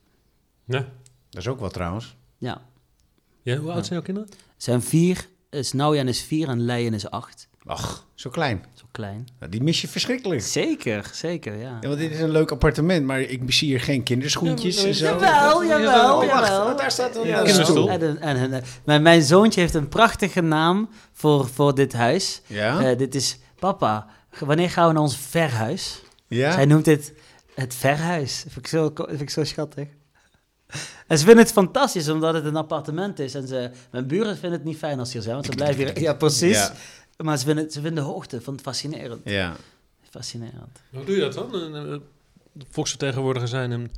Ja. 0.64 0.88
Dat 1.30 1.40
is 1.40 1.48
ook 1.48 1.60
wat 1.60 1.72
trouwens. 1.72 2.16
Ja. 2.38 2.62
ja 3.42 3.56
hoe 3.56 3.70
oud 3.70 3.86
zijn 3.86 3.94
jouw 3.94 4.14
kinderen? 4.14 4.30
Zijn 4.56 4.82
vier, 4.82 5.28
Snaujan 5.50 6.08
is 6.08 6.22
vier 6.22 6.48
en 6.48 6.60
Leijen 6.60 6.94
is 6.94 7.10
acht. 7.10 7.48
Ach, 7.64 8.06
zo 8.14 8.30
klein. 8.30 8.64
Klein. 8.96 9.26
Nou, 9.38 9.50
die 9.50 9.62
mis 9.62 9.80
je 9.80 9.88
verschrikkelijk. 9.88 10.42
Zeker, 10.42 11.10
zeker, 11.12 11.56
ja. 11.56 11.78
ja. 11.80 11.88
Want 11.88 11.98
dit 11.98 12.10
is 12.10 12.20
een 12.20 12.30
leuk 12.30 12.50
appartement, 12.50 13.06
maar 13.06 13.20
ik 13.20 13.52
zie 13.52 13.68
hier 13.68 13.80
geen 13.80 14.02
kinderschoentjes 14.02 14.80
ja, 14.80 14.86
en 14.86 14.94
zo. 14.94 15.04
Jawel, 15.04 15.64
jawel, 15.64 16.16
oh, 16.16 16.24
jawel. 16.24 16.64
Wacht, 16.64 16.78
daar 16.78 16.90
staat 16.90 17.16
een 17.16 17.26
ja, 17.26 17.42
kinderstoel. 17.42 17.90
En, 17.90 18.20
en, 18.20 18.52
en, 18.52 18.62
mijn, 18.84 19.02
mijn 19.02 19.22
zoontje 19.22 19.60
heeft 19.60 19.74
een 19.74 19.88
prachtige 19.88 20.40
naam 20.40 20.88
voor, 21.12 21.48
voor 21.48 21.74
dit 21.74 21.92
huis. 21.92 22.42
Ja? 22.46 22.90
Uh, 22.90 22.98
dit 22.98 23.14
is, 23.14 23.38
papa, 23.58 24.06
wanneer 24.38 24.70
gaan 24.70 24.86
we 24.86 24.92
naar 24.92 25.02
ons 25.02 25.16
verhuis? 25.16 26.02
Ja? 26.26 26.52
Zij 26.52 26.64
noemt 26.64 26.84
dit 26.84 27.12
het 27.54 27.74
verhuis. 27.74 28.42
Dat 28.42 28.52
vind 28.52 28.64
ik 28.64 28.70
zo, 28.70 28.92
vind 28.94 29.20
ik 29.20 29.30
zo 29.30 29.44
schattig. 29.44 29.86
En 31.06 31.18
ze 31.18 31.24
vinden 31.24 31.44
het 31.44 31.52
fantastisch 31.52 32.08
omdat 32.08 32.34
het 32.34 32.44
een 32.44 32.56
appartement 32.56 33.18
is. 33.18 33.34
En 33.34 33.46
ze, 33.48 33.70
mijn 33.90 34.06
buren 34.06 34.32
vinden 34.32 34.58
het 34.58 34.64
niet 34.64 34.76
fijn 34.76 34.98
als 34.98 35.08
ze 35.08 35.14
hier 35.14 35.22
zijn, 35.22 35.34
want 35.34 35.46
ze 35.46 35.52
blijven 35.52 35.84
hier. 35.84 36.00
Ja, 36.06 36.14
precies. 36.14 36.56
Ja. 36.56 36.72
Maar 37.16 37.38
ze 37.38 37.44
vinden, 37.44 37.70
ze 37.70 37.80
vinden 37.80 38.04
de 38.04 38.10
hoogte 38.10 38.40
van 38.40 38.52
het 38.52 38.62
fascinerend. 38.62 39.20
Ja. 39.24 39.56
Fascinerend. 40.10 40.80
Hoe 40.90 41.04
doe 41.04 41.14
je 41.14 41.20
dat 41.20 41.34
dan? 41.34 42.02
Volksvertegenwoordiger 42.70 43.48
zijn 43.48 43.72
in 43.72 43.90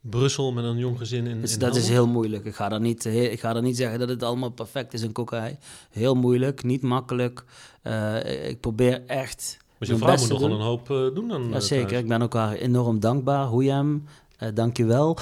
Brussel 0.00 0.52
met 0.52 0.64
een 0.64 0.78
jong 0.78 0.98
gezin 0.98 1.26
in. 1.26 1.40
Dus 1.40 1.52
in 1.52 1.58
dat 1.58 1.76
is 1.76 1.88
heel 1.88 2.06
moeilijk. 2.06 2.44
Ik 2.44 2.54
ga, 2.54 2.68
daar 2.68 2.80
niet, 2.80 3.04
ik 3.04 3.40
ga 3.40 3.52
daar 3.52 3.62
niet 3.62 3.76
zeggen 3.76 3.98
dat 3.98 4.08
het 4.08 4.22
allemaal 4.22 4.50
perfect 4.50 4.94
is 4.94 5.02
in 5.02 5.12
Kokai. 5.12 5.56
Heel 5.90 6.14
moeilijk, 6.14 6.62
niet 6.62 6.82
makkelijk. 6.82 7.44
Uh, 7.82 8.48
ik 8.48 8.60
probeer 8.60 9.02
echt. 9.06 9.56
Maar 9.78 9.88
je 9.88 9.96
vrouw 9.96 10.16
moet 10.16 10.28
nogal 10.28 10.50
een 10.50 10.60
hoop 10.60 10.90
uh, 10.90 11.14
doen 11.14 11.28
dan. 11.28 11.48
Jazeker, 11.50 11.92
uh, 11.92 11.98
ik 11.98 12.08
ben 12.08 12.22
ook 12.22 12.34
haar 12.34 12.54
enorm 12.54 13.00
dankbaar. 13.00 13.46
Hoe 13.46 13.64
hem, 13.64 14.04
uh, 14.42 14.48
dank 14.54 14.76
je 14.80 14.84
wel. 14.84 15.18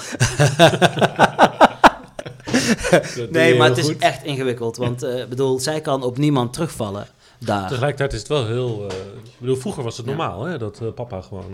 nee, 3.29 3.57
maar 3.57 3.69
het 3.69 3.77
is 3.77 3.97
echt 3.97 4.23
ingewikkeld. 4.23 4.77
Want 4.77 5.03
uh, 5.03 5.25
bedoel, 5.25 5.59
zij 5.59 5.81
kan 5.81 6.03
op 6.03 6.17
niemand 6.17 6.53
terugvallen 6.53 7.07
daar. 7.39 7.67
Tegelijkertijd 7.67 8.13
is 8.13 8.19
het 8.19 8.27
wel 8.27 8.45
heel... 8.45 8.81
Uh, 8.91 8.97
ik 9.23 9.39
bedoel, 9.39 9.55
vroeger 9.55 9.83
was 9.83 9.97
het 9.97 10.05
normaal, 10.05 10.45
ja. 10.45 10.51
hè, 10.51 10.57
dat 10.57 10.79
uh, 10.81 10.93
papa 10.93 11.21
gewoon... 11.21 11.51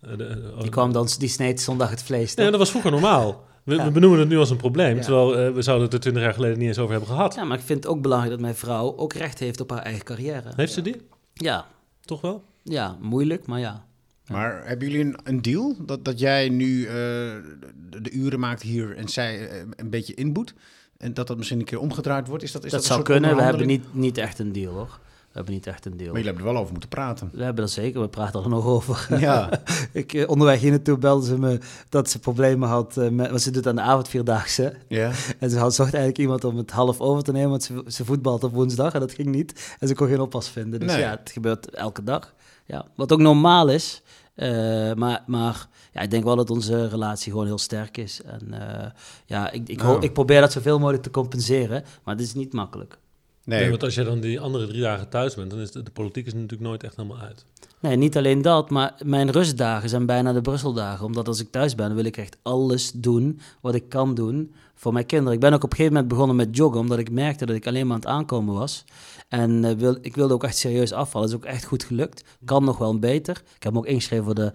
De, 0.00 0.52
die 0.60 0.70
kwam 0.70 0.92
dan, 0.92 1.08
die 1.18 1.28
sneed 1.28 1.60
zondag 1.60 1.90
het 1.90 2.02
vlees. 2.02 2.34
Ja, 2.34 2.50
dat 2.50 2.58
was 2.58 2.70
vroeger 2.70 2.90
normaal. 2.90 3.44
We, 3.64 3.74
ja. 3.74 3.84
we, 3.84 3.90
benoemen 3.90 4.18
het 4.18 4.28
nu 4.28 4.38
als 4.38 4.50
een 4.50 4.56
probleem, 4.56 4.96
ja. 4.96 5.02
terwijl 5.02 5.52
we 5.52 5.62
zouden 5.62 5.84
het 5.84 5.94
er 5.94 6.00
twintig 6.00 6.22
jaar 6.22 6.34
geleden 6.34 6.58
niet 6.58 6.66
eens 6.66 6.78
over 6.78 6.90
hebben 6.90 7.10
gehad. 7.10 7.34
Ja, 7.34 7.44
maar 7.44 7.58
ik 7.58 7.64
vind 7.64 7.84
het 7.84 7.92
ook 7.92 8.02
belangrijk 8.02 8.32
dat 8.32 8.42
mijn 8.42 8.54
vrouw 8.54 8.96
ook 8.96 9.12
recht 9.12 9.38
heeft 9.38 9.60
op 9.60 9.70
haar 9.70 9.82
eigen 9.82 10.04
carrière. 10.04 10.52
Heeft 10.56 10.72
ze 10.72 10.82
die? 10.82 10.96
Ja. 11.34 11.66
Toch 12.00 12.20
wel? 12.20 12.44
Ja, 12.62 12.96
moeilijk, 13.00 13.46
maar 13.46 13.60
ja. 13.60 13.86
Maar 14.28 14.66
hebben 14.66 14.90
jullie 14.90 15.04
een, 15.04 15.18
een, 15.24 15.42
deal? 15.42 15.76
Dat, 15.80 16.04
dat 16.04 16.18
jij 16.18 16.48
nu 16.48 16.78
uh, 16.78 16.90
de, 16.90 18.00
de, 18.02 18.10
uren 18.10 18.40
maakt 18.40 18.62
hier 18.62 18.96
en 18.96 19.08
zij 19.08 19.40
uh, 19.40 19.68
een 19.76 19.90
beetje 19.90 20.14
inboet? 20.14 20.54
En 20.98 21.14
dat 21.14 21.26
dat 21.26 21.36
misschien 21.36 21.58
een 21.58 21.64
keer 21.64 21.80
omgedraaid 21.80 22.28
wordt? 22.28 22.42
Is 22.42 22.52
dat, 22.52 22.64
is 22.64 22.70
dat, 22.70 22.80
dat 22.80 22.88
zou 22.88 23.02
kunnen. 23.02 23.36
We 23.36 23.42
hebben 23.42 23.66
niet, 23.66 23.94
niet 23.94 24.18
echt 24.18 24.38
een 24.38 24.52
deal 24.52 24.72
hoor. 24.72 24.98
We 25.28 25.34
hebben 25.34 25.52
niet 25.52 25.66
echt 25.66 25.84
een 25.86 25.96
deal. 25.96 26.12
Maar 26.12 26.20
jullie 26.20 26.26
hebben 26.26 26.46
er 26.46 26.52
wel 26.52 26.60
over 26.60 26.72
moeten 26.72 26.90
praten. 26.90 27.30
We 27.32 27.42
hebben 27.44 27.64
er 27.64 27.70
zeker, 27.70 28.00
we 28.00 28.08
praten 28.08 28.42
er 28.42 28.48
nog 28.48 28.66
over. 28.66 29.06
Ja. 29.20 29.50
ik, 29.92 30.12
eh, 30.12 30.28
onderweg 30.28 30.60
hier 30.60 30.70
naartoe 30.70 30.98
belde 30.98 31.26
ze 31.26 31.38
me 31.38 31.58
dat 31.88 32.10
ze 32.10 32.18
problemen 32.18 32.68
had, 32.68 32.96
met, 32.96 33.28
want 33.28 33.42
ze 33.42 33.50
doet 33.50 33.66
aan 33.66 33.76
de 33.76 33.82
avond 33.82 34.08
vierdaagse. 34.08 34.74
Ja. 34.88 35.10
En 35.38 35.50
ze 35.50 35.58
had, 35.58 35.74
zocht 35.74 35.94
eigenlijk 35.94 36.22
iemand 36.22 36.44
om 36.44 36.56
het 36.56 36.70
half 36.70 37.00
over 37.00 37.24
te 37.24 37.32
nemen, 37.32 37.50
want 37.50 37.62
ze, 37.62 37.84
ze 37.86 38.04
voetbalt 38.04 38.44
op 38.44 38.52
woensdag 38.52 38.92
en 38.92 39.00
dat 39.00 39.12
ging 39.12 39.28
niet. 39.28 39.76
En 39.78 39.88
ze 39.88 39.94
kon 39.94 40.08
geen 40.08 40.20
oppas 40.20 40.48
vinden. 40.48 40.80
Dus 40.80 40.90
nee. 40.92 41.00
ja, 41.00 41.10
het 41.10 41.30
gebeurt 41.30 41.70
elke 41.70 42.02
dag. 42.02 42.34
Ja. 42.66 42.86
Wat 42.94 43.12
ook 43.12 43.20
normaal 43.20 43.68
is, 43.68 44.02
uh, 44.36 44.92
maar, 44.92 45.22
maar 45.26 45.68
ja, 45.92 46.00
ik 46.00 46.10
denk 46.10 46.24
wel 46.24 46.36
dat 46.36 46.50
onze 46.50 46.88
relatie 46.88 47.32
gewoon 47.32 47.46
heel 47.46 47.58
sterk 47.58 47.96
is. 47.96 48.20
En 48.22 48.48
uh, 48.50 48.86
ja, 49.26 49.50
ik, 49.50 49.68
ik, 49.68 49.82
oh. 49.82 50.02
ik 50.02 50.12
probeer 50.12 50.40
dat 50.40 50.52
zoveel 50.52 50.78
mogelijk 50.78 51.02
te 51.02 51.10
compenseren, 51.10 51.84
maar 52.04 52.14
het 52.14 52.24
is 52.24 52.34
niet 52.34 52.52
makkelijk. 52.52 52.98
Nee. 53.44 53.60
nee. 53.60 53.70
want 53.70 53.82
als 53.82 53.94
je 53.94 54.04
dan 54.04 54.20
die 54.20 54.40
andere 54.40 54.66
drie 54.66 54.80
dagen 54.80 55.08
thuis 55.08 55.34
bent, 55.34 55.50
dan 55.50 55.60
is 55.60 55.70
de, 55.70 55.82
de, 55.82 55.90
politiek 55.90 56.26
is 56.26 56.32
natuurlijk 56.32 56.60
nooit 56.60 56.82
echt 56.82 56.96
helemaal 56.96 57.18
uit. 57.18 57.44
Nee, 57.80 57.96
niet 57.96 58.16
alleen 58.16 58.42
dat, 58.42 58.70
maar 58.70 58.94
mijn 59.04 59.30
rustdagen 59.30 59.88
zijn 59.88 60.06
bijna 60.06 60.32
de 60.32 60.40
Brusseldagen. 60.40 61.06
Omdat 61.06 61.28
als 61.28 61.40
ik 61.40 61.50
thuis 61.50 61.74
ben, 61.74 61.94
wil 61.94 62.04
ik 62.04 62.16
echt 62.16 62.36
alles 62.42 62.92
doen 62.92 63.40
wat 63.60 63.74
ik 63.74 63.88
kan 63.88 64.14
doen 64.14 64.54
voor 64.78 64.92
mijn 64.92 65.06
kinderen. 65.06 65.34
Ik 65.34 65.40
ben 65.40 65.52
ook 65.52 65.64
op 65.64 65.70
een 65.70 65.76
gegeven 65.76 65.92
moment 65.92 66.12
begonnen 66.12 66.36
met 66.36 66.56
joggen, 66.56 66.80
omdat 66.80 66.98
ik 66.98 67.10
merkte 67.10 67.46
dat 67.46 67.56
ik 67.56 67.66
alleen 67.66 67.86
maar 67.86 67.94
aan 67.94 68.00
het 68.00 68.10
aankomen 68.10 68.54
was. 68.54 68.84
En 69.28 69.64
uh, 69.64 69.72
wil, 69.72 69.98
ik 70.00 70.14
wilde 70.14 70.34
ook 70.34 70.44
echt 70.44 70.56
serieus 70.56 70.92
afvallen. 70.92 71.30
Dat 71.30 71.38
is 71.38 71.44
ook 71.44 71.52
echt 71.52 71.64
goed 71.64 71.84
gelukt. 71.84 72.24
Kan 72.44 72.64
nog 72.64 72.78
wel 72.78 72.98
beter. 72.98 73.42
Ik 73.56 73.62
heb 73.62 73.72
me 73.72 73.78
ook 73.78 73.86
ingeschreven 73.86 74.24
voor 74.24 74.34
de, 74.34 74.52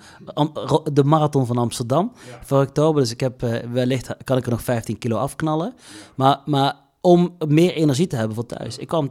de 0.93 1.03
marathon 1.03 1.45
van 1.45 1.57
Amsterdam 1.57 2.11
ja. 2.29 2.39
voor 2.43 2.61
oktober. 2.61 3.01
Dus 3.01 3.11
ik 3.11 3.19
heb, 3.19 3.43
uh, 3.43 3.57
wellicht 3.71 4.15
kan 4.23 4.37
ik 4.37 4.45
er 4.45 4.51
nog 4.51 4.63
15 4.63 4.97
kilo 4.97 5.17
afknallen. 5.17 5.73
Maar, 6.15 6.41
maar 6.45 6.75
om 7.01 7.35
meer 7.47 7.73
energie 7.73 8.07
te 8.07 8.15
hebben 8.15 8.35
voor 8.35 8.45
thuis. 8.45 8.77
Ik 8.77 8.87
kwam 8.87 9.07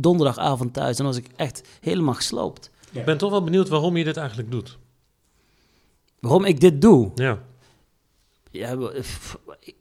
donderdagavond 0.00 0.72
thuis 0.72 0.98
en 0.98 1.04
was 1.04 1.16
ik 1.16 1.26
echt 1.36 1.68
helemaal 1.80 2.14
gesloopt. 2.14 2.70
Ik 2.92 3.04
ben 3.04 3.18
toch 3.18 3.30
wel 3.30 3.44
benieuwd 3.44 3.68
waarom 3.68 3.96
je 3.96 4.04
dit 4.04 4.16
eigenlijk 4.16 4.50
doet. 4.50 4.78
Waarom 6.20 6.44
ik 6.44 6.60
dit 6.60 6.80
doe? 6.80 7.10
Ja. 7.14 7.38
Ja, 8.54 8.76
f- 9.02 9.36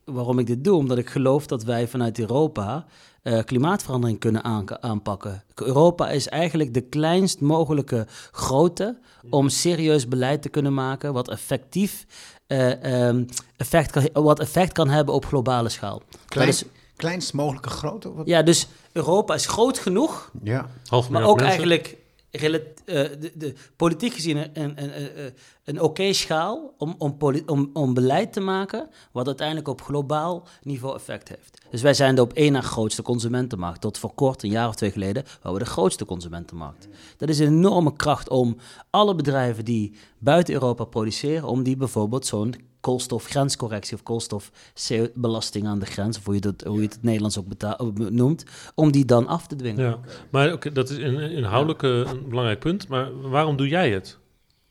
waarom 0.06 0.40
ik 0.40 0.48
dit 0.48 0.64
doe? 0.64 0.76
Omdat 0.78 0.98
ik 0.98 1.10
geloof 1.10 1.46
dat 1.48 1.64
wij 1.64 1.88
vanuit 1.88 2.20
Europa 2.20 2.86
eh, 3.22 3.44
klimaatverandering 3.44 4.20
kunnen 4.20 4.44
aanpakken. 4.82 5.44
Europa 5.56 6.10
is 6.10 6.28
eigenlijk 6.28 6.74
de 6.74 6.82
kleinst 6.82 7.42
mogelijke 7.42 8.08
grootte 8.32 9.00
om 9.30 9.50
serieus 9.50 10.08
beleid 10.08 10.42
te 10.42 10.50
kunnen 10.50 10.74
maken 10.74 11.14
wat 11.14 11.30
effectief 11.30 12.06
eh, 12.48 13.08
ehm, 13.08 13.24
effect 13.58 13.92
kan, 13.92 14.24
wat 14.24 14.40
effect 14.40 14.72
kan 14.74 14.90
hebben 14.90 15.14
op 15.14 15.26
globale 15.26 15.70
schaal. 15.70 16.02
Klein, 16.26 16.48
Dat 16.48 16.56
is- 16.56 16.66
kleinst 16.96 17.34
mogelijke 17.34 17.70
grootte? 17.70 18.14
Wat? 18.14 18.28
ja, 18.28 18.42
dus 18.44 18.68
Europa 18.92 19.34
is 19.34 19.46
groot 19.46 19.80
genoeg 19.80 20.32
Ja. 20.44 20.70
Half 20.86 21.10
maar 21.10 21.22
miljard 21.22 21.30
ook 21.32 21.36
mensen. 21.48 21.48
eigenlijk 21.48 21.88
eh, 21.88 21.98
de, 22.40 23.32
de, 23.36 23.54
politiek 23.76 24.14
gezien 24.14 24.38
een, 24.38 24.52
een, 24.54 24.94
een, 24.94 25.34
een, 25.64 25.82
oké 25.82 26.14
schaal 26.14 26.74
om, 26.78 26.96
om, 26.98 27.18
om, 27.46 27.70
om 27.74 27.94
beleid 27.94 28.34
te 28.34 28.40
maken 28.40 28.90
wat 29.12 29.28
uiteindelijk 29.28 29.68
op 29.68 29.82
globaal 29.82 30.48
niveau 30.64 30.96
effect 30.96 31.30
heeft. 31.30 31.62
Dus 31.70 31.82
wij 31.82 31.94
zijn 31.94 32.16
de 32.16 32.22
op 32.22 32.34
één 32.34 32.52
na 32.52 32.62
grootste 32.62 33.02
consumentenmarkt. 33.02 33.82
Tot 33.82 33.98
voor 33.98 34.14
kort, 34.14 34.44
een 34.44 34.50
jaar 34.50 34.68
of 34.68 34.76
twee 34.76 34.92
geleden, 34.92 35.24
waren 35.42 35.60
we 35.60 35.64
de 35.66 35.72
grootste 35.72 36.06
consumentenmarkt. 36.06 36.88
Dat 37.18 37.30
is 37.30 37.40
een 37.40 37.48
enorme 37.48 37.96
kracht 37.96 38.30
om 38.30 38.58
alle 38.90 39.16
bedrijven 39.16 39.66
die 39.66 39.94
buiten 40.18 40.54
Europa 40.54 40.84
produceren, 40.84 41.48
om 41.48 41.64
die 41.64 41.78
bijvoorbeeld 41.78 42.26
zo'n 42.26 42.56
koolstofgrenscorrectie 42.84 43.96
of 43.96 44.04
koolstofbelasting 44.04 45.68
aan 45.68 45.80
de 45.80 45.86
grens, 45.86 46.18
of 46.18 46.26
hoe 46.26 46.34
je, 46.34 46.40
dat, 46.42 46.62
hoe 46.62 46.76
je 46.82 46.88
het 46.88 46.98
Nederlands 47.02 47.38
ook 47.38 47.48
beta- 47.48 47.80
noemt, 47.94 48.44
om 48.76 48.92
die 48.92 49.06
dan 49.06 49.28
af 49.28 49.48
te 49.48 49.56
dwingen. 49.56 49.86
Ja, 49.86 50.00
maar 50.30 50.52
oké, 50.54 50.72
dat 50.72 50.90
is 50.90 50.98
in, 50.98 51.20
inhoudelijk 51.20 51.84
eh, 51.84 51.90
een 52.00 52.30
belangrijk 52.30 52.60
punt. 52.60 52.88
Maar 52.88 53.30
waarom 53.30 53.56
doe 53.58 53.68
jij 53.68 53.92
het? 53.92 54.18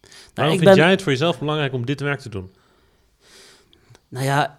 Waarom 0.00 0.22
Nou, 0.34 0.48
ik 0.52 0.58
vind 0.58 0.64
ben- 0.70 0.74
jij 0.78 0.90
het 0.90 1.02
voor 1.02 1.12
jezelf 1.12 1.38
belangrijk 1.38 1.72
om 1.72 1.86
dit 1.86 2.00
werk 2.00 2.20
te 2.20 2.28
doen? 2.28 2.50
Nou 4.08 4.24
ja, 4.24 4.58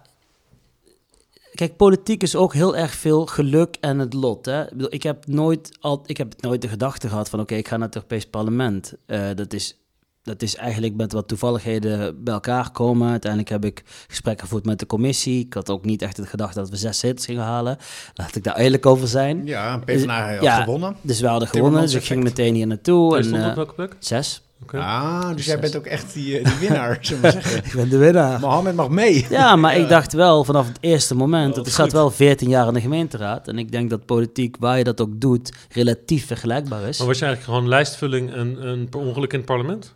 kijk, 1.54 1.76
politiek 1.76 2.22
is 2.22 2.36
ook 2.36 2.52
heel 2.54 2.76
erg 2.76 2.92
veel 2.94 3.26
geluk 3.26 3.76
en 3.80 3.98
het 3.98 4.12
lot. 4.14 4.44
Hè? 4.46 4.88
Ik, 4.90 5.02
heb 5.02 5.26
nooit 5.26 5.76
al, 5.80 6.02
ik 6.06 6.16
heb 6.16 6.42
nooit 6.42 6.62
de 6.62 6.68
gedachte 6.68 7.08
gehad 7.08 7.28
van 7.28 7.40
oké, 7.40 7.54
ik 7.54 7.68
ga 7.68 7.76
naar 7.76 7.86
het 7.86 7.94
Europees 7.96 8.26
Parlement. 8.26 8.94
Eh, 9.06 9.30
dat, 9.34 9.52
is, 9.52 9.76
dat 10.24 10.42
is 10.42 10.56
eigenlijk 10.56 10.94
met 10.94 11.12
wat 11.12 11.28
toevalligheden 11.28 12.24
bij 12.24 12.34
elkaar 12.34 12.70
komen. 12.70 13.10
Uiteindelijk 13.10 13.50
heb 13.50 13.64
ik 13.64 13.82
gesprekken 14.08 14.44
gevoerd 14.44 14.64
met 14.64 14.78
de 14.78 14.86
commissie. 14.86 15.44
Ik 15.46 15.54
had 15.54 15.70
ook 15.70 15.84
niet 15.84 16.02
echt 16.02 16.16
de 16.16 16.26
gedachte 16.26 16.58
dat 16.58 16.70
we 16.70 16.76
zes 16.76 16.98
zetels 16.98 17.24
gingen 17.24 17.42
halen. 17.42 17.76
Laat 18.14 18.36
ik 18.36 18.44
daar 18.44 18.56
eerlijk 18.56 18.86
over 18.86 19.08
zijn. 19.08 19.46
Ja, 19.46 19.78
PvdA 19.78 20.32
had 20.34 20.42
Ja, 20.42 20.62
gewonnen. 20.62 20.96
Dus 21.00 21.20
we 21.20 21.26
hadden 21.26 21.48
gewonnen, 21.48 21.80
dus 21.80 21.94
ik 21.94 22.04
ging 22.04 22.22
meteen 22.22 22.54
hier 22.54 22.66
naartoe. 22.66 23.16
En, 23.16 23.24
stond 23.24 23.42
eh, 23.42 23.48
op 23.48 23.54
welke 23.54 23.74
plek? 23.74 23.96
zes. 23.98 24.42
Oké. 24.62 24.78
Ah, 24.78 25.26
dus 25.26 25.36
Dus 25.36 25.44
jij 25.44 25.54
zes. 25.54 25.60
bent 25.70 25.76
ook 25.76 25.86
echt 25.86 26.12
die, 26.14 26.42
die 26.44 26.54
winnaar, 26.60 26.98
zullen 27.00 27.22
we 27.22 27.30
zeggen. 27.40 27.64
Ik 27.64 27.72
ben 27.74 27.88
de 27.88 27.96
winnaar. 27.98 28.40
Mohammed 28.40 28.74
mag 28.74 28.88
mee. 28.88 29.26
Ja, 29.30 29.56
maar 29.56 29.76
ik 29.76 29.88
dacht 29.88 30.12
wel 30.12 30.44
vanaf 30.44 30.66
het 30.68 30.78
eerste 30.80 31.14
moment, 31.14 31.48
Oh, 31.50 31.56
dat 31.56 31.66
ik 31.66 31.72
goed. 31.72 31.82
zat 31.82 31.92
wel 31.92 32.10
14 32.10 32.48
jaar 32.48 32.68
in 32.68 32.74
de 32.74 32.80
gemeenteraad. 32.80 33.48
En 33.48 33.58
ik 33.58 33.72
denk 33.72 33.90
dat 33.90 34.06
politiek, 34.06 34.56
waar 34.58 34.78
je 34.78 34.84
dat 34.84 35.00
ook 35.00 35.20
doet, 35.20 35.52
relatief 35.70 36.26
vergelijkbaar 36.26 36.82
is. 36.88 36.98
Maar 36.98 37.06
was 37.06 37.18
je 37.18 37.24
eigenlijk 37.24 37.54
gewoon 37.54 37.68
lijstvulling 37.74 38.32
en, 38.32 38.56
en 38.62 38.88
per 38.88 39.00
ongeluk 39.00 39.32
in 39.32 39.38
het 39.38 39.46
parlement? 39.48 39.94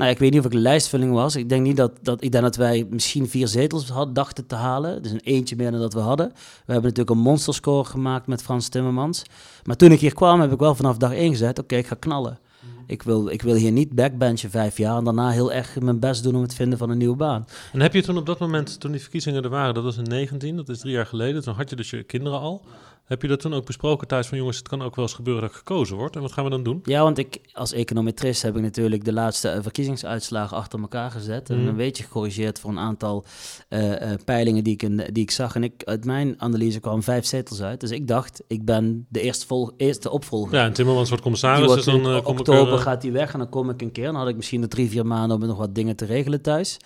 Nou, 0.00 0.12
ik 0.12 0.18
weet 0.18 0.30
niet 0.30 0.40
of 0.40 0.46
ik 0.46 0.52
lijstvulling 0.52 1.12
was. 1.12 1.36
Ik 1.36 1.48
denk 1.48 1.62
niet 1.62 1.76
dat, 1.76 1.92
dat, 2.02 2.22
ik 2.22 2.32
denk 2.32 2.44
dat 2.44 2.56
wij 2.56 2.86
misschien 2.90 3.28
vier 3.28 3.48
zetels 3.48 3.88
had, 3.88 4.14
dachten 4.14 4.46
te 4.46 4.54
halen. 4.54 5.02
Dus 5.02 5.12
een 5.12 5.20
eentje 5.20 5.56
meer 5.56 5.70
dan 5.70 5.80
dat 5.80 5.92
we 5.92 6.00
hadden. 6.00 6.26
We 6.26 6.72
hebben 6.72 6.82
natuurlijk 6.82 7.10
een 7.10 7.22
monsterscore 7.22 7.84
gemaakt 7.84 8.26
met 8.26 8.42
Frans 8.42 8.68
Timmermans. 8.68 9.22
Maar 9.64 9.76
toen 9.76 9.92
ik 9.92 10.00
hier 10.00 10.14
kwam, 10.14 10.40
heb 10.40 10.52
ik 10.52 10.58
wel 10.58 10.74
vanaf 10.74 10.96
dag 10.96 11.12
één 11.12 11.30
gezegd, 11.30 11.58
oké, 11.58 11.76
ik 11.76 11.86
ga 11.86 11.96
knallen. 11.98 12.38
Ik 12.86 13.02
wil, 13.02 13.28
ik 13.28 13.42
wil 13.42 13.54
hier 13.54 13.72
niet 13.72 13.94
backbenchen 13.94 14.50
vijf 14.50 14.76
jaar 14.76 14.96
en 14.96 15.04
daarna 15.04 15.30
heel 15.30 15.52
erg 15.52 15.80
mijn 15.80 15.98
best 15.98 16.22
doen 16.22 16.36
om 16.36 16.42
het 16.42 16.54
vinden 16.54 16.78
van 16.78 16.90
een 16.90 16.98
nieuwe 16.98 17.16
baan. 17.16 17.46
En 17.72 17.80
heb 17.80 17.94
je 17.94 18.02
toen 18.02 18.16
op 18.16 18.26
dat 18.26 18.38
moment, 18.38 18.80
toen 18.80 18.90
die 18.90 19.00
verkiezingen 19.00 19.42
er 19.42 19.48
waren, 19.50 19.74
dat 19.74 19.84
was 19.84 19.96
in 19.96 20.02
19, 20.04 20.56
dat 20.56 20.68
is 20.68 20.78
drie 20.78 20.92
jaar 20.92 21.06
geleden, 21.06 21.42
toen 21.42 21.54
had 21.54 21.70
je 21.70 21.76
dus 21.76 21.90
je 21.90 22.02
kinderen 22.02 22.40
al. 22.40 22.62
Heb 23.10 23.22
je 23.22 23.28
dat 23.28 23.40
toen 23.40 23.54
ook 23.54 23.66
besproken 23.66 24.06
thuis 24.06 24.26
van 24.26 24.38
jongens, 24.38 24.56
het 24.56 24.68
kan 24.68 24.82
ook 24.82 24.96
wel 24.96 25.04
eens 25.04 25.14
gebeuren 25.14 25.42
dat 25.42 25.50
ik 25.50 25.56
gekozen 25.56 25.96
word. 25.96 26.16
En 26.16 26.22
wat 26.22 26.32
gaan 26.32 26.44
we 26.44 26.50
dan 26.50 26.62
doen? 26.62 26.80
Ja, 26.84 27.02
want 27.02 27.18
ik 27.18 27.40
als 27.52 27.72
econometrist 27.72 28.42
heb 28.42 28.56
ik 28.56 28.62
natuurlijk 28.62 29.04
de 29.04 29.12
laatste 29.12 29.48
eh, 29.48 29.62
verkiezingsuitslagen 29.62 30.56
achter 30.56 30.80
elkaar 30.80 31.10
gezet. 31.10 31.50
En 31.50 31.58
Mhm. 31.58 31.68
een 31.68 31.76
beetje 31.76 32.02
gecorrigeerd 32.02 32.58
voor 32.60 32.70
een 32.70 32.78
aantal 32.78 33.24
eh, 33.68 34.12
eh, 34.12 34.18
peilingen 34.24 34.64
die 34.64 34.72
ik, 34.72 34.82
in, 34.82 34.96
die 35.12 35.22
ik 35.22 35.30
zag. 35.30 35.54
En 35.54 35.62
ik, 35.62 35.82
uit 35.84 36.04
mijn 36.04 36.34
analyse 36.38 36.80
kwamen 36.80 37.02
vijf 37.02 37.24
zetels 37.26 37.62
uit. 37.62 37.80
Dus 37.80 37.90
ik 37.90 38.08
dacht, 38.08 38.42
ik 38.46 38.64
ben 38.64 39.06
de 39.08 39.20
eerste, 39.20 39.46
vol, 39.46 39.70
eerste 39.76 40.10
opvolger. 40.10 40.54
Ja, 40.54 40.64
en 40.64 40.72
Timmermans 40.72 41.08
wordt 41.08 41.22
commissaris, 41.22 41.66
wordt 41.66 41.84
dus 41.84 41.94
dan 41.94 42.14
eh, 42.14 42.22
kom 42.22 42.38
oktober 42.38 42.78
gaat 42.78 43.02
hij 43.02 43.12
weg 43.12 43.32
en 43.32 43.38
dan 43.38 43.48
kom 43.48 43.70
ik 43.70 43.82
een 43.82 43.92
keer. 43.92 44.04
Dan 44.06 44.16
had 44.16 44.28
ik 44.28 44.36
misschien 44.36 44.60
de 44.60 44.68
drie, 44.68 44.90
vier 44.90 45.06
maanden 45.06 45.40
om 45.40 45.46
nog 45.46 45.58
wat 45.58 45.74
dingen 45.74 45.96
te 45.96 46.04
regelen 46.04 46.40
thuis. 46.42 46.76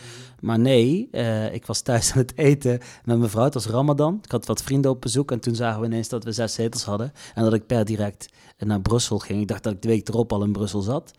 Maar 0.40 0.58
nee, 0.58 1.08
ik 1.52 1.66
was 1.66 1.80
thuis 1.80 2.10
aan 2.12 2.18
het 2.18 2.38
eten 2.38 2.78
met 3.04 3.18
mijn 3.18 3.30
vrouw. 3.30 3.44
Het 3.44 3.54
was 3.54 3.66
Ramadan. 3.66 4.20
Ik 4.22 4.30
had 4.30 4.46
wat 4.46 4.62
vrienden 4.62 4.90
op 4.90 5.00
bezoek 5.00 5.30
en 5.30 5.40
toen 5.40 5.54
zagen 5.54 5.80
we 5.80 5.86
ineens 5.86 6.08
dat 6.14 6.24
we 6.24 6.32
zes 6.32 6.54
zetels 6.54 6.84
hadden. 6.84 7.12
En 7.34 7.44
dat 7.44 7.54
ik 7.54 7.66
per 7.66 7.84
direct 7.84 8.28
naar 8.58 8.80
Brussel 8.80 9.18
ging. 9.18 9.40
Ik 9.40 9.48
dacht 9.48 9.62
dat 9.62 9.72
ik 9.72 9.82
de 9.82 9.88
week 9.88 10.08
erop 10.08 10.32
al 10.32 10.42
in 10.42 10.52
Brussel 10.52 10.80
zat. 10.80 11.10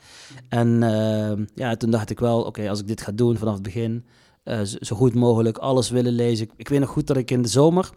En 0.49 0.83
eh, 0.83 1.45
ja, 1.55 1.75
toen 1.75 1.91
dacht 1.91 2.09
ik 2.09 2.19
wel, 2.19 2.41
oké, 2.41 2.69
als 2.69 2.79
ik 2.79 2.87
dit 2.87 3.01
ga 3.01 3.11
doen 3.11 3.37
vanaf 3.37 3.53
het 3.53 3.63
begin, 3.63 4.05
eh, 4.43 4.61
zo, 4.61 4.95
goed 4.95 5.13
mogelijk 5.13 5.57
alles 5.57 5.89
willen 5.89 6.13
lezen. 6.13 6.45
Ik, 6.45 6.51
ik 6.57 6.69
weet 6.69 6.79
nog 6.79 6.89
goed 6.89 7.07
dat 7.07 7.17
ik 7.17 7.31
in 7.31 7.41
de 7.41 7.47
zomer, 7.47 7.89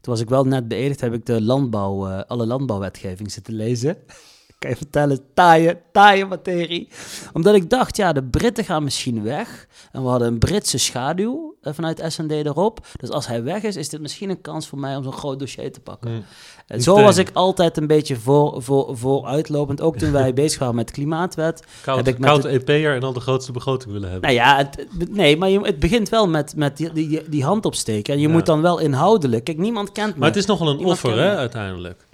toen 0.00 0.14
was 0.14 0.20
ik 0.20 0.28
wel 0.28 0.44
net 0.44 0.68
beëdigd, 0.68 1.00
heb 1.00 1.12
ik 1.12 1.26
de 1.26 1.42
landbouw, 1.42 2.08
eh, 2.08 2.20
alle 2.26 2.46
landbouwwetgeving 2.46 3.32
zitten 3.32 3.54
lezen. 3.54 3.96
kan 4.58 4.70
je 4.70 4.76
vertellen, 4.76 5.20
taaie, 5.34 5.78
taaie 5.92 6.24
materie. 6.26 6.88
Omdat 7.32 7.54
ik 7.54 7.70
dacht, 7.70 7.96
ja, 7.96 8.12
de 8.12 8.22
Britten 8.24 8.64
gaan 8.64 8.84
misschien 8.84 9.22
weg. 9.22 9.66
En 9.92 10.02
we 10.02 10.08
hadden 10.08 10.28
een 10.28 10.38
Britse 10.38 10.78
schaduw 10.78 11.54
eh, 11.62 11.72
vanuit 11.72 12.02
S&D 12.06 12.30
erop. 12.30 12.86
Dus 12.96 13.10
als 13.10 13.26
hij 13.26 13.42
weg 13.42 13.62
is, 13.62 13.76
is 13.76 13.88
dit 13.88 14.00
misschien 14.00 14.30
een 14.30 14.40
kans 14.40 14.68
voor 14.68 14.78
mij 14.78 14.96
om 14.96 15.02
zo'n 15.02 15.12
groot 15.12 15.38
dossier 15.38 15.72
te 15.72 15.80
pakken. 15.80 16.24
En 16.66 16.82
zo 16.82 17.02
was 17.02 17.16
ik 17.16 17.30
altijd 17.32 17.76
een 17.76 17.86
beetje 17.86 18.16
voor, 18.16 18.62
voor, 18.62 18.96
vooruitlopend. 18.96 19.80
Ook 19.80 19.96
toen 19.96 20.12
wij 20.12 20.34
bezig 20.42 20.58
waren 20.58 20.74
met 20.74 20.86
de 20.86 20.92
klimaatwet. 20.92 21.62
Koud, 21.82 21.96
heb 21.96 22.06
ik 22.08 22.18
met 22.18 22.28
koud 22.30 22.42
de- 22.42 22.48
EP'er 22.48 22.94
en 22.94 23.00
dan 23.00 23.14
de 23.14 23.20
grootste 23.20 23.52
begroting 23.52 23.92
willen 23.92 24.10
hebben. 24.10 24.30
Nou 24.34 24.42
ja, 24.42 24.56
het, 24.56 24.86
het- 24.98 25.12
nee, 25.14 25.36
maar 25.36 25.48
je, 25.48 25.60
het 25.60 25.78
begint 25.78 26.08
wel 26.08 26.28
met, 26.28 26.56
met 26.56 26.76
die, 26.76 26.92
die, 26.92 27.28
die 27.28 27.44
hand 27.44 27.64
opsteken. 27.66 28.14
En 28.14 28.20
je 28.20 28.26
Ja. 28.26 28.32
moet 28.32 28.46
dan 28.46 28.62
wel 28.62 28.78
inhoudelijk... 28.78 29.44
Kijk, 29.44 29.58
niemand 29.58 29.92
kent 29.92 30.12
me. 30.12 30.18
maar 30.18 30.28
het 30.28 30.36
is 30.36 30.46
nogal 30.46 30.68
een 30.68 30.76
Niemand 30.76 31.04
offer, 31.04 31.18
hè, 31.18 31.36
uiteindelijk. 31.36 32.05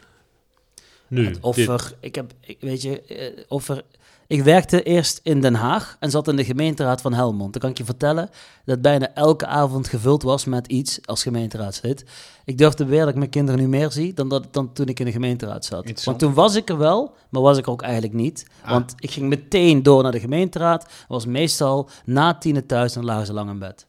Nu, 1.13 1.27
Het 1.27 1.55
dit. 1.55 1.97
Ik 2.01 2.15
heb, 2.15 2.33
ik, 2.41 2.57
weet 2.61 2.83
je, 2.83 3.03
eh, 3.03 3.45
offer. 3.49 3.83
Ik 4.27 4.43
werkte 4.43 4.83
eerst 4.83 5.21
in 5.23 5.41
Den 5.41 5.55
Haag 5.55 5.97
en 6.01 6.11
zat 6.11 6.29
in 6.29 6.37
de 6.37 6.45
gemeenteraad 6.45 7.01
van 7.01 7.13
Helmond. 7.13 7.53
Dan 7.53 7.61
kan 7.61 7.71
ik 7.71 7.79
je 7.79 7.85
vertellen 7.85 8.31
dat 8.65 8.83
bijna 8.83 9.15
elke 9.15 9.47
avond 9.47 9.89
gevuld 9.89 10.23
was 10.23 10.45
met 10.45 10.67
iets 10.67 10.99
als 11.05 11.23
gemeenteraadslid. 11.23 12.05
Ik 12.45 12.59
durf 12.59 12.75
te 12.75 12.85
beweren 12.85 13.05
dat 13.05 13.13
ik 13.13 13.19
mijn 13.19 13.31
kinderen 13.31 13.61
nu 13.61 13.69
meer 13.69 13.91
zie 13.91 14.15
dan, 14.15 14.29
dat, 14.29 14.47
dan 14.51 14.73
toen 14.73 14.87
ik 14.87 15.01
in 15.01 15.05
de 15.05 15.13
gemeenteraad 15.13 15.65
zat. 15.65 16.05
Want 16.05 16.19
toen 16.19 16.35
was 16.35 16.55
ik 16.55 16.69
er 16.69 16.79
wel, 16.79 17.15
maar 17.29 17.43
was 17.43 17.59
ik 17.59 17.67
er 17.67 17.73
ook 17.73 17.83
eigenlijk 17.83 18.15
niet. 18.15 18.47
Ah. 18.63 18.71
Want 18.71 18.95
ik 18.99 19.11
ging 19.11 19.29
meteen 19.29 19.83
door 19.83 20.03
naar 20.03 20.13
de 20.13 20.21
gemeenteraad. 20.21 20.87
Was 21.09 21.27
meestal 21.27 21.89
na 22.05 22.35
tienen 22.35 22.67
thuis 22.67 22.97
en 22.97 23.05
lagen 23.05 23.27
ze 23.27 23.33
lang 23.33 23.51
in 23.51 23.59
bed. 23.59 23.87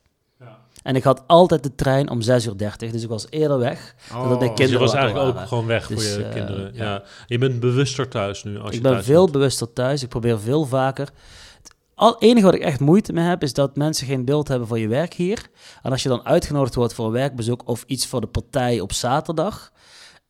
En 0.84 0.96
ik 0.96 1.04
had 1.04 1.24
altijd 1.28 1.64
de 1.64 1.76
trein 1.76 2.10
om 2.10 2.20
6.30 2.22 2.28
uur, 2.30 2.92
dus 2.92 3.04
ik 3.04 3.10
was 3.10 3.26
eerder 3.30 3.58
weg. 3.60 3.96
dan 4.12 4.18
dat 4.30 4.32
Oh. 4.32 4.40
Dus 4.40 4.48
je 4.48 4.54
kinderen 4.54 4.80
was 4.82 4.94
eigenlijk 4.94 5.26
ook 5.28 5.34
waren. 5.34 5.48
gewoon 5.48 5.66
weg 5.66 5.86
voor 5.86 5.96
Dus, 5.96 6.16
je 6.16 6.24
eh, 6.24 6.34
kinderen. 6.34 6.72
Ja. 6.74 6.84
ja. 6.84 7.04
Je 7.28 7.38
bent 7.38 7.60
bewuster 7.60 8.08
thuis 8.08 8.44
nu 8.44 8.60
als 8.60 8.70
je 8.70 8.76
Ik 8.78 8.82
ben 8.84 8.92
thuis 8.92 9.06
veel 9.06 9.22
bent. 9.22 9.32
bewuster 9.32 9.74
thuis. 9.74 10.04
Ik 10.04 10.10
probeer 10.10 10.40
veel 10.40 10.66
vaker. 10.66 11.10
Het 11.62 11.76
al- 11.96 12.20
enige 12.20 12.46
wat 12.46 12.56
ik 12.56 12.62
echt 12.62 12.80
moeite 12.80 13.14
mee 13.14 13.24
heb, 13.26 13.44
is 13.44 13.54
dat 13.54 13.76
mensen 13.76 14.08
geen 14.08 14.26
beeld 14.26 14.48
hebben 14.48 14.68
van 14.68 14.80
je 14.80 14.88
werk 14.88 15.14
hier. 15.14 15.48
En 15.82 15.92
als 15.92 16.04
je 16.04 16.10
dan 16.10 16.26
uitgenodigd 16.26 16.76
wordt 16.76 16.94
voor 16.94 17.06
een 17.06 17.12
werkbezoek 17.12 17.62
of 17.68 17.84
iets 17.88 18.08
voor 18.08 18.22
de 18.22 18.28
partij 18.28 18.80
op 18.80 18.94
zaterdag, 18.94 19.72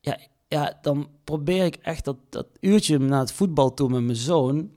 ja, 0.00 0.18
ja 0.48 0.78
dan 0.82 1.08
probeer 1.24 1.64
ik 1.64 1.76
echt 1.82 2.04
dat, 2.04 2.16
dat 2.30 2.46
uurtje 2.60 2.98
naar 2.98 3.20
het 3.20 3.32
voetbal 3.32 3.74
toe 3.74 3.88
met 3.88 4.02
mijn 4.02 4.16
zoon, 4.16 4.70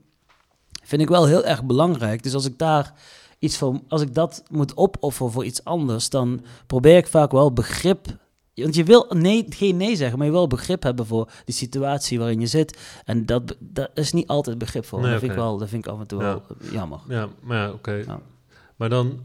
vind 0.84 1.02
ik 1.02 1.08
wel 1.08 1.26
heel 1.26 1.44
erg 1.44 1.64
belangrijk. 1.64 2.22
Dus 2.22 2.34
als 2.34 2.44
ik 2.44 2.58
daar 2.58 2.92
iets 3.38 3.56
van, 3.56 3.82
als 3.88 4.02
ik 4.02 4.14
dat 4.14 4.42
moet 4.50 4.76
opofferen 4.76 5.32
voor 5.32 5.44
iets 5.44 5.64
anders, 5.64 6.10
dan 6.10 6.40
probeer 6.66 6.96
ik 6.96 7.06
vaak 7.06 7.30
wel 7.32 7.52
begrip. 7.52 8.06
Want 8.54 8.74
je 8.74 8.84
wil 8.84 9.06
nee, 9.08 9.46
geen 9.48 9.76
nee 9.76 9.96
zeggen, 9.96 10.18
maar 10.18 10.26
je 10.26 10.32
wil 10.32 10.46
begrip 10.46 10.82
hebben 10.82 11.06
voor 11.06 11.30
de 11.44 11.52
situatie 11.52 12.18
waarin 12.18 12.40
je 12.40 12.46
zit. 12.46 12.78
En 13.04 13.26
dat, 13.26 13.56
dat 13.58 13.90
is 13.94 14.12
niet 14.12 14.26
altijd 14.26 14.58
begrip 14.58 14.84
voor. 14.84 15.00
Nee, 15.00 15.10
dat, 15.10 15.20
vind 15.20 15.32
ik 15.32 15.38
wel, 15.38 15.58
dat 15.58 15.68
vind 15.68 15.86
ik 15.86 15.92
af 15.92 16.00
en 16.00 16.06
toe 16.06 16.22
Ja. 16.22 16.26
wel 16.26 16.42
jammer. 16.72 17.00
Ja, 17.08 17.28
maar 17.42 17.56
ja, 17.58 17.70
oké. 17.70 17.92
Ja. 17.92 18.20
Maar 18.76 18.88
dan, 18.88 19.20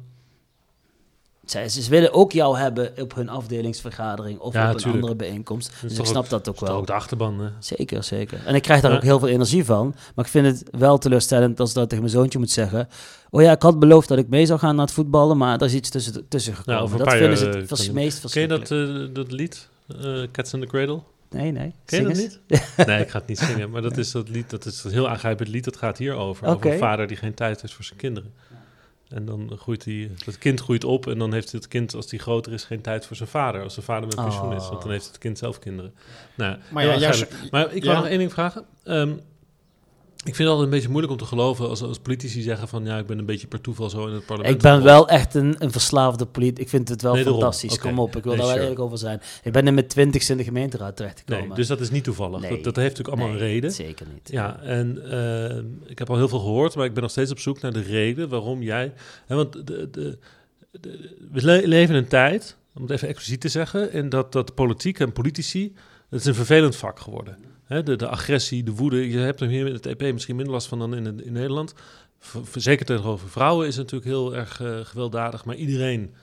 Zij, 1.46 1.70
ze 1.70 1.90
willen 1.90 2.14
ook 2.14 2.32
jou 2.32 2.58
hebben 2.58 2.92
op 3.02 3.16
hun 3.16 3.30
afdelingsvergadering 3.30 4.40
of 4.40 4.54
Ja, 4.54 4.62
op 4.68 4.70
een 4.70 4.76
tuurlijk. 4.82 4.96
andere 5.04 5.16
bijeenkomst. 5.16 5.72
Dus 5.82 5.98
ik 5.98 6.06
snap 6.06 6.30
dat 6.30 6.50
ook 6.50 6.60
wel. 6.60 6.70
ook 6.76 6.88
de 6.88 6.94
achterban. 6.94 7.40
hè? 7.40 7.50
Zeker, 7.60 8.04
zeker. 8.04 8.42
En 8.46 8.56
ik 8.56 8.62
krijg 8.62 8.82
daar 8.82 8.92
Ja. 8.92 8.98
ook 8.98 9.04
heel 9.04 9.20
veel 9.20 9.28
energie 9.28 9.66
van. 9.66 9.96
Maar 10.16 10.26
ik 10.26 10.32
vind 10.32 10.46
het 10.46 10.64
wel 10.72 10.98
teleurstellend 10.98 11.60
als 11.60 11.74
dat 11.74 11.90
tegen 11.90 12.04
mijn 12.04 12.16
zoontje 12.16 12.40
moet 12.40 12.52
zeggen. 12.52 12.88
Oh 13.30 13.42
ja, 13.42 13.52
ik 13.52 13.62
had 13.62 13.80
beloofd 13.80 14.08
dat 14.08 14.18
ik 14.18 14.28
mee 14.28 14.46
zou 14.46 14.60
gaan 14.60 14.76
naar 14.76 14.86
het 14.86 14.94
voetballen, 14.94 15.38
maar 15.38 15.58
er 15.60 15.66
is 15.66 15.74
iets 15.74 15.90
tussen, 15.90 16.28
tussen 16.28 16.56
gekomen. 16.56 16.82
over 16.82 16.98
dat 16.98 17.12
vinden 17.14 17.38
ze 17.38 17.50
eh, 17.50 17.54
het 17.56 17.68
vers- 17.68 17.86
kan- 17.86 17.94
meest 17.96 18.32
Ken 18.32 18.42
je 18.42 18.48
dat, 18.48 18.60
verschrikkelijk. 18.60 19.10
eh, 19.10 19.16
dat 19.16 19.32
lied, 19.32 19.68
eh, 20.02 20.22
Cats 20.32 20.54
in 20.54 20.60
the 20.60 20.68
Cradle? 20.68 21.00
Nee, 21.30 21.52
nee. 21.52 21.74
Ken 21.86 22.00
je 22.02 22.08
dat 22.08 22.16
niet? 22.18 22.40
nee, 22.88 23.02
ik 23.02 23.10
ga 23.10 23.18
het 23.20 23.28
niet 23.28 23.40
zingen. 23.40 23.70
Maar 23.70 23.82
dat 23.82 23.98
is 23.98 24.12
dat 24.12 24.30
lied, 24.30 24.50
dat 24.50 24.66
is 24.66 24.84
een 24.84 24.92
heel 24.92 25.10
aangrijpend 25.10 25.48
lied. 25.50 25.64
Dat 25.64 25.78
gaat 25.78 25.98
hierover. 25.98 26.46
Over 26.46 26.58
Oké. 26.58 26.72
een 26.72 26.78
vader 26.80 27.08
die 27.08 27.18
geen 27.18 27.34
tijd 27.34 27.62
heeft 27.62 27.74
voor 27.74 27.84
zijn 27.86 28.00
kinderen. 28.00 28.34
En 29.14 29.26
dan 29.26 29.52
groeit 29.58 29.84
die, 29.84 30.12
dat 30.26 30.38
kind 30.38 30.60
groeit 30.62 30.84
op 30.84 31.08
en 31.08 31.18
dan 31.18 31.34
heeft 31.34 31.52
het 31.52 31.68
kind, 31.68 31.94
als 31.96 32.08
die 32.08 32.20
groter 32.20 32.54
is, 32.54 32.64
geen 32.64 32.82
tijd 32.82 33.06
voor 33.06 33.16
zijn 33.16 33.30
vader. 33.30 33.64
Als 33.64 33.74
zijn 33.74 33.86
vader 33.86 34.08
met 34.08 34.16
pensioen 34.16 34.54
is, 34.54 34.70
want 34.70 34.82
dan 34.82 34.92
heeft 34.92 35.08
het 35.08 35.18
kind 35.18 35.38
zelf 35.38 35.60
kinderen. 35.60 35.94
Nou, 36.36 36.58
Maar 36.72 36.86
ja, 36.86 36.96
juist- 36.98 37.52
maar 37.52 37.74
ik 37.74 37.84
wil 37.84 37.92
ja. 37.92 37.98
nog 38.00 38.08
één 38.08 38.18
ding 38.18 38.32
vragen. 38.32 38.66
Ehm, 38.84 39.14
ik 40.24 40.36
vind 40.36 40.38
het 40.38 40.48
altijd 40.48 40.66
een 40.66 40.74
beetje 40.74 40.90
moeilijk 40.90 41.14
om 41.14 41.20
te 41.20 41.26
geloven 41.26 41.70
als, 41.70 41.82
als 41.82 42.00
politici 42.00 42.42
zeggen 42.42 42.68
van 42.68 42.86
ja, 42.86 42.98
ik 42.98 43.06
ben 43.06 43.20
een 43.20 43.26
beetje 43.26 43.48
per 43.48 43.62
toeval 43.62 43.90
zo 43.90 44.08
in 44.08 44.14
het 44.14 44.26
parlement. 44.26 44.56
Ik 44.56 44.62
ben 44.62 44.84
wel 44.84 45.08
echt 45.10 45.34
een, 45.34 45.56
een 45.60 45.72
verslaafde 45.72 46.26
politie. 46.26 46.60
Ik 46.64 46.70
vind 46.70 46.90
het 46.90 47.02
wel 47.02 47.14
Nee, 47.14 47.24
fantastisch. 47.24 47.80
Kom 47.80 48.00
op, 48.00 48.16
ik 48.16 48.24
wil 48.24 48.32
Nee, 48.34 48.42
daar 48.42 48.54
wel 48.54 48.62
eerlijk 48.64 48.80
over 48.80 48.98
zijn. 48.98 49.22
Ik 49.44 49.52
ben 49.52 49.68
in 49.68 49.74
mijn 49.74 49.88
twintigste 49.88 50.32
in 50.32 50.38
de 50.38 50.44
gemeenteraad 50.44 50.96
terechtgekomen. 50.96 51.48
Nee, 51.48 51.56
dus 51.56 51.68
dat 51.68 51.80
is 51.80 51.90
niet 51.92 52.04
toevallig. 52.04 52.42
Nee. 52.42 52.50
Dat, 52.50 52.64
dat 52.64 52.76
heeft 52.76 52.98
natuurlijk 52.98 53.18
allemaal 53.18 53.36
een 53.42 53.48
reden. 53.48 53.72
Zeker 53.72 54.06
niet. 54.14 54.30
Ja, 54.32 54.60
en 54.62 55.12
eh, 55.12 55.90
ik 55.90 56.00
heb 56.00 56.10
al 56.10 56.18
heel 56.18 56.28
veel 56.30 56.40
gehoord, 56.40 56.76
maar 56.76 56.86
ik 56.86 56.94
ben 56.94 57.02
nog 57.02 57.12
steeds 57.12 57.32
op 57.32 57.40
zoek 57.40 57.62
naar 57.62 57.74
de 57.74 57.82
reden 57.82 58.30
waarom 58.30 58.62
jij. 58.62 58.94
Hè, 59.26 59.36
want 59.36 59.54
de, 59.54 59.64
de, 59.64 59.90
de- 59.92 60.18
we 61.32 61.46
le- 61.46 61.62
leven 61.68 61.96
in 61.96 62.02
een 62.02 62.08
tijd, 62.08 62.58
om 62.76 62.82
het 62.82 62.92
even 62.92 63.08
expliciet 63.08 63.42
te 63.42 63.50
zeggen, 63.50 63.92
in 63.94 64.10
dat, 64.10 64.32
dat 64.32 64.54
politiek 64.56 65.00
en 65.00 65.12
politici. 65.12 65.74
Het 66.10 66.20
is 66.22 66.26
een 66.28 66.36
vervelend 66.36 66.76
vak 66.76 67.00
geworden. 67.00 67.38
De, 67.68 68.08
agressie, 68.08 68.64
de 68.64 68.72
woede. 68.72 69.10
Je 69.10 69.18
hebt 69.18 69.42
er 69.42 69.48
hier 69.48 69.68
in 69.68 69.74
het 69.74 69.86
EP 69.86 70.02
misschien 70.14 70.36
minder 70.36 70.54
last 70.54 70.68
van 70.68 70.80
dan 70.80 70.96
in, 70.96 71.24
in 71.24 71.34
Nederland. 71.34 71.74
V- 72.20 72.56
zeker 72.56 72.86
tegenover 72.86 73.30
vrouwen 73.30 73.68
is 73.68 73.78
het 73.78 73.92
natuurlijk 73.92 74.12
heel 74.12 74.36
erg 74.36 74.62
eh, 74.62 74.80
gewelddadig, 74.80 75.46
maar 75.46 75.56
iedereen 75.56 76.14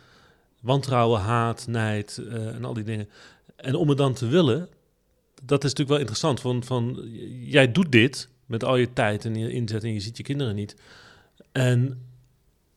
wantrouwen, 0.60 1.20
haat, 1.20 1.66
nijd 1.66 2.22
eh, 2.28 2.54
en 2.54 2.64
al 2.64 2.74
die 2.74 2.84
dingen. 2.84 3.08
En 3.56 3.74
om 3.74 3.88
het 3.88 3.98
dan 3.98 4.14
te 4.14 4.26
willen, 4.26 4.68
dat 5.42 5.64
is 5.64 5.70
natuurlijk 5.74 5.88
wel 5.88 5.98
interessant. 5.98 6.40
Van, 6.40 6.64
van, 6.64 7.10
jij 7.40 7.72
doet 7.72 7.92
dit 7.92 8.28
met 8.46 8.64
al 8.64 8.76
je 8.76 8.92
tijd 8.92 9.24
en 9.24 9.34
je 9.34 9.52
inzet 9.52 9.84
en 9.84 9.92
je 9.92 10.00
ziet 10.00 10.16
je 10.16 10.22
kinderen 10.22 10.54
niet. 10.54 10.76
En 11.52 12.09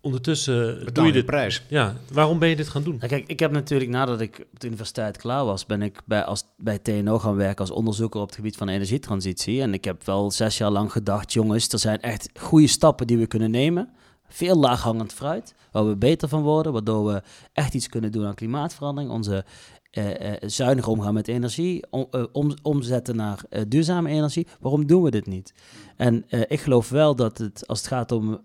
ondertussen 0.03 0.75
doe 0.75 0.83
Betaal 0.85 1.03
je 1.03 1.09
je 1.09 1.15
dit. 1.17 1.25
prijs. 1.25 1.63
Ja, 1.67 1.95
waarom 2.11 2.39
ben 2.39 2.49
je 2.49 2.55
dit 2.55 2.67
gaan 2.69 2.83
doen? 2.83 2.95
Nou, 2.95 3.07
kijk, 3.07 3.27
ik 3.27 3.39
heb 3.39 3.51
natuurlijk 3.51 3.89
nadat 3.89 4.21
ik 4.21 4.47
op 4.53 4.59
de 4.59 4.67
universiteit 4.67 5.17
klaar 5.17 5.45
was, 5.45 5.65
ben 5.65 5.81
ik 5.81 6.01
bij, 6.05 6.23
als, 6.23 6.43
bij 6.57 6.79
TNO 6.79 7.19
gaan 7.19 7.35
werken 7.35 7.59
als 7.59 7.71
onderzoeker 7.71 8.19
op 8.21 8.25
het 8.27 8.35
gebied 8.35 8.55
van 8.57 8.69
energietransitie. 8.69 9.61
En 9.61 9.73
ik 9.73 9.83
heb 9.85 10.03
wel 10.05 10.31
zes 10.31 10.57
jaar 10.57 10.71
lang 10.71 10.91
gedacht, 10.91 11.33
jongens, 11.33 11.67
er 11.67 11.79
zijn 11.79 12.01
echt 12.01 12.29
goede 12.39 12.67
stappen 12.67 13.07
die 13.07 13.17
we 13.17 13.27
kunnen 13.27 13.51
nemen. 13.51 13.89
Veel 14.27 14.55
laaghangend 14.55 15.13
fruit, 15.13 15.55
waar 15.71 15.87
we 15.87 15.95
beter 15.95 16.27
van 16.29 16.41
worden, 16.41 16.73
waardoor 16.73 17.05
we 17.13 17.21
echt 17.53 17.73
iets 17.73 17.89
kunnen 17.89 18.11
doen 18.11 18.25
aan 18.25 18.33
klimaatverandering. 18.35 19.11
Onze 19.13 19.45
eh, 19.91 20.31
eh, 20.33 20.37
zuinig 20.45 20.87
omgaan 20.87 21.13
met 21.13 21.27
energie, 21.27 21.85
om, 21.89 22.07
eh, 22.11 22.23
om- 22.31 22.53
omzetten 22.61 23.15
naar 23.15 23.39
duurzame 23.67 24.09
energie. 24.09 24.47
Waarom 24.59 24.85
doen 24.87 25.03
we 25.03 25.11
dit 25.11 25.25
niet? 25.27 25.53
En 25.97 26.25
eh, 26.29 26.41
ik 26.47 26.59
geloof 26.61 26.89
wel 26.89 27.15
dat 27.15 27.37
het, 27.37 27.67
als 27.67 27.79
het 27.79 27.87
gaat 27.87 28.11
om 28.11 28.41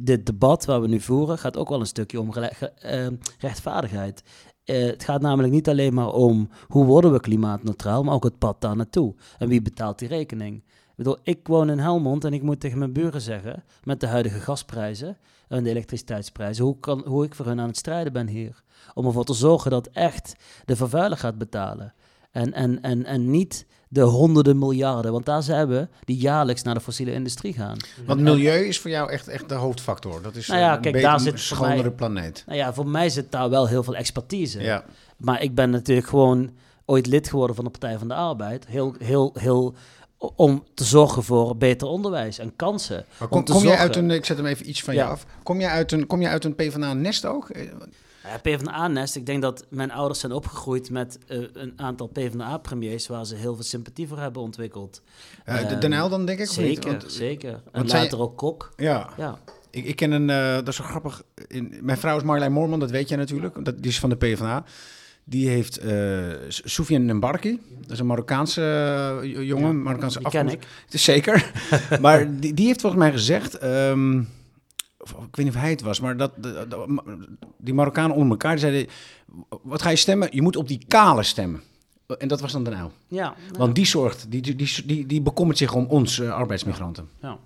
dit 0.00 0.26
debat 0.26 0.64
waar 0.64 0.80
we 0.80 0.88
nu 0.88 1.00
voeren, 1.00 1.38
gaat 1.38 1.56
ook 1.56 1.68
wel 1.68 1.80
een 1.80 1.86
stukje 1.86 2.20
om 2.20 2.32
eh, 2.32 3.06
rechtvaardigheid. 3.38 4.22
Eh, 4.64 4.86
het 4.86 5.04
gaat 5.04 5.20
namelijk 5.20 5.52
niet 5.52 5.68
alleen 5.68 5.94
maar 5.94 6.12
om 6.12 6.48
hoe 6.68 6.84
worden 6.84 7.12
we 7.12 7.20
klimaatneutraal, 7.20 8.02
maar 8.02 8.14
ook 8.14 8.24
het 8.24 8.38
pad 8.38 8.60
daar 8.60 8.76
naartoe. 8.76 9.14
En 9.38 9.48
wie 9.48 9.62
betaalt 9.62 9.98
die 9.98 10.08
rekening? 10.08 10.56
Ik 10.56 10.96
bedoel, 10.96 11.18
ik 11.22 11.46
woon 11.46 11.70
in 11.70 11.78
Helmond 11.78 12.24
en 12.24 12.32
ik 12.32 12.42
moet 12.42 12.60
tegen 12.60 12.78
mijn 12.78 12.92
buren 12.92 13.20
zeggen, 13.20 13.64
met 13.84 14.00
de 14.00 14.06
huidige 14.06 14.40
gasprijzen 14.40 15.18
en 15.48 15.62
de 15.64 15.70
elektriciteitsprijzen, 15.70 16.64
hoe, 16.64 16.78
kan, 16.78 17.02
hoe 17.06 17.24
ik 17.24 17.34
voor 17.34 17.46
hun 17.46 17.60
aan 17.60 17.66
het 17.66 17.76
strijden 17.76 18.12
ben 18.12 18.28
hier. 18.28 18.62
Om 18.94 19.06
ervoor 19.06 19.24
te 19.24 19.34
zorgen 19.34 19.70
dat 19.70 19.86
echt 19.86 20.34
de 20.64 20.76
vervuiler 20.76 21.18
gaat 21.18 21.38
betalen. 21.38 21.94
En, 22.30 22.52
en, 22.52 22.82
en, 22.82 23.04
en 23.04 23.30
niet 23.30 23.66
de 23.92 24.00
honderden 24.00 24.58
miljarden, 24.58 25.12
want 25.12 25.26
daar 25.26 25.42
zijn 25.42 25.68
we 25.68 25.88
die 26.04 26.16
jaarlijks 26.16 26.62
naar 26.62 26.74
de 26.74 26.80
fossiele 26.80 27.12
industrie 27.12 27.52
gaan. 27.52 27.76
Want 28.06 28.20
milieu 28.20 28.64
is 28.66 28.78
voor 28.78 28.90
jou 28.90 29.10
echt, 29.10 29.28
echt 29.28 29.48
de 29.48 29.54
hoofdfactor. 29.54 30.22
Dat 30.22 30.36
is 30.36 30.46
Nou 30.46 30.60
ja, 30.60 30.74
een 30.74 30.80
kijk, 30.80 31.00
daar 31.02 31.20
zit 31.20 31.40
schonere 31.40 31.82
mij- 31.82 31.90
planeet. 31.90 32.42
Nou 32.46 32.58
ja, 32.58 32.72
voor 32.74 32.86
mij 32.86 33.08
zit 33.08 33.32
daar 33.32 33.50
wel 33.50 33.68
heel 33.68 33.82
veel 33.82 33.96
expertise. 33.96 34.60
Ja. 34.62 34.84
Maar 35.16 35.42
ik 35.42 35.54
ben 35.54 35.70
natuurlijk 35.70 36.06
gewoon 36.08 36.50
ooit 36.84 37.06
lid 37.06 37.28
geworden 37.28 37.56
van 37.56 37.64
de 37.64 37.70
Partij 37.70 37.98
van 37.98 38.08
de 38.08 38.14
Arbeid. 38.14 38.66
Heel, 38.66 38.94
heel, 38.98 39.34
heel 39.38 39.74
om 40.36 40.64
te 40.74 40.84
zorgen 40.84 41.22
voor 41.22 41.56
beter 41.56 41.88
onderwijs 41.88 42.38
en 42.38 42.56
kansen. 42.56 43.04
Maar 43.18 43.28
Om 43.28 43.44
kom, 43.44 43.54
kom 43.54 43.64
jij 43.66 43.76
uit 43.76 43.96
een, 43.96 44.10
ik 44.10 44.24
zet 44.24 44.36
hem 44.36 44.46
even 44.46 44.68
iets 44.68 44.82
van 44.82 44.94
Ja. 44.94 45.04
je 45.04 45.10
af. 45.10 45.26
Kom 45.42 45.60
jij 45.60 45.70
uit 45.70 45.92
een, 45.92 46.06
kom 46.06 46.20
jij 46.20 46.30
uit 46.30 46.44
een 46.44 46.54
PvdA-nest 46.54 47.24
ook? 47.26 47.48
Eh, 48.22 48.30
Ja, 48.30 48.38
PvdA-nest, 48.38 49.16
ik 49.16 49.26
denk 49.26 49.42
dat 49.42 49.66
mijn 49.68 49.90
ouders 49.92 50.20
zijn 50.20 50.32
opgegroeid 50.32 50.90
met 50.90 51.18
eh, 51.26 51.38
een 51.52 51.72
aantal 51.76 52.06
PvdA-premiers 52.06 53.06
waar 53.06 53.26
ze 53.26 53.34
heel 53.34 53.54
veel 53.54 53.64
sympathie 53.64 54.08
voor 54.08 54.18
hebben 54.18 54.42
ontwikkeld. 54.42 55.02
eh, 55.44 55.54
de 55.56 55.60
Ehm, 55.66 55.80
Den 55.80 55.92
Uyl 55.92 56.08
dan 56.08 56.26
denk 56.26 56.38
ik? 56.38 56.46
Zeker, 56.46 56.90
Want- 56.90 57.04
zeker. 57.12 57.50
En 57.52 57.60
want 57.72 57.92
later 57.92 58.18
ook 58.20 58.36
Kok. 58.36 58.72
Ja, 58.76 59.08
Ja, 59.16 59.38
ik, 59.70 59.84
ik 59.84 59.96
ken 59.96 60.10
een, 60.12 60.30
eh, 60.30 60.54
dat 60.54 60.68
is 60.68 60.76
zo 60.76 60.84
grappig. 60.84 61.22
In, 61.46 61.74
mijn 61.82 61.98
vrouw 61.98 62.16
is 62.16 62.22
Marjolein 62.22 62.52
Moorman, 62.52 62.80
dat 62.80 62.90
weet 62.90 63.08
jij 63.08 63.18
natuurlijk. 63.18 63.64
Dat, 63.64 63.74
die 63.82 63.90
is 63.90 63.98
van 64.00 64.10
de 64.10 64.16
PvdA. 64.16 64.64
Die 65.24 65.48
heeft 65.48 65.78
eh 65.78 66.24
Soufiane 66.48 67.12
Mbarki. 67.14 67.60
Dat 67.80 67.90
is 67.90 67.98
een 67.98 68.06
Marokkaanse 68.06 68.62
eh, 69.22 69.46
jongen. 69.46 69.82
Marokkaanse 69.82 70.18
die 70.18 70.28
ken 70.30 70.46
afkomst. 70.46 70.64
ik. 70.66 70.70
Het 70.84 70.94
is 70.94 71.04
zeker. 71.04 71.50
maar 72.00 72.36
die, 72.40 72.54
die 72.54 72.66
heeft 72.66 72.80
volgens 72.80 73.02
mij 73.02 73.10
gezegd. 73.12 73.58
ehm, 73.58 74.22
of, 75.14 75.24
ik 75.24 75.36
weet 75.36 75.46
niet 75.46 75.54
of 75.54 75.60
hij 75.60 75.70
het 75.70 75.80
was, 75.82 76.00
maar 76.00 76.16
dat, 76.16 76.32
de- 76.36 76.66
de- 76.68 77.18
die 77.56 77.74
Marokkanen 77.74 78.16
onder 78.16 78.30
elkaar 78.30 78.50
die 78.50 78.60
zeiden: 78.60 78.86
Wat 79.62 79.82
ga 79.82 79.90
je 79.90 79.96
stemmen? 79.96 80.28
Je 80.32 80.42
moet 80.42 80.56
op 80.56 80.68
die 80.68 80.84
kale 80.88 81.22
stemmen. 81.22 81.62
En 82.18 82.28
dat 82.28 82.40
was 82.40 82.52
dan 82.52 82.64
de 82.64 82.70
Uyl. 82.70 82.92
Ja, 83.08 83.34
nou, 83.46 83.58
Want 83.58 83.74
die 83.74 83.86
zorgt, 83.86 84.26
die, 84.30 84.40
die, 84.42 84.54
die, 84.56 84.82
die, 84.86 85.06
die 85.06 85.20
bekommert 85.20 85.58
zich 85.58 85.74
om 85.74 85.86
ons 85.86 86.18
eh, 86.20 86.32
arbeidsmigranten. 86.32 87.08
ja. 87.22 87.38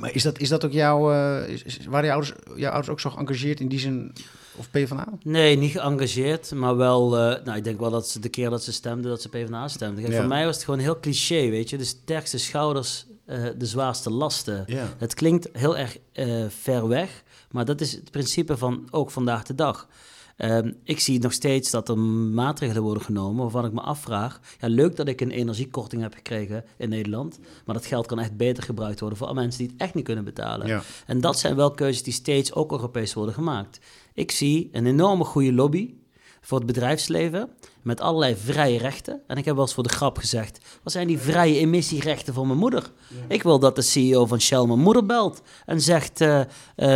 Maar 0.00 0.14
is 0.14 0.22
dat, 0.22 0.38
is 0.38 0.48
dat 0.48 0.64
ook 0.64 0.72
jouw. 0.72 1.12
eh, 1.12 1.48
is, 1.48 1.62
is- 1.62 1.86
waren 1.86 2.06
jouw 2.06 2.14
ouders, 2.14 2.38
jouw 2.56 2.70
ouders 2.70 2.88
ook 2.90 3.00
zo 3.00 3.10
geëngageerd 3.10 3.60
in 3.60 3.68
die 3.68 3.78
zin? 3.78 4.12
Of 4.56 4.70
PvdA? 4.70 5.08
Nee, 5.22 5.56
niet 5.56 5.70
geëngageerd, 5.70 6.52
maar 6.54 6.76
wel... 6.76 7.18
eh, 7.18 7.44
nou, 7.44 7.56
ik 7.58 7.64
denk 7.64 7.80
wel 7.80 7.90
dat 7.90 8.08
ze 8.08 8.20
de 8.20 8.28
keer 8.28 8.50
dat 8.50 8.62
ze 8.64 8.72
stemden, 8.72 9.10
dat 9.10 9.22
ze 9.22 9.28
PvdA 9.28 9.68
stemden. 9.68 10.00
Kijk, 10.02 10.12
Ja. 10.14 10.18
Voor 10.20 10.28
mij 10.28 10.44
was 10.44 10.54
het 10.54 10.64
gewoon 10.64 10.80
heel 10.80 11.00
cliché, 11.00 11.48
weet 11.50 11.70
je. 11.70 11.76
De 11.78 11.84
sterkste 11.84 12.38
schouders, 12.38 13.06
eh, 13.32 13.44
de 13.58 13.66
zwaarste 13.66 14.10
lasten. 14.10 14.64
Het 14.98 15.14
klinkt 15.14 15.48
heel 15.52 15.76
erg 15.76 15.98
eh, 16.12 16.44
ver 16.48 16.88
weg, 16.88 17.22
maar 17.50 17.64
dat 17.64 17.80
is 17.80 17.92
het 17.92 18.10
principe 18.10 18.56
van 18.56 18.88
ook 18.90 19.10
vandaag 19.10 19.42
de 19.42 19.54
dag. 19.54 19.88
Ehm, 20.36 20.72
ik 20.84 21.00
zie 21.00 21.20
nog 21.20 21.32
steeds 21.32 21.70
dat 21.70 21.88
er 21.88 21.98
maatregelen 21.98 22.82
worden 22.82 23.02
genomen 23.02 23.42
waarvan 23.42 23.64
ik 23.64 23.72
me 23.72 23.80
afvraag. 23.80 24.40
Ja, 24.60 24.68
leuk 24.68 24.96
dat 24.96 25.08
ik 25.08 25.20
een 25.20 25.30
energiekorting 25.30 26.02
heb 26.02 26.14
gekregen 26.14 26.64
in 26.76 26.88
Nederland, 26.88 27.38
maar 27.64 27.74
dat 27.74 27.86
geld 27.86 28.06
kan 28.06 28.18
echt 28.18 28.36
beter 28.36 28.62
gebruikt 28.62 29.00
worden 29.00 29.18
voor 29.18 29.34
mensen 29.34 29.60
die 29.60 29.70
het 29.72 29.80
echt 29.80 29.94
niet 29.94 30.04
kunnen 30.04 30.24
betalen. 30.24 30.66
Ja. 30.66 30.82
En 31.06 31.20
dat 31.20 31.38
zijn 31.38 31.56
wel 31.56 31.70
keuzes 31.70 32.02
die 32.02 32.12
steeds 32.12 32.52
ook 32.52 32.72
Europees 32.72 33.14
worden 33.14 33.34
gemaakt. 33.34 33.80
Ik 34.14 34.30
zie 34.30 34.68
een 34.72 34.86
enorme 34.86 35.24
goede 35.24 35.52
lobby 35.52 35.94
voor 36.42 36.58
het 36.58 36.66
bedrijfsleven 36.66 37.48
met 37.82 38.00
allerlei 38.00 38.36
vrije 38.36 38.78
rechten. 38.78 39.20
En 39.26 39.36
ik 39.36 39.44
heb 39.44 39.54
wel 39.54 39.64
eens 39.64 39.74
voor 39.74 39.82
de 39.82 39.88
grap 39.88 40.18
gezegd, 40.18 40.58
wat 40.82 40.92
zijn 40.92 41.06
die 41.06 41.18
vrije 41.18 41.58
emissierechten 41.58 42.34
voor 42.34 42.46
mijn 42.46 42.58
moeder? 42.58 42.90
Ik 43.28 43.42
wil 43.42 43.58
dat 43.58 43.76
de 43.76 43.82
CEO 43.82 44.26
van 44.26 44.40
Shell 44.40 44.64
mijn 44.64 44.78
moeder 44.78 45.06
belt 45.06 45.42
en 45.66 45.80
zegt, 45.80 46.20
eh, 46.20 46.40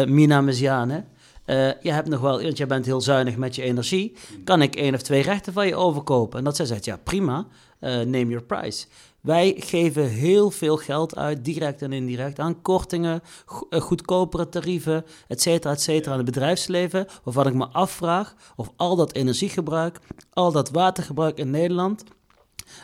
Mina 0.04 0.40
Meziane, 0.40 1.04
eh, 1.44 1.56
je 1.82 1.90
hebt 1.92 2.08
nog 2.08 2.20
wel, 2.20 2.42
want 2.42 2.56
jij 2.56 2.66
bent 2.66 2.86
heel 2.86 3.00
zuinig 3.00 3.36
met 3.36 3.54
je 3.54 3.62
energie, 3.62 4.16
kan 4.44 4.62
ik 4.62 4.76
één 4.76 4.94
of 4.94 5.02
twee 5.02 5.22
rechten 5.22 5.52
van 5.52 5.66
je 5.66 5.76
overkopen? 5.76 6.38
En 6.38 6.44
dat 6.44 6.56
zij 6.56 6.66
zegt, 6.66 6.84
ja 6.84 6.96
prima, 6.96 7.46
name 7.80 8.26
your 8.26 8.42
price. 8.42 8.86
Wij 9.26 9.54
geven 9.58 10.08
heel 10.08 10.50
veel 10.50 10.76
geld 10.76 11.16
uit, 11.16 11.44
direct 11.44 11.82
en 11.82 11.92
indirect, 11.92 12.38
aan 12.38 12.62
kortingen, 12.62 13.20
eh, 13.70 13.80
goedkopere 13.80 14.48
tarieven, 14.48 15.04
et 15.28 15.42
cetera, 15.42 15.72
et 15.72 15.80
cetera, 15.80 16.10
aan 16.12 16.16
het 16.16 16.26
bedrijfsleven, 16.26 17.06
waarvan 17.24 17.46
ik 17.46 17.54
me 17.54 17.66
afvraag 17.66 18.34
of 18.56 18.70
al 18.76 18.96
dat 18.96 19.14
energiegebruik, 19.14 19.98
al 20.32 20.52
dat 20.52 20.70
watergebruik 20.70 21.38
in 21.38 21.50
Nederland, 21.50 22.04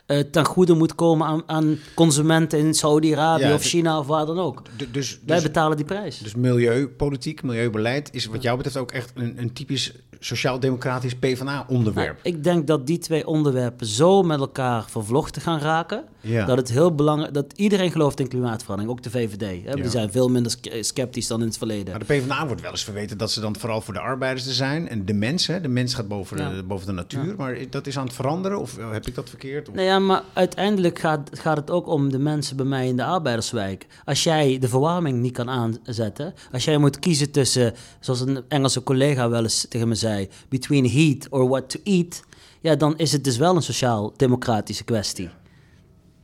eh, 0.07 0.18
ten 0.18 0.45
goede 0.45 0.74
moet 0.74 0.95
komen 0.95 1.26
aan, 1.26 1.43
aan 1.47 1.78
consumenten 1.95 2.59
in 2.59 2.74
Saudi-Arabië 2.74 3.43
Ja, 3.45 3.55
of 3.55 3.62
China 3.62 3.99
of 3.99 4.07
waar 4.07 4.26
dan 4.26 4.38
ook. 4.38 4.62
Du- 4.76 4.90
Dus, 4.90 5.20
Wij 5.26 5.36
dus, 5.36 5.45
betalen 5.47 5.76
die 5.76 5.86
prijs. 5.86 6.18
dus 6.18 6.34
milieupolitiek, 6.34 7.43
milieubeleid 7.43 8.09
is 8.14 8.26
wat 8.26 8.43
jou 8.43 8.57
betreft 8.57 8.76
ook 8.78 8.93
echt 8.93 9.12
een, 9.14 9.34
een 9.38 9.53
typisch 9.53 9.93
sociaal-democratisch 10.25 11.14
PvdA-onderwerp. 11.14 12.18
Nou, 12.23 12.37
ik 12.37 12.45
denk 12.45 12.66
dat 12.66 12.87
die 12.87 12.99
twee 12.99 13.27
onderwerpen 13.27 13.87
zo 13.87 14.23
met 14.23 14.39
elkaar 14.41 14.85
vervlochten 14.91 15.43
gaan 15.43 15.59
raken. 15.59 16.05
Ja. 16.20 16.47
Dat 16.47 16.57
het 16.57 16.70
heel 16.70 16.95
belangrijk 16.95 17.35
dat 17.35 17.53
iedereen 17.57 17.91
gelooft 17.91 18.20
in 18.20 18.29
klimaatverandering, 18.29 18.97
ook 18.97 19.03
de 19.03 19.11
VVD. 19.11 19.41
Hè? 19.41 19.70
Ja. 19.70 19.75
Die 19.75 19.89
zijn 19.91 20.12
veel 20.12 20.29
minder 20.29 20.55
sceptisch 20.81 21.27
dan 21.27 21.41
in 21.41 21.47
het 21.47 21.59
verleden. 21.59 21.91
Maar 21.91 21.99
de 21.99 22.14
PvdA 22.14 22.47
wordt 22.47 22.62
wel 22.62 22.70
eens 22.70 22.85
verweten 22.85 23.18
dat 23.18 23.31
ze 23.31 23.41
dan 23.41 23.57
vooral 23.57 23.81
voor 23.81 23.95
de 23.95 24.01
arbeiders 24.01 24.47
er 24.47 24.53
zijn. 24.53 24.89
En 24.89 25.05
de 25.05 25.12
mens, 25.14 25.47
hè? 25.47 25.61
de 25.61 25.68
mens 25.68 25.95
gaat 25.95 26.09
boven, 26.09 26.37
de, 26.37 26.62
boven 26.62 26.87
de 26.87 26.93
natuur. 26.93 27.35
Maar 27.37 27.57
dat 27.70 27.87
is 27.87 27.99
aan 27.99 28.05
het 28.05 28.14
veranderen? 28.14 28.59
Of 28.61 28.79
eh, 28.79 28.91
heb 28.93 29.07
ik 29.07 29.14
dat 29.14 29.29
verkeerd? 29.29 29.68
Of- 29.68 29.75
Nou 29.75 29.87
ja, 29.87 29.99
maar 29.99 30.23
uiteindelijk 30.33 30.99
gaat, 30.99 31.31
gaat 31.33 31.57
het 31.57 31.70
ook 31.70 31.87
om 31.87 32.11
de 32.11 32.18
mensen 32.18 32.57
bij 32.57 32.66
mij 32.66 32.87
in 32.87 32.97
de 32.97 33.05
arbeiderswijk. 33.05 33.87
Als 34.05 34.23
jij 34.23 34.59
de 34.59 34.68
verwarming 34.68 35.20
niet 35.20 35.33
kan 35.33 35.51
aanzetten, 35.51 36.35
als 36.53 36.64
jij 36.64 36.79
moet 36.79 36.99
kiezen 36.99 37.31
tussen, 37.31 37.75
zoals 38.01 38.20
een 38.20 38.41
Engelse 38.49 38.83
collega 38.83 39.29
wel 39.29 39.43
eens 39.43 39.66
tegen 39.68 39.89
me 39.89 39.95
zei, 39.95 40.12
between 40.49 40.91
heat 40.91 41.29
or 41.31 41.49
what 41.49 41.71
to 41.71 41.81
eat, 41.85 42.23
ja, 42.61 42.75
dan 42.75 42.99
is 42.99 43.13
het 43.13 43.25
dus 43.25 43.37
wel 43.37 43.57
een 43.57 43.63
sociaal-democratische 43.63 44.85
kwestie. 44.85 45.31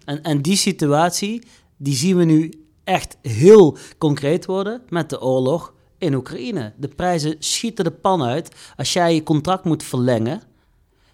En, 0.04 0.22
en 0.22 0.42
die 0.42 0.56
situatie, 0.56 1.42
die 1.76 1.94
zien 1.94 2.16
we 2.16 2.24
nu 2.24 2.66
echt 2.84 3.16
heel 3.22 3.76
concreet 3.98 4.46
worden 4.46 4.82
met 4.88 5.10
de 5.10 5.20
oorlog 5.20 5.74
in 5.98 6.14
Oekraïne. 6.14 6.72
De 6.76 6.88
prijzen 6.88 7.36
schieten 7.38 7.84
de 7.84 7.90
pan 7.90 8.22
uit. 8.22 8.54
Als 8.76 8.92
jij 8.92 9.14
je 9.14 9.22
contract 9.22 9.64
moet 9.64 9.82
verlengen, 9.82 10.42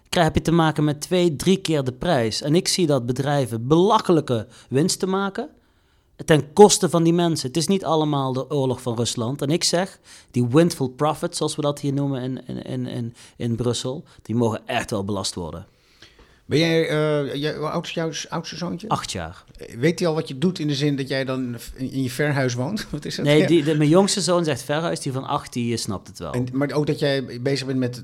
krijg 0.09 0.33
je 0.33 0.41
te 0.41 0.51
maken 0.51 0.83
met 0.83 1.01
twee, 1.01 1.35
drie 1.35 1.57
keer 1.57 1.83
de 1.83 1.93
prijs. 1.93 2.41
En 2.41 2.55
ik 2.55 2.67
zie 2.67 2.87
dat 2.87 3.05
bedrijven 3.05 3.67
belachelijke 3.67 4.47
winsten 4.69 5.09
maken 5.09 5.49
ten 6.25 6.53
koste 6.53 6.89
van 6.89 7.03
die 7.03 7.13
mensen. 7.13 7.47
Het 7.47 7.57
is 7.57 7.67
niet 7.67 7.85
allemaal 7.85 8.33
de 8.33 8.49
oorlog 8.49 8.81
van 8.81 8.95
Rusland. 8.95 9.41
En 9.41 9.49
ik 9.49 9.63
zeg, 9.63 9.99
die 10.31 10.47
windful 10.47 10.87
profits, 10.87 11.37
zoals 11.37 11.55
we 11.55 11.61
dat 11.61 11.79
hier 11.79 11.93
noemen 11.93 12.21
in, 12.21 12.47
in, 12.47 12.63
in, 12.63 12.87
in, 12.87 13.13
in 13.37 13.55
Brussel, 13.55 14.03
die 14.21 14.35
mogen 14.35 14.67
echt 14.67 14.91
wel 14.91 15.05
belast 15.05 15.35
worden. 15.35 15.65
Ben 16.45 16.59
jij, 16.59 16.89
eh, 16.89 17.35
jij 17.35 17.55
hoe 17.55 17.69
oud 17.69 17.85
is 17.85 17.91
jouw 17.91 18.11
oudste 18.29 18.55
zoontje? 18.55 18.89
Acht 18.89 19.11
jaar. 19.11 19.43
Weet 19.77 19.99
hij 19.99 20.07
al 20.07 20.13
wat 20.13 20.27
je 20.27 20.37
doet 20.37 20.59
in 20.59 20.67
de 20.67 20.75
zin 20.75 20.95
dat 20.95 21.07
jij 21.07 21.25
dan 21.25 21.55
in 21.75 22.03
je 22.03 22.09
verhuis 22.09 22.53
woont? 22.53 22.87
Wat 22.91 23.05
is 23.05 23.15
dat? 23.15 23.25
Nee, 23.25 23.47
die, 23.47 23.63
de, 23.63 23.75
mijn 23.75 23.89
jongste 23.89 24.21
zoon 24.21 24.43
zegt 24.43 24.63
verhuis, 24.63 24.99
die 24.99 25.11
van 25.11 25.23
acht, 25.23 25.53
die 25.53 25.77
snapt 25.77 26.07
het 26.07 26.19
wel. 26.19 26.31
En, 26.31 26.47
maar 26.51 26.71
ook 26.71 26.87
dat 26.87 26.99
jij 26.99 27.41
bezig 27.41 27.67
bent 27.67 27.79
met 27.79 28.03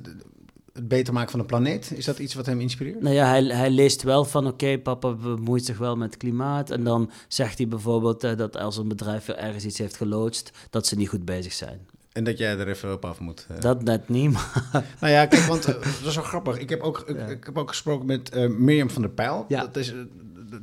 het 0.74 0.88
beter 0.88 1.14
maken 1.14 1.32
van 1.32 1.40
de 1.40 1.46
planeet. 1.46 1.92
Is 1.96 2.06
dat 2.06 2.20
iets 2.20 2.34
wat 2.34 2.46
hem 2.46 2.60
inspireert? 2.60 3.02
Nou 3.02 3.16
ja, 3.16 3.28
hij, 3.28 3.44
hij 3.44 3.70
leest 3.70 4.04
wel 4.04 4.26
van 4.26 4.48
oké, 4.48 4.78
papa 4.78 5.14
bemoeit 5.14 5.66
zich 5.66 5.78
wel 5.78 5.96
met 5.96 6.10
het 6.10 6.18
klimaat. 6.18 6.70
En 6.70 6.84
dan 6.84 7.12
zegt 7.28 7.58
hij 7.58 7.68
bijvoorbeeld 7.68 8.24
eh, 8.24 8.38
dat 8.38 8.58
als 8.58 8.78
een 8.78 8.88
bedrijf 8.88 9.28
ergens 9.28 9.66
iets 9.66 9.78
heeft 9.78 9.98
geloodst, 9.98 10.52
dat 10.70 10.88
ze 10.88 10.96
niet 10.96 11.10
goed 11.10 11.26
bezig 11.26 11.54
zijn. 11.54 11.80
En 12.12 12.24
dat 12.24 12.38
jij 12.38 12.58
er 12.58 12.68
even 12.68 12.94
op 12.94 13.06
af 13.06 13.20
moet. 13.20 13.46
eh. 13.50 13.60
Dat 13.60 13.84
net 13.84 14.10
niet, 14.10 14.32
maar 14.32 14.70
Nou 15.02 15.14
ja, 15.14 15.26
kijk, 15.26 15.44
want 15.44 15.66
eh, 15.66 15.74
dat 15.74 15.86
is 16.06 16.16
wel 16.16 16.24
grappig. 16.24 16.58
Ik 16.58 16.70
heb 16.70 16.82
ook, 16.82 17.00
ik, 17.08 17.30
ik 17.30 17.44
heb 17.44 17.58
ook 17.58 17.70
gesproken 17.70 18.06
met 18.06 18.30
eh, 18.30 18.50
Mirjam 18.50 18.90
van 18.90 19.02
der 19.02 19.12
Pijl. 19.12 19.46
Ja. 19.48 19.62
Dat 19.62 19.76
is, 19.76 19.94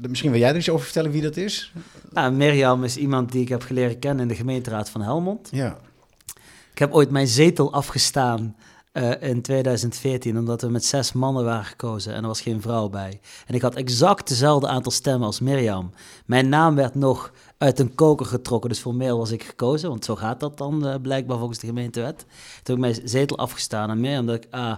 misschien 0.09 0.31
wil 0.31 0.41
jij 0.41 0.51
er 0.51 0.57
iets 0.57 0.71
over 0.71 0.85
vertellen 0.85 1.11
wie 1.11 1.23
dat 1.23 1.37
is? 1.37 1.73
nou, 2.13 2.33
Mirjam 2.33 2.85
is 2.85 2.97
iemand 2.97 3.33
die 3.33 3.43
ik 3.43 3.49
heb 3.49 3.63
geleren 3.63 3.99
kennen 3.99 4.23
in 4.23 4.29
de 4.29 4.35
gemeenteraad 4.35 4.91
van 4.91 5.01
Helmond. 5.03 5.49
Ja. 5.51 5.79
Ik 6.73 6.79
heb 6.79 6.93
ooit 6.93 7.11
mijn 7.11 7.27
zetel 7.27 7.73
afgestaan 7.73 8.57
eh, 8.99 9.28
in 9.28 9.42
2014, 9.42 10.38
omdat 10.38 10.61
we 10.62 10.68
met 10.68 10.84
zes 10.84 11.12
mannen 11.12 11.44
waren 11.44 11.64
gekozen 11.64 12.14
en 12.14 12.20
er 12.22 12.26
was 12.26 12.40
geen 12.40 12.61
vrouw 12.61 12.88
bij. 12.88 13.20
En 13.46 13.55
ik 13.55 13.62
had 13.62 13.74
exact 13.74 14.28
dezelfde 14.28 14.68
aantal 14.68 14.92
stemmen 14.92 15.26
als 15.26 15.40
Mirjam. 15.40 15.90
Mijn 16.26 16.49
naam 16.49 16.74
werd 16.74 16.94
nog 16.94 17.32
uit 17.59 17.78
een 17.78 17.94
koker 17.94 18.26
getrokken, 18.26 18.70
dus 18.70 18.78
formeel 18.78 19.18
was 19.18 19.30
ik 19.30 19.42
gekozen, 19.42 19.88
want 19.88 20.05
zo 20.05 20.16
gaat 20.16 20.40
dat 20.40 20.59
dan 20.59 20.86
eh, 20.86 20.94
blijkbaar 21.03 21.38
volgens 21.38 21.59
de 21.59 21.66
gemeentewet. 21.66 22.18
Toen 22.18 22.26
heb 22.62 22.74
ik 22.92 22.99
mijn 22.99 23.09
zetel 23.09 23.38
afgestaan 23.38 23.90
aan 23.90 24.01
Mirjam, 24.01 24.26
dat 24.26 24.34
ik, 24.36 24.46
ah, 24.51 24.74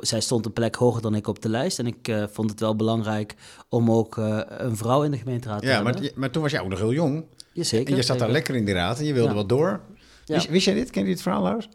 zij 0.00 0.20
stond 0.20 0.46
een 0.46 0.52
plek 0.52 0.74
hoger 0.74 1.02
dan 1.02 1.14
ik 1.14 1.26
op 1.26 1.42
de 1.42 1.48
lijst 1.48 1.78
en 1.78 1.86
ik 1.86 2.08
eh, 2.08 2.24
vond 2.30 2.50
het 2.50 2.60
wel 2.60 2.76
belangrijk 2.76 3.34
om 3.68 3.90
ook 3.90 4.16
een 4.48 4.76
vrouw 4.76 5.02
in 5.02 5.10
de 5.10 5.18
gemeenteraad 5.18 5.60
te 5.60 5.66
Ja, 5.66 5.74
hebben. 5.74 6.02
maar, 6.02 6.10
maar 6.14 6.30
toen 6.30 6.42
was 6.42 6.50
jij 6.50 6.60
ook 6.60 6.68
nog 6.68 6.78
heel 6.78 6.92
jong. 6.92 7.24
Jazeker, 7.52 7.90
en 7.90 7.96
je 7.96 8.02
zat 8.02 8.18
daar 8.18 8.30
lekker 8.30 8.54
in 8.54 8.64
die 8.64 8.74
raad 8.74 8.98
en 8.98 9.04
je 9.04 9.12
wilde 9.12 9.28
Ja. 9.28 9.34
wat 9.34 9.48
door. 9.48 9.80
Ja. 10.30 10.36
Wist, 10.36 10.48
wist 10.48 10.64
jij 10.64 10.74
dit? 10.74 10.90
Ken 10.90 11.02
je 11.02 11.08
dit 11.08 11.22
verhaal, 11.22 11.42
Lars? 11.42 11.68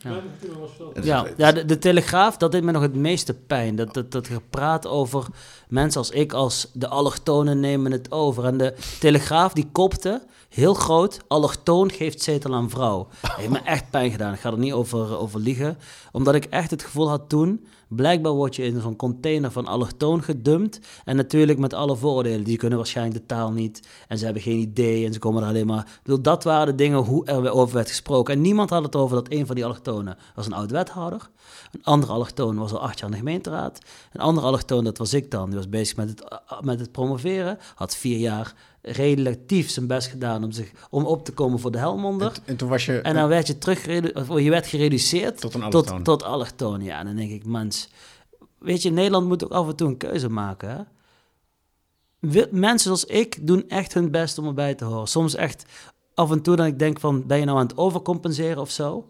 Ja, 1.01 1.25
ja 1.37 1.51
de, 1.51 1.65
de 1.65 1.77
Telegraaf, 1.77 2.37
dat 2.37 2.51
deed 2.51 2.63
me 2.63 2.71
nog 2.71 2.81
het 2.81 2.95
meeste 2.95 3.33
pijn. 3.33 3.75
Dat, 3.75 3.93
dat, 3.93 4.11
dat 4.11 4.27
gepraat 4.27 4.87
over 4.87 5.25
mensen 5.67 5.99
als 5.99 6.09
ik, 6.09 6.33
als 6.33 6.69
de 6.73 6.87
allochtonen 6.87 7.59
nemen 7.59 7.91
het 7.91 8.11
over. 8.11 8.45
En 8.45 8.57
de 8.57 8.73
Telegraaf 8.99 9.53
die 9.53 9.67
kopte, 9.71 10.21
heel 10.55 10.73
groot, 10.73 11.19
allochtoon 11.27 11.91
geeft 11.91 12.21
zetel 12.21 12.53
aan 12.53 12.69
vrouw. 12.69 13.07
Dat 13.21 13.35
heeft 13.35 13.49
me 13.49 13.59
echt 13.75 13.89
pijn 13.89 14.11
gedaan. 14.11 14.33
Ik 14.33 14.39
ga 14.39 14.51
er 14.51 14.57
niet 14.57 14.73
over, 14.73 15.17
over 15.17 15.39
liegen. 15.39 15.77
Omdat 16.11 16.35
ik 16.35 16.45
echt 16.45 16.71
het 16.71 16.83
gevoel 16.83 17.09
had 17.09 17.29
toen, 17.29 17.65
blijkbaar 17.87 18.31
word 18.31 18.55
je 18.55 18.63
in 18.63 18.81
zo'n 18.81 18.95
container 18.95 19.51
van 19.51 19.67
allochtoon 19.67 20.23
gedumpt. 20.23 20.79
En 21.05 21.15
natuurlijk 21.15 21.59
met 21.59 21.73
alle 21.73 21.95
vooroordelen. 21.95 22.43
Die 22.43 22.57
kunnen 22.57 22.77
waarschijnlijk 22.77 23.17
de 23.17 23.25
taal 23.25 23.51
niet. 23.51 23.87
En 24.07 24.17
ze 24.17 24.25
hebben 24.25 24.43
geen 24.43 24.59
idee 24.59 25.05
en 25.05 25.13
ze 25.13 25.19
komen 25.19 25.41
er 25.41 25.47
alleen 25.47 25.67
maar... 25.67 25.79
Ik 25.79 25.99
bedoel, 26.03 26.21
dat 26.21 26.43
waren 26.43 26.67
de 26.67 26.75
dingen 26.75 26.99
hoe 26.99 27.25
er 27.25 27.51
over 27.51 27.75
werd 27.75 27.89
gesproken. 27.89 28.33
En 28.33 28.41
niemand 28.41 28.69
had 28.69 28.83
het 28.83 28.95
over 28.95 29.15
dat 29.15 29.31
een 29.31 29.45
van 29.45 29.55
die 29.55 29.65
allochtonen 29.65 30.17
was 30.35 30.45
een 30.45 30.53
oud-wethouder. 30.53 31.29
Een 31.71 31.83
andere 31.83 32.11
allochtoon 32.11 32.57
was 32.57 32.71
al 32.71 32.81
acht 32.81 32.99
jaar 32.99 33.09
in 33.09 33.11
de 33.11 33.17
gemeenteraad. 33.17 33.79
Een 34.11 34.21
andere 34.21 34.47
allochtoon, 34.47 34.83
dat 34.83 34.97
was 34.97 35.13
ik 35.13 35.31
dan. 35.31 35.45
Die 35.45 35.55
was 35.57 35.69
bezig 35.69 35.95
met 35.95 36.09
het, 36.09 36.21
uh, 36.51 36.61
met 36.61 36.79
het 36.79 36.91
promoveren. 36.91 37.57
Had 37.75 37.95
vier 37.95 38.17
jaar 38.17 38.53
relatief 38.81 39.69
zijn 39.69 39.87
best 39.87 40.07
gedaan 40.07 40.43
om, 40.43 40.51
zich, 40.51 40.71
om 40.89 41.05
op 41.05 41.25
te 41.25 41.31
komen 41.31 41.59
voor 41.59 41.71
de 41.71 41.77
Helmonder. 41.77 42.31
En, 42.31 42.41
en 42.45 42.55
toen 42.55 42.69
was 42.69 42.85
je... 42.85 43.01
En 43.01 43.13
dan 43.13 43.27
werd 43.27 43.47
je 43.47 43.57
terug, 43.57 43.85
je 43.85 44.49
werd 44.49 44.67
gereduceerd 44.67 45.41
Tot 45.41 45.53
een 45.53 45.61
tot, 45.61 45.73
allochtoon. 45.73 46.03
tot 46.03 46.23
allochtoon. 46.23 46.81
Ja, 46.81 46.99
en 46.99 47.05
dan 47.05 47.15
denk 47.15 47.31
ik, 47.31 47.45
mens, 47.45 47.89
weet 48.59 48.81
je, 48.81 48.91
Nederland 48.91 49.27
moet 49.27 49.43
ook 49.43 49.51
af 49.51 49.67
en 49.67 49.75
toe 49.75 49.87
een 49.87 49.97
keuze 49.97 50.29
maken. 50.29 50.69
Hè? 50.69 50.83
Mensen 52.51 52.79
zoals 52.79 53.05
ik 53.05 53.47
doen 53.47 53.69
echt 53.69 53.93
hun 53.93 54.11
best 54.11 54.37
om 54.37 54.47
erbij 54.47 54.75
te 54.75 54.85
horen. 54.85 55.07
Soms 55.07 55.35
echt 55.35 55.65
af 56.13 56.31
en 56.31 56.41
toe 56.41 56.55
dat 56.55 56.65
ik 56.65 56.79
denk 56.79 56.99
van, 56.99 57.27
ben 57.27 57.39
je 57.39 57.45
nou 57.45 57.57
aan 57.57 57.67
het 57.67 57.77
overcompenseren 57.77 58.61
of 58.61 58.69
zo? 58.71 59.07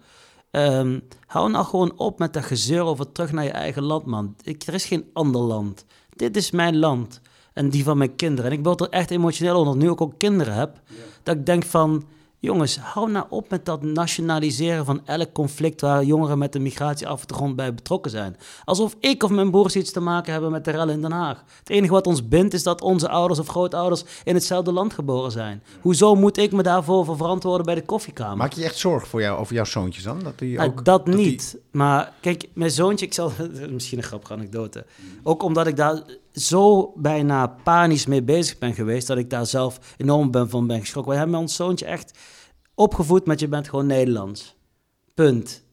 Ehm, 0.55 0.99
hou 1.25 1.49
nou 1.49 1.65
gewoon 1.65 1.93
op 1.97 2.19
met 2.19 2.33
dat 2.33 2.43
gezeur 2.43 2.83
over 2.83 3.11
terug 3.11 3.31
naar 3.31 3.43
je 3.43 3.51
eigen 3.51 3.83
land, 3.83 4.05
man. 4.05 4.35
Ik, 4.43 4.63
er 4.63 4.73
is 4.73 4.85
geen 4.85 5.09
ander 5.13 5.41
land. 5.41 5.85
Dit 6.09 6.35
is 6.37 6.51
mijn 6.51 6.77
land. 6.77 7.21
En 7.53 7.69
die 7.69 7.83
van 7.83 7.97
mijn 7.97 8.15
kinderen. 8.15 8.51
En 8.51 8.57
ik 8.57 8.63
word 8.63 8.81
er 8.81 8.89
echt 8.89 9.11
emotioneel 9.11 9.59
onder, 9.59 9.77
nu 9.77 9.91
ik 9.91 10.01
ook 10.01 10.17
kinderen 10.17 10.53
heb. 10.53 10.81
Dat 11.23 11.35
ik 11.35 11.45
denk 11.45 11.63
van, 11.63 12.03
jongens, 12.45 12.77
hou 12.79 13.11
nou 13.11 13.25
op 13.29 13.49
met 13.49 13.65
dat 13.65 13.81
nationaliseren 13.83 14.85
van 14.85 15.01
elk 15.05 15.31
conflict 15.33 15.81
waar 15.81 16.03
jongeren 16.03 16.37
met 16.37 16.55
een 16.55 16.61
migratieachtergrond 16.61 17.55
bij 17.55 17.73
betrokken 17.73 18.11
zijn. 18.11 18.37
Alsof 18.65 18.95
ik 18.99 19.23
of 19.23 19.29
mijn 19.29 19.51
broers 19.51 19.75
iets 19.75 19.91
te 19.91 19.99
maken 19.99 20.31
hebben 20.31 20.51
met 20.51 20.65
de 20.65 20.71
rellen 20.71 20.93
in 20.93 21.01
Den 21.01 21.11
Haag. 21.11 21.43
Het 21.59 21.69
enige 21.69 21.93
wat 21.93 22.07
ons 22.07 22.27
bindt 22.27 22.53
is 22.53 22.63
dat 22.63 22.81
onze 22.81 23.09
ouders 23.09 23.39
of 23.39 23.47
grootouders 23.47 24.03
in 24.23 24.33
hetzelfde 24.33 24.71
land 24.71 24.93
geboren 24.93 25.31
zijn. 25.31 25.63
Hoezo 25.81 26.15
moet 26.15 26.37
ik 26.37 26.51
me 26.51 26.63
daarvoor 26.63 27.05
voor 27.05 27.17
verantwoorden 27.17 27.65
bij 27.65 27.75
de 27.75 27.85
koffiekamer? 27.85 28.37
Maak 28.37 28.53
je 28.53 28.63
echt 28.63 28.77
zorgen 28.77 29.07
voor 29.07 29.21
jou, 29.21 29.39
over 29.39 29.53
jouw 29.55 29.65
zoontjes 29.65 30.03
dan? 30.03 30.19
Dat, 30.23 30.39
die 30.39 30.57
Nou, 30.57 30.69
ook, 30.69 30.85
dat 30.85 31.05
die- 31.05 31.15
niet. 31.15 31.57
Maar 31.71 32.13
kijk, 32.21 32.47
mijn 32.53 32.71
zoontje, 32.71 33.05
ik 33.05 33.13
zal 33.13 33.31
misschien 33.69 33.97
een 33.97 34.03
grappige 34.03 34.33
anekdote. 34.33 34.85
Ook 35.23 35.43
omdat 35.43 35.67
ik 35.67 35.75
daar 35.75 36.01
zo 36.33 36.91
bijna 36.95 37.47
panisch 37.63 38.05
mee 38.05 38.23
bezig 38.23 38.57
ben 38.57 38.73
geweest, 38.73 39.07
dat 39.07 39.17
ik 39.17 39.29
daar 39.29 39.45
zelf 39.45 39.79
enorm 39.97 40.31
ben 40.31 40.49
van 40.49 40.67
ben 40.67 40.79
geschrokken. 40.79 41.13
We 41.13 41.17
hebben 41.19 41.39
ons 41.39 41.55
zoontje 41.55 41.85
echt 41.85 42.17
opgevoed 42.75 43.25
met 43.25 43.39
je 43.39 43.47
bent 43.47 43.69
gewoon 43.69 43.85
Nederlands. 43.85 44.55
Punt. 45.13 45.63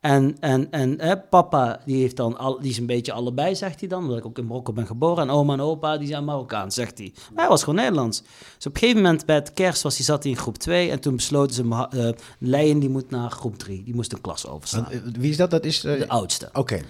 En, 0.00 0.36
en, 0.40 0.70
en 0.70 1.00
hè, 1.00 1.18
papa, 1.18 1.80
die, 1.84 2.00
heeft 2.00 2.16
dan 2.16 2.38
al, 2.38 2.60
die 2.60 2.70
is 2.70 2.78
een 2.78 2.86
beetje 2.86 3.12
allebei, 3.12 3.54
zegt 3.54 3.80
hij 3.80 3.88
dan. 3.88 4.02
Omdat 4.02 4.18
ik 4.18 4.26
ook 4.26 4.38
in 4.38 4.46
Marokko 4.46 4.72
ben 4.72 4.86
geboren. 4.86 5.22
En 5.22 5.30
oma 5.30 5.52
en 5.52 5.60
opa, 5.60 5.98
die 5.98 6.08
zijn 6.08 6.24
Marokkaans, 6.24 6.74
zegt 6.74 6.98
hij. 6.98 7.12
Maar 7.32 7.40
hij 7.40 7.48
was 7.48 7.60
gewoon 7.62 7.74
Nederlands. 7.78 8.22
Dus 8.56 8.66
op 8.66 8.72
een 8.74 8.78
gegeven 8.80 9.02
moment 9.02 9.26
bij 9.26 9.34
het 9.34 9.52
kerst 9.52 9.82
was 9.82 9.96
hij, 9.96 10.04
zat 10.04 10.22
hij 10.22 10.32
in 10.32 10.38
groep 10.38 10.58
2. 10.58 10.90
En 10.90 11.00
toen 11.00 11.16
besloten 11.16 11.54
ze, 11.54 11.64
ma- 11.64 11.90
eh 11.90 12.08
Leijen 12.38 12.78
die 12.78 12.88
moet 12.88 13.10
naar 13.10 13.30
groep 13.30 13.58
3. 13.58 13.82
Die 13.82 13.94
moest 13.94 14.12
een 14.12 14.20
klas 14.20 14.46
overslaan. 14.46 14.90
Eh, 14.90 14.98
Wie 15.18 15.30
is 15.30 15.36
dat? 15.36 15.50
Dat 15.50 15.64
is... 15.64 15.84
eh, 15.84 15.98
De 15.98 16.08
oudste. 16.08 16.48
Oké. 16.52 16.80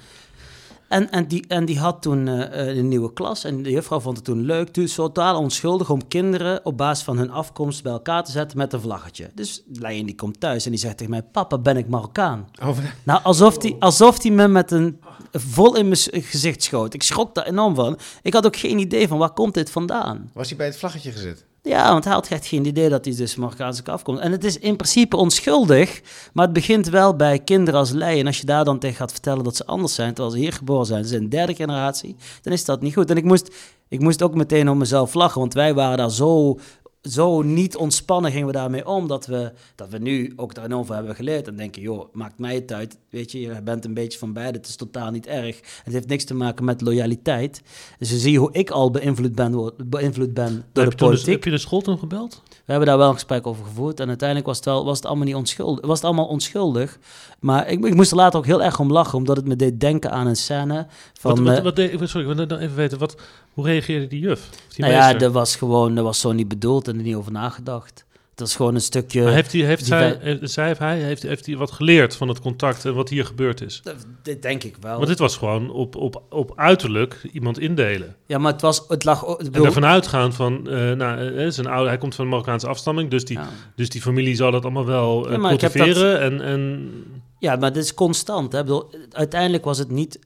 En, 0.91 1.11
en, 1.11 1.27
die, 1.27 1.45
en 1.49 1.65
die 1.65 1.79
had 1.79 2.03
toen 2.03 2.29
eh, 2.29 2.69
eh, 2.69 2.77
een 2.77 2.89
nieuwe 2.89 3.13
klas. 3.13 3.45
En 3.45 3.63
de 3.63 3.71
juffrouw 3.71 4.01
vond 4.01 4.17
het 4.17 4.25
toen 4.25 4.45
leuk. 4.45 4.69
Toen 4.69 4.87
totaal 4.87 5.39
onschuldig 5.39 5.91
om 5.91 6.09
kinderen 6.09 6.65
op 6.65 6.77
basis 6.77 7.05
van 7.05 7.19
hun 7.19 7.31
afkomst 7.31 7.83
bij 7.83 7.93
elkaar 7.93 8.25
te 8.25 8.31
zetten 8.31 8.59
met 8.59 8.73
een 8.73 8.81
vlaggetje. 8.81 9.31
Dus 9.35 9.63
Leijen 9.73 10.07
die 10.07 10.15
komt 10.15 10.41
thuis 10.41 10.65
en 10.65 10.71
die 10.71 10.81
zegt 10.81 10.97
tegen 10.97 11.13
mij: 11.13 11.23
Papa, 11.23 11.59
ben 11.59 11.77
ik 11.77 11.89
Marokkaan? 11.89 12.49
Oh, 12.63 12.77
Nou, 13.03 13.23
alsof 13.23 13.59
die, 13.59 13.77
alsof 13.79 14.19
die 14.19 14.33
me 14.33 14.49
met 14.49 14.71
een 14.71 15.01
vol 15.33 15.77
in 15.77 15.85
mijn 15.85 16.01
gezicht 16.11 16.63
schoot. 16.63 16.95
Ik 16.95 17.03
schrok 17.03 17.35
daar 17.35 17.47
enorm 17.47 17.75
van. 17.75 17.99
Ik 18.23 18.33
had 18.33 18.47
ook 18.47 18.57
geen 18.57 18.79
idee 18.79 19.09
van 19.09 19.19
waar 19.19 19.33
komt 19.33 19.55
dit 19.55 19.71
vandaan. 19.71 20.31
was 20.35 20.49
hij 20.49 20.57
bij 20.57 20.67
het 20.67 20.79
vlaggetje 20.79 21.13
gezet? 21.13 21.45
Ja, 21.63 21.93
want 21.93 22.05
hij 22.05 22.13
had 22.13 22.29
echt 22.29 22.47
geen 22.47 22.65
idee 22.65 22.89
dat 22.89 23.05
hij 23.05 23.15
dus 23.15 23.37
Marokkaanse 23.37 23.83
afkomt. 23.85 24.19
En 24.19 24.33
het 24.33 24.45
is 24.45 24.59
in 24.59 24.77
principe 24.77 25.17
onschuldig, 25.17 26.01
maar 26.33 26.45
het 26.45 26.55
begint 26.55 26.89
wel 26.89 27.17
bij 27.17 27.39
kinderen 27.39 27.81
als 27.81 27.91
Lei. 27.91 28.21
En 28.21 28.27
als 28.27 28.39
je 28.39 28.47
daar 28.47 28.65
dan 28.65 28.79
tegen 28.79 28.97
gaat 28.97 29.13
vertellen 29.13 29.45
dat 29.45 29.57
ze 29.57 29.67
anders 29.67 29.95
zijn, 29.95 30.15
terwijl 30.15 30.35
ze 30.35 30.41
hier 30.41 30.53
geboren 30.53 30.87
zijn, 30.87 31.03
ze 31.03 31.09
zijn 31.09 31.29
derde 31.29 31.55
generatie, 31.55 32.17
dan 32.43 32.53
is 32.53 32.65
dat 32.65 32.81
niet 32.81 32.95
goed. 32.95 33.11
En 33.11 33.17
ik 33.17 33.25
moest, 33.25 33.55
ik 33.89 34.01
moest 34.01 34.23
ook 34.23 34.35
meteen 34.35 34.71
om 34.71 34.79
mezelf 34.79 35.15
lachen, 35.15 35.41
want 35.41 35.55
wij 35.55 35.75
waren 35.75 35.99
daar 35.99 36.11
zo, 36.11 36.59
zo 37.03 37.43
niet 37.43 37.77
ontspannen 37.77 38.31
gingen 38.31 38.47
we 38.47 38.53
daarmee 38.53 38.87
om, 38.87 39.09
dat 39.09 39.27
we, 39.27 39.53
dat 39.75 39.89
we 39.89 39.99
nu 39.99 40.33
ook 40.37 40.55
daar 40.55 40.65
enorm 40.65 40.85
van 40.85 40.97
hebben 40.97 41.15
geleerd. 41.15 41.47
En 41.49 41.57
denken, 41.57 41.83
joh, 41.83 42.15
maakt 42.15 42.39
mij 42.39 42.55
het 42.55 42.73
uit, 42.73 42.99
weet 43.11 43.33
je, 43.33 43.41
je 43.41 43.63
bent 43.63 43.85
een 43.85 43.95
beetje 43.95 44.19
van 44.19 44.33
beide, 44.33 44.59
het 44.59 44.67
is 44.67 44.77
totaal 44.77 45.11
niet 45.11 45.27
erg. 45.27 45.61
Het 45.85 45.93
heeft 45.93 46.09
niks 46.09 46.25
te 46.25 46.35
maken 46.35 46.65
met 46.65 46.81
loyaliteit. 46.81 47.63
Dus 47.99 48.11
je 48.11 48.19
ziet 48.19 48.37
hoe 48.37 48.53
ik 48.53 48.71
al 48.71 48.91
beïnvloed 48.91 49.35
ben, 49.35 49.73
beïnvloed 49.87 50.35
ben 50.35 50.65
door 50.73 50.85
heb, 50.85 50.93
de 50.93 50.99
dus- 50.99 51.09
politiek. 51.09 51.35
heb 51.35 51.45
je 51.45 51.51
de 51.51 51.59
school 51.59 51.81
toen 51.81 51.99
gebeld? 51.99 52.43
We 52.71 52.77
hebben 52.77 52.95
daar 52.95 53.05
wel 53.05 53.13
een 53.13 53.21
gesprek 53.21 53.47
over 53.47 53.65
gevoerd. 53.65 54.01
En 54.01 54.09
uiteindelijk 54.09 54.49
was 54.49 54.57
het, 54.57 54.65
wel, 54.65 54.85
was 54.85 54.97
het, 54.97 55.07
allemaal, 55.07 55.25
niet 55.25 55.35
onschuldig, 55.35 55.87
was 55.87 55.97
het 55.97 56.05
allemaal 56.05 56.27
onschuldig. 56.27 56.99
Maar 57.41 57.69
ik, 57.69 57.85
ik 57.85 57.95
moest 57.95 58.11
er 58.11 58.17
later 58.17 58.39
ook 58.39 58.47
heel 58.47 58.63
erg 58.63 58.79
om 58.81 58.93
lachen, 58.93 59.19
omdat 59.19 59.37
het 59.37 59.47
me 59.47 59.57
deed 59.57 59.81
denken 59.81 60.11
aan 60.11 60.27
een 60.27 60.37
scène 60.37 60.87
van... 61.13 61.45
Wat, 61.45 61.63
wat, 61.63 61.79
eh, 61.79 61.99
wat 61.99 62.09
sorry, 62.09 62.31
ik 62.31 62.37
wil 62.37 62.47
dan 62.47 62.59
even 62.59 62.77
weten, 62.77 62.99
wat, 62.99 63.17
hoe 63.53 63.65
reageerde 63.65 64.07
die 64.07 64.21
juf? 64.21 64.49
Die 64.51 64.85
nou 64.85 64.93
ja, 64.93 64.99
meester? 64.99 65.19
dat 65.19 65.33
was 65.33 65.57
gewoon, 65.57 65.95
dat 65.95 66.05
was 66.05 66.21
zo 66.21 66.33
niet 66.33 66.49
bedoeld 66.49 66.89
en 66.89 66.97
er 66.97 67.03
niet 67.03 67.15
over 67.15 67.33
nagedacht. 67.33 68.05
Het 68.41 68.49
dat 68.49 68.59
is 68.59 68.65
gewoon 68.65 68.75
een 68.75 68.81
stukje... 68.81 69.23
Maar 69.23 69.33
heeft, 69.33 69.53
hij, 69.53 69.61
heeft, 69.61 69.87
zij, 69.87 70.19
wij- 70.21 70.33
eh, 70.35 70.39
zij 70.43 70.71
of 70.71 70.79
hij, 70.79 70.99
heeft, 70.99 71.23
heeft 71.23 71.47
hij 71.47 71.57
wat 71.57 71.71
geleerd 71.71 72.17
van 72.17 72.29
het 72.29 72.41
contact 72.41 72.85
en 72.85 72.95
wat 72.95 73.09
hier 73.09 73.25
gebeurd 73.25 73.61
is? 73.61 73.81
Dat- 73.83 73.95
Dit 74.23 74.43
denk 74.43 74.65
ik 74.65 74.77
wel. 74.81 74.95
Want 74.97 75.07
dit 75.07 75.19
was 75.19 75.37
gewoon 75.37 75.71
op, 75.71 75.97
op, 75.97 76.23
op 76.31 76.53
uiterlijk 76.57 77.29
iemand 77.33 77.59
indelen. 77.59 78.17
Ja, 78.27 78.39
maar 78.39 78.53
het, 78.53 78.61
was, 78.61 78.85
het 78.89 79.05
lag... 79.05 79.25
En 79.25 79.37
bedoel- 79.45 79.65
ervan 79.67 79.85
uitgaan 79.85 80.33
van, 80.33 80.69
eh 80.69 80.93
nou, 80.93 81.37
eh, 81.37 81.51
zijn 81.51 81.67
oude, 81.67 81.89
hij 81.89 81.99
komt 81.99 82.15
van 82.15 82.25
een 82.25 82.31
Marokkaanse 82.31 82.69
afstamming, 82.69 83.11
dus 83.11 83.25
die, 83.25 83.39
Ja. 83.39 83.49
dus 83.77 83.89
die 83.89 84.01
familie 84.03 84.35
zal 84.35 84.51
dat 84.51 84.63
allemaal 84.63 84.87
wel 84.87 85.27
eh 85.31 85.33
Ja, 85.43 85.49
cultiveren. 85.49 86.21
En, 86.21 86.41
en 86.41 86.91
Ja, 87.39 87.57
maar 87.57 87.73
dit 87.73 87.85
is 87.85 87.95
constant. 87.95 88.53
Hè? 88.53 88.59
Ik 88.59 88.65
bedoel, 88.65 88.91
uiteindelijk 89.11 89.65
was 89.65 89.79
het 89.79 89.91
niet... 89.91 90.19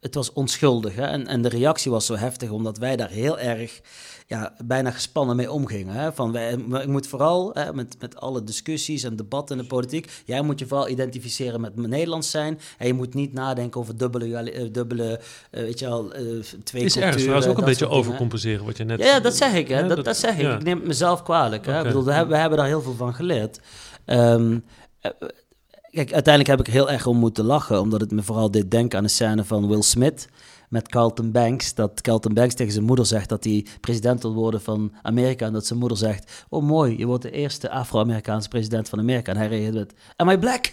Het 0.00 0.14
was 0.14 0.32
onschuldig. 0.32 0.94
Hè? 0.94 1.02
En, 1.02 1.26
en 1.26 1.42
de 1.42 1.48
reactie 1.48 1.90
was 1.90 2.06
zo 2.06 2.16
heftig, 2.16 2.50
omdat 2.50 2.78
wij 2.78 2.96
daar 2.96 3.10
heel 3.10 3.38
erg... 3.38 3.80
Ja, 4.26 4.54
bijna 4.64 4.90
gespannen 4.90 5.36
mee 5.36 5.52
omgingen. 5.52 5.94
Hè? 5.94 6.12
Van 6.12 6.36
ik 6.36 6.86
moet 6.86 7.06
vooral, 7.06 7.50
hè, 7.52 7.74
met, 7.74 7.96
met 8.00 8.16
alle 8.16 8.44
discussies 8.44 9.02
en 9.02 9.16
debatten 9.16 9.56
in 9.56 9.62
de 9.62 9.68
politiek... 9.68 10.22
Jij 10.24 10.42
moet 10.42 10.58
je 10.58 10.66
vooral 10.66 10.88
identificeren 10.88 11.60
met 11.60 11.76
Nederlands 11.76 12.30
zijn. 12.30 12.58
En 12.78 12.86
je 12.86 12.94
moet 12.94 13.14
niet 13.14 13.32
nadenken 13.32 13.80
over 13.80 13.96
dubbele... 13.96 14.50
eh, 14.50 14.72
dubbele 14.72 15.20
eh, 15.50 15.62
weet 15.62 15.78
je 15.78 15.88
al, 15.88 16.12
eh, 16.12 16.22
twee 16.22 16.84
is 16.84 16.92
culturen. 16.92 17.02
ergens 17.02 17.22
trouwens 17.22 17.46
ook 17.46 17.58
een 17.58 17.64
beetje 17.64 17.88
overcompenseren 17.88 18.64
wat 18.64 18.76
je 18.76 18.84
net... 18.84 18.98
Ja, 18.98 19.06
ja, 19.06 19.20
dat 19.20 19.36
zeg 19.36 19.54
ik. 19.54 19.68
Hè. 19.68 19.78
Ja, 19.78 19.88
dat, 19.88 20.04
dat, 20.04 20.16
zeg 20.16 20.34
ik. 20.34 20.40
ja. 20.40 20.54
Ik 20.54 20.62
neem 20.62 20.78
het 20.78 20.86
mezelf 20.86 21.22
kwalijk. 21.22 21.66
Hè. 21.66 21.78
Ik 21.78 21.84
bedoel, 21.84 22.04
we, 22.04 22.12
hebben, 22.12 22.34
we 22.34 22.40
hebben 22.40 22.58
daar 22.58 22.66
heel 22.66 22.82
veel 22.82 22.94
van 22.94 23.14
geleerd. 23.14 23.60
Ehm, 24.04 24.58
eh, 25.00 25.10
kijk, 25.90 26.12
uiteindelijk 26.12 26.58
heb 26.58 26.66
ik 26.66 26.72
heel 26.72 26.90
erg 26.90 27.06
om 27.06 27.16
moeten 27.16 27.44
lachen, 27.44 27.80
omdat 27.80 28.00
het 28.00 28.10
me 28.10 28.22
vooral 28.22 28.50
deed 28.50 28.70
denken 28.70 28.98
aan 28.98 29.04
de 29.04 29.10
scène 29.10 29.44
van 29.44 29.68
Will 29.68 29.82
Smith 29.82 30.28
met 30.74 30.88
Carlton 30.88 31.30
Banks. 31.30 31.74
Dat 31.74 32.00
Carlton 32.00 32.34
Banks 32.34 32.54
tegen 32.54 32.72
zijn 32.72 32.84
moeder 32.84 33.06
zegt 33.06 33.28
dat 33.28 33.44
hij 33.44 33.66
president 33.80 34.22
wil 34.22 34.34
worden 34.34 34.60
van 34.62 34.92
Amerika. 35.02 35.46
En 35.46 35.52
dat 35.52 35.66
zijn 35.66 35.78
moeder 35.78 35.98
zegt, 35.98 36.30
oh 36.48 36.62
mooi, 36.62 36.98
je 36.98 37.06
wordt 37.06 37.22
de 37.22 37.30
eerste 37.30 37.70
Afro-Amerikaanse 37.70 38.48
president 38.48 38.88
van 38.88 38.98
Amerika. 38.98 39.32
En 39.32 39.38
hij 39.38 39.46
reageert 39.48 39.74
met, 39.74 39.92
am 40.16 40.28
I 40.30 40.38
black? 40.38 40.72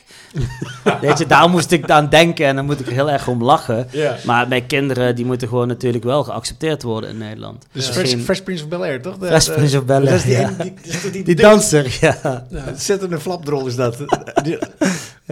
Weet 1.02 1.18
je, 1.18 1.26
daar 1.26 1.50
moest 1.50 1.72
ik 1.72 1.90
aan 1.90 2.10
denken 2.10 2.46
en 2.46 2.56
dan 2.56 2.66
moet 2.66 2.80
ik 2.80 2.86
er 2.88 2.92
heel 2.94 3.10
erg 3.12 3.28
om 3.28 3.44
lachen. 3.44 3.88
Ja. 3.92 4.16
Maar 4.26 4.48
mijn 4.48 4.66
kinderen, 4.66 5.16
die 5.16 5.26
moeten 5.26 5.48
gewoon 5.48 5.68
natuurlijk 5.68 6.04
wel 6.04 6.24
geaccepteerd 6.24 6.84
worden 6.84 7.10
in 7.10 7.18
Nederland. 7.18 7.66
Dus 7.72 7.88
Ja. 7.88 7.94
Fresh, 8.18 8.40
Prince 8.42 8.64
of 8.64 8.70
Bel-Air, 8.70 9.02
toch? 9.02 9.18
De- 9.18 9.26
Fresh 9.28 9.46
de- 9.46 9.52
Prince 9.52 9.78
of 9.78 9.86
Bel-Air, 9.86 10.06
Dat 10.06 10.14
is 10.16 10.24
die, 10.24 10.32
ja. 10.38 10.48
die, 10.50 10.74
die, 10.82 11.02
die, 11.02 11.12
die, 11.12 11.24
Die 11.24 11.36
danser, 11.36 11.98
ja. 12.02 12.48
Zettende 12.76 13.20
flapdrol 13.20 13.68
is 13.68 13.76
dat. 13.76 13.98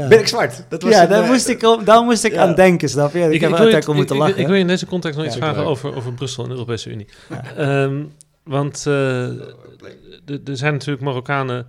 Ben 0.08 0.20
ik 0.20 0.28
zwart? 0.28 0.64
Dat 0.70 0.82
was 0.82 0.92
Ja, 0.94 1.06
daar 1.06 1.24
eh, 1.24 1.30
moest 1.30 1.48
ik, 1.48 1.60
daar 1.86 2.04
moest 2.04 2.24
ik 2.24 2.32
ja. 2.34 2.42
aan 2.42 2.56
denken, 2.56 2.90
snap 2.90 3.14
je? 3.14 3.20
Ik, 3.20 3.24
heb 3.24 3.32
er 3.32 3.40
wil 3.40 3.68
je- 3.68 3.74
uiteindelijk 3.74 3.88
om 3.88 3.96
moeten 3.96 4.16
ik- 4.16 4.22
ik- 4.22 4.28
lachen. 4.28 4.42
Ik, 4.42 4.48
wil 4.48 4.56
je 4.56 4.62
in 4.62 4.68
deze 4.68 4.86
context 4.86 5.18
nog 5.18 5.26
Ja, 5.26 5.32
iets 5.32 5.42
ik 5.42 5.48
vragen 5.48 5.66
over, 5.70 5.96
over 5.96 6.14
Brussel 6.14 6.44
en 6.44 6.50
de 6.50 6.56
Europese 6.56 6.90
Unie. 6.90 7.08
Ehm, 7.58 8.04
want 8.44 8.84
eh, 8.88 9.28
er 10.46 10.58
zijn 10.58 10.74
natuurlijk 10.74 11.02
Marokkanen, 11.06 11.68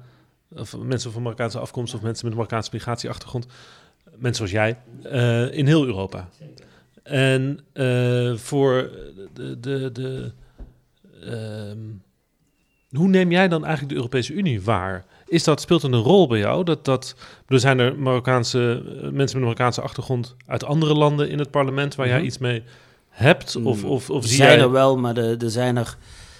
of 0.56 0.76
mensen 0.78 1.12
van 1.12 1.22
Marokkaanse 1.22 1.58
afkomst 1.58 1.94
of 1.94 2.00
mensen 2.02 2.24
met 2.24 2.32
een 2.32 2.38
Marokkaanse 2.38 2.70
migratieachtergrond, 2.72 3.46
mensen 4.16 4.48
zoals 4.48 4.50
jij, 4.50 4.76
eh, 5.12 5.58
in 5.58 5.66
heel 5.66 5.86
Europa. 5.86 6.28
En 7.02 7.58
eh, 7.72 8.34
voor 8.36 8.90
de. 9.34 9.60
de, 9.60 9.92
de 9.92 10.32
ehm, 11.24 11.78
hoe 12.90 13.08
neem 13.08 13.30
jij 13.30 13.48
dan 13.48 13.60
eigenlijk 13.62 13.88
de 13.92 13.98
Europese 13.98 14.32
Unie 14.32 14.62
waar? 14.62 15.04
Is 15.30 15.44
dat, 15.44 15.60
speelt 15.60 15.80
dat 15.82 15.92
een 15.92 15.98
rol 16.02 16.26
bij 16.28 16.38
jou? 16.38 16.64
Dat, 16.64 16.84
dat, 16.84 17.14
er 17.46 17.60
zijn 17.60 17.78
er 17.78 17.98
Marokkaanse, 17.98 18.82
eh, 18.86 18.92
mensen 19.02 19.14
met 19.16 19.32
een 19.34 19.40
Marokkaanse 19.40 19.80
achtergrond 19.80 20.36
uit 20.46 20.64
andere 20.64 20.94
landen 20.94 21.30
in 21.30 21.38
het 21.38 21.50
parlement 21.50 21.94
waar 21.94 22.06
jij 22.06 22.16
Mhm. 22.16 22.26
iets 22.26 22.38
mee 22.38 22.62
hebt? 23.08 23.56
Of, 23.56 23.84
of, 23.84 24.10
of 24.10 24.22
er 24.22 24.28
zie 24.28 24.36
zijn 24.36 24.50
jij... 24.50 24.60
er 24.60 24.70
wel, 24.70 24.96
maar 24.98 25.16
er, 25.16 25.44
er 25.44 25.50
zijn 25.50 25.76
er, 25.76 25.96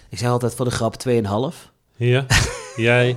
ik 0.09 0.18
zeg 0.18 0.28
altijd 0.30 0.55
voor 0.55 0.64
de 0.64 0.70
grap 0.70 0.95
2,5. 1.09 1.70
Ja, 1.97 2.26
jij. 2.76 3.07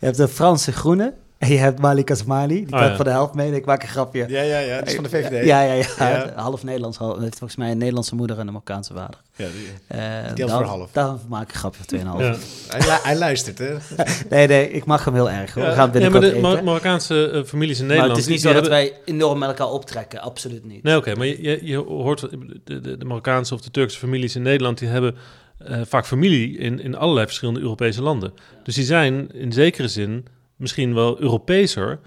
Je 0.00 0.10
hebt 0.10 0.16
de 0.16 0.28
Franse 0.28 0.72
Groene 0.72 1.14
en 1.44 1.52
je 1.52 1.58
hebt 1.58 1.78
Malik 1.80 2.10
Asmani. 2.10 2.64
Die 2.64 2.74
Oh, 2.74 2.80
ja. 2.80 2.94
voor 2.96 3.04
de 3.04 3.10
helft 3.10 3.34
mee. 3.34 3.54
Ik 3.54 3.64
maak 3.64 3.82
een 3.82 3.88
grapje. 3.88 4.24
Ja, 4.28 4.42
ja, 4.42 4.58
ja. 4.58 4.78
Dat 4.78 4.88
is 4.88 4.94
van 4.94 5.04
de 5.04 5.10
VVD. 5.10 5.44
Ja, 5.44 5.62
ja, 5.62 5.72
ja. 5.72 5.84
Ja. 5.98 6.32
Half 6.36 6.64
Nederlands. 6.64 6.98
half- 6.98 7.18
heeft 7.18 7.38
volgens 7.38 7.56
mij 7.58 7.70
een 7.70 7.78
Nederlandse 7.78 8.14
moeder 8.14 8.36
en 8.38 8.46
een 8.46 8.52
Marokkaanse 8.52 8.92
vader. 8.94 9.20
Ja, 9.36 9.46
die- 9.46 9.98
Eh 9.98 10.34
deelt 10.34 10.50
voor 10.50 10.62
half. 10.64 10.90
Daarom 10.92 11.20
maak 11.28 11.42
ik 11.42 11.52
een 11.52 11.58
grapje 11.58 11.78
voor 11.78 11.86
2,5. 11.86 12.20
Ja. 12.20 12.36
hij, 12.78 12.98
hij 13.02 13.16
luistert, 13.16 13.58
hè? 13.58 13.74
Nee, 14.30 14.46
nee, 14.46 14.70
ik 14.70 14.84
mag 14.84 15.04
hem 15.04 15.14
heel 15.14 15.30
erg. 15.30 15.54
Hoor. 15.54 15.64
We 15.64 15.68
gaan 15.70 15.76
Ja, 15.78 15.82
maar 15.82 15.90
binnenkort 15.92 16.22
de 16.34 16.40
Mar- 16.40 16.52
eten. 16.52 16.64
Marokkaanse 16.64 17.30
eh, 17.30 17.42
families 17.44 17.78
in 17.80 17.86
Maar 17.86 17.94
Nederland... 17.96 18.20
het 18.20 18.26
is 18.26 18.32
niet 18.32 18.42
zo 18.42 18.52
dat 18.60 18.68
wij 18.68 18.92
enorm 19.04 19.38
met 19.38 19.48
elkaar 19.48 19.70
optrekken. 19.70 20.20
Absoluut 20.20 20.64
niet. 20.64 20.82
Nee, 20.82 20.96
oké, 20.96 21.14
maar 21.14 21.26
je, 21.26 21.42
je, 21.42 21.58
je 21.62 21.76
hoort 21.76 22.20
de, 22.64 22.80
de, 22.80 22.96
de 22.98 23.04
Marokkaanse 23.04 23.54
of 23.54 23.60
de 23.60 23.70
Turkse 23.70 23.98
families 23.98 24.36
in 24.36 24.42
Nederland, 24.42 24.78
die 24.78 24.88
hebben 24.88 25.14
eh, 25.58 25.80
vaak 25.86 26.06
familie 26.06 26.58
in, 26.58 26.80
in 26.80 26.96
allerlei 26.96 27.26
verschillende 27.26 27.60
Europese 27.60 28.02
landen. 28.02 28.32
Dus 28.62 28.74
die 28.74 28.84
zijn 28.84 29.28
in 29.32 29.52
zekere 29.52 29.88
zin 29.88 30.26
misschien 30.56 30.94
wel 30.94 31.20
Europeeser 31.20 32.00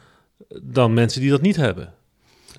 dan 0.64 0.93
mensen 0.93 1.22
die 1.22 1.30
dat 1.30 1.41
niet 1.41 1.56
hebben. 1.56 1.93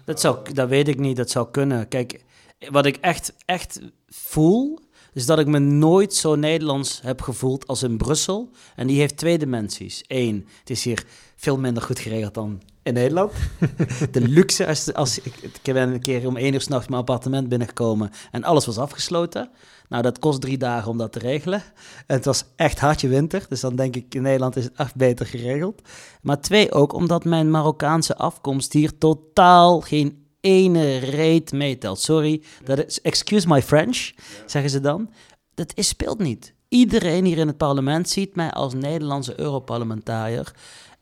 Dat, 0.04 0.20
zou, 0.20 0.52
dat 0.52 0.68
weet 0.68 0.88
ik 0.88 0.98
niet, 0.98 1.16
dat 1.16 1.30
zou 1.30 1.50
kunnen. 1.50 1.88
Kijk, 1.88 2.24
wat 2.70 2.86
ik 2.86 2.96
echt, 2.96 3.34
echt 3.44 3.80
voel, 4.06 4.80
is 5.12 5.26
dat 5.26 5.38
ik 5.38 5.46
me 5.46 5.58
nooit 5.58 6.14
zo 6.14 6.34
Nederlands 6.34 7.00
heb 7.02 7.20
gevoeld 7.20 7.66
als 7.66 7.82
in 7.82 7.96
Brussel. 7.96 8.50
En 8.76 8.86
die 8.86 8.98
heeft 8.98 9.16
twee 9.16 9.38
dimensies. 9.38 10.04
Eén, 10.06 10.46
het 10.58 10.70
is 10.70 10.84
hier 10.84 11.04
veel 11.36 11.58
minder 11.58 11.82
goed 11.82 11.98
geregeld 11.98 12.34
dan 12.34 12.62
in 12.88 12.94
Nederland. 12.94 13.32
De 14.10 14.20
luxe, 14.20 14.66
als, 14.66 14.94
als 14.94 15.20
ik, 15.20 15.34
ik 15.62 15.72
ben 15.72 15.92
een 15.92 16.00
keer 16.00 16.26
om 16.26 16.36
één 16.36 16.54
uur 16.54 16.60
s'nachts 16.60 16.88
mijn 16.88 17.00
appartement 17.00 17.48
binnengekomen 17.48 18.10
en 18.30 18.44
alles 18.44 18.66
was 18.66 18.78
afgesloten. 18.78 19.50
Nou, 19.88 20.02
dat 20.02 20.18
kost 20.18 20.40
drie 20.40 20.58
dagen 20.58 20.90
om 20.90 20.98
dat 20.98 21.12
te 21.12 21.18
regelen. 21.18 21.62
En 22.06 22.16
het 22.16 22.24
was 22.24 22.44
echt 22.56 22.80
hartje 22.80 23.08
winter, 23.08 23.46
dus 23.48 23.60
dan 23.60 23.76
denk 23.76 23.96
ik 23.96 24.14
in 24.14 24.22
Nederland 24.22 24.56
is 24.56 24.64
het 24.64 24.76
echt 24.76 24.94
beter 24.94 25.26
geregeld. 25.26 25.82
Maar 26.22 26.40
twee, 26.40 26.72
ook 26.72 26.92
omdat 26.92 27.24
mijn 27.24 27.50
Marokkaanse 27.50 28.16
afkomst 28.16 28.72
hier 28.72 28.98
totaal 28.98 29.80
geen 29.80 30.26
ene 30.40 30.96
reet 30.98 31.52
meetelt. 31.52 32.00
Sorry, 32.00 32.42
dat 32.64 32.86
is, 32.86 33.00
excuse 33.00 33.48
my 33.48 33.62
French, 33.62 34.10
zeggen 34.46 34.70
ze 34.70 34.80
dan. 34.80 35.10
Dat 35.54 35.72
is, 35.74 35.88
speelt 35.88 36.18
niet. 36.18 36.54
Iedereen 36.68 37.24
hier 37.24 37.38
in 37.38 37.46
het 37.46 37.56
parlement 37.56 38.08
ziet 38.08 38.36
mij 38.36 38.50
als 38.50 38.74
Nederlandse 38.74 39.40
Europarlementariër. 39.40 40.54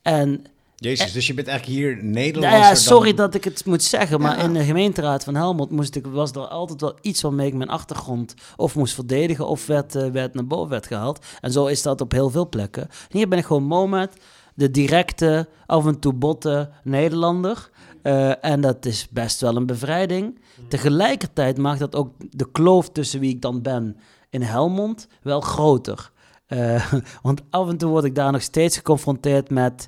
En 0.03 0.45
Jezus, 0.77 1.13
dus 1.13 1.27
je 1.27 1.35
bent 1.35 1.49
eigenlijk 1.49 1.79
hier 1.79 1.97
nou 1.97 2.07
Nederlander 2.07 2.59
ja, 2.59 2.75
sorry 2.75 3.15
dan... 3.15 3.17
dat 3.17 3.35
ik 3.35 3.45
het 3.45 3.65
moet 3.65 3.83
zeggen, 3.83 4.21
maar 4.21 4.37
Ja. 4.37 4.43
in 4.43 4.53
de 4.53 4.65
gemeenteraad 4.65 5.25
van 5.25 5.35
Helmond 5.35 5.71
moest 5.71 5.95
ik, 5.95 6.07
was 6.07 6.31
er 6.31 6.47
altijd 6.47 6.81
wel 6.81 6.95
iets 7.01 7.23
waarmee 7.23 7.47
ik 7.47 7.55
mijn 7.55 7.69
achtergrond 7.69 8.35
of 8.57 8.75
moest 8.75 8.95
verdedigen 8.95 9.47
of 9.47 9.67
werd, 9.67 9.95
eh, 9.95 10.11
werd 10.11 10.35
naar 10.35 10.47
boven 10.47 10.71
werd 10.71 10.87
gehaald. 10.87 11.25
En 11.41 11.53
zo 11.53 11.67
is 11.67 11.83
dat 11.83 12.01
op 12.01 12.13
heel 12.13 12.31
veel 12.31 12.49
plekken. 12.49 12.83
En 12.83 13.19
hier 13.19 13.29
ben 13.29 13.39
ik 13.39 13.45
gewoon 13.45 13.63
moment 13.63 14.13
de 14.55 14.71
directe, 14.71 15.49
af 15.67 15.87
en 15.87 15.99
toe 15.99 16.13
botte 16.13 16.71
Nederlander. 16.85 17.71
Eh, 18.03 18.45
en 18.45 18.61
dat 18.61 18.87
is 18.87 19.09
best 19.11 19.41
wel 19.41 19.57
een 19.57 19.67
bevrijding. 19.67 20.39
Tegelijkertijd 20.69 21.59
maakt 21.59 21.79
dat 21.81 21.95
ook 21.95 22.13
de 22.31 22.51
kloof 22.51 22.91
tussen 22.91 23.21
wie 23.21 23.31
ik 23.35 23.43
dan 23.43 23.63
ben 23.63 23.97
in 24.31 24.43
Helmond 24.43 25.09
wel 25.23 25.41
groter. 25.41 26.11
Eh, 26.47 26.93
want 27.23 27.41
af 27.51 27.69
en 27.69 27.77
toe 27.77 27.91
word 27.91 28.05
ik 28.05 28.15
daar 28.15 28.33
nog 28.33 28.43
steeds 28.43 28.77
geconfronteerd 28.77 29.51
met 29.51 29.87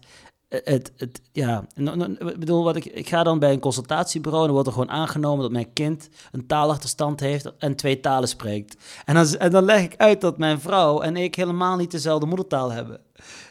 het, 0.48 0.92
het, 0.96 1.20
ja, 1.32 1.66
no- 1.74 1.94
no- 1.94 2.28
ik 2.28 2.38
bedoel, 2.38 2.64
wat 2.64 2.76
ik, 2.76 2.84
ik 2.84 3.08
ga 3.08 3.22
dan 3.22 3.38
bij 3.38 3.52
een 3.52 3.60
consultatiebureau 3.60 4.42
en 4.42 4.52
dan 4.52 4.62
wordt 4.62 4.76
er 4.76 4.82
gewoon 4.82 5.00
aangenomen 5.00 5.42
dat 5.42 5.52
mijn 5.52 5.72
kind 5.72 6.08
een 6.32 6.46
taalachterstand 6.46 7.20
heeft 7.20 7.52
en 7.58 7.76
twee 7.76 8.00
talen 8.00 8.28
spreekt. 8.28 8.76
En 9.04 9.14
dan, 9.14 9.50
dan 9.50 9.64
leg 9.64 9.82
ik 9.82 9.96
uit 9.96 10.20
dat 10.20 10.38
mijn 10.38 10.60
vrouw 10.60 11.00
en 11.00 11.16
ik 11.16 11.34
helemaal 11.34 11.76
niet 11.76 11.90
dezelfde 11.90 12.26
moedertaal 12.26 12.70
hebben. 12.70 13.00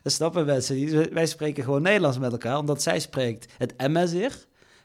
Dat 0.03 0.13
snappen 0.13 0.45
mensen. 0.45 1.13
Wij 1.13 1.25
spreken 1.25 1.63
gewoon 1.63 1.81
Nederlands 1.81 2.17
met 2.17 2.31
elkaar, 2.31 2.57
omdat 2.57 2.81
zij 2.81 2.99
spreekt 2.99 3.53
het 3.57 3.73
Amazigh 3.77 4.35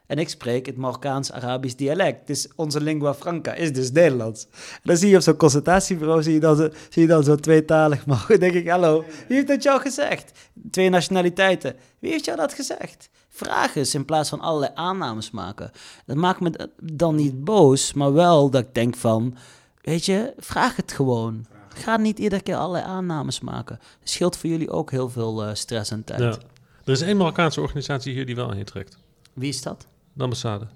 en 0.07 0.19
ik 0.19 0.29
spreek 0.29 0.67
het 0.67 0.77
Marokkaans-Arabisch 0.77 1.75
dialect. 1.77 2.27
Dus 2.27 2.49
onze 2.57 2.81
lingua 2.81 3.15
franca 3.15 3.55
is 3.55 3.73
dus 3.73 3.93
Nederlands. 3.93 4.47
En 4.51 4.81
dan 4.83 4.97
zie 4.97 5.09
je 5.09 5.17
op 5.17 5.23
zo'n 5.23 5.37
consultatiebureau, 5.37 6.23
zie 6.23 6.33
je 6.33 6.41
dan 6.41 6.57
zo, 6.57 6.69
zie 6.89 7.03
je 7.03 7.09
dan 7.09 7.25
zo 7.25 7.37
tweetalig. 7.37 8.07
Maar 8.07 8.25
dan 8.29 8.39
denk 8.39 8.55
ik, 8.55 8.69
hallo, 8.69 9.05
wie 9.29 9.37
heeft 9.37 9.49
dat 9.49 9.63
jou 9.63 9.81
gezegd? 9.81 10.33
Twee 10.71 10.91
nationaliteiten. 10.91 11.77
Wie 11.99 12.11
heeft 12.11 12.25
jou 12.25 12.37
dat 12.37 12.55
gezegd? 12.55 13.09
Vraag 13.29 13.75
eens 13.75 13.95
in 13.95 14.05
plaats 14.05 14.29
van 14.29 14.41
allerlei 14.41 14.73
aannames 14.75 15.31
maken. 15.31 15.71
Dat 16.07 16.17
maakt 16.17 16.41
me 16.41 16.71
dan 16.83 17.15
niet 17.15 17.45
boos, 17.45 17.93
maar 17.93 18.13
wel 18.13 18.51
dat 18.51 18.63
ik 18.63 18.75
denk 18.75 18.97
van, 18.97 19.37
weet 19.83 20.05
je, 20.05 20.33
vraag 20.39 20.77
het 20.77 20.93
gewoon. 20.93 21.47
Ga 21.75 21.97
niet 21.97 22.19
iedere 22.19 22.43
keer 22.43 22.57
allerlei 22.57 22.85
aannames 22.85 23.41
maken. 23.41 23.79
Het 24.01 24.11
scheelt 24.11 24.37
voor 24.37 24.51
jullie 24.51 24.71
ook 24.71 24.91
heel 24.91 25.09
veel 25.09 25.45
eh, 25.45 25.55
stress 25.55 25.91
en 25.91 26.05
tijd. 26.05 26.21
Ja. 26.21 26.37
Er 26.85 26.93
is 26.93 27.01
één 27.01 27.17
Marokkaanse 27.17 27.61
organisatie 27.61 28.13
hier 28.13 28.27
die 28.27 28.35
wel 28.35 28.51
aan 28.51 28.59
je 28.59 28.65
trekt. 28.65 28.99
Wie 29.33 29.49
is 29.49 29.63
dat? 29.63 29.87
De 30.13 30.23
ambassade. 30.23 30.67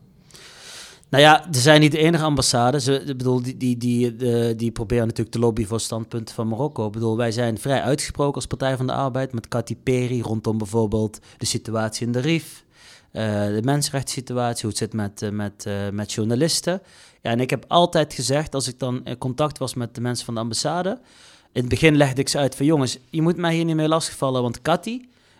Nou 1.09 1.23
ja, 1.23 1.47
er 1.47 1.55
zijn 1.55 1.81
niet 1.81 1.93
de 1.93 1.99
enige 1.99 2.25
ambassades. 2.25 2.87
Ik 2.87 3.07
bedoel, 3.07 3.43
die, 3.43 3.57
die, 3.57 3.77
die, 3.77 4.17
de- 4.17 4.55
die 4.57 4.71
proberen 4.71 5.07
natuurlijk 5.07 5.35
te 5.37 5.43
lobbyen 5.43 5.69
voor 5.69 5.81
standpunten 5.81 6.35
van 6.35 6.49
Marokko. 6.49 6.87
Ik 6.87 6.93
bedoel, 6.93 7.17
wij 7.17 7.33
zijn 7.33 7.59
vrij 7.59 7.83
uitgesproken 7.83 8.35
als 8.35 8.47
Partij 8.47 8.77
van 8.77 8.87
de 8.87 8.93
Arbeid 8.93 9.33
met 9.33 9.49
Kati 9.49 9.77
Peri 9.77 10.23
rondom 10.23 10.59
bijvoorbeeld 10.59 11.19
de 11.39 11.47
situatie 11.47 12.07
in 12.07 12.13
de 12.13 12.19
RIF. 12.19 12.65
eh, 13.13 13.23
de 13.47 13.61
mensenrechtssituatie, 13.65 14.61
hoe 14.61 14.69
het 14.71 14.79
zit 14.79 14.93
met, 14.93 15.23
eh, 15.23 15.31
met, 15.31 15.67
eh, 15.67 15.89
met 15.93 16.13
journalisten. 16.13 16.83
Ja, 17.23 17.31
en 17.31 17.41
ik 17.41 17.51
heb 17.51 17.65
altijd 17.69 18.15
gezegd, 18.15 18.55
als 18.55 18.69
ik 18.69 18.79
dan 18.79 19.05
in 19.05 19.19
contact 19.19 19.59
was 19.59 19.75
met 19.75 19.95
de 19.95 20.01
mensen 20.01 20.25
van 20.25 20.35
de 20.35 20.41
ambassade, 20.41 20.91
In 21.53 21.61
het 21.61 21.71
begin 21.71 21.97
legde 21.97 22.21
ik 22.21 22.29
ze 22.29 22.39
uit 22.39 22.55
van 22.55 22.67
jongens, 22.67 22.99
je 23.11 23.23
moet 23.23 23.37
mij 23.37 23.55
hier 23.55 23.65
niet 23.65 23.77
mee 23.77 23.89
lastigvallen, 23.89 24.43
want 24.43 24.61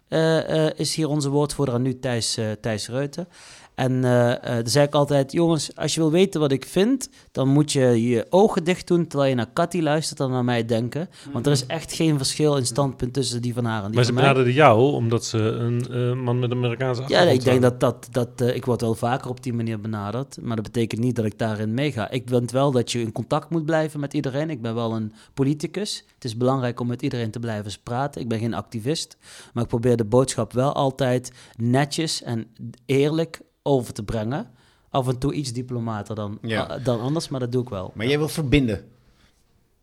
eh, 0.09 0.67
eh, 0.67 0.73
is 0.77 0.95
hier 0.95 1.09
onze 1.09 1.29
woordvoerder 1.29 1.75
en 1.75 1.83
nu 1.83 1.99
Thijs, 1.99 2.37
eh, 2.37 2.51
Thijs 2.61 2.89
Reuten. 2.89 3.29
En 3.77 4.05
eh 4.05 4.33
eh, 4.33 4.55
dan 4.55 4.69
zei 4.69 4.87
ik 4.87 4.95
altijd, 4.95 5.33
jongens, 5.33 5.77
als 5.77 5.95
je 5.95 6.01
wil 6.01 6.11
weten 6.11 6.41
wat 6.41 6.53
ik 6.53 6.65
vind, 6.65 7.09
dan 7.33 7.49
moet 7.49 7.73
je 7.73 8.09
je 8.09 8.27
ogen 8.31 8.65
dicht 8.65 8.87
doen 8.87 9.07
terwijl 9.07 9.31
je 9.31 9.37
naar 9.37 9.53
Cathy 9.53 9.81
luistert 9.81 10.21
en 10.21 10.31
naar 10.31 10.45
mij 10.45 10.65
denken. 10.65 11.09
Want 11.33 11.47
er 11.47 11.53
is 11.53 11.67
echt 11.67 11.93
geen 11.93 12.17
verschil 12.17 12.57
in 12.57 12.67
standpunt 12.67 13.13
tussen 13.13 13.43
die 13.43 13.55
van 13.55 13.65
haar 13.65 13.81
en 13.81 13.87
die 13.87 13.95
Maar 13.95 14.05
ze 14.05 14.13
van 14.13 14.21
mij. 14.21 14.29
benaderden 14.29 14.55
jou 14.55 14.93
omdat 14.93 15.25
ze 15.25 15.39
een 15.39 15.87
eh, 15.91 16.23
man 16.23 16.39
met 16.39 16.51
een 16.51 16.57
Amerikaanse 16.57 17.01
Ja, 17.01 17.07
achtergrond 17.07 17.39
ik 17.39 17.45
denk 17.45 17.63
dat, 17.63 17.81
dat, 17.81 18.09
dat 18.11 18.55
ik 18.55 18.65
word 18.65 18.81
wel 18.81 18.95
vaker 18.95 19.31
op 19.31 19.43
die 19.43 19.53
manier 19.53 19.81
benaderd. 19.81 20.39
Maar 20.43 20.57
dat 20.57 20.65
betekent 20.65 21.01
niet 21.01 21.17
dat 21.17 21.25
ik 21.25 21.39
daarin 21.39 21.75
meega. 21.75 22.11
Ik 22.11 22.23
vind 22.27 22.51
wel 22.51 22.71
dat 22.71 22.93
je 22.93 23.01
in 23.01 23.13
contact 23.13 23.51
moet 23.51 23.65
blijven 23.65 24.01
met 24.01 24.15
iedereen. 24.15 24.51
Ik 24.51 24.63
ben 24.63 24.75
wel 24.75 24.95
een 24.95 25.13
politicus. 25.35 26.05
Het 26.15 26.25
is 26.25 26.37
belangrijk 26.37 26.81
om 26.81 26.87
met 26.87 27.03
iedereen 27.03 27.31
te 27.31 27.39
blijven 27.39 27.73
praten. 27.83 28.21
Ik 28.21 28.29
ben 28.29 28.39
geen 28.39 28.55
activist. 28.55 29.17
Maar 29.53 29.63
ik 29.63 29.69
probeer 29.69 29.97
de 29.97 30.05
boodschap 30.05 30.53
wel 30.53 30.73
altijd 30.73 31.33
netjes 31.57 32.23
en 32.23 32.47
eerlijk 32.87 33.41
over 33.67 33.93
te 33.93 34.03
brengen. 34.03 34.51
Af 34.91 35.09
en 35.09 35.19
toe 35.19 35.33
iets 35.33 35.53
diplomater 35.53 36.15
dan, 36.15 36.39
Ja. 36.43 36.63
ah, 36.63 36.85
dan 36.85 37.01
anders, 37.01 37.29
maar 37.29 37.41
dat 37.41 37.53
doe 37.53 37.63
ik 37.63 37.69
wel. 37.69 37.91
Maar 37.95 38.07
jij 38.07 38.19
wil 38.19 38.29
verbinden. 38.29 38.85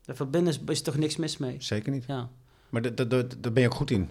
De 0.06 0.16
verbinden 0.16 0.54
is, 0.54 0.60
is 0.68 0.82
toch 0.82 0.98
niks 0.98 1.16
mis 1.16 1.38
mee? 1.38 1.56
Zeker 1.60 1.92
niet. 1.92 2.04
Ja. 2.08 2.30
Maar 2.70 2.82
daar 2.96 3.08
ben 3.54 3.62
je 3.62 3.66
ook 3.66 3.74
goed 3.74 3.92
in. 3.92 4.10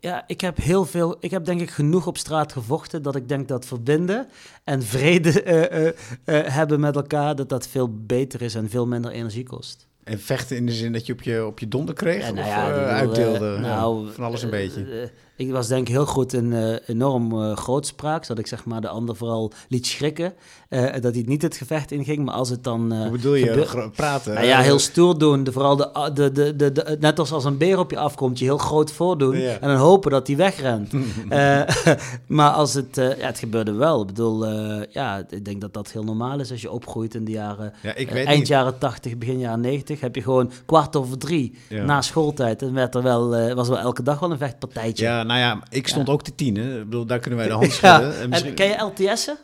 Ja, 0.00 0.24
ik 0.26 0.40
heb 0.40 0.56
heel 0.56 0.84
veel. 0.84 1.16
Ik 1.20 1.30
heb 1.30 1.44
denk 1.44 1.60
ik 1.60 1.70
genoeg 1.70 2.06
op 2.06 2.16
straat 2.18 2.52
gevochten 2.52 3.02
dat 3.02 3.16
ik 3.16 3.28
denk 3.28 3.48
dat 3.48 3.66
verbinden 3.66 4.28
en 4.64 4.82
vrede 4.82 5.42
eh, 5.42 5.86
eh, 5.86 5.94
eh, 6.24 6.52
hebben 6.54 6.80
met 6.80 6.96
elkaar, 6.96 7.36
dat 7.36 7.48
dat 7.48 7.66
veel 7.68 7.96
beter 8.06 8.42
is 8.42 8.54
en 8.54 8.68
veel 8.70 8.86
minder 8.86 9.10
energie 9.10 9.44
kost. 9.44 9.86
En 10.04 10.18
vechten 10.18 10.56
in 10.56 10.66
de 10.66 10.72
zin 10.72 10.92
dat 10.92 11.06
je 11.06 11.12
op 11.12 11.22
je, 11.22 11.46
op 11.46 11.58
je 11.58 11.68
donder 11.68 11.94
kreeg? 11.94 12.26
Ja, 12.26 12.30
nou 12.32 12.46
of 12.46 12.52
ja, 12.52 12.62
eh, 12.62 12.68
ik 12.68 12.74
bedoel, 12.74 12.90
uitdeelde? 12.94 13.46
eh, 13.56 13.62
Ja, 13.62 13.74
nou, 13.74 14.12
van 14.12 14.24
alles 14.24 14.42
een 14.42 14.52
eh, 14.52 14.58
beetje. 14.58 15.10
Ik 15.40 15.50
was 15.50 15.66
denk 15.68 15.88
ik 15.88 15.94
heel 15.94 16.06
goed 16.06 16.32
in 16.32 16.52
eh, 16.52 16.74
enorm 16.86 17.42
eh, 17.42 17.56
grootspraak, 17.56 18.24
zodat 18.24 18.38
ik 18.38 18.46
zeg 18.46 18.64
maar 18.64 18.80
de 18.80 18.88
ander 18.88 19.16
vooral 19.16 19.52
liet 19.68 19.86
schrikken. 19.86 20.32
eh, 20.68 21.00
dat 21.00 21.14
hij 21.14 21.22
niet 21.26 21.42
het 21.42 21.56
gevecht 21.56 21.90
inging, 21.92 22.24
maar 22.24 22.34
als 22.34 22.48
het 22.48 22.64
dan... 22.64 22.92
Hoe 22.94 23.10
bedoel 23.10 23.34
je? 23.34 23.90
praten? 23.96 24.34
Nou 24.34 24.46
ja, 24.46 24.60
heel 24.60 24.78
stoer 24.78 25.18
doen. 25.18 25.44
De, 25.44 25.52
vooral 25.52 25.76
de, 25.76 26.10
de, 26.14 26.32
de, 26.32 26.56
de, 26.56 26.72
de- 26.72 26.96
net 27.00 27.18
als 27.18 27.32
als 27.32 27.44
een 27.44 27.56
beer 27.58 27.78
op 27.78 27.90
je 27.90 27.98
afkomt, 27.98 28.38
je 28.38 28.44
heel 28.44 28.58
groot 28.58 28.92
voordoen. 28.92 29.38
Ja. 29.38 29.58
En 29.60 29.68
dan 29.68 29.76
hopen 29.76 30.10
dat 30.10 30.26
hij 30.26 30.36
wegrent. 30.36 30.92
Maar 32.26 32.50
als 32.50 32.74
het, 32.74 32.96
ja, 32.96 33.14
het 33.26 33.38
gebeurde 33.38 33.72
wel. 33.72 34.00
Ik 34.00 34.06
bedoel, 34.06 34.46
ja, 34.90 35.24
ik 35.30 35.44
denk 35.44 35.60
dat 35.60 35.74
dat 35.74 35.90
heel 35.92 36.04
normaal 36.04 36.40
is 36.40 36.50
als 36.50 36.60
je 36.60 36.70
opgroeit 36.70 37.14
in 37.14 37.24
de 37.24 37.30
jaren. 37.32 37.72
Ja, 37.82 37.94
ik 37.94 38.10
weet 38.10 38.26
eind 38.26 38.38
niet. 38.38 38.48
jaren 38.48 38.78
80, 38.78 39.18
begin 39.18 39.38
jaren 39.38 39.60
90. 39.60 40.00
Heb 40.00 40.14
je 40.14 40.22
gewoon 40.22 40.50
kwart 40.66 40.96
over 40.96 41.18
drie 41.18 41.54
Ja. 41.68 41.84
na 41.84 42.02
schooltijd. 42.02 42.62
En 42.62 42.72
werd 42.74 42.94
er 42.94 43.02
wel, 43.02 43.28
was 43.54 43.68
er 43.68 43.74
wel 43.74 43.82
elke 43.82 44.02
dag 44.02 44.18
wel 44.20 44.30
een 44.30 44.38
vechtpartijtje. 44.38 45.04
Ja, 45.04 45.22
nou 45.30 45.42
ja, 45.42 45.58
ik 45.70 45.88
stond 45.88 46.08
ook 46.08 46.22
te 46.22 46.34
tien. 46.34 46.56
Hè. 46.56 46.78
Ik 46.78 46.84
bedoel, 46.84 47.06
daar 47.06 47.18
kunnen 47.18 47.38
wij 47.38 47.48
de 47.48 47.54
hand 47.60 47.72
schudden. 47.72 48.14
En 48.14 48.20
En 48.22 48.28
misschien- 48.28 48.54
ken 48.54 48.66
je 48.68 48.82
LTS'en? 48.82 49.36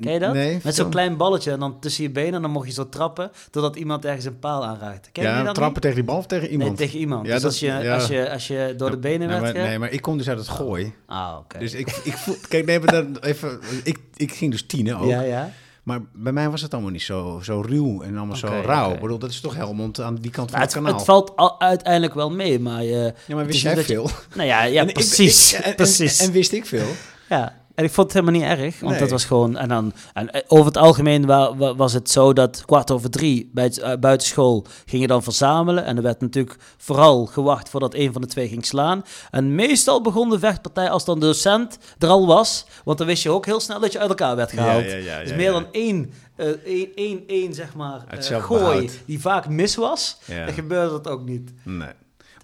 Ken 0.00 0.12
je 0.12 0.18
dat? 0.18 0.32
Nee, 0.32 0.60
Met 0.64 0.74
zo'n 0.74 0.90
klein 0.90 1.16
balletje 1.16 1.50
en 1.50 1.58
dan 1.58 1.80
tussen 1.80 2.02
je 2.02 2.10
benen 2.10 2.34
en 2.34 2.42
dan 2.42 2.50
mocht 2.50 2.66
je 2.66 2.72
zo 2.72 2.88
trappen 2.88 3.30
totdat 3.50 3.76
iemand 3.76 4.04
ergens 4.04 4.24
een 4.24 4.38
paal 4.38 4.64
aanraakt. 4.64 5.08
Ken 5.12 5.22
je 5.22 5.28
ja, 5.28 5.42
dat 5.42 5.54
trappen 5.54 5.72
niet? 5.72 5.82
tegen 5.82 5.94
die 5.96 6.04
bal 6.04 6.16
of 6.16 6.26
tegen 6.26 6.48
iemand? 6.50 6.68
Nee, 6.68 6.78
tegen 6.86 6.98
iemand. 6.98 7.26
Ja, 7.26 7.32
dus 7.32 7.42
dat- 7.42 7.50
als, 7.50 7.60
je, 7.60 7.66
ja. 7.66 7.94
als, 7.94 8.06
je, 8.06 8.30
als 8.30 8.46
je 8.46 8.74
door 8.76 8.90
de 8.90 8.96
benen 8.98 9.28
nee, 9.28 9.40
werd 9.40 9.54
maar, 9.56 9.66
nee, 9.66 9.78
maar 9.78 9.90
ik 9.92 10.02
kom 10.02 10.16
dus 10.18 10.28
uit 10.28 10.38
het 10.38 10.48
gooi. 10.48 10.94
Ah, 11.06 11.36
oké. 11.38 11.58
Dus 11.58 11.72
ik, 11.74 12.00
ik 12.04 12.12
voel... 12.12 12.36
Kijk, 12.48 12.66
nee, 12.66 12.78
maar 12.80 12.92
dan 12.92 13.16
even... 13.20 13.60
Ik, 13.84 13.98
ik 14.16 14.32
ging 14.32 14.50
dus 14.50 14.66
tienen 14.66 14.96
ook. 14.98 15.08
Ja, 15.08 15.20
ja. 15.20 15.50
Maar 15.84 16.00
bij 16.12 16.32
mij 16.32 16.50
was 16.50 16.62
het 16.62 16.72
allemaal 16.72 16.90
niet 16.90 17.02
zo, 17.02 17.40
zo 17.42 17.60
ruw 17.60 18.02
en 18.02 18.16
allemaal 18.16 18.36
zo 18.36 18.46
rauw. 18.46 18.92
Ik 18.92 19.00
bedoel, 19.00 19.18
dat 19.18 19.30
is 19.30 19.40
toch 19.40 19.54
Helmond 19.54 20.00
aan 20.00 20.14
die 20.14 20.30
kant 20.30 20.50
van 20.50 20.60
het, 20.60 20.72
het, 20.74 20.82
kanaal. 20.82 20.96
het 20.96 21.04
valt 21.06 21.36
al, 21.36 21.60
uiteindelijk 21.60 22.14
wel 22.14 22.30
mee, 22.30 22.58
maar... 22.60 22.82
Je, 22.84 23.12
ja, 23.26 23.34
maar 23.34 23.44
wist 23.46 23.56
is 23.56 23.62
jij 23.62 23.74
je- 23.74 23.82
veel? 23.82 24.10
nou 24.34 24.48
ja, 24.48 24.62
ja 24.62 24.80
En 24.80 24.88
ik- 24.88 24.94
precies. 24.94 25.52
ik- 25.54 25.58
en- 25.60 25.74
precies. 25.74 26.18
En, 26.20 26.26
en 26.26 26.32
wist 26.32 26.52
ik 26.52 26.66
veel? 26.66 26.86
ja. 27.28 27.62
En 27.74 27.84
ik 27.84 27.90
vond 27.90 28.12
het 28.12 28.20
helemaal 28.22 28.40
niet 28.40 28.58
erg, 28.58 28.80
want 28.80 28.90
Nee. 28.92 29.00
dat 29.00 29.10
was 29.10 29.24
gewoon... 29.24 29.56
En 29.56 29.68
dan, 29.68 29.92
en 30.12 30.30
eh, 30.30 30.42
over 30.46 30.66
het 30.66 30.76
algemeen 30.76 31.26
wa- 31.26 31.56
wa- 31.56 31.74
was 31.74 31.92
het 31.92 32.10
zo 32.10 32.32
dat 32.32 32.64
kwart 32.64 32.90
over 32.90 33.10
drie 33.10 33.50
bij 33.52 33.64
het, 33.64 33.78
eh, 33.78 33.92
buitenschool 34.00 34.66
ging 34.86 35.02
je 35.02 35.08
dan 35.08 35.22
verzamelen. 35.22 35.84
En 35.84 35.96
er 35.96 36.02
werd 36.02 36.20
natuurlijk 36.20 36.56
vooral 36.76 37.26
gewacht 37.26 37.68
voordat 37.68 37.94
een 37.94 38.12
van 38.12 38.20
de 38.22 38.26
twee 38.28 38.48
ging 38.48 38.66
slaan. 38.66 39.04
En 39.30 39.54
meestal 39.54 40.00
begon 40.02 40.30
de 40.30 40.38
vechtpartij 40.38 40.90
als 40.90 41.04
dan 41.04 41.20
de 41.20 41.26
docent 41.26 41.78
er 41.98 42.08
al 42.08 42.26
was. 42.26 42.66
Want 42.84 42.98
dan 42.98 43.06
wist 43.06 43.22
je 43.22 43.30
ook 43.30 43.46
heel 43.46 43.60
snel 43.60 43.80
dat 43.80 43.92
je 43.92 43.98
uit 43.98 44.08
elkaar 44.08 44.36
werd 44.36 44.50
gehaald. 44.50 44.84
ja, 44.84 44.96
ja, 44.96 45.20
dus 45.20 45.30
ja, 45.30 45.36
meer 45.36 45.44
ja. 45.46 45.52
dan 45.52 45.66
één, 45.72 46.12
eh, 46.36 46.46
één, 46.64 46.88
één, 46.94 47.22
één 47.26 47.54
zeg 47.54 47.74
maar, 47.74 48.00
gooi 48.20 48.90
die 49.06 49.20
vaak 49.20 49.48
mis 49.48 49.74
was. 49.76 50.16
Ja. 50.24 50.44
Dan 50.44 50.54
gebeurde 50.54 50.90
dat 50.90 51.08
ook 51.08 51.24
niet. 51.24 51.50
Nee. 51.62 51.88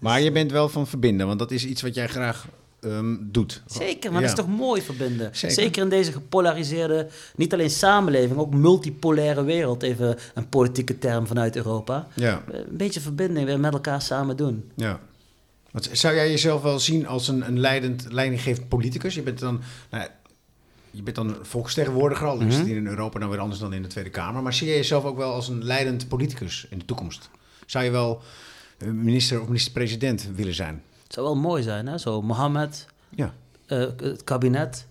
Maar 0.01 0.21
je 0.21 0.31
bent 0.31 0.51
wel 0.51 0.69
van 0.69 0.87
verbinden, 0.87 1.27
want 1.27 1.39
dat 1.39 1.51
is 1.51 1.65
iets 1.65 1.81
wat 1.81 1.95
jij 1.95 2.07
graag 2.07 2.45
ehm, 2.81 3.15
doet. 3.19 3.63
Zeker, 3.65 4.11
maar 4.11 4.21
Ja. 4.21 4.27
dat 4.27 4.37
is 4.37 4.43
toch 4.45 4.55
mooi 4.57 4.81
verbinden. 4.81 5.29
Zeker. 5.35 5.55
Zeker. 5.55 5.81
in 5.83 5.89
deze 5.89 6.11
gepolariseerde, 6.11 7.07
niet 7.35 7.53
alleen 7.53 7.69
samenleving, 7.69 8.39
ook 8.39 8.53
multipolaire 8.53 9.43
wereld. 9.43 9.83
Even 9.83 10.17
een 10.33 10.49
politieke 10.49 10.97
term 10.97 11.27
vanuit 11.27 11.55
Europa. 11.55 12.07
Ja, 12.15 12.43
Een 12.51 12.77
beetje 12.77 12.99
verbinding 12.99 13.45
weer 13.45 13.59
met 13.59 13.73
elkaar 13.73 14.01
samen 14.01 14.37
doen. 14.37 14.71
ja. 14.75 14.99
Want 15.71 15.89
zou 15.91 16.15
jij 16.15 16.29
jezelf 16.29 16.61
wel 16.61 16.79
zien 16.79 17.07
als 17.07 17.27
een, 17.27 17.47
een 17.47 17.59
leidend, 17.59 18.05
leidinggevend 18.09 18.67
politicus? 18.67 19.15
Je 19.15 19.21
bent 19.21 19.39
dan, 19.39 19.61
nou, 19.91 20.07
je 20.91 21.01
bent 21.03 21.15
dan 21.15 21.35
volksvertegenwoordiger, 21.41 22.27
al 22.27 22.39
is 22.39 22.55
het 22.55 22.67
Mhm. 22.67 22.75
in 22.75 22.87
Europa 22.87 23.19
dan 23.19 23.29
weer 23.29 23.39
anders 23.39 23.59
dan 23.59 23.73
in 23.73 23.81
de 23.81 23.87
Tweede 23.87 24.09
Kamer. 24.09 24.41
Maar 24.43 24.53
zie 24.53 24.67
jij 24.67 24.75
jezelf 24.75 25.03
ook 25.03 25.17
wel 25.17 25.33
als 25.33 25.47
een 25.47 25.63
leidend 25.63 26.07
politicus 26.07 26.67
in 26.69 26.79
de 26.79 26.85
toekomst? 26.85 27.29
Zou 27.65 27.83
je 27.85 27.91
wel 27.91 28.21
eh, 28.77 28.87
minister 28.87 29.41
of 29.41 29.45
minister-president 29.47 30.29
willen 30.35 30.53
zijn? 30.53 30.83
Het 31.11 31.19
zou 31.19 31.25
wel 31.31 31.41
mooi 31.41 31.63
zijn, 31.63 31.87
hè? 31.87 31.97
Zo 31.97 32.21
Mohammed, 32.21 32.85
Ja. 33.09 33.33
eh, 33.67 33.77
het 34.03 34.23
kabinet. 34.23 34.85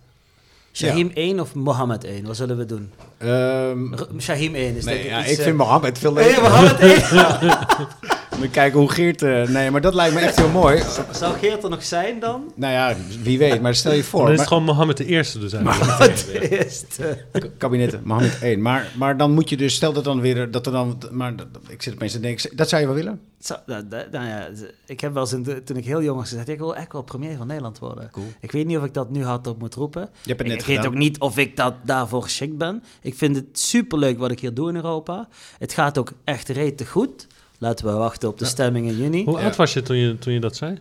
Shahim 0.72 1.10
1 1.14 1.40
of 1.40 1.54
Mohammed 1.54 2.04
1? 2.04 2.26
Wat 2.26 2.36
zullen 2.36 2.56
we 2.56 2.64
doen? 2.66 2.92
R- 3.18 4.20
Shahim 4.20 4.54
1 4.54 4.76
is 4.76 4.84
nee, 4.84 4.94
denk 4.94 5.04
ik 5.06 5.10
ja, 5.10 5.20
iets, 5.22 5.30
ik 5.30 5.38
eh, 5.38 5.44
vind 5.44 5.56
Mohammed 5.56 5.98
veel 5.98 6.12
Nee, 6.12 6.24
leuker. 6.24 6.42
Mohammed 6.42 6.78
1. 6.80 7.00
Moet 8.40 8.50
kijken 8.50 8.78
hoe 8.78 8.90
Geert... 8.90 9.22
eh, 9.22 9.48
nee, 9.48 9.70
maar 9.70 9.80
dat 9.80 9.94
lijkt 9.94 10.14
me 10.14 10.20
echt 10.20 10.36
heel 10.36 10.48
mooi. 10.48 10.82
Zou 11.12 11.38
Geert 11.38 11.62
er 11.64 11.70
nog 11.70 11.84
zijn 11.84 12.20
dan? 12.20 12.52
Nou 12.56 12.72
ja, 12.72 12.96
wie 13.22 13.38
weet, 13.38 13.60
maar 13.60 13.74
stel 13.74 13.92
je 13.92 14.04
voor. 14.04 14.20
Dan 14.24 14.32
is 14.32 14.38
het 14.38 14.38
maar- 14.38 14.48
gewoon 14.48 14.64
Mohammed 14.64 14.96
de 14.96 15.04
Eerste 15.04 15.38
dus 15.38 15.52
eigenlijk. 15.52 15.98
Het 15.98 16.28
eerste. 16.50 17.24
kabinet 17.58 18.04
Mohammed 18.04 18.38
1. 18.42 18.62
Maar, 18.62 18.90
maar 18.96 19.16
dan 19.16 19.32
moet 19.32 19.48
je 19.48 19.56
dus, 19.56 19.74
stel 19.74 19.92
dat 19.92 20.04
dan 20.04 20.20
weer, 20.20 20.50
dat 20.50 20.66
er 20.66 20.72
dan, 20.72 20.98
maar 21.10 21.36
dat- 21.36 21.46
ik 21.68 21.82
zit 21.82 21.92
opeens 21.94 22.12
te 22.12 22.20
denken, 22.20 22.56
dat 22.56 22.68
zou 22.68 22.80
je 22.80 22.86
wel 22.86 22.96
willen? 22.96 23.20
Zo, 23.40 23.54
nou, 23.66 23.84
nou 23.88 24.26
ja, 24.26 24.48
ik 24.86 25.00
heb 25.00 25.12
wel 25.12 25.22
eens 25.22 25.32
in 25.32 25.42
de- 25.42 25.62
toen 25.62 25.76
ik 25.76 25.84
heel 25.84 26.02
jong 26.02 26.18
was 26.18 26.28
gezegd, 26.28 26.48
ik 26.48 26.58
wil 26.58 26.76
echt 26.76 26.92
wel 26.92 27.02
premier 27.02 27.36
van 27.36 27.46
Nederland 27.46 27.78
worden. 27.78 28.08
Cool. 28.10 28.26
Ik 28.40 28.52
weet 28.52 28.66
niet 28.66 28.76
of 28.76 28.84
ik 28.84 28.94
dat 28.94 29.10
nu 29.10 29.24
hardop 29.24 29.58
moet 29.58 29.74
roepen. 29.74 30.00
Je 30.00 30.28
hebt 30.28 30.38
het 30.38 30.48
net 30.48 30.60
ik 30.60 30.66
weet 30.66 30.86
ook 30.86 30.94
niet 30.94 31.18
of 31.18 31.38
ik 31.38 31.56
dat 31.56 31.74
daarvoor 31.84 32.22
geschikt 32.22 32.56
ben. 32.56 32.82
Ik 33.02 33.14
vind 33.14 33.36
het 33.36 33.44
superleuk 33.52 34.18
wat 34.18 34.30
ik 34.30 34.40
hier 34.40 34.54
doe 34.54 34.68
in 34.68 34.74
Europa. 34.76 35.28
Het 35.58 35.72
gaat 35.72 35.98
ook 35.98 36.12
echt 36.24 36.48
rete 36.48 36.86
goed. 36.86 37.26
Laten 37.60 37.86
we 37.86 37.92
wachten 37.92 38.28
op 38.28 38.38
de 38.38 38.44
stemming 38.44 38.86
in 38.88 38.96
juni. 38.96 39.24
Hoe 39.24 39.38
Ja. 39.38 39.44
oud 39.44 39.56
was 39.56 39.72
je 39.72 39.82
toen, 39.82 39.96
je 39.96 40.18
toen 40.18 40.32
je 40.32 40.40
dat 40.40 40.56
zei? 40.56 40.78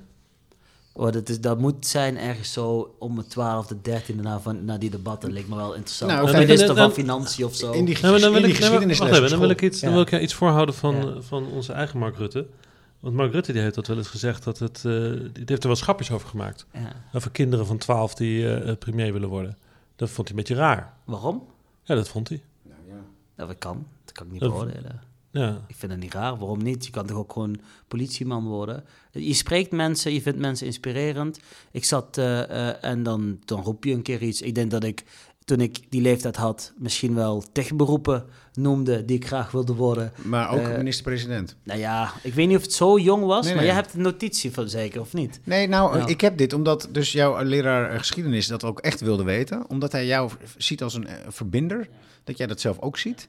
Oh, 0.94 1.12
dat, 1.12 1.30
is, 1.30 1.42
dat 1.42 1.60
moet 1.60 1.86
zijn 1.88 2.18
ergens 2.18 2.52
zo 2.54 2.96
om 3.00 3.18
het 3.18 3.30
12e, 3.30 3.76
13e 3.82 4.16
na, 4.16 4.40
van, 4.40 4.66
na 4.66 4.78
die 4.78 4.90
debatten. 4.90 5.32
Leek 5.32 5.48
me 5.48 5.56
wel 5.56 5.74
interessant. 5.74 6.12
Nou, 6.12 6.24
of 6.24 6.34
minister 6.34 6.68
dan- 6.68 6.76
van 6.76 6.92
Financiën 6.92 7.46
of 7.46 7.56
zo. 7.56 7.72
In 7.72 7.86
die, 7.86 7.98
Nou, 8.02 8.20
dan 8.20 8.32
wil 8.32 8.40
in 8.40 8.46
die 8.46 8.54
ik, 8.56 8.62
dan 8.62 8.70
wil 8.72 8.82
ik, 9.50 9.62
iets, 9.62 9.80
dan 9.80 9.90
Ja. 9.90 9.96
wil 9.96 10.04
ik 10.04 10.10
jou 10.10 10.22
iets 10.24 10.34
voorhouden 10.34 10.76
van, 10.76 10.96
Ja. 10.96 11.02
eh, 11.02 11.16
van 11.20 11.46
onze 11.48 11.74
eigen 11.74 12.00
Mark 12.00 12.18
Rutte. 12.18 12.48
Want 13.00 13.16
Mark 13.16 13.32
Rutte 13.32 13.52
die 13.52 13.62
heeft 13.62 13.76
dat 13.76 13.88
wel 13.88 13.98
eens 13.98 14.08
gezegd, 14.08 14.44
dat 14.44 14.60
het, 14.60 14.78
eh, 14.78 14.84
die 15.34 15.44
heeft 15.46 15.62
er 15.62 15.68
wel 15.68 15.76
schapjes 15.76 16.12
over 16.12 16.28
gemaakt. 16.30 16.66
Ja. 16.74 16.92
Over 17.14 17.32
kinderen 17.32 17.66
van 17.66 17.78
12 17.78 18.14
die 18.16 18.54
eh, 18.54 18.76
premier 18.78 19.14
willen 19.14 19.30
worden. 19.30 19.58
Dat 19.96 20.10
vond 20.10 20.28
hij 20.28 20.38
een 20.38 20.44
beetje 20.44 20.62
raar. 20.62 20.94
Waarom? 21.04 21.44
Ja, 21.84 21.96
dat 21.96 22.10
vond 22.10 22.30
hij. 22.30 22.42
Nou, 23.36 23.50
dat 23.50 23.58
kan. 23.60 23.86
Dat 24.06 24.14
kan 24.14 24.26
ik 24.26 24.32
niet 24.32 24.42
Dat- 24.42 24.50
beoordelen. 24.52 25.02
Ja. 25.32 25.62
Ik 25.68 25.76
vind 25.78 25.92
het 25.92 26.02
niet 26.02 26.14
raar. 26.14 26.38
Waarom 26.38 26.64
niet? 26.64 26.86
Je 26.86 26.92
kan 26.92 27.06
toch 27.06 27.18
ook 27.18 27.34
gewoon 27.34 27.60
politieman 27.88 28.46
worden? 28.46 28.84
Je 29.12 29.34
spreekt 29.34 29.72
mensen, 29.72 30.14
je 30.14 30.22
vindt 30.22 30.40
mensen 30.40 30.66
inspirerend. 30.66 31.40
Ik 31.72 31.86
zat 31.86 32.18
eh, 32.18 32.70
eh, 32.70 32.76
en 32.84 33.04
dan, 33.04 33.40
dan 33.46 33.62
roep 33.62 33.84
je 33.84 33.94
een 33.94 34.02
keer 34.02 34.22
iets. 34.22 34.42
Ik 34.42 34.56
denk 34.56 34.72
dat 34.72 34.84
ik, 34.84 35.04
toen 35.46 35.60
ik 35.62 35.80
die 35.90 36.02
leeftijd 36.02 36.36
had, 36.36 36.74
misschien 36.78 37.16
wel 37.16 37.44
techberoepen 37.52 38.26
noemde 38.54 39.06
die 39.06 39.16
ik 39.16 39.28
graag 39.28 39.52
wilde 39.52 39.74
worden. 39.74 40.12
Maar 40.22 40.50
ook 40.50 40.60
Eh, 40.60 40.78
minister-president. 40.78 41.56
Nou 41.64 41.80
ja, 41.80 42.12
ik 42.24 42.34
weet 42.34 42.48
niet 42.48 42.58
of 42.58 42.64
het 42.64 42.74
zo 42.74 43.00
jong 43.00 43.26
was, 43.26 43.46
Nee, 43.46 43.54
maar 43.54 43.64
nee. 43.64 43.74
jij 43.74 43.82
hebt 43.82 43.94
een 43.94 44.02
notitie 44.02 44.52
van 44.52 44.70
zeker, 44.70 45.02
of 45.02 45.14
niet? 45.14 45.40
Nee, 45.44 45.68
nou, 45.68 46.10
ik 46.10 46.22
heb 46.22 46.38
dit 46.38 46.54
omdat 46.54 46.88
dus 46.92 47.12
jouw 47.12 47.44
leraar 47.44 47.98
geschiedenis 47.98 48.48
dat 48.48 48.64
ook 48.64 48.80
echt 48.80 49.00
wilde 49.02 49.24
weten. 49.24 49.70
Omdat 49.70 49.92
hij 49.92 50.06
jou 50.06 50.32
ziet 50.58 50.84
als 50.84 50.94
een 50.94 51.08
verbinder. 51.28 51.90
Dat 52.24 52.38
jij 52.38 52.48
dat 52.48 52.60
zelf 52.60 52.80
ook 52.80 52.98
ziet. 52.98 53.28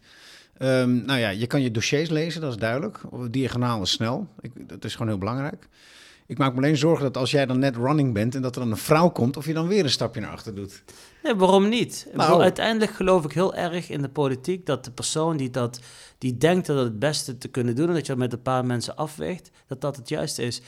Ehm, 0.61 1.05
nou 1.05 1.19
ja, 1.19 1.29
je 1.29 1.47
kan 1.47 1.63
je 1.63 1.71
dossiers 1.71 2.09
lezen, 2.09 2.41
dat 2.41 2.51
is 2.51 2.57
duidelijk. 2.57 3.01
Diagonaal 3.31 3.83
is 3.83 3.91
snel. 3.91 4.29
Ik, 4.41 4.69
dat 4.69 4.85
is 4.85 4.93
gewoon 4.93 5.09
heel 5.09 5.19
belangrijk. 5.19 5.69
Ik 6.27 6.39
maak 6.39 6.53
me 6.53 6.57
alleen 6.57 6.77
zorgen 6.77 7.05
dat 7.05 7.17
als 7.17 7.31
jij 7.31 7.47
dan 7.47 7.59
net 7.59 7.77
running 7.77 8.15
bent 8.15 8.35
en 8.35 8.43
dat 8.43 8.55
er 8.55 8.61
dan 8.61 8.71
een 8.71 8.77
vrouw 8.77 9.09
komt, 9.09 9.37
of 9.37 9.47
je 9.47 9.53
dan 9.53 9.69
weer 9.69 9.85
een 9.85 9.91
stapje 9.91 10.21
naar 10.21 10.31
achter 10.31 10.55
doet. 10.55 10.83
Nee, 11.23 11.35
waarom 11.35 11.69
niet? 11.69 12.07
Nou. 12.07 12.27
bedoel, 12.27 12.43
uiteindelijk 12.43 12.93
geloof 12.93 13.25
ik 13.25 13.33
heel 13.33 13.55
erg 13.55 13.91
in 13.91 14.03
de 14.03 14.09
politiek 14.09 14.67
dat 14.67 14.85
de 14.85 14.91
persoon 14.91 15.37
die, 15.37 15.51
dat, 15.51 15.81
die 16.19 16.37
denkt 16.37 16.67
dat 16.67 16.77
het 16.77 16.87
het 16.87 16.99
beste 16.99 17.39
te 17.39 17.49
kunnen 17.49 17.77
doen 17.77 17.89
en 17.89 17.95
dat 17.95 18.07
je 18.07 18.13
dat 18.13 18.21
met 18.21 18.33
een 18.33 18.43
paar 18.43 18.65
mensen 18.65 18.97
afweegt, 18.97 19.51
dat 19.67 19.81
dat 19.81 19.97
het 19.97 20.09
juiste 20.09 20.43
is. 20.43 20.61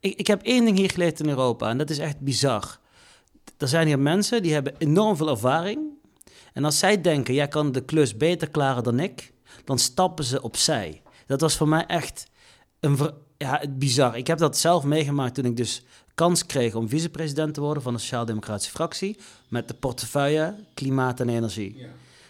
Ik, 0.00 0.18
ik 0.18 0.26
heb 0.26 0.42
één 0.42 0.64
ding 0.64 0.76
hier 0.76 0.90
geleerd 0.90 1.20
in 1.20 1.28
Europa 1.28 1.68
en 1.68 1.78
dat 1.78 1.90
is 1.90 1.98
echt 1.98 2.20
bizar. 2.20 2.78
Er 3.58 3.68
zijn 3.68 3.86
hier 3.86 3.98
mensen 3.98 4.42
die 4.42 4.52
hebben 4.52 4.74
enorm 4.78 5.16
veel 5.16 5.28
ervaring 5.28 5.92
en 6.54 6.64
als 6.64 6.78
zij 6.78 7.00
denken, 7.00 7.34
jij 7.34 7.48
kan 7.48 7.72
de 7.72 7.84
klus 7.84 8.16
beter 8.16 8.48
klaren 8.48 8.82
dan 8.82 9.00
ik, 9.00 9.32
dan 9.64 9.78
stappen 9.78 10.24
ze 10.24 10.42
opzij. 10.42 11.02
Dat 11.26 11.40
was 11.40 11.56
voor 11.56 11.68
mij 11.68 11.86
echt 11.86 12.26
een 12.80 12.98
ja, 13.38 13.58
het 13.60 13.78
bizar. 13.78 14.16
Ik 14.16 14.26
heb 14.26 14.38
dat 14.38 14.58
zelf 14.58 14.84
meegemaakt 14.84 15.34
toen 15.34 15.44
ik 15.44 15.56
dus 15.56 15.84
kans 16.14 16.46
kreeg 16.46 16.74
om 16.74 16.88
vicepresident 16.88 17.54
te 17.54 17.60
worden 17.60 17.82
van 17.82 17.92
de 17.92 17.98
Sociaal-Democratische 17.98 18.70
fractie 18.70 19.16
met 19.48 19.68
de 19.68 19.74
portefeuille 19.74 20.54
Klimaat 20.74 21.20
en 21.20 21.28
Energie. 21.28 21.86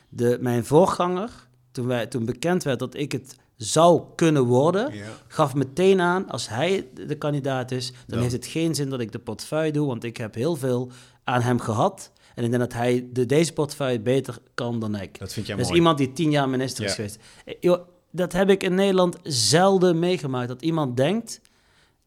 De, 0.09 0.39
mijn 0.41 0.65
voorganger, 0.65 1.31
toen, 1.71 1.87
wij, 1.87 2.07
toen 2.07 2.25
bekend 2.25 2.63
werd 2.63 2.79
dat 2.79 2.95
ik 2.95 3.13
het 3.13 3.37
zou 3.57 4.03
kunnen 4.15 4.45
worden, 4.45 4.93
gaf 5.29 5.55
meteen 5.55 6.01
aan, 6.01 6.29
als 6.29 6.49
hij 6.49 6.89
de 7.07 7.19
kandidaat 7.19 7.71
is, 7.71 7.87
dan 7.91 7.99
Dan. 8.07 8.19
heeft 8.19 8.33
het 8.33 8.47
geen 8.47 8.75
zin 8.75 8.89
dat 8.91 9.01
ik 9.01 9.13
de 9.13 9.19
portefeuille 9.19 9.73
doe, 9.73 9.87
want 9.87 10.05
ik 10.05 10.17
heb 10.17 10.35
heel 10.35 10.57
veel 10.57 10.91
aan 11.25 11.43
hem 11.43 11.61
gehad. 11.61 12.11
En 12.35 12.45
ik 12.45 12.51
denk 12.51 12.63
dat 12.63 12.73
hij 12.73 13.07
de, 13.13 13.27
deze 13.27 13.53
portefeuille 13.53 14.01
beter 14.01 14.39
kan 14.55 14.81
dan 14.81 15.01
ik. 15.01 15.19
Dat 15.19 15.33
vind 15.33 15.47
jij 15.47 15.55
Dat 15.57 15.65
is 15.65 15.71
mooi. 15.71 15.81
iemand 15.81 15.99
die 15.99 16.13
tien 16.13 16.31
jaar 16.31 16.49
minister 16.49 16.85
is 16.85 16.95
geweest. 16.95 17.19
Eh, 17.61 17.75
dat 18.11 18.33
heb 18.33 18.51
ik 18.51 18.63
in 18.63 18.75
Nederland 18.75 19.17
zelden 19.23 19.99
meegemaakt. 19.99 20.49
Dat 20.49 20.63
iemand 20.63 20.97
denkt, 20.97 21.41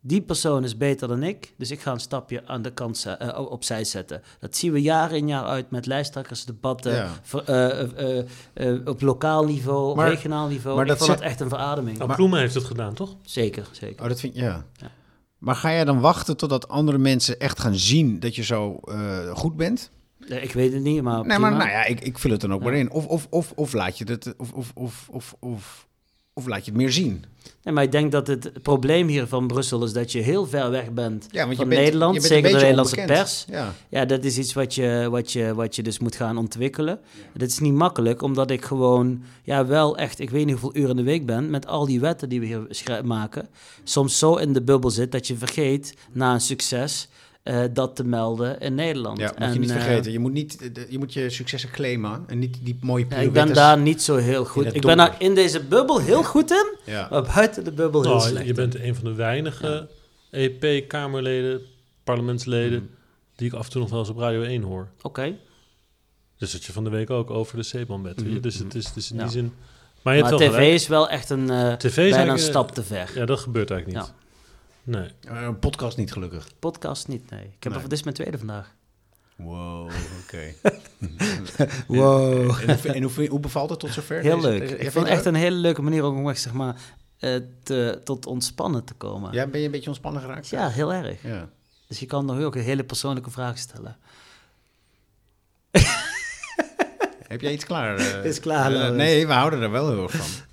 die 0.02 0.22
persoon 0.22 0.64
is 0.64 0.78
beter 0.78 1.08
dan 1.08 1.24
ik, 1.24 1.54
dus 1.58 1.72
ik 1.72 1.80
ga 1.82 1.92
een 1.92 2.00
stapje 2.00 2.48
aan 2.48 2.62
de 2.62 2.72
kant 2.74 3.06
eh, 3.20 3.40
opzij 3.52 3.84
zetten. 3.84 4.22
Dat 4.40 4.56
zien 4.56 4.72
we 4.72 4.82
jaar 4.82 5.12
in 5.16 5.28
jaar 5.28 5.44
uit 5.46 5.72
met 5.72 5.86
lijsttrekkersdebatten, 5.86 6.94
Ja. 6.94 7.10
ver- 7.22 7.44
eh, 7.44 7.80
eh, 7.82 8.18
eh, 8.54 8.74
eh, 8.74 8.80
op 8.86 9.02
lokaal 9.02 9.46
niveau, 9.46 9.90
op 9.90 9.96
Maar- 9.96 10.10
regionaal 10.10 10.48
niveau. 10.48 10.76
maar 10.76 10.86
ik 10.86 10.90
dat 10.92 10.98
vond 10.98 11.10
dat 11.12 11.22
echt 11.28 11.40
een 11.40 11.50
verademing. 11.50 11.98
Nou, 11.98 12.14
Ploemen 12.16 12.40
heeft 12.40 12.54
het 12.54 12.64
gedaan, 12.64 12.94
toch? 12.94 13.16
Zeker, 13.22 13.68
zeker. 13.72 14.02
Oh, 14.04 14.08
dat 14.10 14.20
vind 14.20 14.36
ja. 14.36 14.66
Ja. 14.74 14.92
Maar 15.38 15.56
ga 15.56 15.72
jij 15.72 15.86
dan 15.86 16.00
wachten 16.00 16.38
totdat 16.38 16.68
andere 16.68 16.98
mensen 16.98 17.40
echt 17.40 17.60
gaan 17.60 17.76
zien 17.76 18.20
dat 18.20 18.36
je 18.36 18.44
zo 18.44 18.80
eh, 18.84 19.30
goed 19.36 19.56
bent? 19.56 19.92
Nee, 20.28 20.42
ik 20.42 20.54
weet 20.54 20.74
het 20.74 20.84
niet, 20.84 21.02
maar 21.02 21.26
Nee, 21.26 21.38
maar 21.40 21.52
nou 21.52 21.70
ja, 21.70 21.86
ik, 21.86 22.00
ik 22.02 22.18
vul 22.18 22.32
het 22.32 22.42
dan 22.42 22.54
ook 22.54 22.60
Ja. 22.60 22.66
maar 22.66 22.76
in. 22.78 22.92
Of, 22.92 23.06
of, 23.06 23.28
of, 23.30 23.52
of 23.56 23.74
laat 23.74 23.98
je 23.98 24.04
het, 24.06 24.34
of, 24.38 24.52
of, 24.52 24.72
of, 24.76 25.08
of, 25.12 25.36
of, 25.40 25.88
of 26.34 26.46
laat 26.48 26.66
je 26.66 26.72
het 26.72 26.80
meer 26.80 26.92
zien. 26.92 27.24
Nee, 27.64 27.74
maar 27.74 27.84
ik 27.84 27.92
denk 27.92 28.12
dat 28.12 28.28
het 28.28 28.52
probleem 28.64 29.08
hier 29.08 29.28
van 29.28 29.48
Brussel 29.48 29.84
is 29.84 29.94
dat 29.94 30.12
je 30.12 30.20
heel 30.20 30.46
ver 30.48 30.70
weg 30.72 30.92
bent 30.92 31.28
Ja, 31.32 31.40
want 31.40 31.52
je 31.52 31.58
van 31.58 31.70
bent, 31.70 31.82
Nederland, 31.82 32.14
je 32.16 32.20
bent 32.22 32.32
een 32.32 32.38
zeker 32.38 32.50
de 32.60 32.66
beetje 32.66 32.76
Nederlandse 32.76 32.96
onbekend. 33.02 33.20
pers. 33.20 33.46
Ja. 33.50 33.74
Ja, 33.90 34.06
dat 34.06 34.24
is 34.24 34.38
iets 34.38 34.54
wat 34.54 34.76
je, 34.76 35.08
wat 35.12 35.32
je, 35.32 35.54
wat 35.56 35.76
je 35.76 35.84
dus 35.84 36.00
moet 36.00 36.16
gaan 36.16 36.38
ontwikkelen. 36.38 37.00
Dat 37.34 37.48
is 37.50 37.60
niet 37.60 37.74
makkelijk, 37.74 38.22
omdat 38.22 38.52
ik 38.52 38.66
gewoon 38.66 39.22
ja, 39.44 39.66
wel 39.66 39.98
echt, 39.98 40.20
ik 40.20 40.30
weet 40.30 40.46
niet 40.46 40.60
hoeveel 40.60 40.76
uren 40.82 40.90
in 40.90 40.96
de 40.96 41.04
week 41.04 41.26
ben, 41.26 41.50
met 41.50 41.68
al 41.68 41.86
die 41.86 42.00
wetten 42.00 42.30
die 42.30 42.40
we 42.40 42.46
hier 42.46 43.06
maken, 43.06 43.48
soms 43.84 44.20
zo 44.20 44.36
in 44.36 44.54
de 44.54 44.62
bubbel 44.64 44.90
zit 44.90 45.12
dat 45.12 45.28
je 45.28 45.38
vergeet 45.38 45.94
na 46.12 46.34
een 46.34 46.42
succes 46.42 47.08
eh, 47.48 47.64
dat 47.74 47.96
te 47.96 48.04
melden 48.04 48.60
in 48.60 48.76
Nederland. 48.76 49.18
Ja, 49.20 49.26
moet 49.28 49.38
En, 49.38 49.54
je 49.54 49.60
niet 49.60 49.70
eh, 49.70 49.76
vergeten. 49.76 50.12
Je 50.12 50.20
moet, 50.20 50.34
niet, 50.34 50.76
de- 50.76 50.86
je 50.90 50.98
moet 50.98 51.14
je 51.14 51.30
successen 51.30 51.70
claimen 51.72 52.24
en 52.28 52.40
niet 52.40 52.58
die 52.62 52.78
mooie 52.82 53.06
ja, 53.10 53.16
ik 53.16 53.18
ben 53.20 53.28
pirouettes. 53.32 53.58
daar 53.58 53.78
niet 53.78 54.02
zo 54.02 54.16
heel 54.16 54.46
goed. 54.46 54.76
Ik 54.76 54.82
ben 54.82 54.98
daar 54.98 55.16
in 55.20 55.36
deze 55.36 55.64
bubbel 55.64 56.00
heel 56.00 56.24
goed 56.24 56.52
in, 56.52 56.76
Ja. 56.86 57.08
maar 57.12 57.22
buiten 57.36 57.64
de 57.64 57.72
bubbel 57.72 58.02
heel 58.02 58.12
Nou, 58.16 58.28
slecht. 58.30 58.46
je 58.46 58.54
bent 58.54 58.76
een 58.80 58.96
van 58.96 59.04
de 59.04 59.14
weinige 59.14 59.88
EP-kamerleden, 60.32 61.62
parlementsleden, 62.04 62.80
Mm. 62.82 62.90
die 63.36 63.48
ik 63.48 63.54
af 63.54 63.66
en 63.66 63.72
toe 63.72 63.82
nog 63.82 63.90
wel 63.90 64.00
eens 64.00 64.10
op 64.10 64.18
Radio 64.18 64.42
1 64.42 64.62
hoor. 64.62 64.88
Oké, 65.02 65.36
Dus 66.38 66.52
dat 66.52 66.64
je 66.64 66.72
van 66.72 66.84
de 66.84 66.90
week 66.90 67.10
ook 67.10 67.30
over 67.30 67.58
de 67.58 67.64
zeeman 67.64 68.02
bent. 68.02 68.22
je. 68.22 68.40
Dus 68.40 68.56
het 68.60 68.76
is, 68.76 68.86
het 68.88 68.96
is 68.96 69.12
in. 69.12 69.18
Ja. 69.18 69.24
die 69.24 69.32
zin... 69.32 69.54
Maar 70.02 70.16
je 70.16 70.22
maar 70.22 70.30
hebt 70.32 70.42
wel 70.42 70.50
tv 70.52 70.56
gelijk. 70.58 70.74
is 70.74 70.88
wel 70.88 71.10
echt 71.10 71.30
een, 71.30 71.50
eh, 71.50 71.74
TV 71.74 71.98
is 71.98 72.12
bijna 72.16 72.32
een 72.32 72.40
stap 72.40 72.72
te 72.72 72.84
ver. 72.84 73.12
Ja, 73.16 73.26
dat 73.26 73.40
gebeurt 73.40 73.72
eigenlijk 73.72 74.02
niet. 74.02 74.14
Nee. 74.88 75.10
Eh, 75.28 75.42
Een 75.42 75.60
podcast 75.60 75.98
niet 75.98 76.12
gelukkig. 76.12 76.48
Podcast 76.60 77.08
niet, 77.08 77.30
nee. 77.30 77.44
Ik 77.44 77.64
heb 77.64 77.74
Nee. 77.74 77.82
dit 77.82 77.92
is 77.92 78.04
mijn 78.04 78.16
tweede 78.16 78.38
vandaag. 78.38 78.76
Wow, 79.36 79.92
oké. 80.24 80.54
Wow. 81.88 82.60
En, 82.70 82.80
hoe- 82.82 82.92
en 82.94 83.04
hoe, 83.04 83.28
hoe 83.28 83.40
bevalt 83.40 83.70
het 83.70 83.80
tot 83.80 83.94
zover? 83.94 84.22
Heel 84.22 84.42
leuk. 84.42 84.60
deze- 84.60 84.74
ik 84.74 84.80
vond 84.80 84.92
vind 84.92 85.06
het 85.06 85.14
echt 85.14 85.26
een 85.26 85.36
hele 85.36 85.56
leuke 85.56 85.82
manier 85.82 86.04
om 86.04 86.30
echt, 86.30 86.42
zeg 86.42 86.54
maar, 86.54 86.76
eh, 87.20 87.36
te, 87.64 88.02
tot 88.04 88.26
ontspannen 88.26 88.84
te 88.84 88.94
komen. 88.94 89.34
Ja, 89.34 89.48
ben 89.48 89.60
je 89.60 89.66
een 89.66 89.72
beetje 89.72 89.88
ontspannen 89.90 90.22
geraakt? 90.22 90.48
Ja, 90.48 90.70
heel 90.70 90.94
erg. 90.94 91.22
Ja. 91.24 91.50
Dus 91.88 92.00
je 92.00 92.06
kan 92.06 92.26
nog 92.26 92.40
ook 92.42 92.56
een 92.56 92.62
hele 92.62 92.84
persoonlijke 92.84 93.30
vraag 93.32 93.58
stellen. 93.58 93.98
Heb 97.28 97.42
jij 97.42 97.52
iets 97.54 97.66
klaar? 97.66 97.98
eh? 97.98 98.24
Is 98.30 98.40
klaar, 98.40 98.92
nee, 98.94 99.28
we 99.28 99.34
houden 99.34 99.62
er 99.62 99.72
wel 99.72 99.90
heel 99.90 100.04
erg 100.04 100.12
van. 100.12 100.46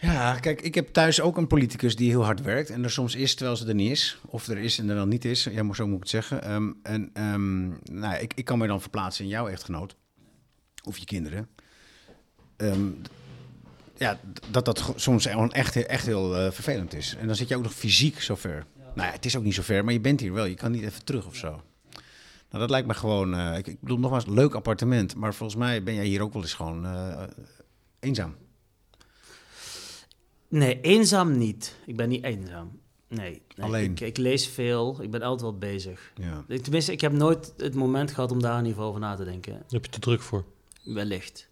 Ja, 0.00 0.38
kijk, 0.38 0.60
ik 0.60 0.74
heb 0.74 0.88
thuis 0.88 1.20
ook 1.20 1.36
een 1.36 1.46
politicus 1.46 1.96
die 1.96 2.08
heel 2.10 2.24
hard 2.24 2.42
werkt 2.42 2.70
en 2.70 2.84
er 2.84 2.90
soms 2.90 3.14
is 3.14 3.34
terwijl 3.34 3.56
ze 3.56 3.66
er 3.66 3.74
niet 3.74 3.90
is. 3.90 4.18
Of 4.26 4.46
er 4.46 4.58
is 4.58 4.78
en 4.78 4.88
er 4.88 4.94
dan 4.94 5.08
niet 5.08 5.24
is. 5.24 5.44
Ja, 5.44 5.62
maar 5.62 5.74
zo 5.74 5.86
moet 5.86 5.94
ik 5.96 6.00
het 6.00 6.10
zeggen. 6.10 6.42
Ehm, 6.42 6.72
en 6.82 7.10
ehm, 7.12 7.68
nou, 7.98 8.14
ik, 8.20 8.34
ik 8.34 8.44
kan 8.44 8.58
me 8.58 8.66
dan 8.66 8.80
verplaatsen 8.80 9.24
in 9.24 9.30
jouw 9.30 9.48
echtgenoot. 9.48 9.96
Of 10.84 10.98
je 10.98 11.04
kinderen. 11.04 11.48
Ehm, 12.56 12.88
ja, 13.96 14.18
dat 14.50 14.64
dat 14.64 14.92
soms 14.96 15.26
echt, 15.26 15.76
echt 15.86 16.06
heel 16.06 16.36
eh, 16.36 16.50
vervelend 16.50 16.94
is. 16.94 17.16
En 17.18 17.26
dan 17.26 17.36
zit 17.36 17.48
je 17.48 17.56
ook 17.56 17.62
nog 17.62 17.74
fysiek 17.74 18.20
zo 18.20 18.34
ver. 18.34 18.64
Nou 18.94 19.08
ja, 19.08 19.14
het 19.14 19.24
is 19.24 19.36
ook 19.36 19.44
niet 19.44 19.54
zo 19.54 19.62
ver, 19.62 19.84
maar 19.84 19.92
je 19.92 20.00
bent 20.00 20.20
hier 20.20 20.32
wel. 20.32 20.44
Je 20.44 20.54
kan 20.54 20.72
niet 20.72 20.82
even 20.82 21.04
terug 21.04 21.26
of 21.26 21.36
zo. 21.36 21.62
Nou, 22.50 22.62
dat 22.62 22.70
lijkt 22.70 22.86
me 22.86 22.94
gewoon... 22.94 23.34
eh, 23.34 23.58
ik, 23.58 23.66
ik 23.66 23.80
bedoel, 23.80 23.98
nogmaals, 23.98 24.26
leuk 24.26 24.54
appartement. 24.54 25.14
Maar 25.14 25.34
volgens 25.34 25.58
mij 25.58 25.82
ben 25.82 25.94
jij 25.94 26.04
hier 26.04 26.22
ook 26.22 26.32
wel 26.32 26.42
eens 26.42 26.54
gewoon 26.54 26.86
eh, 26.86 27.22
eenzaam. 28.00 28.34
Nee, 30.50 30.80
eenzaam 30.80 31.38
niet. 31.38 31.74
Ik 31.86 31.96
ben 31.96 32.08
niet 32.08 32.24
eenzaam. 32.24 32.70
Nee. 33.08 33.42
nee. 33.56 33.66
Alleen? 33.66 33.90
Ik, 33.90 34.00
ik 34.00 34.16
lees 34.16 34.46
veel. 34.48 34.96
Ik 35.02 35.10
ben 35.10 35.22
altijd 35.22 35.40
wel 35.40 35.58
bezig. 35.58 36.12
Ja. 36.14 36.44
Ik- 36.48 36.62
Tenminste, 36.62 36.92
ik 36.92 37.00
heb 37.00 37.12
nooit 37.12 37.52
het 37.56 37.74
moment 37.74 38.10
gehad 38.10 38.30
om 38.32 38.42
daar 38.42 38.52
in 38.52 38.58
ieder 38.58 38.72
geval 38.72 38.88
over 38.88 39.00
na 39.00 39.14
te 39.16 39.24
denken. 39.24 39.52
Daar 39.52 39.62
heb 39.68 39.84
je 39.84 39.90
te 39.90 39.98
druk 40.00 40.22
voor. 40.22 40.44
Wellicht. 40.84 41.48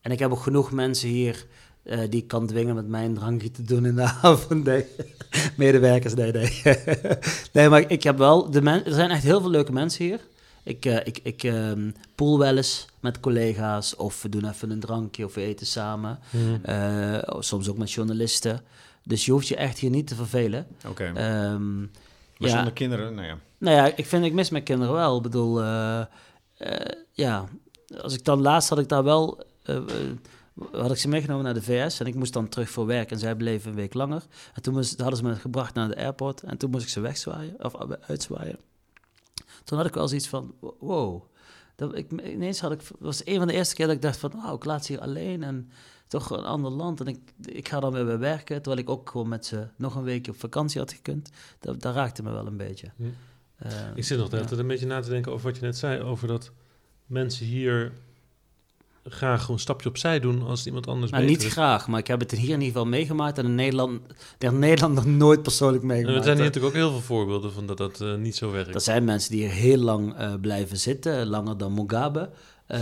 En 0.00 0.10
ik 0.10 0.18
heb 0.18 0.30
ook 0.30 0.40
genoeg 0.40 0.72
mensen 0.72 1.08
hier 1.08 1.46
eh, 1.82 1.98
die 2.10 2.20
ik 2.22 2.28
kan 2.28 2.46
dwingen 2.46 2.74
met 2.74 2.88
mij 2.88 3.04
een 3.04 3.14
drankje 3.14 3.50
te 3.50 3.62
doen 3.62 3.86
in 3.86 3.94
de 3.94 4.02
avond. 4.22 4.64
Nee. 4.64 4.84
Medewerkers, 5.56 6.14
nee, 6.14 6.32
nee. 6.32 6.62
nee, 7.52 7.68
maar 7.68 7.90
ik 7.90 8.02
heb 8.02 8.18
wel... 8.18 8.50
De 8.50 8.62
men, 8.62 8.84
er 8.84 8.92
zijn 8.92 9.10
echt 9.10 9.22
heel 9.22 9.40
veel 9.40 9.50
leuke 9.50 9.72
mensen 9.72 10.04
hier. 10.04 10.20
Ik, 10.62 10.84
eh, 10.84 10.96
ik, 10.96 11.20
ik 11.22 11.42
ehm, 11.42 11.90
pool 12.14 12.38
wel 12.38 12.56
eens 12.56 12.86
met 13.00 13.20
collega's 13.20 13.96
of 13.96 14.22
we 14.22 14.28
doen 14.28 14.48
even 14.48 14.70
een 14.70 14.80
drankje 14.80 15.24
of 15.24 15.34
we 15.34 15.40
eten 15.40 15.66
samen. 15.66 16.18
Eh, 16.62 17.18
soms 17.38 17.68
ook 17.68 17.78
met 17.78 17.92
journalisten. 17.92 18.60
Dus 19.04 19.24
je 19.24 19.32
hoeft 19.32 19.48
je 19.48 19.56
echt 19.56 19.78
hier 19.78 19.90
niet 19.90 20.06
te 20.06 20.14
vervelen. 20.14 20.66
Oké. 20.88 21.04
Ehm, 21.04 21.78
maar 21.80 22.48
ja. 22.48 22.48
zonder 22.48 22.72
kinderen, 22.72 23.14
nou 23.14 23.26
ja. 23.26 23.38
nou 23.58 23.76
ja, 23.76 23.96
ik 23.96 24.06
vind, 24.06 24.24
ik 24.24 24.32
mis 24.32 24.50
mijn 24.50 24.62
kinderen 24.62 24.94
wel. 24.94 25.16
Ik 25.16 25.22
bedoel, 25.22 25.62
eh, 25.62 26.02
ja, 27.12 27.48
als 28.02 28.14
ik 28.14 28.24
dan 28.24 28.40
laatst 28.40 28.68
had 28.68 28.78
ik 28.78 28.88
daar 28.88 29.04
wel, 29.04 29.44
had 30.72 30.90
ik 30.90 30.96
ze 30.96 31.08
meegenomen 31.08 31.44
naar 31.44 31.54
de 31.54 31.62
VS 31.62 32.00
en 32.00 32.06
ik 32.06 32.14
moest 32.14 32.32
dan 32.32 32.48
terug 32.48 32.70
voor 32.70 32.86
werk 32.86 33.10
en 33.10 33.18
zij 33.18 33.34
bleven 33.34 33.70
een 33.70 33.76
week 33.76 33.94
langer. 33.94 34.22
En 34.54 34.62
toen 34.62 34.74
moest, 34.74 35.00
hadden 35.00 35.18
ze 35.18 35.24
me 35.24 35.34
gebracht 35.34 35.74
naar 35.74 35.88
de 35.88 35.96
airport 35.96 36.42
en 36.42 36.56
toen 36.56 36.70
moest 36.70 36.84
ik 36.84 36.90
ze 36.90 37.00
wegzwaaien, 37.00 37.64
of 37.64 37.74
uitzwaaien. 38.00 38.58
Toen 39.64 39.78
had 39.78 39.86
ik 39.86 39.94
wel 39.94 40.08
zoiets 40.08 40.28
van, 40.28 40.54
wow. 40.78 41.22
Dat, 41.76 41.96
ik, 41.96 42.12
ineens 42.22 42.60
had 42.60 42.72
ik, 42.72 42.80
was 42.98 43.26
een 43.26 43.38
van 43.38 43.46
de 43.46 43.52
eerste 43.52 43.74
keer 43.74 43.86
dat 43.86 43.94
ik 43.94 44.02
dacht 44.02 44.16
van, 44.16 44.32
wauw, 44.34 44.54
ik 44.54 44.64
laat 44.64 44.84
ze 44.84 44.92
hier 44.92 45.00
alleen 45.00 45.42
en 45.42 45.70
toch 46.06 46.30
een 46.30 46.44
ander 46.44 46.70
land. 46.70 47.00
En 47.00 47.06
ik, 47.06 47.32
ik 47.44 47.68
ga 47.68 47.80
dan 47.80 47.92
weer 47.92 48.06
weer 48.06 48.18
werken, 48.18 48.56
terwijl 48.62 48.82
ik 48.82 48.90
ook 48.90 49.10
gewoon 49.10 49.28
met 49.28 49.46
ze 49.46 49.66
nog 49.76 49.94
een 49.94 50.02
weekje 50.02 50.32
op 50.32 50.38
vakantie 50.38 50.80
had 50.80 50.92
gekund. 50.92 51.30
Dat, 51.58 51.82
dat 51.82 51.94
raakte 51.94 52.22
me 52.22 52.30
wel 52.30 52.46
een 52.46 52.56
beetje. 52.56 52.90
Hm. 52.96 53.02
Eh, 53.56 53.72
Ik 53.94 54.04
zit 54.04 54.18
nog 54.18 54.30
ja. 54.30 54.38
tijd 54.38 54.50
een 54.58 54.66
beetje 54.66 54.86
na 54.86 55.00
te 55.00 55.08
denken 55.08 55.32
over 55.32 55.46
wat 55.46 55.56
je 55.56 55.62
net 55.62 55.78
zei. 55.78 56.02
Over 56.02 56.28
dat 56.28 56.50
mensen 57.06 57.46
hier 57.46 57.92
graag 59.04 59.40
gewoon 59.40 59.56
een 59.56 59.62
stapje 59.62 59.88
opzij 59.88 60.20
doen 60.20 60.42
als 60.42 60.66
iemand 60.66 60.86
anders 60.86 61.12
Nou, 61.12 61.24
niet 61.24 61.44
is. 61.44 61.52
graag, 61.52 61.88
maar 61.88 61.98
ik 61.98 62.06
heb 62.06 62.20
het 62.20 62.30
hier 62.30 62.40
in 62.42 62.48
ieder 62.48 62.66
geval 62.66 62.86
meegemaakt 62.86 63.38
en 63.38 63.44
in 63.44 63.54
Nederland, 63.54 64.00
in 64.38 64.58
Nederland 64.58 64.94
nog 64.94 65.06
nooit 65.06 65.42
persoonlijk 65.42 65.82
meegemaakt. 65.82 66.18
er 66.18 66.24
zijn 66.24 66.36
hier 66.36 66.44
natuurlijk 66.44 66.74
ook 66.74 66.80
heel 66.80 66.90
veel 66.90 67.00
voorbeelden 67.00 67.52
van 67.52 67.66
dat 67.66 67.76
dat 67.76 68.00
eh, 68.00 68.14
niet 68.14 68.36
zo 68.36 68.50
werkt. 68.50 68.74
Er 68.74 68.80
zijn 68.80 69.04
mensen 69.04 69.30
die 69.30 69.40
hier 69.40 69.50
heel 69.50 69.78
lang 69.78 70.14
eh, 70.16 70.32
blijven 70.40 70.76
zitten, 70.76 71.26
langer 71.26 71.58
dan 71.58 71.74
Mugabe. 71.74 72.30
Eh, 72.66 72.80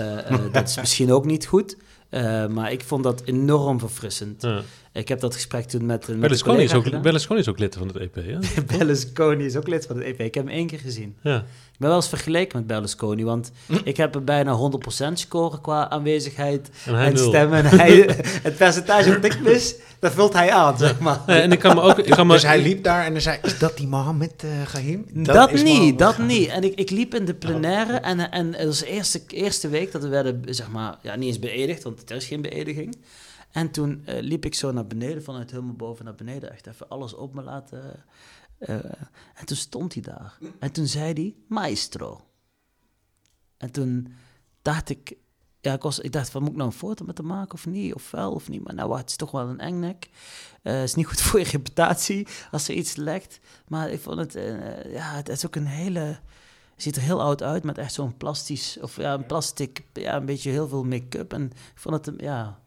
dat 0.53 0.69
is 0.69 0.77
misschien 0.81 1.13
ook 1.13 1.25
niet 1.25 1.47
goed. 1.47 1.77
Maar 2.49 2.73
ik 2.73 2.85
vond 2.85 3.05
dat 3.05 3.23
enorm 3.25 3.79
verfrissend. 3.79 4.43
Ja. 4.43 4.63
Ik 4.99 5.09
heb 5.09 5.21
dat 5.21 5.35
gesprek 5.35 5.65
toen 5.65 5.87
met, 5.87 6.01
met 6.01 6.09
een 6.09 6.21
Berlusconi, 6.21 6.63
is 6.63 6.75
ook. 6.75 7.03
Berlusconi 7.03 7.41
is 7.41 7.49
ook 7.49 7.59
lid 7.59 7.75
van 7.75 7.87
het 7.87 7.97
EP, 7.97 8.15
hè? 8.15 8.39
Berlusconi 8.77 9.45
is 9.45 9.57
ook 9.57 9.69
lid 9.69 9.87
van 9.87 9.97
het 9.97 10.05
EP. 10.05 10.21
Ik 10.21 10.35
heb 10.35 10.45
hem 10.45 10.55
één 10.55 10.67
keer 10.67 10.79
gezien. 10.79 11.17
Ja. 11.23 11.37
Ik 11.73 11.85
ben 11.85 11.89
wel 11.89 11.97
eens 11.97 12.09
vergeleken 12.09 12.59
met 12.59 12.67
Berlusconi, 12.67 13.25
want 13.25 13.53
ik 13.85 13.97
heb 13.97 14.15
er 14.15 14.25
bijna 14.25 14.71
100% 15.09 15.13
scoren 15.13 15.61
qua 15.61 15.91
aanwezigheid 15.91 16.71
En 16.87 16.95
hij 16.95 17.07
en 17.07 17.15
nul. 17.15 17.29
stemmen. 17.29 17.65
En 17.65 17.79
hij, 17.79 17.93
het 18.43 18.57
percentage 18.57 19.15
wat 19.15 19.25
ik 19.25 19.41
mis, 19.41 19.75
dat 19.99 20.13
vult 20.13 20.33
hij 20.33 20.53
aan, 20.53 20.79
zeg 20.79 20.99
maar. 20.99 21.21
En 21.27 21.53
ik 21.53 21.59
kan 21.59 21.75
me 21.75 21.81
ook... 21.81 21.99
Ik 21.99 22.11
kan 22.13 22.27
me, 22.27 22.33
Dus 22.33 22.43
hij 22.43 22.63
liep 22.63 22.85
daar 22.85 23.05
en 23.05 23.13
hij 23.13 23.21
zei, 23.21 23.39
is 23.43 23.59
dat 23.59 23.77
die 23.77 23.87
Mohammed 23.87 24.33
eh 24.43 24.51
Gahim? 24.67 25.07
Dat, 25.13 25.53
is 25.53 25.63
niet, 25.63 25.73
Mohammed 25.73 25.99
dat 25.99 26.15
Gahim. 26.15 26.27
niet. 26.27 26.49
En 26.49 26.63
ik, 26.65 26.75
ik 26.75 26.91
liep 26.91 27.15
in 27.15 27.25
de 27.25 27.35
plenaire 27.35 27.93
en, 27.93 28.31
en 28.31 28.55
het 28.55 28.67
was 28.67 28.79
de 28.79 28.87
eerste, 28.87 29.21
eerste 29.27 29.69
week 29.69 29.93
dat 29.93 30.03
we 30.03 30.09
werden, 30.09 30.43
zeg 30.49 30.69
maar, 30.71 30.99
ja, 31.03 31.17
niet 31.17 31.29
eens 31.29 31.39
beëdigd, 31.39 31.83
want 31.83 32.11
er 32.11 32.17
is 32.17 32.27
geen 32.27 32.43
beëdiging. 32.43 32.97
En 33.59 33.71
toen 33.71 34.05
eh, 34.05 34.23
liep 34.23 34.45
ik 34.45 34.55
zo 34.55 34.73
naar 34.73 34.87
beneden, 34.87 35.23
vanuit 35.23 35.51
helemaal 35.51 35.75
boven 35.75 36.05
naar 36.05 36.15
beneden, 36.15 36.53
echt 36.53 36.67
even 36.67 36.89
alles 36.89 37.15
op 37.15 37.35
me 37.35 37.43
laten. 37.43 38.05
eh, 38.59 38.75
en 39.35 39.47
toen 39.47 39.57
stond 39.57 39.95
hij 39.95 40.03
daar. 40.03 40.39
En 40.59 40.73
toen 40.73 40.87
zei 40.87 41.13
hij, 41.13 41.37
maestro. 41.49 42.21
En 43.57 43.71
toen 43.71 44.13
dacht 44.63 44.89
ik, 44.89 45.17
ja, 45.61 45.73
ik, 45.73 45.83
was, 45.83 45.99
ik 45.99 46.13
dacht 46.13 46.31
van, 46.31 46.41
moet 46.43 46.51
ik 46.51 46.57
nou 46.57 46.69
een 46.69 46.77
foto 46.77 47.05
met 47.05 47.19
hem 47.19 47.27
maken 47.27 47.53
of 47.55 47.67
niet? 47.67 47.95
Of 47.95 48.11
wel 48.11 48.33
of 48.33 48.49
niet? 48.49 48.65
Maar 48.65 48.75
nou, 48.75 48.97
het 48.97 49.11
is 49.11 49.17
toch 49.17 49.31
wel 49.31 49.49
een 49.49 49.61
engnek. 49.61 50.09
Eh 50.63 50.73
Het 50.73 50.83
is 50.83 50.95
niet 50.95 51.07
goed 51.07 51.21
voor 51.27 51.39
je 51.41 51.47
reputatie 51.47 52.27
als 52.51 52.69
er 52.69 52.75
iets 52.75 52.97
lekt. 52.97 53.39
Maar 53.69 53.91
ik 53.91 54.01
vond 54.01 54.19
het, 54.19 54.35
eh, 54.35 54.93
ja, 54.93 55.15
het 55.15 55.29
is 55.29 55.47
ook 55.47 55.57
een 55.57 55.67
hele... 55.67 56.19
Ziet 56.77 56.97
er 56.97 57.03
heel 57.03 57.23
oud 57.23 57.43
uit 57.43 57.65
met 57.65 57.79
echt 57.79 57.93
zo'n 57.93 58.17
plastisch, 58.17 58.79
of 58.81 58.97
ja, 58.97 59.15
een 59.15 59.27
plastic, 59.27 59.85
ja, 59.93 60.17
een 60.17 60.27
beetje 60.27 60.51
heel 60.51 60.69
veel 60.69 60.85
make-up. 60.85 61.33
En 61.33 61.45
ik 61.45 61.79
vond 61.81 62.07
het, 62.07 62.21
ja, 62.21 62.61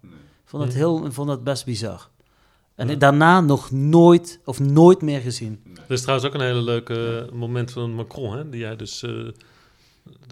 vond 0.51 0.63
het, 0.63 0.73
heel, 0.73 1.11
vond 1.11 1.29
het 1.29 1.43
best 1.43 1.65
bizar. 1.65 2.09
En 2.75 2.99
daarna 2.99 3.41
nog 3.41 3.71
nooit, 3.71 4.39
of 4.45 4.59
nooit 4.59 5.01
meer 5.01 5.21
gezien. 5.21 5.61
Er 5.87 5.91
is 5.91 6.01
trouwens 6.01 6.27
ook 6.27 6.33
een 6.33 6.47
hele 6.47 6.61
leuke 6.61 7.29
moment 7.33 7.71
van 7.71 7.93
Macron, 7.93 8.37
hè, 8.37 8.49
die 8.49 8.59
jij 8.59 8.75
dus... 8.75 9.03
eh, 9.03 9.27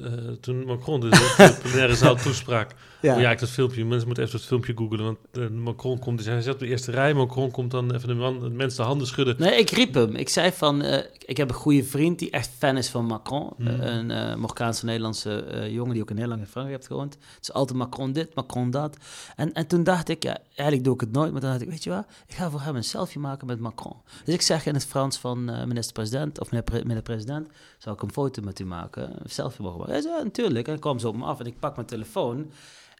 eh, 0.04 0.12
toen 0.42 0.66
Macron 0.66 1.00
de, 1.00 1.10
de 1.10 1.58
plenaire 1.62 1.96
zaal 1.96 2.16
toesprak. 2.16 2.72
Ja. 3.02 3.18
ja, 3.18 3.32
ik 3.32 3.40
dat 3.40 3.50
filmpje. 3.50 3.86
Mensen 3.86 4.06
moeten 4.06 4.24
even 4.26 4.38
dat 4.38 4.48
filmpje 4.48 4.74
googlen. 4.76 5.04
Want 5.04 5.18
eh, 5.32 5.48
Macron 5.48 6.00
komt, 6.00 6.18
dus 6.18 6.28
hij 6.28 6.42
zat 6.42 6.54
op 6.54 6.60
de 6.60 6.68
eerste 6.68 6.92
rij. 6.92 7.14
Macron 7.14 7.52
komt 7.52 7.72
dan 7.72 7.94
even 7.94 8.08
de, 8.08 8.14
man, 8.14 8.40
de 8.40 8.50
mensen 8.50 8.80
de 8.82 8.88
handen 8.88 9.08
schudden. 9.08 9.36
Nee, 9.38 9.60
ik 9.60 9.70
riep 9.70 9.94
hem. 9.94 10.16
Ik 10.16 10.30
zei 10.30 10.52
van, 10.52 10.82
eh, 10.82 11.04
ik 11.26 11.38
heb 11.38 11.50
een 11.50 11.56
goede 11.56 11.84
vriend 11.84 12.20
die 12.20 12.30
echt 12.30 12.50
fan 12.58 12.78
is 12.78 12.90
van 12.90 13.06
Macron. 13.06 13.54
Mhm. 13.58 13.68
Eh, 13.68 13.96
een 13.96 14.12
eh 14.12 14.36
Marokkaanse 14.36 14.86
Nederlandse 14.86 15.44
eh, 15.44 15.74
jongen 15.74 15.94
die 15.94 16.02
ook 16.02 16.10
een 16.10 16.18
heel 16.18 16.28
lang 16.28 16.40
in 16.40 16.48
Frankrijk 16.48 16.78
heeft 16.78 16.92
gewoond. 16.92 17.14
Het 17.14 17.42
is 17.42 17.54
altijd 17.54 17.78
Macron 17.78 18.12
dit, 18.12 18.36
Macron 18.36 18.72
dat. 18.72 18.98
En, 19.36 19.54
en 19.54 19.68
toen 19.68 19.84
dacht 19.84 20.10
ik, 20.10 20.24
ja, 20.24 20.38
eigenlijk 20.56 20.84
doe 20.84 20.94
ik 20.94 21.02
het 21.02 21.12
nooit. 21.12 21.32
Maar 21.32 21.42
dan 21.42 21.50
dacht 21.50 21.62
ik, 21.62 21.70
weet 21.70 21.84
je 21.84 21.90
wat, 21.90 22.06
ik 22.28 22.36
ga 22.36 22.50
voor 22.50 22.62
hem 22.62 22.76
een 22.76 22.84
selfie 22.84 23.22
maken 23.22 23.48
met 23.48 23.60
Macron. 23.60 23.96
Dus 24.24 24.34
ik 24.34 24.42
zeg 24.42 24.66
in 24.66 24.74
het 24.74 24.86
Frans 24.86 25.18
van 25.18 25.50
eh, 25.50 25.66
minister-president, 25.66 26.40
of 26.40 26.52
meneer 26.52 26.64
pre- 26.64 26.80
minister-president, 26.82 27.48
zou 27.78 27.96
ik 27.96 28.02
een 28.02 28.12
foto 28.12 28.42
met 28.42 28.60
u 28.60 28.66
maken? 28.66 29.04
Een 29.24 29.30
selfie 29.30 29.64
mogen 29.64 29.78
maken? 29.80 29.94
Hij 29.94 30.02
zei, 30.04 30.16
ja, 30.16 30.24
natuurlijk. 30.24 30.66
En 30.66 30.72
dan 30.72 30.82
kwam 30.82 31.00
ze 31.00 31.08
op 31.08 31.16
me 31.16 31.26
af 31.26 31.40
en 31.40 31.46
ik 31.46 31.60
pak 31.60 31.76
mijn 31.76 31.88
telefoon. 31.88 32.52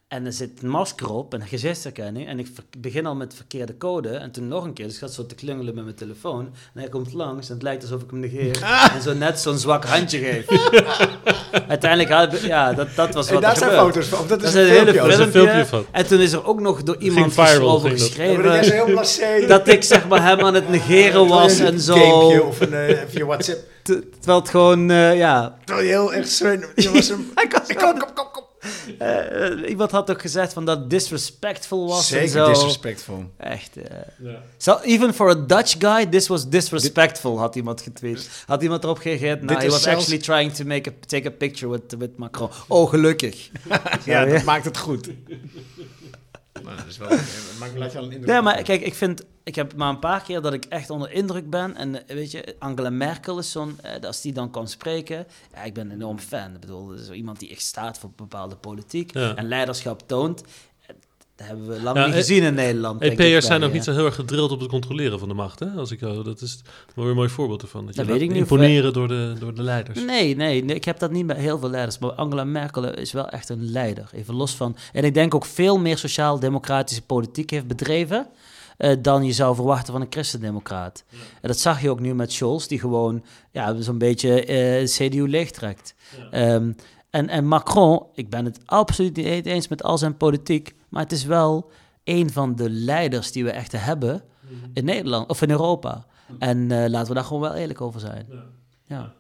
En 0.10 0.26
er 0.26 0.34
zit 0.34 0.50
een 0.64 0.70
masker 0.70 1.10
op 1.14 1.34
en 1.34 1.42
een 1.42 1.48
gezichtsherkenning. 1.48 2.28
En 2.28 2.40
ik 2.40 2.48
begin 2.78 3.06
al 3.06 3.16
met 3.16 3.34
verkeerde 3.36 3.78
code. 3.78 4.10
En 4.10 4.32
toen 4.32 4.48
nog 4.48 4.64
een 4.64 4.74
keer. 4.74 4.86
Dus 4.86 4.94
ik 4.94 5.00
gaat 5.00 5.14
zo 5.14 5.26
te 5.26 5.36
klungelen 5.36 5.76
met 5.76 5.84
mijn 5.84 5.96
telefoon. 5.96 6.40
En 6.74 6.80
hij 6.80 6.90
komt 6.90 7.14
langs 7.14 7.48
en 7.48 7.54
het 7.54 7.64
lijkt 7.64 7.82
alsof 7.84 8.02
ik 8.02 8.10
hem 8.10 8.20
negeer. 8.20 8.60
En 8.96 9.02
zo 9.02 9.14
net 9.14 9.40
zo'n 9.40 9.58
zwak 9.58 9.86
handje 9.86 10.18
geef. 10.20 10.46
Uiteindelijk 11.68 12.12
had 12.12 12.34
ik... 12.34 12.40
Ja, 12.42 12.74
dat, 12.74 12.88
dat 12.96 13.14
was 13.14 13.26
wat 13.30 13.36
En 13.36 13.42
daar 13.42 13.52
er 13.52 13.58
zijn 13.58 13.70
gebeurde. 13.72 13.94
foto's 13.94 14.08
van. 14.08 14.28
Dat 14.28 14.44
is 14.44 14.52
Dat 14.52 14.54
een 14.54 14.62
een 14.62 14.68
hele 14.68 14.92
filmpje. 14.94 15.02
Dat 15.02 15.20
is 15.20 15.26
een 15.26 15.32
filmpje. 15.32 15.52
filmpje 15.54 15.76
van. 15.76 15.86
En 15.92 16.08
toen 16.08 16.20
is 16.20 16.32
er 16.32 16.46
ook 16.46 16.60
nog 16.60 16.84
door 16.84 16.98
iemand 16.98 17.34
viral, 17.34 17.70
over 17.72 17.90
dat. 17.90 18.00
Ja, 18.00 18.06
geschreven... 18.06 18.60
heel. 18.62 19.48
Dat 19.48 19.68
ik 19.68 19.84
zeg 19.84 20.08
maar 20.08 20.24
hem 20.24 20.40
aan 20.40 20.54
het 20.54 20.70
negeren 20.70 21.28
was 21.28 21.60
en 21.60 21.80
zo. 21.80 21.94
Gamepje 21.94 22.44
of 22.44 22.60
een, 22.62 22.74
eh, 22.74 22.98
via 23.08 23.26
WhatsApp. 23.26 23.60
Te- 23.84 24.10
Terwijl 24.18 24.40
het 24.40 24.50
gewoon, 24.50 24.90
eh, 24.92 25.18
ja... 25.18 25.58
Terwijl 25.66 25.88
je 25.88 25.94
heel 25.94 26.14
echt 26.14 26.30
zo... 26.30 26.48
Je 26.76 26.92
was 26.94 27.10
een... 27.10 27.32
Hij 27.36 27.48
was 27.52 27.68
Kom, 27.78 28.00
kom, 28.00 28.14
kom, 28.14 28.26
kom. 28.32 28.44
eh, 29.00 29.70
iemand 29.70 29.92
had 29.92 30.12
ook 30.12 30.22
gezegd 30.22 30.54
van 30.54 30.66
dat 30.66 30.80
het 30.80 30.90
disrespectful 30.90 31.88
was 31.88 31.98
en 32.12 32.18
Zeker 32.18 32.30
zo. 32.30 32.48
disrespectful. 32.54 33.30
Echt, 33.38 33.78
eh. 33.78 33.98
Ja. 34.24 34.42
So 34.58 34.80
even 34.84 35.14
for 35.14 35.30
a 35.30 35.36
Dutch 35.36 35.76
guy, 35.80 36.06
this 36.06 36.28
was 36.28 36.50
disrespectful, 36.50 37.40
had 37.40 37.56
iemand 37.56 37.82
getweet. 37.82 38.30
Had 38.46 38.64
iemand 38.64 38.84
erop 38.84 38.98
gereageerd, 38.98 39.42
nou, 39.42 39.60
he 39.60 39.70
was 39.70 39.82
zelfs- 39.82 39.98
actually 40.00 40.22
trying 40.24 40.54
to 40.54 40.66
make 40.66 40.90
a, 40.90 40.94
take 41.06 41.28
a 41.28 41.32
picture 41.32 41.72
with, 41.72 41.96
with 41.98 42.18
Macron. 42.18 42.50
Oh, 42.68 42.90
gelukkig. 42.90 43.50
Ja, 43.70 43.82
Ja, 44.06 44.26
dat 44.26 44.44
maakt 44.44 44.66
het 44.66 44.78
goed. 44.78 45.10
Maar 46.64 46.76
dat 46.78 46.86
is 46.86 46.98
wel... 46.98 47.10
dat 47.50 47.56
maakt 47.60 47.78
laat 47.78 47.92
je 47.92 47.98
al 47.98 48.04
een 48.04 48.12
indruk. 48.12 48.30
Nee, 48.32 48.42
maar 48.42 48.62
kijk, 48.64 48.82
ik 48.82 48.94
vind, 48.94 49.24
ik 49.44 49.56
heb 49.56 49.76
maar 49.76 49.90
een 49.90 50.00
paar 50.00 50.22
keer 50.24 50.42
dat 50.42 50.54
ik 50.54 50.66
echt 50.66 50.90
onder 50.90 51.12
indruk 51.12 51.50
ben. 51.50 51.76
En 51.76 52.08
eh, 52.08 52.16
weet 52.16 52.32
je, 52.32 52.56
Angela 52.60 52.90
Merkel 52.90 53.38
is 53.38 53.52
zo'n, 53.52 53.80
eh, 53.82 54.04
als 54.04 54.22
die 54.22 54.34
dan 54.34 54.52
kan 54.52 54.68
spreken. 54.68 55.28
Ja, 55.54 55.64
ik 55.64 55.74
ben 55.74 55.86
een 55.86 55.92
enorm 55.92 56.20
fan. 56.20 56.54
Ik 56.54 56.60
bedoel, 56.60 56.88
dat 56.88 57.00
is 57.00 57.06
zo 57.06 57.14
iemand 57.14 57.40
die 57.40 57.50
echt 57.50 57.62
staat 57.62 57.98
voor 57.98 58.10
bepaalde 58.16 58.56
politiek 58.56 59.14
Ja. 59.14 59.36
en 59.36 59.48
leiderschap 59.48 60.08
toont. 60.08 60.44
Eh, 61.40 61.48
Dat 61.48 61.58
hebben 61.58 61.68
we 61.78 61.84
lang 61.84 61.98
Ja, 61.98 62.06
niet 62.06 62.14
eh, 62.14 62.20
gezien 62.20 62.44
in 62.44 62.54
Nederland. 62.54 63.00
denk 63.00 63.12
ik, 63.12 63.20
EP'ers 63.20 63.46
zijn 63.46 63.64
ook 63.64 63.72
niet 63.72 63.80
eh. 63.82 63.88
zo 63.88 63.94
heel 63.94 64.06
erg 64.06 64.16
gedrild 64.16 64.52
op 64.52 64.60
het 64.60 64.70
controleren 64.70 65.20
van 65.20 65.28
de 65.28 65.34
macht. 65.34 65.60
Hè? 65.60 65.68
Als 65.68 65.92
ik, 65.92 66.00
jou- 66.00 66.24
dat 66.24 66.42
is 66.42 66.62
wel 66.96 67.04
weer 67.04 67.10
een 67.14 67.16
mooi 67.20 67.30
voorbeeld 67.30 67.62
ervan. 67.62 67.86
Dat 67.86 67.96
je 67.96 68.02
Dat 68.02 68.10
weet 68.12 68.22
ik 68.22 68.28
niet 68.30 68.38
imponeren 68.38 68.94
door 68.94 69.08
de, 69.08 69.34
door 69.40 69.54
de 69.54 69.64
leiders. 69.64 70.00
Nee, 70.06 70.36
nee, 70.36 70.64
nee, 70.64 70.76
ik 70.76 70.86
heb 70.86 71.00
dat 71.00 71.12
niet 71.12 71.28
bij 71.28 71.40
heel 71.40 71.60
veel 71.60 71.70
leiders. 71.70 71.98
Maar 72.00 72.12
Angela 72.12 72.44
Merkel 72.44 72.94
is 72.94 73.12
wel 73.12 73.30
echt 73.30 73.50
een 73.50 73.72
leider. 73.72 74.10
Even 74.14 74.34
los 74.36 74.56
van. 74.56 74.76
En 74.94 75.04
ik 75.04 75.14
denk 75.14 75.36
ook 75.36 75.46
veel 75.46 75.78
meer 75.80 75.98
sociaal-democratische 75.98 77.02
politiek 77.02 77.50
heeft 77.50 77.68
bedreven. 77.68 78.28
eh, 78.78 78.96
dan 79.02 79.24
je 79.26 79.32
zou 79.34 79.56
verwachten 79.56 79.94
van 79.94 80.02
een 80.02 80.08
christendemocraat. 80.10 81.04
En 81.42 81.48
dat 81.48 81.60
zag 81.60 81.82
je 81.82 81.90
ook 81.90 82.00
nu 82.00 82.16
met 82.16 82.32
Scholz, 82.32 82.66
die 82.68 82.80
gewoon 82.80 83.24
ja, 83.52 83.82
zo'n 83.82 83.98
beetje 83.98 84.46
eh 84.46 84.84
CDU 84.86 85.28
leegtrekt. 85.30 85.94
Ehm, 86.32 86.72
en, 87.10 87.30
en 87.30 87.46
Macron, 87.48 88.04
ik 88.14 88.30
ben 88.30 88.46
het 88.46 88.60
absoluut 88.66 89.16
niet 89.16 89.46
eens 89.46 89.68
met 89.68 89.84
al 89.84 89.98
zijn 89.98 90.18
politiek, 90.18 90.76
maar 90.90 91.04
het 91.04 91.12
is 91.12 91.26
wel 91.26 91.72
een 92.04 92.30
van 92.30 92.56
de 92.56 92.70
leiders 92.70 93.32
die 93.32 93.44
we 93.44 93.52
echt 93.52 93.72
hebben 93.72 94.24
in 94.74 94.86
Nederland 94.86 95.30
of 95.30 95.42
in 95.42 95.50
Europa. 95.50 96.06
En 96.40 96.72
eh, 96.72 96.90
laten 96.90 97.08
we 97.08 97.14
daar 97.14 97.24
gewoon 97.24 97.42
wel 97.42 97.54
eerlijk 97.54 97.82
over 97.82 98.00
zijn. 98.00 98.28
Ja. 98.84 99.14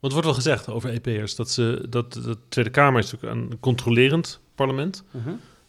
Want 0.00 0.12
er 0.12 0.20
wordt 0.20 0.26
wel 0.26 0.34
gezegd 0.34 0.68
over 0.68 0.90
EP'ers 0.90 1.34
dat, 1.34 1.50
ze, 1.50 1.86
dat 1.88 2.12
de 2.12 2.38
Tweede 2.48 2.70
Kamer 2.70 3.00
is 3.00 3.12
natuurlijk 3.12 3.50
een 3.52 3.60
controlerend 3.60 4.40
parlement. 4.54 5.04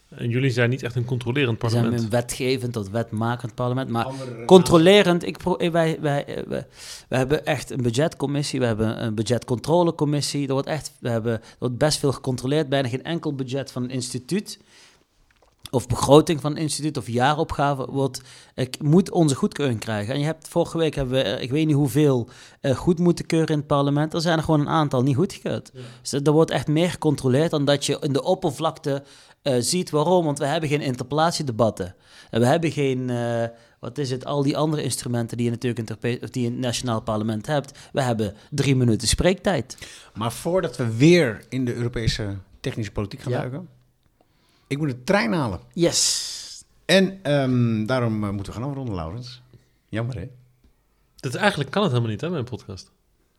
En 0.10 0.30
jullie 0.30 0.50
zijn 0.50 0.70
niet 0.70 0.84
echt 0.84 0.96
een 0.96 1.06
controlerend 1.06 1.62
We 1.62 1.70
zijn 1.70 1.82
parlement. 1.84 2.04
een 2.14 2.20
wetgevend 2.20 2.74
tot 2.74 2.90
wetmakend 2.90 3.56
parlement. 3.56 3.90
Maar 3.90 4.06
Andere- 4.06 4.46
controlerend, 4.46 5.26
ik 5.26 5.38
pro- 5.38 5.56
eh, 5.56 5.72
wij, 5.72 5.98
wij, 6.02 6.26
eh, 6.26 6.44
wij, 6.48 6.66
wij 7.10 7.18
hebben 7.20 7.46
echt 7.46 7.70
een 7.72 7.82
budgetcommissie, 7.82 8.60
we 8.60 8.66
hebben 8.66 9.04
een 9.04 9.16
budgetcontrolecommissie. 9.16 10.48
Er 10.48 10.54
wordt, 10.54 10.68
echt, 10.68 10.92
we 11.00 11.10
hebben, 11.10 11.32
er 11.34 11.42
wordt 11.60 11.78
best 11.78 12.00
veel 12.00 12.12
gecontroleerd, 12.12 12.70
bijna 12.70 12.88
geen 12.88 13.04
enkel 13.04 13.34
budget 13.36 13.72
van 13.72 13.84
een 13.84 13.90
instituut. 13.90 14.60
Of 15.72 15.88
begroting 15.88 16.42
van 16.42 16.52
een 16.52 16.62
instituut 16.62 16.98
of 16.98 17.08
jaaropgave 17.08 17.88
wordt, 17.92 18.22
ik 18.56 18.84
moet 18.84 19.12
onze 19.12 19.36
goedkeuring 19.36 19.80
krijgen. 19.80 20.14
En 20.14 20.20
je 20.20 20.26
hebt, 20.26 20.48
vorige 20.48 20.78
week 20.78 20.96
hebben 20.96 21.14
we, 21.14 21.24
er, 21.24 21.42
ik 21.42 21.52
weet 21.52 21.66
niet 21.66 21.76
hoeveel, 21.76 22.30
eh, 22.62 22.76
goed 22.76 23.00
moeten 23.00 23.26
keuren 23.26 23.50
in 23.50 23.58
het 23.58 23.68
parlement. 23.68 24.14
Er 24.14 24.22
zijn 24.22 24.38
er 24.38 24.44
gewoon 24.44 24.60
een 24.60 24.70
aantal 24.70 25.04
niet 25.04 25.16
goedgekeurd. 25.16 25.72
Dus 26.02 26.14
er 26.14 26.32
wordt 26.32 26.52
echt 26.52 26.68
meer 26.68 26.90
gecontroleerd 26.90 27.52
dan 27.52 27.66
dat 27.66 27.86
je 27.86 27.98
in 28.02 28.14
de 28.14 28.24
oppervlakte 28.24 29.04
eh, 29.42 29.56
ziet. 29.60 29.90
Waarom? 29.90 30.26
Want 30.26 30.40
we 30.40 30.46
hebben 30.46 30.70
geen 30.70 30.82
interpellatiedebatten. 30.82 31.96
En 32.30 32.40
we 32.40 32.46
hebben 32.46 32.72
geen, 32.72 33.10
eh, 33.10 33.44
wat 33.80 33.98
is 33.98 34.12
het, 34.12 34.26
al 34.26 34.44
die 34.44 34.58
andere 34.58 34.84
instrumenten 34.84 35.38
die 35.38 35.46
je 35.46 35.52
natuurlijk 35.52 35.90
in 35.90 36.22
of 36.24 36.30
die 36.30 36.46
in 36.46 36.52
het 36.52 36.62
nationaal 36.62 37.02
parlement 37.02 37.48
hebt. 37.48 37.80
We 37.92 38.02
hebben 38.02 38.34
drie 38.50 38.76
minuten 38.76 39.08
spreektijd. 39.08 39.78
Maar 40.14 40.32
voordat 40.32 40.78
we 40.78 40.96
weer 40.96 41.46
in 41.50 41.66
de 41.66 41.76
Europese 41.76 42.38
technische 42.60 42.92
politiek 42.92 43.22
gaan 43.22 43.32
Ja. 43.32 43.62
Ik 44.70 44.78
moet 44.78 44.88
de 44.90 45.04
trein 45.04 45.34
halen. 45.34 45.60
Yes. 45.74 46.64
En 46.86 47.20
ehm, 47.24 47.86
daarom 47.86 48.24
eh, 48.24 48.30
moeten 48.30 48.54
we 48.54 48.60
gaan 48.60 48.70
afronden, 48.70 48.96
Laurens. 48.96 49.42
Jammer, 49.90 50.16
hè? 50.16 50.28
Dat 51.16 51.36
eigenlijk 51.36 51.72
kan 51.72 51.82
het 51.82 51.92
helemaal 51.92 52.12
niet, 52.12 52.22
hè, 52.22 52.30
mijn 52.30 52.44
podcast. 52.44 52.92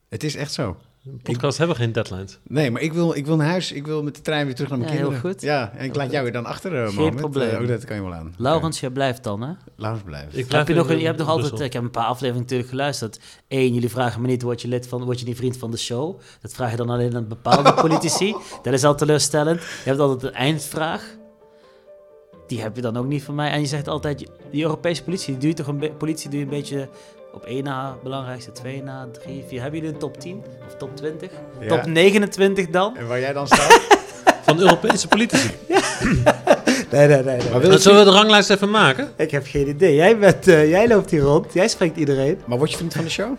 Het 0.08 0.24
is 0.24 0.36
echt 0.36 0.52
zo. 0.52 0.76
Podcasts 1.22 1.58
hebben 1.58 1.76
geen 1.76 1.92
deadlines. 1.92 2.38
Nee, 2.42 2.70
maar 2.70 2.82
ik 2.82 2.92
wil, 2.92 3.14
ik 3.16 3.26
wil 3.26 3.36
naar 3.36 3.46
huis. 3.46 3.72
Ik 3.72 3.86
wil 3.86 4.02
met 4.02 4.14
de 4.14 4.20
trein 4.20 4.46
weer 4.46 4.54
terug 4.54 4.70
naar 4.70 4.78
mijn 4.78 4.90
Ja, 4.90 4.96
heel 4.96 5.06
kinderen. 5.08 5.32
goed. 5.32 5.42
Ja, 5.42 5.72
en 5.76 5.84
ik 5.84 5.94
laat 5.94 6.10
jou 6.10 6.22
weer 6.22 6.32
dan 6.32 6.44
achter, 6.44 6.72
uh, 6.86 6.88
Geen 6.88 7.14
probleem. 7.14 7.60
ook 7.62 7.68
dat 7.68 7.84
kan 7.84 7.96
je 7.96 8.02
wel 8.02 8.14
aan. 8.14 8.34
Laurens, 8.36 8.80
jij 8.80 8.90
blijft 8.90 9.24
dan, 9.24 9.40
hè? 9.42 9.52
Laurens 9.76 10.04
blijft. 10.04 10.36
Ik 10.36 10.52
Heb 10.52 10.68
je, 10.68 10.74
nog, 10.74 10.88
je 10.88 11.04
hebt 11.04 11.18
nog 11.18 11.28
altijd, 11.28 11.60
ik 11.60 11.72
heb 11.72 11.82
een 11.82 11.90
paar 11.90 12.04
afleveringen 12.04 12.40
natuurlijk 12.42 12.68
geluisterd. 12.70 13.20
Eén, 13.48 13.74
jullie 13.74 13.88
vragen 13.90 14.20
me 14.20 14.26
niet, 14.26 14.42
word 14.42 14.62
je, 14.62 14.68
lid 14.68 14.88
van, 14.88 15.04
word 15.04 15.20
je 15.20 15.26
niet 15.26 15.36
vriend 15.36 15.56
van 15.56 15.70
de 15.70 15.76
show? 15.76 16.20
Dat 16.40 16.52
vraag 16.52 16.70
je 16.70 16.76
dan 16.76 16.90
alleen 16.90 17.16
aan 17.16 17.28
bepaalde 17.28 17.74
politici. 17.82 18.34
Dat 18.62 18.72
is 18.72 18.84
al 18.84 18.94
teleurstellend. 18.94 19.60
Je 19.60 19.66
hebt 19.84 19.98
altijd 20.00 20.22
een 20.22 20.38
eindvraag. 20.38 21.18
Die 22.50 22.60
heb 22.60 22.76
je 22.76 22.82
dan 22.82 22.96
ook 22.96 23.06
niet 23.06 23.22
van 23.22 23.34
mij. 23.34 23.50
En 23.50 23.60
je 23.60 23.66
zegt 23.66 23.88
altijd, 23.88 24.26
die 24.50 24.62
Europese 24.62 25.02
politie, 25.04 25.26
die 25.32 25.38
doe 25.40 25.48
je 25.48 25.54
toch 25.54 25.66
een, 25.66 25.78
be- 25.78 25.90
politie 25.98 26.30
doe 26.30 26.38
je 26.38 26.44
een 26.44 26.50
beetje 26.50 26.88
op 27.32 27.44
één 27.44 27.64
na 27.64 27.96
belangrijkste, 28.02 28.52
twee 28.52 28.82
na, 28.82 29.08
drie, 29.22 29.44
vier. 29.48 29.60
Hebben 29.62 29.80
jullie 29.80 29.94
een 29.94 30.00
top 30.00 30.20
10 30.20 30.42
of 30.66 30.74
top 30.74 30.96
20? 30.96 31.30
Ja. 31.60 31.68
Top 31.68 31.86
29 31.86 32.66
dan? 32.70 32.96
En 32.96 33.06
waar 33.08 33.20
jij 33.20 33.32
dan 33.32 33.46
staat? 33.46 33.80
van 34.46 34.60
Europese 34.60 35.08
politici. 35.08 35.50
Nee, 36.90 37.06
nee, 37.08 37.22
nee. 37.22 37.36
nee. 37.36 37.50
Maar, 37.50 37.60
wil 37.60 37.70
je 37.70 37.78
Zullen 37.78 37.98
we 37.98 38.04
de 38.04 38.16
ranglijst 38.16 38.50
even 38.50 38.70
maken? 38.70 39.08
Ik 39.16 39.30
heb 39.30 39.46
geen 39.46 39.68
idee. 39.68 39.94
Jij, 39.94 40.18
bent, 40.18 40.48
eh, 40.48 40.68
jij 40.70 40.88
loopt 40.88 41.10
hier 41.10 41.20
rond. 41.20 41.52
Jij 41.52 41.68
spreekt 41.68 41.96
iedereen. 41.96 42.40
maar 42.46 42.58
word 42.58 42.70
je 42.70 42.76
vriend 42.76 42.92
van 42.94 43.04
de 43.04 43.10
show? 43.10 43.32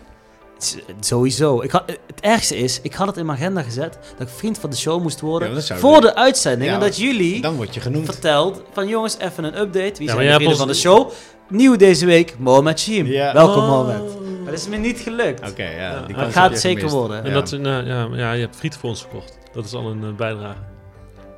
Sowieso. 1.00 1.60
Ik 1.62 1.70
had, 1.70 1.82
het 1.86 2.20
ergste 2.20 2.56
is, 2.56 2.80
ik 2.80 2.94
had 2.94 3.06
het 3.06 3.16
in 3.16 3.26
mijn 3.26 3.38
agenda 3.38 3.62
gezet 3.62 3.98
dat 4.18 4.28
ik 4.28 4.34
vriend 4.34 4.58
van 4.58 4.70
de 4.70 4.76
show 4.76 5.02
moest 5.02 5.20
worden 5.20 5.48
Ja, 5.48 5.54
dat 5.54 5.72
voor 5.72 6.00
de 6.00 6.14
uitzending. 6.14 6.68
Ja, 6.70 6.74
en 6.74 6.80
dat 6.80 6.96
jullie 6.96 7.40
Dan 7.40 7.54
word 7.56 7.74
je 7.74 7.80
genoemd. 7.80 8.04
verteld 8.06 8.62
van 8.72 8.88
jongens, 8.88 9.18
even 9.18 9.44
een 9.44 9.58
update. 9.60 9.98
Wie 9.98 10.08
zijn 10.08 10.18
de 10.20 10.26
vrienden 10.26 10.48
ons- 10.48 10.58
van 10.58 10.66
de 10.68 10.74
show? 10.74 11.10
Nieuw 11.48 11.76
deze 11.76 12.06
week, 12.06 12.34
Mohamed 12.38 12.80
Shim. 12.80 13.06
Ja. 13.06 13.32
Welkom 13.32 13.62
Oh. 13.62 13.68
Mohamed. 13.68 14.20
Maar 14.42 14.50
dat 14.50 14.60
is 14.60 14.68
me 14.68 14.76
niet 14.76 15.00
gelukt. 15.00 15.50
Oké, 15.50 15.62
ja. 15.68 15.90
die 16.06 16.14
het 16.16 16.24
heb 16.24 16.32
gaat 16.32 16.50
je 16.50 16.56
zeker 16.56 16.78
gemist. 16.78 16.96
worden. 16.96 17.22
En 17.24 17.28
Ja. 17.28 17.34
dat, 17.34 17.50
nou, 17.50 17.86
ja, 17.86 18.08
ja, 18.12 18.32
je 18.32 18.40
hebt 18.40 18.56
friet 18.56 18.76
voor 18.76 18.88
ons 18.88 19.00
verkocht. 19.00 19.38
Dat 19.52 19.64
is 19.64 19.74
al 19.74 19.90
een 19.90 20.04
eh, 20.04 20.12
bijdrage. 20.14 20.58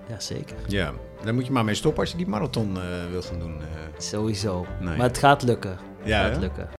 Ja, 0.09 0.21
zeker. 0.21 0.57
Ja, 0.67 0.93
daar 1.25 1.35
moet 1.35 1.47
je 1.47 1.53
maar 1.53 1.65
mee 1.65 1.75
stoppen 1.75 2.01
als 2.03 2.11
je 2.11 2.17
die 2.17 2.27
marathon 2.27 2.77
eh 2.77 2.83
wilt 3.11 3.25
gaan 3.25 3.39
doen. 3.39 3.55
eh. 3.61 4.01
Sowieso. 4.03 4.67
Nee. 4.81 4.97
Maar 4.97 5.07
het 5.07 5.19
gaat 5.19 5.43
lukken. 5.43 5.79
Ja, 6.05 6.23
het 6.23 6.33
gaat 6.33 6.41
lukken. 6.41 6.69